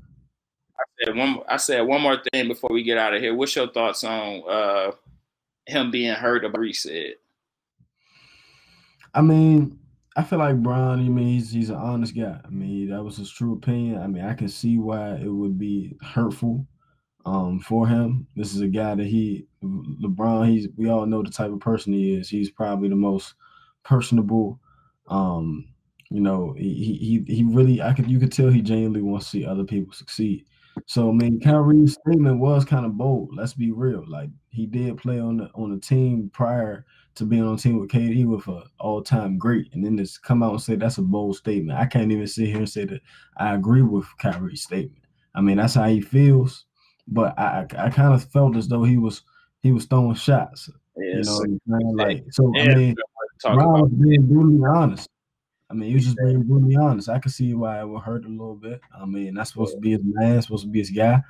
I 0.78 0.82
said 1.05 1.16
one. 1.16 1.40
I 1.48 1.56
said 1.56 1.80
one 1.82 2.01
more 2.01 2.18
thing 2.32 2.48
before 2.48 2.70
we 2.72 2.82
get 2.82 2.97
out 2.98 3.14
of 3.14 3.20
here. 3.20 3.34
What's 3.34 3.55
your 3.56 3.68
thoughts 3.68 4.05
on 4.05 4.42
uh 4.48 4.92
him 5.66 5.90
being 5.90 6.14
hurt? 6.14 6.44
Or 6.44 6.48
Bree 6.48 6.72
said. 6.72 7.14
I 9.14 9.20
mean, 9.20 9.78
I 10.16 10.24
feel 10.24 10.39
like 10.41 10.62
Brian. 10.62 11.01
I 11.01 11.09
mean, 11.09 11.27
he's 11.28 11.53
he's 11.53 11.70
an 11.70 11.77
honest 11.77 12.16
guy. 12.16 12.41
I 12.45 12.49
mean, 12.49 12.91
that 12.91 13.03
was 13.03 13.16
his 13.16 13.31
true 13.31 13.55
opinion. 13.55 14.01
I 14.01 14.07
mean, 14.07 14.24
I 14.24 14.35
can 14.35 14.49
see 14.49 14.78
why 14.78 15.15
it 15.15 15.28
would 15.28 15.59
be 15.59 15.97
hurtful 16.03 16.66
um, 17.24 17.61
for 17.61 17.87
him. 17.87 18.27
This 18.35 18.55
is 18.55 18.61
a 18.61 18.69
guy 18.69 18.95
that 18.97 19.07
he, 19.07 19.47
LeBron. 19.62 20.49
He's 20.49 20.69
we 20.77 20.91
all 20.91 21.07
know 21.07 21.23
the 21.23 21.31
type 21.31 21.53
of 21.53 21.61
person 21.61 21.93
he 21.93 22.15
is. 22.15 22.28
He's 22.28 22.51
probably 22.51 22.89
the 22.89 22.97
most 22.97 23.35
personable. 23.85 24.59
Um, 25.09 25.69
you 26.11 26.20
know, 26.20 26.55
he 26.59 27.23
he 27.27 27.35
he 27.35 27.45
really. 27.45 27.81
I 27.81 27.93
could 27.93 28.11
you 28.11 28.19
could 28.19 28.32
tell 28.32 28.51
he 28.51 28.62
genuinely 28.62 29.03
wants 29.03 29.27
to 29.27 29.31
see 29.31 29.47
other 29.47 29.65
people 29.65 29.93
succeed. 29.93 30.45
So 30.87 31.11
I 31.11 31.12
mean, 31.12 31.41
Kyrie's 31.41 31.95
statement 31.95 32.41
was 32.41 32.65
kind 32.65 32.85
of 32.85 32.97
bold. 32.97 33.31
Let's 33.32 33.55
be 33.55 33.70
real. 33.70 34.05
Like 34.09 34.31
he 34.49 34.66
did 34.66 34.99
play 34.99 35.20
on 35.20 35.37
the 35.37 35.51
on 35.55 35.70
the 35.70 35.78
team 35.78 36.31
prior 36.32 36.85
to 37.20 37.24
being 37.24 37.44
on 37.44 37.56
team 37.56 37.78
with 37.78 37.90
KD 37.90 38.26
with 38.26 38.47
an 38.48 38.62
all 38.78 39.02
time 39.02 39.38
great, 39.38 39.72
and 39.72 39.84
then 39.84 39.97
just 39.97 40.22
come 40.22 40.42
out 40.42 40.52
and 40.52 40.62
say 40.62 40.74
that's 40.74 40.98
a 40.98 41.02
bold 41.02 41.36
statement. 41.36 41.78
I 41.78 41.86
can't 41.86 42.10
even 42.10 42.26
sit 42.26 42.48
here 42.48 42.59
and 42.59 42.68
say 42.68 42.84
that 42.86 43.01
I 43.36 43.55
agree 43.55 43.82
with 43.82 44.06
Kyrie's 44.18 44.62
statement. 44.62 45.05
I 45.34 45.40
mean, 45.40 45.59
that's 45.59 45.74
how 45.74 45.86
he 45.88 46.01
feels, 46.01 46.64
but 47.06 47.38
I 47.38 47.66
I, 47.76 47.86
I 47.86 47.90
kind 47.90 48.12
of 48.12 48.24
felt 48.24 48.56
as 48.56 48.68
though 48.68 48.82
he 48.82 48.98
was 48.98 49.22
he 49.62 49.72
was 49.72 49.84
throwing 49.84 50.14
shots. 50.14 50.68
Yeah, 50.97 51.09
You 51.09 51.16
know, 51.16 51.22
so, 51.22 51.47
like 51.94 52.24
so. 52.30 52.52
yeah, 52.55 52.72
I 52.72 52.74
mean, 52.74 52.97
Brown 53.42 53.80
was 53.80 53.92
being 53.92 54.26
brutally 54.26 54.62
honest. 54.68 55.09
I 55.70 55.74
mean, 55.74 55.90
he 55.90 55.94
was 55.94 56.05
just 56.05 56.16
being 56.18 56.42
brutally 56.42 56.76
honest. 56.76 57.09
I 57.09 57.20
could 57.20 57.32
see 57.32 57.55
why 57.55 57.80
it 57.80 57.88
would 57.88 58.02
hurt 58.02 58.24
a 58.24 58.28
little 58.28 58.56
bit. 58.56 58.80
I 58.94 59.05
mean, 59.06 59.34
that's 59.34 59.52
supposed 59.52 59.74
to 59.74 59.80
be 59.80 59.92
his 59.92 60.01
man, 60.02 60.42
supposed 60.42 60.64
to 60.64 60.70
be 60.70 60.80
his 60.80 60.90
guy. 60.90 61.22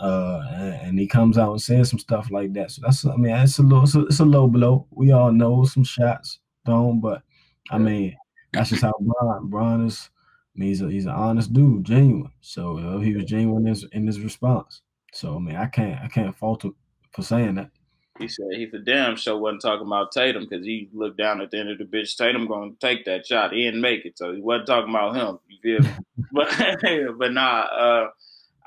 Uh, 0.00 0.42
and, 0.52 0.98
he 0.98 1.06
comes 1.06 1.38
out 1.38 1.50
and 1.50 1.60
says 1.60 1.90
some 1.90 1.98
stuff 1.98 2.30
like 2.30 2.52
that. 2.52 2.70
So 2.70 2.82
that's, 2.84 3.04
I 3.04 3.16
mean, 3.16 3.34
it's 3.34 3.58
a 3.58 3.62
little, 3.62 3.84
it's 3.84 3.94
a, 3.94 4.06
it's 4.06 4.20
a 4.20 4.24
low 4.24 4.46
blow. 4.46 4.86
We 4.90 5.12
all 5.12 5.32
know 5.32 5.64
some 5.64 5.84
shots 5.84 6.38
thrown, 6.64 7.00
but 7.00 7.22
I 7.70 7.78
mean, 7.78 8.16
that's 8.52 8.70
just 8.70 8.82
how 8.82 8.94
Brian, 9.00 9.46
Brian 9.48 9.86
is. 9.86 10.10
I 10.54 10.60
mean, 10.60 10.68
he's 10.68 10.82
a, 10.82 10.90
he's 10.90 11.06
an 11.06 11.12
honest 11.12 11.52
dude, 11.52 11.84
genuine. 11.84 12.30
So 12.40 12.78
uh, 12.78 12.98
he 12.98 13.14
was 13.14 13.24
genuine 13.24 13.66
in 13.66 13.68
his, 13.68 13.84
in 13.92 14.06
his 14.06 14.20
response. 14.20 14.82
So 15.12 15.36
I 15.36 15.38
mean, 15.38 15.56
I 15.56 15.66
can't, 15.66 16.00
I 16.00 16.08
can't 16.08 16.36
fault 16.36 16.64
him 16.64 16.74
for 17.12 17.22
saying 17.22 17.56
that. 17.56 17.70
He 18.18 18.26
said 18.26 18.46
he 18.52 18.66
for 18.66 18.78
damn 18.78 19.16
sure 19.16 19.38
wasn't 19.38 19.62
talking 19.62 19.86
about 19.86 20.10
Tatum 20.10 20.46
because 20.48 20.66
he 20.66 20.88
looked 20.92 21.18
down 21.18 21.40
at 21.40 21.50
the 21.50 21.58
end 21.58 21.70
of 21.70 21.78
the 21.78 21.84
bitch. 21.84 22.16
Tatum 22.16 22.48
to 22.48 22.74
take 22.80 23.04
that 23.04 23.26
shot. 23.26 23.52
He 23.52 23.64
didn't 23.64 23.80
make 23.80 24.04
it, 24.04 24.18
so 24.18 24.32
he 24.34 24.40
wasn't 24.40 24.66
talking 24.66 24.90
about 24.90 25.14
him. 25.14 25.38
You 25.48 25.80
feel 25.80 25.88
me? 25.88 25.96
but 26.32 27.18
but 27.18 27.32
nah, 27.32 27.60
uh, 27.60 28.08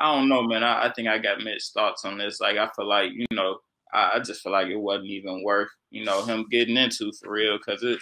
I 0.02 0.15
don't 0.15 0.30
know, 0.30 0.41
man. 0.44 0.64
I, 0.64 0.88
I 0.88 0.94
think 0.94 1.07
I 1.07 1.19
got 1.19 1.44
mixed 1.44 1.73
thoughts 1.73 2.06
on 2.06 2.18
this. 2.18 2.41
Like 2.41 2.57
I 2.57 2.68
feel 2.76 2.88
like 2.88 3.11
you 3.14 3.28
know, 3.32 3.60
I, 3.94 4.14
I 4.15 4.19
just 4.19 4.41
feel 4.41 4.52
like 4.52 4.68
it 4.68 4.78
wasn't 4.78 5.10
even 5.11 5.44
worth 5.44 5.69
you 5.91 6.03
know 6.03 6.23
him 6.26 6.48
getting 6.49 6.78
into 6.78 7.11
for 7.14 7.32
real 7.32 7.57
because 7.57 7.84
it. 7.84 7.99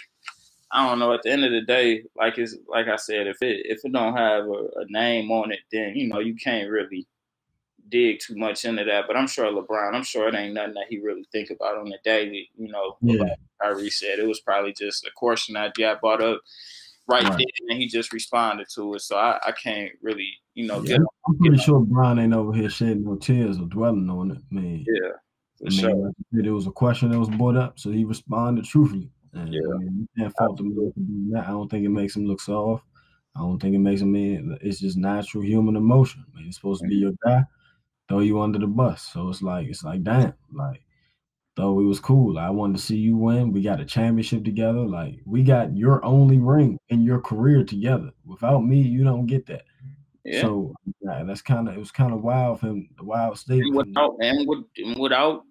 I 0.72 0.86
don't 0.88 1.00
know. 1.00 1.12
At 1.12 1.22
the 1.24 1.30
end 1.32 1.44
of 1.44 1.50
the 1.50 1.62
day, 1.62 2.04
like 2.16 2.38
it's 2.38 2.56
like 2.68 2.86
I 2.86 2.96
said, 2.96 3.26
if 3.26 3.42
it 3.42 3.66
if 3.66 3.80
it 3.84 3.92
don't 3.92 4.16
have 4.16 4.44
a, 4.46 4.68
a 4.80 4.86
name 4.88 5.30
on 5.30 5.50
it, 5.52 5.60
then 5.72 5.94
you 5.96 6.06
know 6.08 6.20
you 6.20 6.36
can't 6.36 6.70
really 6.70 7.06
dig 7.88 8.20
too 8.20 8.36
much 8.36 8.64
into 8.64 8.84
that. 8.84 9.04
But 9.08 9.16
I'm 9.16 9.26
sure 9.26 9.46
LeBron, 9.52 9.94
I'm 9.94 10.04
sure 10.04 10.28
it 10.28 10.34
ain't 10.36 10.54
nothing 10.54 10.74
that 10.74 10.86
he 10.88 10.98
really 11.00 11.26
think 11.32 11.50
about 11.50 11.76
on 11.76 11.88
the 11.88 11.98
daily. 12.04 12.50
You 12.56 12.68
know, 12.68 12.96
Yeah. 13.00 13.20
like 13.22 13.38
Kyrie 13.60 13.90
said, 13.90 14.20
it 14.20 14.28
was 14.28 14.40
probably 14.40 14.72
just 14.72 15.04
a 15.04 15.10
question 15.16 15.54
that 15.54 15.74
got 15.74 16.00
brought 16.00 16.22
up 16.22 16.40
right, 17.06 17.24
Right. 17.24 17.38
then, 17.38 17.46
and 17.68 17.78
he 17.80 17.86
just 17.88 18.12
responded 18.12 18.66
to 18.74 18.94
it. 18.94 19.02
So 19.02 19.16
I, 19.16 19.38
I 19.44 19.52
can't 19.52 19.92
really, 20.02 20.28
you 20.54 20.66
know, 20.66 20.82
Yeah, 20.82 20.98
get 20.98 21.00
I'm 21.26 21.38
pretty 21.38 21.58
sure 21.58 21.80
Brian 21.80 22.18
ain't 22.18 22.34
over 22.34 22.52
here 22.52 22.70
shedding 22.70 23.04
no 23.04 23.16
tears 23.16 23.58
or 23.58 23.66
dwelling 23.66 24.08
on 24.10 24.32
it. 24.32 24.38
I 24.50 24.54
mean, 24.54 24.84
yeah, 24.86 25.10
I 25.66 25.70
mean, 25.70 25.78
sure. 25.78 25.94
like 25.94 26.14
you 26.18 26.38
said, 26.38 26.46
it 26.46 26.52
was 26.52 26.66
a 26.66 26.72
question 26.72 27.10
that 27.10 27.18
was 27.18 27.30
brought 27.30 27.56
up, 27.56 27.78
so 27.78 27.90
he 27.90 28.04
responded 28.04 28.64
truthfully. 28.64 29.10
And, 29.32 29.52
Yeah. 29.52 29.60
I 29.74 29.78
mean, 29.78 30.08
you 30.16 30.22
can't 30.22 30.34
fault 30.36 30.60
him 30.60 30.74
for 30.74 30.92
doing 30.98 31.30
that. 31.32 31.46
I 31.46 31.50
don't 31.50 31.70
think 31.70 31.84
it 31.84 31.90
makes 31.90 32.16
him 32.16 32.26
look 32.26 32.40
soft. 32.40 32.84
I 33.36 33.40
don't 33.40 33.60
think 33.60 33.74
it 33.74 33.78
makes 33.78 34.00
him. 34.00 34.14
It's 34.60 34.80
just 34.80 34.96
natural 34.96 35.44
human 35.44 35.76
emotion. 35.76 36.24
I 36.28 36.36
mean, 36.36 36.46
he's 36.46 36.56
supposed 36.56 36.82
to 36.82 36.88
be 36.88 36.96
mm-hmm. 36.96 37.02
your 37.02 37.12
guy, 37.24 37.44
throw 38.08 38.20
you 38.20 38.40
under 38.40 38.58
the 38.58 38.66
bus. 38.66 39.08
So 39.12 39.28
it's 39.28 39.40
like 39.40 39.68
it's 39.68 39.84
like 39.84 40.02
damn, 40.02 40.34
like 40.52 40.82
So 41.60 41.78
it 41.78 41.84
was 41.84 42.00
cool. 42.00 42.38
I 42.38 42.48
wanted 42.48 42.78
to 42.78 42.82
see 42.82 42.96
you 42.96 43.18
win. 43.18 43.52
We 43.52 43.60
got 43.60 43.80
a 43.80 43.84
championship 43.84 44.44
together. 44.44 44.80
Like 44.80 45.16
we 45.26 45.42
got 45.42 45.76
your 45.76 46.02
only 46.02 46.38
ring 46.38 46.78
in 46.88 47.02
your 47.02 47.20
career 47.20 47.64
together. 47.64 48.12
Without 48.24 48.60
me, 48.60 48.80
you 48.80 49.04
don't 49.04 49.26
get 49.26 49.44
that. 49.48 49.64
Yeah. 50.24 50.40
So 50.40 50.74
yeah, 51.02 51.22
that's 51.24 51.42
kind 51.42 51.68
of 51.68 51.74
it 51.74 51.78
was 51.78 51.90
kind 51.90 52.14
of 52.14 52.22
wild 52.22 52.60
for 52.60 52.68
him, 52.68 52.88
the 52.96 53.04
wild 53.04 53.38
state. 53.38 53.60
And 53.60 53.76
without 53.76 54.16
and, 54.20 54.48
with, 54.48 54.64
and 54.78 54.98
without 54.98 55.44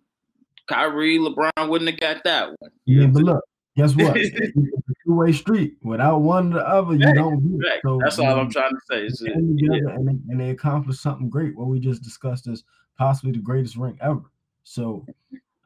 Kyrie, 0.68 1.20
LeBron 1.20 1.70
wouldn't 1.70 1.92
have 1.92 2.00
got 2.00 2.24
that 2.24 2.48
one. 2.58 2.72
Yeah, 2.86 3.06
but 3.06 3.22
look, 3.22 3.44
guess 3.78 3.96
what? 3.96 4.16
two-way 5.06 5.32
street. 5.32 5.76
Without 5.84 6.22
one 6.22 6.54
or 6.54 6.58
the 6.58 6.68
other, 6.68 6.96
you 6.96 7.14
don't 7.14 7.60
get 7.60 7.68
it. 7.68 7.82
So, 7.86 8.00
that's 8.02 8.18
all 8.18 8.40
I'm 8.40 8.50
trying 8.50 8.72
to 8.72 8.82
say. 8.90 9.06
Is 9.06 9.22
it, 9.22 9.34
yeah. 9.36 9.94
and, 9.94 10.08
they, 10.08 10.32
and 10.32 10.40
they 10.40 10.50
accomplished 10.50 11.04
something 11.04 11.30
great. 11.30 11.56
What 11.56 11.68
we 11.68 11.80
just 11.80 12.02
discussed 12.02 12.48
is 12.48 12.64
possibly 12.98 13.32
the 13.32 13.40
greatest 13.40 13.76
ring 13.76 13.96
ever. 14.02 14.24
So, 14.64 15.06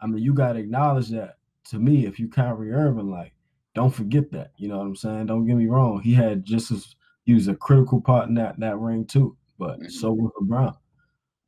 I 0.03 0.07
mean, 0.07 0.21
you 0.21 0.33
got 0.33 0.53
to 0.53 0.59
acknowledge 0.59 1.09
that. 1.09 1.37
To 1.69 1.79
me, 1.79 2.05
if 2.05 2.19
you 2.19 2.27
Kyrie 2.27 2.73
Irving, 2.73 3.09
like, 3.09 3.33
don't 3.73 3.93
forget 3.93 4.31
that. 4.33 4.51
You 4.57 4.67
know 4.67 4.77
what 4.77 4.85
I'm 4.85 4.95
saying? 4.97 5.27
Don't 5.27 5.45
get 5.45 5.55
me 5.55 5.67
wrong. 5.67 6.01
He 6.01 6.13
had 6.13 6.43
just 6.43 6.71
as 6.71 6.95
he 7.25 7.33
was 7.33 7.47
a 7.47 7.55
critical 7.55 8.01
part 8.01 8.27
in 8.27 8.35
that 8.35 8.59
that 8.59 8.77
ring 8.77 9.05
too. 9.05 9.37
But 9.57 9.79
mm-hmm. 9.79 9.89
so 9.89 10.11
was 10.11 10.31
LeBron. 10.41 10.75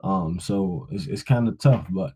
Um, 0.01 0.39
so 0.39 0.87
it's 0.91 1.07
it's 1.07 1.23
kind 1.23 1.47
of 1.47 1.59
tough, 1.59 1.85
but 1.89 2.13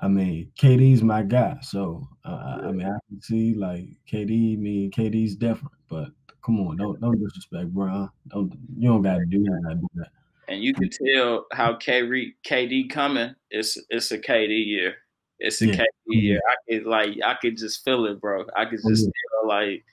I 0.00 0.08
mean, 0.08 0.50
KD's 0.58 1.02
my 1.02 1.22
guy. 1.22 1.58
So 1.62 2.08
uh, 2.24 2.58
I 2.64 2.72
mean, 2.72 2.86
I 2.86 2.98
can 3.08 3.20
see 3.20 3.54
like 3.54 3.86
KD. 4.10 4.58
Me, 4.58 4.90
KD's 4.90 5.36
different, 5.36 5.74
but 5.88 6.08
come 6.44 6.60
on, 6.60 6.76
don't 6.76 7.00
don't 7.00 7.20
disrespect 7.20 7.72
Bron. 7.72 8.10
Don't 8.28 8.52
you 8.76 8.88
don't 8.88 9.02
gotta 9.02 9.26
do 9.26 9.42
that. 9.44 9.78
Do 9.80 9.88
that. 9.94 10.10
And 10.48 10.62
you 10.62 10.72
can 10.72 10.88
tell 10.88 11.46
how 11.52 11.74
KD 11.74 12.34
KD 12.46 12.90
coming. 12.90 13.34
It's 13.50 13.78
it's 13.90 14.10
a 14.10 14.18
KD 14.18 14.66
year. 14.66 14.96
It's 15.38 15.62
a 15.62 15.68
yeah. 15.68 15.74
KD 15.74 15.84
year. 16.06 16.40
I 16.48 16.54
could 16.68 16.86
like 16.86 17.18
I 17.24 17.34
could 17.34 17.56
just 17.56 17.84
feel 17.84 18.06
it, 18.06 18.20
bro. 18.20 18.44
I 18.56 18.64
could 18.64 18.80
just 18.86 19.04
feel 19.04 19.48
like 19.48 19.84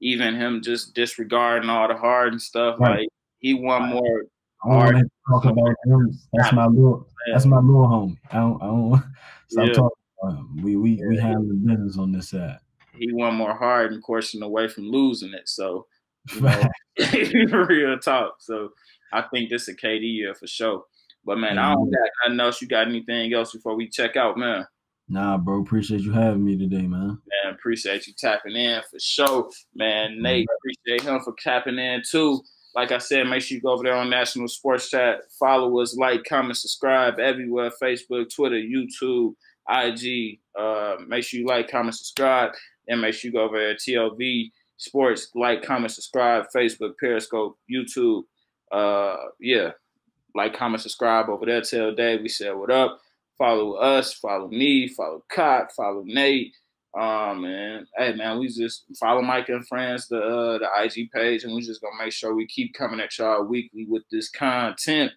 even 0.00 0.34
him 0.34 0.62
just 0.62 0.94
disregarding 0.94 1.70
all 1.70 1.88
the 1.88 1.96
Harden 1.96 2.38
stuff. 2.38 2.78
Right. 2.78 3.00
Like 3.00 3.08
he 3.38 3.54
won 3.54 3.90
more. 3.90 4.24
I 4.64 4.68
don't 4.68 4.76
want 4.76 4.96
to 4.96 5.10
talk 5.30 5.44
about 5.44 5.74
him. 5.84 6.18
That's 6.32 6.52
my 6.52 6.66
little. 6.66 7.08
That's 7.32 7.46
my 7.46 7.58
little 7.58 7.86
homie. 7.86 8.18
I 8.30 8.36
don't. 8.36 8.62
I 8.62 8.66
don't 8.66 9.04
stop 9.48 9.66
yeah. 9.66 9.72
talking 9.72 9.96
about 10.22 10.38
him. 10.38 10.62
We 10.62 10.76
we 10.76 11.02
we 11.06 11.18
have 11.18 11.46
the 11.46 11.54
business 11.54 11.98
on 11.98 12.12
this 12.12 12.30
side. 12.30 12.58
He 12.92 13.12
won 13.12 13.34
more 13.34 13.54
hard 13.54 13.92
and 13.92 14.02
coursing 14.02 14.42
away 14.42 14.68
from 14.68 14.84
losing 14.84 15.34
it. 15.34 15.48
So, 15.48 15.86
you 16.32 16.40
know, 16.40 17.58
real 17.68 17.98
talk. 17.98 18.36
So, 18.38 18.70
I 19.12 19.22
think 19.22 19.50
this 19.50 19.62
is 19.62 19.68
a 19.70 19.76
KD 19.76 20.02
year 20.02 20.34
for 20.34 20.46
sure. 20.46 20.84
But 21.24 21.38
man, 21.38 21.58
I 21.58 21.74
don't 21.74 21.90
got 21.90 22.08
nothing 22.24 22.40
else. 22.40 22.62
You 22.62 22.68
got 22.68 22.86
anything 22.86 23.32
else 23.34 23.52
before 23.52 23.74
we 23.74 23.88
check 23.88 24.16
out, 24.16 24.38
man? 24.38 24.66
Nah, 25.08 25.36
bro. 25.36 25.60
Appreciate 25.60 26.00
you 26.00 26.12
having 26.12 26.44
me 26.44 26.56
today, 26.56 26.86
man. 26.86 27.18
Man, 27.44 27.54
appreciate 27.54 28.06
you 28.06 28.14
tapping 28.16 28.56
in 28.56 28.80
for 28.90 28.98
sure. 28.98 29.50
Man, 29.74 30.22
Nate, 30.22 30.46
appreciate 30.58 31.08
him 31.08 31.20
for 31.20 31.34
tapping 31.42 31.78
in 31.78 32.02
too. 32.08 32.40
Like 32.74 32.90
I 32.90 32.98
said, 32.98 33.28
make 33.28 33.42
sure 33.42 33.56
you 33.56 33.62
go 33.62 33.70
over 33.70 33.84
there 33.84 33.94
on 33.94 34.10
National 34.10 34.48
Sports 34.48 34.90
Chat. 34.90 35.20
Follow 35.38 35.80
us, 35.80 35.96
like, 35.96 36.24
comment, 36.24 36.56
subscribe 36.56 37.20
everywhere 37.20 37.70
Facebook, 37.80 38.34
Twitter, 38.34 38.56
YouTube, 38.56 39.34
IG. 39.68 40.40
Uh, 40.58 40.96
make 41.06 41.22
sure 41.22 41.40
you 41.40 41.46
like, 41.46 41.70
comment, 41.70 41.94
subscribe. 41.94 42.50
And 42.88 43.00
make 43.00 43.14
sure 43.14 43.28
you 43.28 43.36
go 43.36 43.44
over 43.44 43.58
there 43.58 43.74
TLV 43.74 44.50
Sports, 44.76 45.28
like, 45.36 45.62
comment, 45.62 45.92
subscribe, 45.92 46.46
Facebook, 46.54 46.94
Periscope, 46.98 47.56
YouTube. 47.70 48.24
Uh, 48.72 49.16
yeah, 49.38 49.70
like, 50.34 50.54
comment, 50.54 50.82
subscribe 50.82 51.28
over 51.28 51.46
there. 51.46 51.60
Tell 51.60 51.94
Dave 51.94 52.22
we 52.22 52.28
said 52.28 52.56
what 52.56 52.72
up. 52.72 52.98
Follow 53.38 53.74
us, 53.74 54.14
follow 54.14 54.48
me, 54.48 54.88
follow 54.88 55.24
Cott, 55.32 55.72
follow 55.72 56.02
Nate. 56.04 56.54
Um, 56.96 57.42
man, 57.42 57.86
hey 57.96 58.14
man, 58.14 58.38
we 58.38 58.46
just 58.46 58.84
follow 59.00 59.20
Micah 59.20 59.56
and 59.56 59.66
Friends, 59.66 60.06
the 60.06 60.18
uh, 60.18 60.58
the 60.58 60.68
IG 60.84 61.10
page, 61.10 61.42
and 61.42 61.52
we 61.52 61.60
just 61.60 61.80
gonna 61.80 61.96
make 62.02 62.12
sure 62.12 62.34
we 62.34 62.46
keep 62.46 62.72
coming 62.74 63.00
at 63.00 63.18
y'all 63.18 63.42
weekly 63.42 63.86
with 63.88 64.04
this 64.12 64.30
content. 64.30 65.10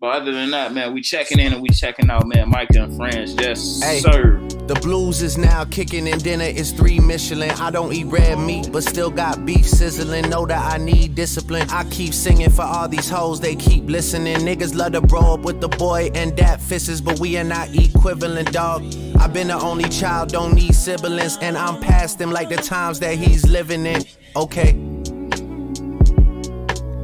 But 0.00 0.22
other 0.22 0.32
than 0.32 0.50
that, 0.52 0.72
man, 0.72 0.94
we 0.94 1.02
checking 1.02 1.38
in 1.38 1.52
and 1.52 1.60
we 1.60 1.68
checking 1.68 2.08
out, 2.08 2.26
man. 2.26 2.48
Micah 2.48 2.84
and 2.84 2.96
friends, 2.96 3.34
yes, 3.34 3.82
hey, 3.82 3.98
sir. 3.98 4.38
The 4.66 4.74
blues 4.76 5.20
is 5.20 5.36
now 5.36 5.66
kicking 5.66 6.08
and 6.08 6.24
dinner 6.24 6.46
is 6.46 6.72
three 6.72 6.98
Michelin. 6.98 7.50
I 7.50 7.70
don't 7.70 7.92
eat 7.92 8.06
red 8.06 8.38
meat, 8.38 8.70
but 8.72 8.82
still 8.82 9.10
got 9.10 9.44
beef 9.44 9.66
sizzling. 9.66 10.30
Know 10.30 10.46
that 10.46 10.72
I 10.72 10.78
need 10.82 11.14
discipline. 11.14 11.68
I 11.68 11.84
keep 11.90 12.14
singing 12.14 12.48
for 12.48 12.62
all 12.62 12.88
these 12.88 13.10
hoes, 13.10 13.40
they 13.40 13.54
keep 13.54 13.90
listening. 13.90 14.38
Niggas 14.38 14.74
love 14.74 14.92
to 14.92 15.02
bro 15.02 15.34
up 15.34 15.40
with 15.40 15.60
the 15.60 15.68
boy 15.68 16.10
and 16.14 16.34
dat 16.34 16.62
fisses, 16.62 17.02
but 17.02 17.20
we 17.20 17.36
are 17.36 17.44
not 17.44 17.68
equivalent, 17.74 18.52
dog. 18.52 18.82
I've 19.18 19.34
been 19.34 19.48
the 19.48 19.60
only 19.60 19.90
child, 19.90 20.30
don't 20.30 20.54
need 20.54 20.74
siblings, 20.74 21.36
and 21.42 21.58
I'm 21.58 21.78
past 21.78 22.18
them 22.18 22.30
like 22.30 22.48
the 22.48 22.56
times 22.56 23.00
that 23.00 23.18
he's 23.18 23.44
living 23.46 23.84
in. 23.84 24.02
Okay. 24.34 24.72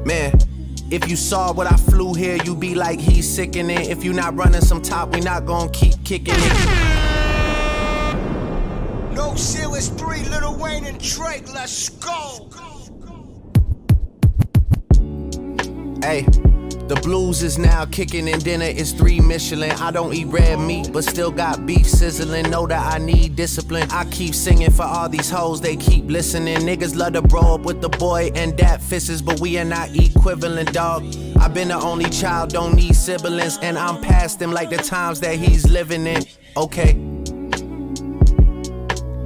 Man. 0.07 0.56
If 0.89 1.11
you 1.11 1.17
saw 1.17 1.53
what 1.53 1.67
I 1.67 1.77
flew 1.77 2.15
here, 2.15 2.39
you'd 2.45 2.61
be 2.61 2.77
like, 2.77 3.01
he's 3.01 3.29
sickening. 3.29 3.91
If 3.91 4.05
you 4.05 4.13
not 4.13 4.37
running 4.37 4.61
some 4.61 4.81
top, 4.81 5.13
we 5.13 5.21
not 5.21 5.45
gonna 5.45 5.71
keep 5.71 5.95
kicking 6.05 6.35
it. 6.37 6.53
No 9.13 9.35
Ceilings 9.35 9.89
three, 9.89 10.23
Lil 10.29 10.57
Wayne 10.57 10.85
and 10.85 11.01
Drake, 11.01 11.53
let's 11.53 11.89
go. 11.89 12.49
Hey. 16.03 16.25
The 16.89 16.95
blues 17.03 17.43
is 17.43 17.59
now 17.59 17.85
kicking 17.85 18.29
and 18.29 18.43
dinner 18.45 18.67
is 18.67 18.93
three 18.93 19.19
Michelin. 19.19 19.73
I 19.73 19.91
don't 19.91 20.15
eat 20.15 20.27
red 20.27 20.61
meat, 20.61 20.93
but 20.93 21.03
still 21.03 21.33
got 21.33 21.67
beef 21.67 21.85
sizzling. 21.85 22.49
Know 22.49 22.65
that 22.69 22.95
I 22.95 22.99
need 22.99 23.35
discipline. 23.35 23.91
I 23.91 24.05
keep 24.05 24.37
singing 24.37 24.71
for 24.71 24.85
all 24.85 25.09
these 25.09 25.29
hoes, 25.29 25.61
they 25.61 25.75
keep 25.75 26.05
listening. 26.07 26.59
Niggas 26.59 26.95
love 26.95 27.15
to 27.15 27.23
bro 27.23 27.55
up 27.55 27.63
with 27.63 27.81
the 27.81 27.89
boy 27.89 28.31
and 28.37 28.57
that 28.59 28.81
fisses, 28.81 29.21
but 29.21 29.41
we 29.41 29.59
are 29.59 29.65
not 29.65 29.97
equivalent, 29.97 30.73
dog. 30.73 31.03
I've 31.41 31.53
been 31.53 31.69
the 31.69 31.81
only 31.81 32.09
child, 32.09 32.51
don't 32.51 32.77
need 32.77 32.95
siblings, 32.95 33.59
and 33.59 33.77
I'm 33.77 34.01
past 34.01 34.41
him 34.41 34.53
like 34.53 34.71
the 34.71 34.77
times 34.77 35.19
that 35.21 35.35
he's 35.35 35.69
living 35.69 36.07
in. 36.07 36.23
Okay. 36.57 36.95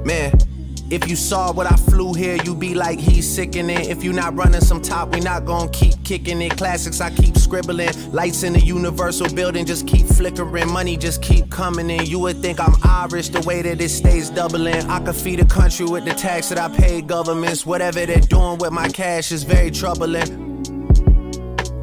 Man. 0.03 0.50
If 0.91 1.07
you 1.07 1.15
saw 1.15 1.53
what 1.53 1.71
I 1.71 1.77
flew 1.77 2.11
here, 2.11 2.35
you'd 2.43 2.59
be 2.59 2.73
like, 2.73 2.99
he's 2.99 3.25
sickening. 3.25 3.89
If 3.89 4.03
you 4.03 4.11
not 4.11 4.35
running 4.35 4.59
some 4.59 4.81
top, 4.81 5.13
we 5.13 5.21
not 5.21 5.45
gonna 5.45 5.71
keep 5.71 6.03
kicking 6.03 6.41
it. 6.41 6.57
Classics, 6.57 6.99
I 6.99 7.11
keep 7.11 7.37
scribbling. 7.37 7.91
Lights 8.11 8.43
in 8.43 8.51
the 8.51 8.59
universal 8.59 9.33
building 9.33 9.65
just 9.65 9.87
keep 9.87 10.05
flickering. 10.05 10.69
Money 10.69 10.97
just 10.97 11.21
keep 11.21 11.49
coming 11.49 11.89
in. 11.89 12.07
You 12.07 12.19
would 12.19 12.41
think 12.41 12.59
I'm 12.59 12.75
Irish 12.83 13.29
the 13.29 13.39
way 13.39 13.61
that 13.61 13.79
it 13.79 13.87
stays 13.87 14.29
doubling. 14.29 14.83
I 14.89 14.99
could 14.99 15.15
feed 15.15 15.39
a 15.39 15.45
country 15.45 15.85
with 15.85 16.03
the 16.03 16.13
tax 16.13 16.49
that 16.49 16.59
I 16.59 16.67
pay 16.67 17.01
governments. 17.01 17.65
Whatever 17.65 18.05
they're 18.05 18.19
doing 18.19 18.57
with 18.57 18.73
my 18.73 18.89
cash 18.89 19.31
is 19.31 19.43
very 19.43 19.71
troubling. 19.71 20.61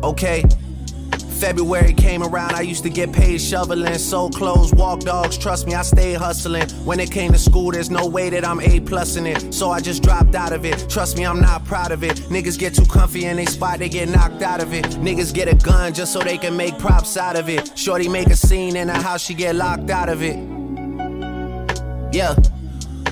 Okay. 0.05 0.44
February 1.39 1.93
came 1.93 2.23
around, 2.24 2.55
I 2.55 2.62
used 2.62 2.82
to 2.82 2.90
get 2.90 3.12
paid 3.12 3.40
shoveling, 3.40 3.97
sold 3.98 4.35
clothes, 4.35 4.74
walk 4.74 5.01
dogs. 5.01 5.39
Trust 5.39 5.66
me, 5.66 5.74
I 5.74 5.82
stayed 5.82 6.16
hustling. 6.16 6.69
When 6.85 6.98
it 6.98 7.12
came 7.12 7.32
to 7.32 7.39
school, 7.39 7.70
there's 7.70 7.90
no 7.90 8.06
way 8.06 8.28
that 8.31 8.44
I'm 8.44 8.60
A 8.60 8.81
plus 8.81 9.16
in 9.16 9.24
it. 9.24 9.55
So 9.55 9.70
I 9.70 9.81
just 9.81 10.02
dropped 10.02 10.35
out 10.35 10.52
of 10.52 10.65
it. 10.65 10.86
Trust 10.89 11.16
me, 11.16 11.24
I'm 11.24 11.40
not 11.40 11.65
proud 11.65 11.93
of 11.93 12.02
it. 12.02 12.16
Niggas 12.28 12.59
get 12.59 12.74
too 12.74 12.86
comfy 12.86 13.24
in 13.24 13.36
they 13.36 13.47
spot, 13.47 13.78
they 13.78 13.89
get 13.89 14.09
knocked 14.09 14.43
out 14.43 14.60
of 14.60 14.74
it. 14.74 14.85
Niggas 14.85 15.32
get 15.32 15.47
a 15.47 15.55
gun 15.55 15.94
just 15.94 16.12
so 16.12 16.19
they 16.19 16.39
can 16.39 16.56
make 16.56 16.77
props 16.78 17.16
out 17.16 17.36
of 17.36 17.48
it. 17.48 17.78
Shorty 17.78 18.09
make 18.09 18.28
a 18.28 18.36
scene 18.36 18.74
in 18.74 18.89
her 18.89 19.01
house, 19.01 19.23
she 19.23 19.35
get 19.35 19.55
locked 19.55 19.90
out 19.90 20.09
of 20.09 20.23
it. 20.23 20.36
Yeah. 22.12 22.35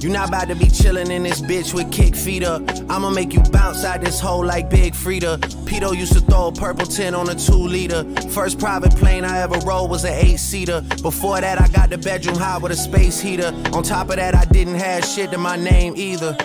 You 0.01 0.11
not 0.11 0.29
about 0.29 0.49
to 0.49 0.55
be 0.55 0.67
chillin' 0.67 1.11
in 1.11 1.23
this 1.23 1.41
bitch 1.41 1.73
with 1.73 1.91
kick 1.91 2.15
feet 2.15 2.45
up. 2.45 2.63
I'ma 2.91 3.11
make 3.11 3.33
you 3.33 3.41
bounce 3.51 3.85
out 3.85 4.03
this 4.03 4.21
hole 4.21 4.45
like 4.45 4.69
Big 4.69 4.93
Freedia. 4.93 5.39
Pito 5.65 5.97
used 5.97 6.13
to 6.13 6.21
throw 6.21 6.49
a 6.49 6.53
purple 6.53 6.87
10 6.87 7.15
on 7.15 7.29
a 7.31 7.35
2 7.35 7.53
liter. 7.55 8.05
First 8.29 8.59
private 8.59 8.95
plane 8.95 9.25
I 9.25 9.39
ever 9.41 9.59
rode 9.61 9.89
was 9.89 10.05
an 10.05 10.13
8 10.13 10.37
seater. 10.37 10.83
Before 11.03 11.41
that, 11.41 11.61
I 11.61 11.69
got 11.69 11.91
the 11.91 11.99
bedroom 11.99 12.37
hot 12.37 12.63
with 12.63 12.73
a 12.73 12.77
space 12.77 13.19
heater. 13.19 13.53
On 13.73 13.83
top 13.83 14.11
of 14.11 14.17
that, 14.17 14.35
I 14.35 14.45
didn't 14.45 14.75
have 14.75 15.05
shit 15.05 15.31
to 15.31 15.39
my 15.39 15.57
name 15.57 15.95
either. 15.97 16.37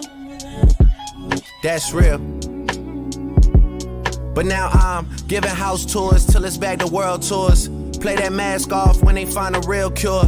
That's 1.61 1.91
real. 1.91 2.19
But 4.34 4.45
now 4.45 4.69
I'm 4.69 5.07
giving 5.28 5.49
house 5.49 5.86
tours 5.86 6.26
till 6.26 6.45
it's 6.45 6.57
back 6.57 6.80
to 6.80 6.88
world 6.88 7.22
tours. 7.22 7.68
Play 7.99 8.15
that 8.15 8.32
mask 8.32 8.72
off 8.72 9.03
when 9.03 9.15
they 9.15 9.26
find 9.26 9.56
a 9.57 9.60
real 9.68 9.91
cure. 9.91 10.23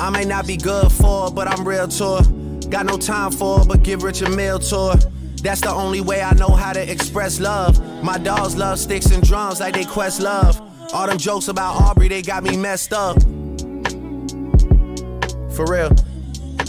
I 0.00 0.10
may 0.10 0.24
not 0.24 0.46
be 0.46 0.56
good 0.56 0.90
for 0.90 1.28
it, 1.28 1.34
but 1.36 1.46
I'm 1.46 1.66
real 1.66 1.86
to 1.86 2.04
her. 2.16 2.33
Got 2.74 2.86
no 2.86 2.96
time 2.98 3.30
for 3.30 3.60
it, 3.60 3.68
but 3.68 3.84
give 3.84 4.02
Rich 4.02 4.22
a 4.22 4.30
meal 4.30 4.58
tour. 4.58 4.96
That's 5.44 5.60
the 5.60 5.70
only 5.70 6.00
way 6.00 6.22
I 6.22 6.34
know 6.34 6.48
how 6.48 6.72
to 6.72 6.90
express 6.90 7.38
love. 7.38 7.80
My 8.02 8.18
dogs 8.18 8.56
love 8.56 8.80
sticks 8.80 9.12
and 9.12 9.22
drums 9.22 9.60
like 9.60 9.74
they 9.74 9.84
quest 9.84 10.20
love. 10.20 10.60
All 10.92 11.06
them 11.06 11.16
jokes 11.16 11.46
about 11.46 11.80
Aubrey, 11.80 12.08
they 12.08 12.20
got 12.20 12.42
me 12.42 12.56
messed 12.56 12.92
up. 12.92 13.22
For 15.52 15.66
real. 15.68 15.94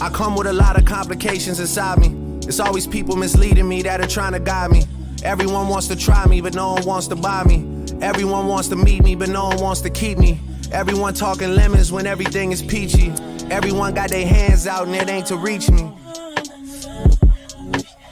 I 0.00 0.08
come 0.14 0.36
with 0.36 0.46
a 0.46 0.52
lot 0.52 0.78
of 0.78 0.84
complications 0.84 1.58
inside 1.58 1.98
me. 1.98 2.38
It's 2.46 2.60
always 2.60 2.86
people 2.86 3.16
misleading 3.16 3.68
me 3.68 3.82
that 3.82 4.00
are 4.00 4.06
trying 4.06 4.34
to 4.34 4.38
guide 4.38 4.70
me. 4.70 4.84
Everyone 5.24 5.66
wants 5.66 5.88
to 5.88 5.96
try 5.96 6.24
me, 6.28 6.40
but 6.40 6.54
no 6.54 6.74
one 6.74 6.84
wants 6.84 7.08
to 7.08 7.16
buy 7.16 7.42
me. 7.42 7.66
Everyone 8.00 8.46
wants 8.46 8.68
to 8.68 8.76
meet 8.76 9.02
me, 9.02 9.16
but 9.16 9.28
no 9.28 9.46
one 9.46 9.60
wants 9.60 9.80
to 9.80 9.90
keep 9.90 10.18
me. 10.18 10.38
Everyone 10.70 11.14
talking 11.14 11.56
lemons 11.56 11.90
when 11.90 12.06
everything 12.06 12.52
is 12.52 12.62
peachy. 12.62 13.12
Everyone 13.50 13.94
got 13.94 14.10
their 14.10 14.26
hands 14.26 14.66
out 14.66 14.86
and 14.88 14.96
it 14.96 15.08
ain't 15.08 15.26
to 15.26 15.36
reach 15.36 15.70
me. 15.70 15.82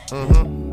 Mm-hmm. 0.09 0.70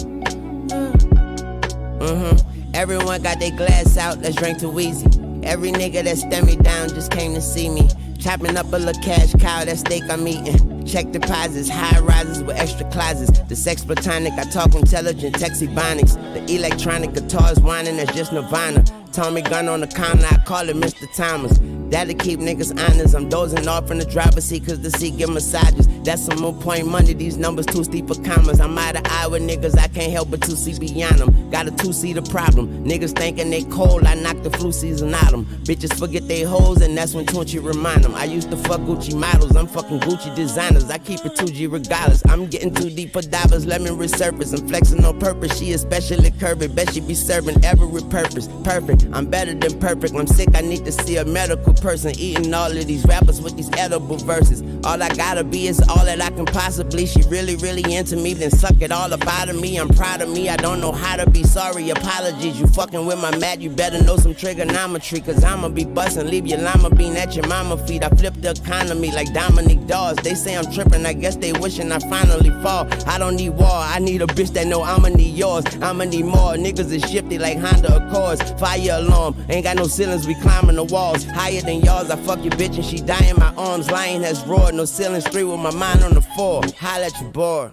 Mm-hmm. 1.98 2.72
Everyone 2.76 3.24
got 3.24 3.40
their 3.40 3.56
glass 3.56 3.98
out, 3.98 4.20
let's 4.20 4.36
drink 4.36 4.60
too 4.60 4.80
easy. 4.80 5.08
Every 5.44 5.72
nigga 5.72 6.04
that 6.04 6.18
stand 6.20 6.46
me 6.46 6.56
down 6.58 6.90
just 6.90 7.12
came 7.12 7.34
to 7.34 7.42
see 7.42 7.70
me. 7.70 7.90
Chopping 8.20 8.56
up 8.56 8.68
a 8.68 8.78
little 8.78 9.02
cash 9.02 9.34
cow, 9.34 9.66
that 9.66 9.80
steak 9.80 10.04
I'm 10.08 10.28
eating. 10.28 10.86
Check 10.86 11.12
deposits, 11.12 11.68
high 11.68 12.00
rises 12.00 12.44
with 12.44 12.56
extra 12.56 12.88
closets. 12.92 13.40
The 13.40 13.56
sex 13.56 13.84
platonic, 13.84 14.34
I 14.34 14.44
talk 14.44 14.76
intelligent, 14.76 15.36
texty 15.36 15.74
bonics. 15.74 16.14
The 16.34 16.56
electronic 16.56 17.14
guitars 17.14 17.60
whining, 17.60 17.98
that's 17.98 18.16
just 18.16 18.32
Nirvana. 18.32 18.84
Tommy 19.12 19.42
gun 19.42 19.68
on 19.68 19.82
the 19.82 19.88
counter, 19.88 20.28
I 20.30 20.38
call 20.46 20.70
it 20.70 20.76
Mr. 20.76 21.08
Thomas. 21.16 21.58
That'll 21.92 22.16
keep 22.16 22.40
niggas 22.40 22.72
honest. 22.72 23.14
I'm 23.14 23.28
dozing 23.28 23.68
off 23.68 23.92
in 23.92 24.00
the 24.00 24.06
driver's 24.06 24.46
seat 24.46 24.66
cause 24.66 24.80
the 24.80 24.92
seat 24.92 25.18
give 25.18 25.30
massages. 25.30 25.88
That's 26.04 26.26
some 26.26 26.40
more 26.40 26.54
point 26.54 26.88
money, 26.88 27.14
these 27.14 27.38
numbers 27.38 27.66
too 27.68 27.84
steep 27.84 28.08
for 28.08 28.16
commas. 28.24 28.60
I'm 28.60 28.78
out 28.78 28.96
of 28.96 29.06
eye 29.06 29.28
with 29.28 29.44
niggas, 29.44 29.78
I 29.78 29.88
can't 29.88 30.12
help 30.12 30.32
but 30.32 30.42
to 30.44 30.56
see 30.56 30.80
beyond 30.80 31.20
them. 31.20 31.50
Got 31.52 31.68
a 31.68 31.72
two 31.72 31.94
seater 31.94 32.22
problem. 32.22 32.86
Niggas 32.86 33.16
thinking 33.16 33.50
they 33.50 33.64
cold, 33.66 34.06
I 34.06 34.16
knock 34.16 34.42
the 34.42 34.50
flu 34.50 34.72
season 34.72 35.14
out 35.14 35.32
them. 35.32 35.46
Bitches 35.64 35.98
forget 36.00 36.28
they 36.28 36.42
hoes, 36.42 36.82
and 36.82 36.98
that's 36.98 37.14
when 37.14 37.26
Tunechi 37.26 37.64
remind 37.64 38.04
them. 38.04 38.16
I 38.16 38.24
used 38.24 38.50
to 38.52 38.58
fuck 38.58 38.82
Gucci 38.82 39.14
models, 39.14 39.56
I'm 39.56 39.68
fucking 39.68 40.00
Gucci 40.00 40.34
designers. 40.36 40.90
I 40.90 40.98
keep 40.98 41.24
it 41.26 41.34
2G 41.34 41.72
regardless. 41.72 42.24
I'm 42.28 42.48
getting 42.48 42.74
too 42.74 42.90
deep 42.90 43.14
for 43.14 43.22
divers, 43.22 43.66
let 43.66 43.82
me 43.82 43.90
resurface. 43.90 44.58
I'm 44.58 44.68
flexing 44.68 45.04
on 45.04 45.20
purpose, 45.20 45.60
she 45.60 45.74
especially 45.74 46.32
curvy. 46.32 46.74
Bet 46.74 46.94
she 46.94 47.02
be 47.02 47.14
serving 47.14 47.64
every 47.64 48.02
purpose. 48.10 48.48
Perfect, 48.64 49.08
I'm 49.14 49.28
better 49.28 49.54
than 49.54 49.78
perfect. 49.80 50.16
I'm 50.16 50.28
sick, 50.28 50.50
I 50.56 50.62
need 50.62 50.86
to 50.86 50.92
see 50.92 51.18
a 51.18 51.26
medical 51.26 51.74
person 51.82 52.12
eating 52.20 52.54
all 52.54 52.72
of 52.72 52.88
these 52.88 53.04
rappers 53.06 53.42
with 53.42 53.58
these 53.58 53.70
edible 53.78 54.18
verses. 54.18 54.62
All 54.86 55.02
I 55.02 55.10
gotta 55.10 55.44
be 55.44 55.68
is 55.68 55.82
all 55.90 56.06
that 56.06 56.22
I 56.22 56.30
can 56.30 56.46
possibly. 56.46 57.06
She 57.06 57.22
really, 57.24 57.56
really 57.58 57.94
into 57.94 58.16
me, 58.16 58.34
then 58.34 58.52
suck 58.52 58.80
it 58.82 58.92
all 58.92 59.14
up 59.14 59.28
out 59.28 59.50
of 59.50 59.60
me. 59.60 59.78
I'm 59.78 59.90
proud 59.90 60.22
of 60.22 60.30
me, 60.30 60.48
I 60.50 60.58
don't 60.58 60.80
know 60.80 60.92
how 60.92 61.18
to 61.18 61.30
be 61.30 61.44
sorry. 61.44 61.90
Apologies, 61.90 62.60
you 62.60 62.68
fucking 62.68 63.06
with 63.06 63.20
my 63.20 63.36
mat, 63.38 63.62
you 63.62 63.70
better 63.70 64.02
know 64.04 64.16
some 64.18 64.36
trigonometry. 64.36 65.22
Cause 65.22 65.44
I'ma 65.44 65.70
be 65.70 65.84
bustin', 65.84 66.30
leave 66.30 66.46
your 66.46 66.60
llama 66.60 66.90
bean 66.92 67.18
at 67.18 67.36
your 67.36 67.48
mama 67.48 67.78
feet. 67.86 68.04
I 68.04 68.10
flip 68.10 68.36
the 68.36 68.52
economy 68.52 69.12
like 69.12 69.34
Dominique 69.34 69.88
Dawes. 69.88 70.18
They 70.18 70.36
say 70.36 70.56
I'm 70.56 70.72
trippin', 70.72 71.06
I 71.06 71.14
guess 71.14 71.36
they 71.36 71.52
wishing 71.54 71.92
I 71.92 72.00
finally 72.00 72.52
fall. 72.62 72.88
I 73.08 73.18
don't 73.18 73.36
need 73.36 73.50
war, 73.50 73.68
I 73.72 74.00
need 74.00 74.22
a 74.22 74.28
bitch 74.28 74.54
that 74.54 74.68
know 74.68 74.84
I'ma 74.84 75.10
need 75.10 75.36
yours. 75.36 75.66
I'ma 75.82 76.06
need 76.06 76.26
more. 76.26 76.54
Niggas 76.54 76.92
is 76.92 77.10
shifty 77.10 77.40
like 77.40 77.58
Honda 77.58 77.96
Accords. 77.96 78.42
Fire 78.60 78.98
alarm, 79.00 79.36
ain't 79.50 79.64
got 79.64 79.78
no 79.78 79.88
ceilings, 79.88 80.28
we 80.28 80.36
climbing 80.36 80.76
the 80.76 80.84
walls. 80.84 81.24
Higher 81.26 81.62
than 81.62 81.71
yours, 81.80 82.10
I 82.10 82.18
fuck 82.18 82.44
your 82.44 82.52
bitch 82.54 82.76
and 82.76 82.84
she 82.84 82.98
die 83.00 83.26
in 83.30 83.38
my 83.38 83.54
arms. 83.56 83.90
Lion 83.90 84.22
has 84.24 84.44
roared, 84.46 84.76
no 84.76 84.84
ceilings, 84.84 85.26
three 85.28 85.46
with 85.46 85.60
my 85.60 85.72
mind 85.72 86.04
on 86.04 86.14
the 86.14 86.22
floor. 86.22 86.64
Holla 86.78 87.06
at 87.06 87.22
your 87.22 87.32
boy. 87.32 87.72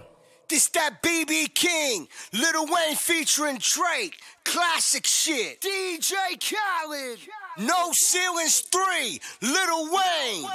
This 0.49 0.69
that 0.69 1.03
BB 1.03 1.55
King, 1.55 2.09
Lil 2.33 2.66
Wayne 2.66 2.97
featuring 2.97 3.59
Drake, 3.59 4.15
classic 4.45 5.07
shit. 5.07 5.61
DJ 5.61 6.15
Khaled, 6.41 7.19
No 7.59 7.91
Ceilings 7.93 8.61
3, 8.61 9.20
Lil 9.43 9.93
Wayne. 9.93 10.51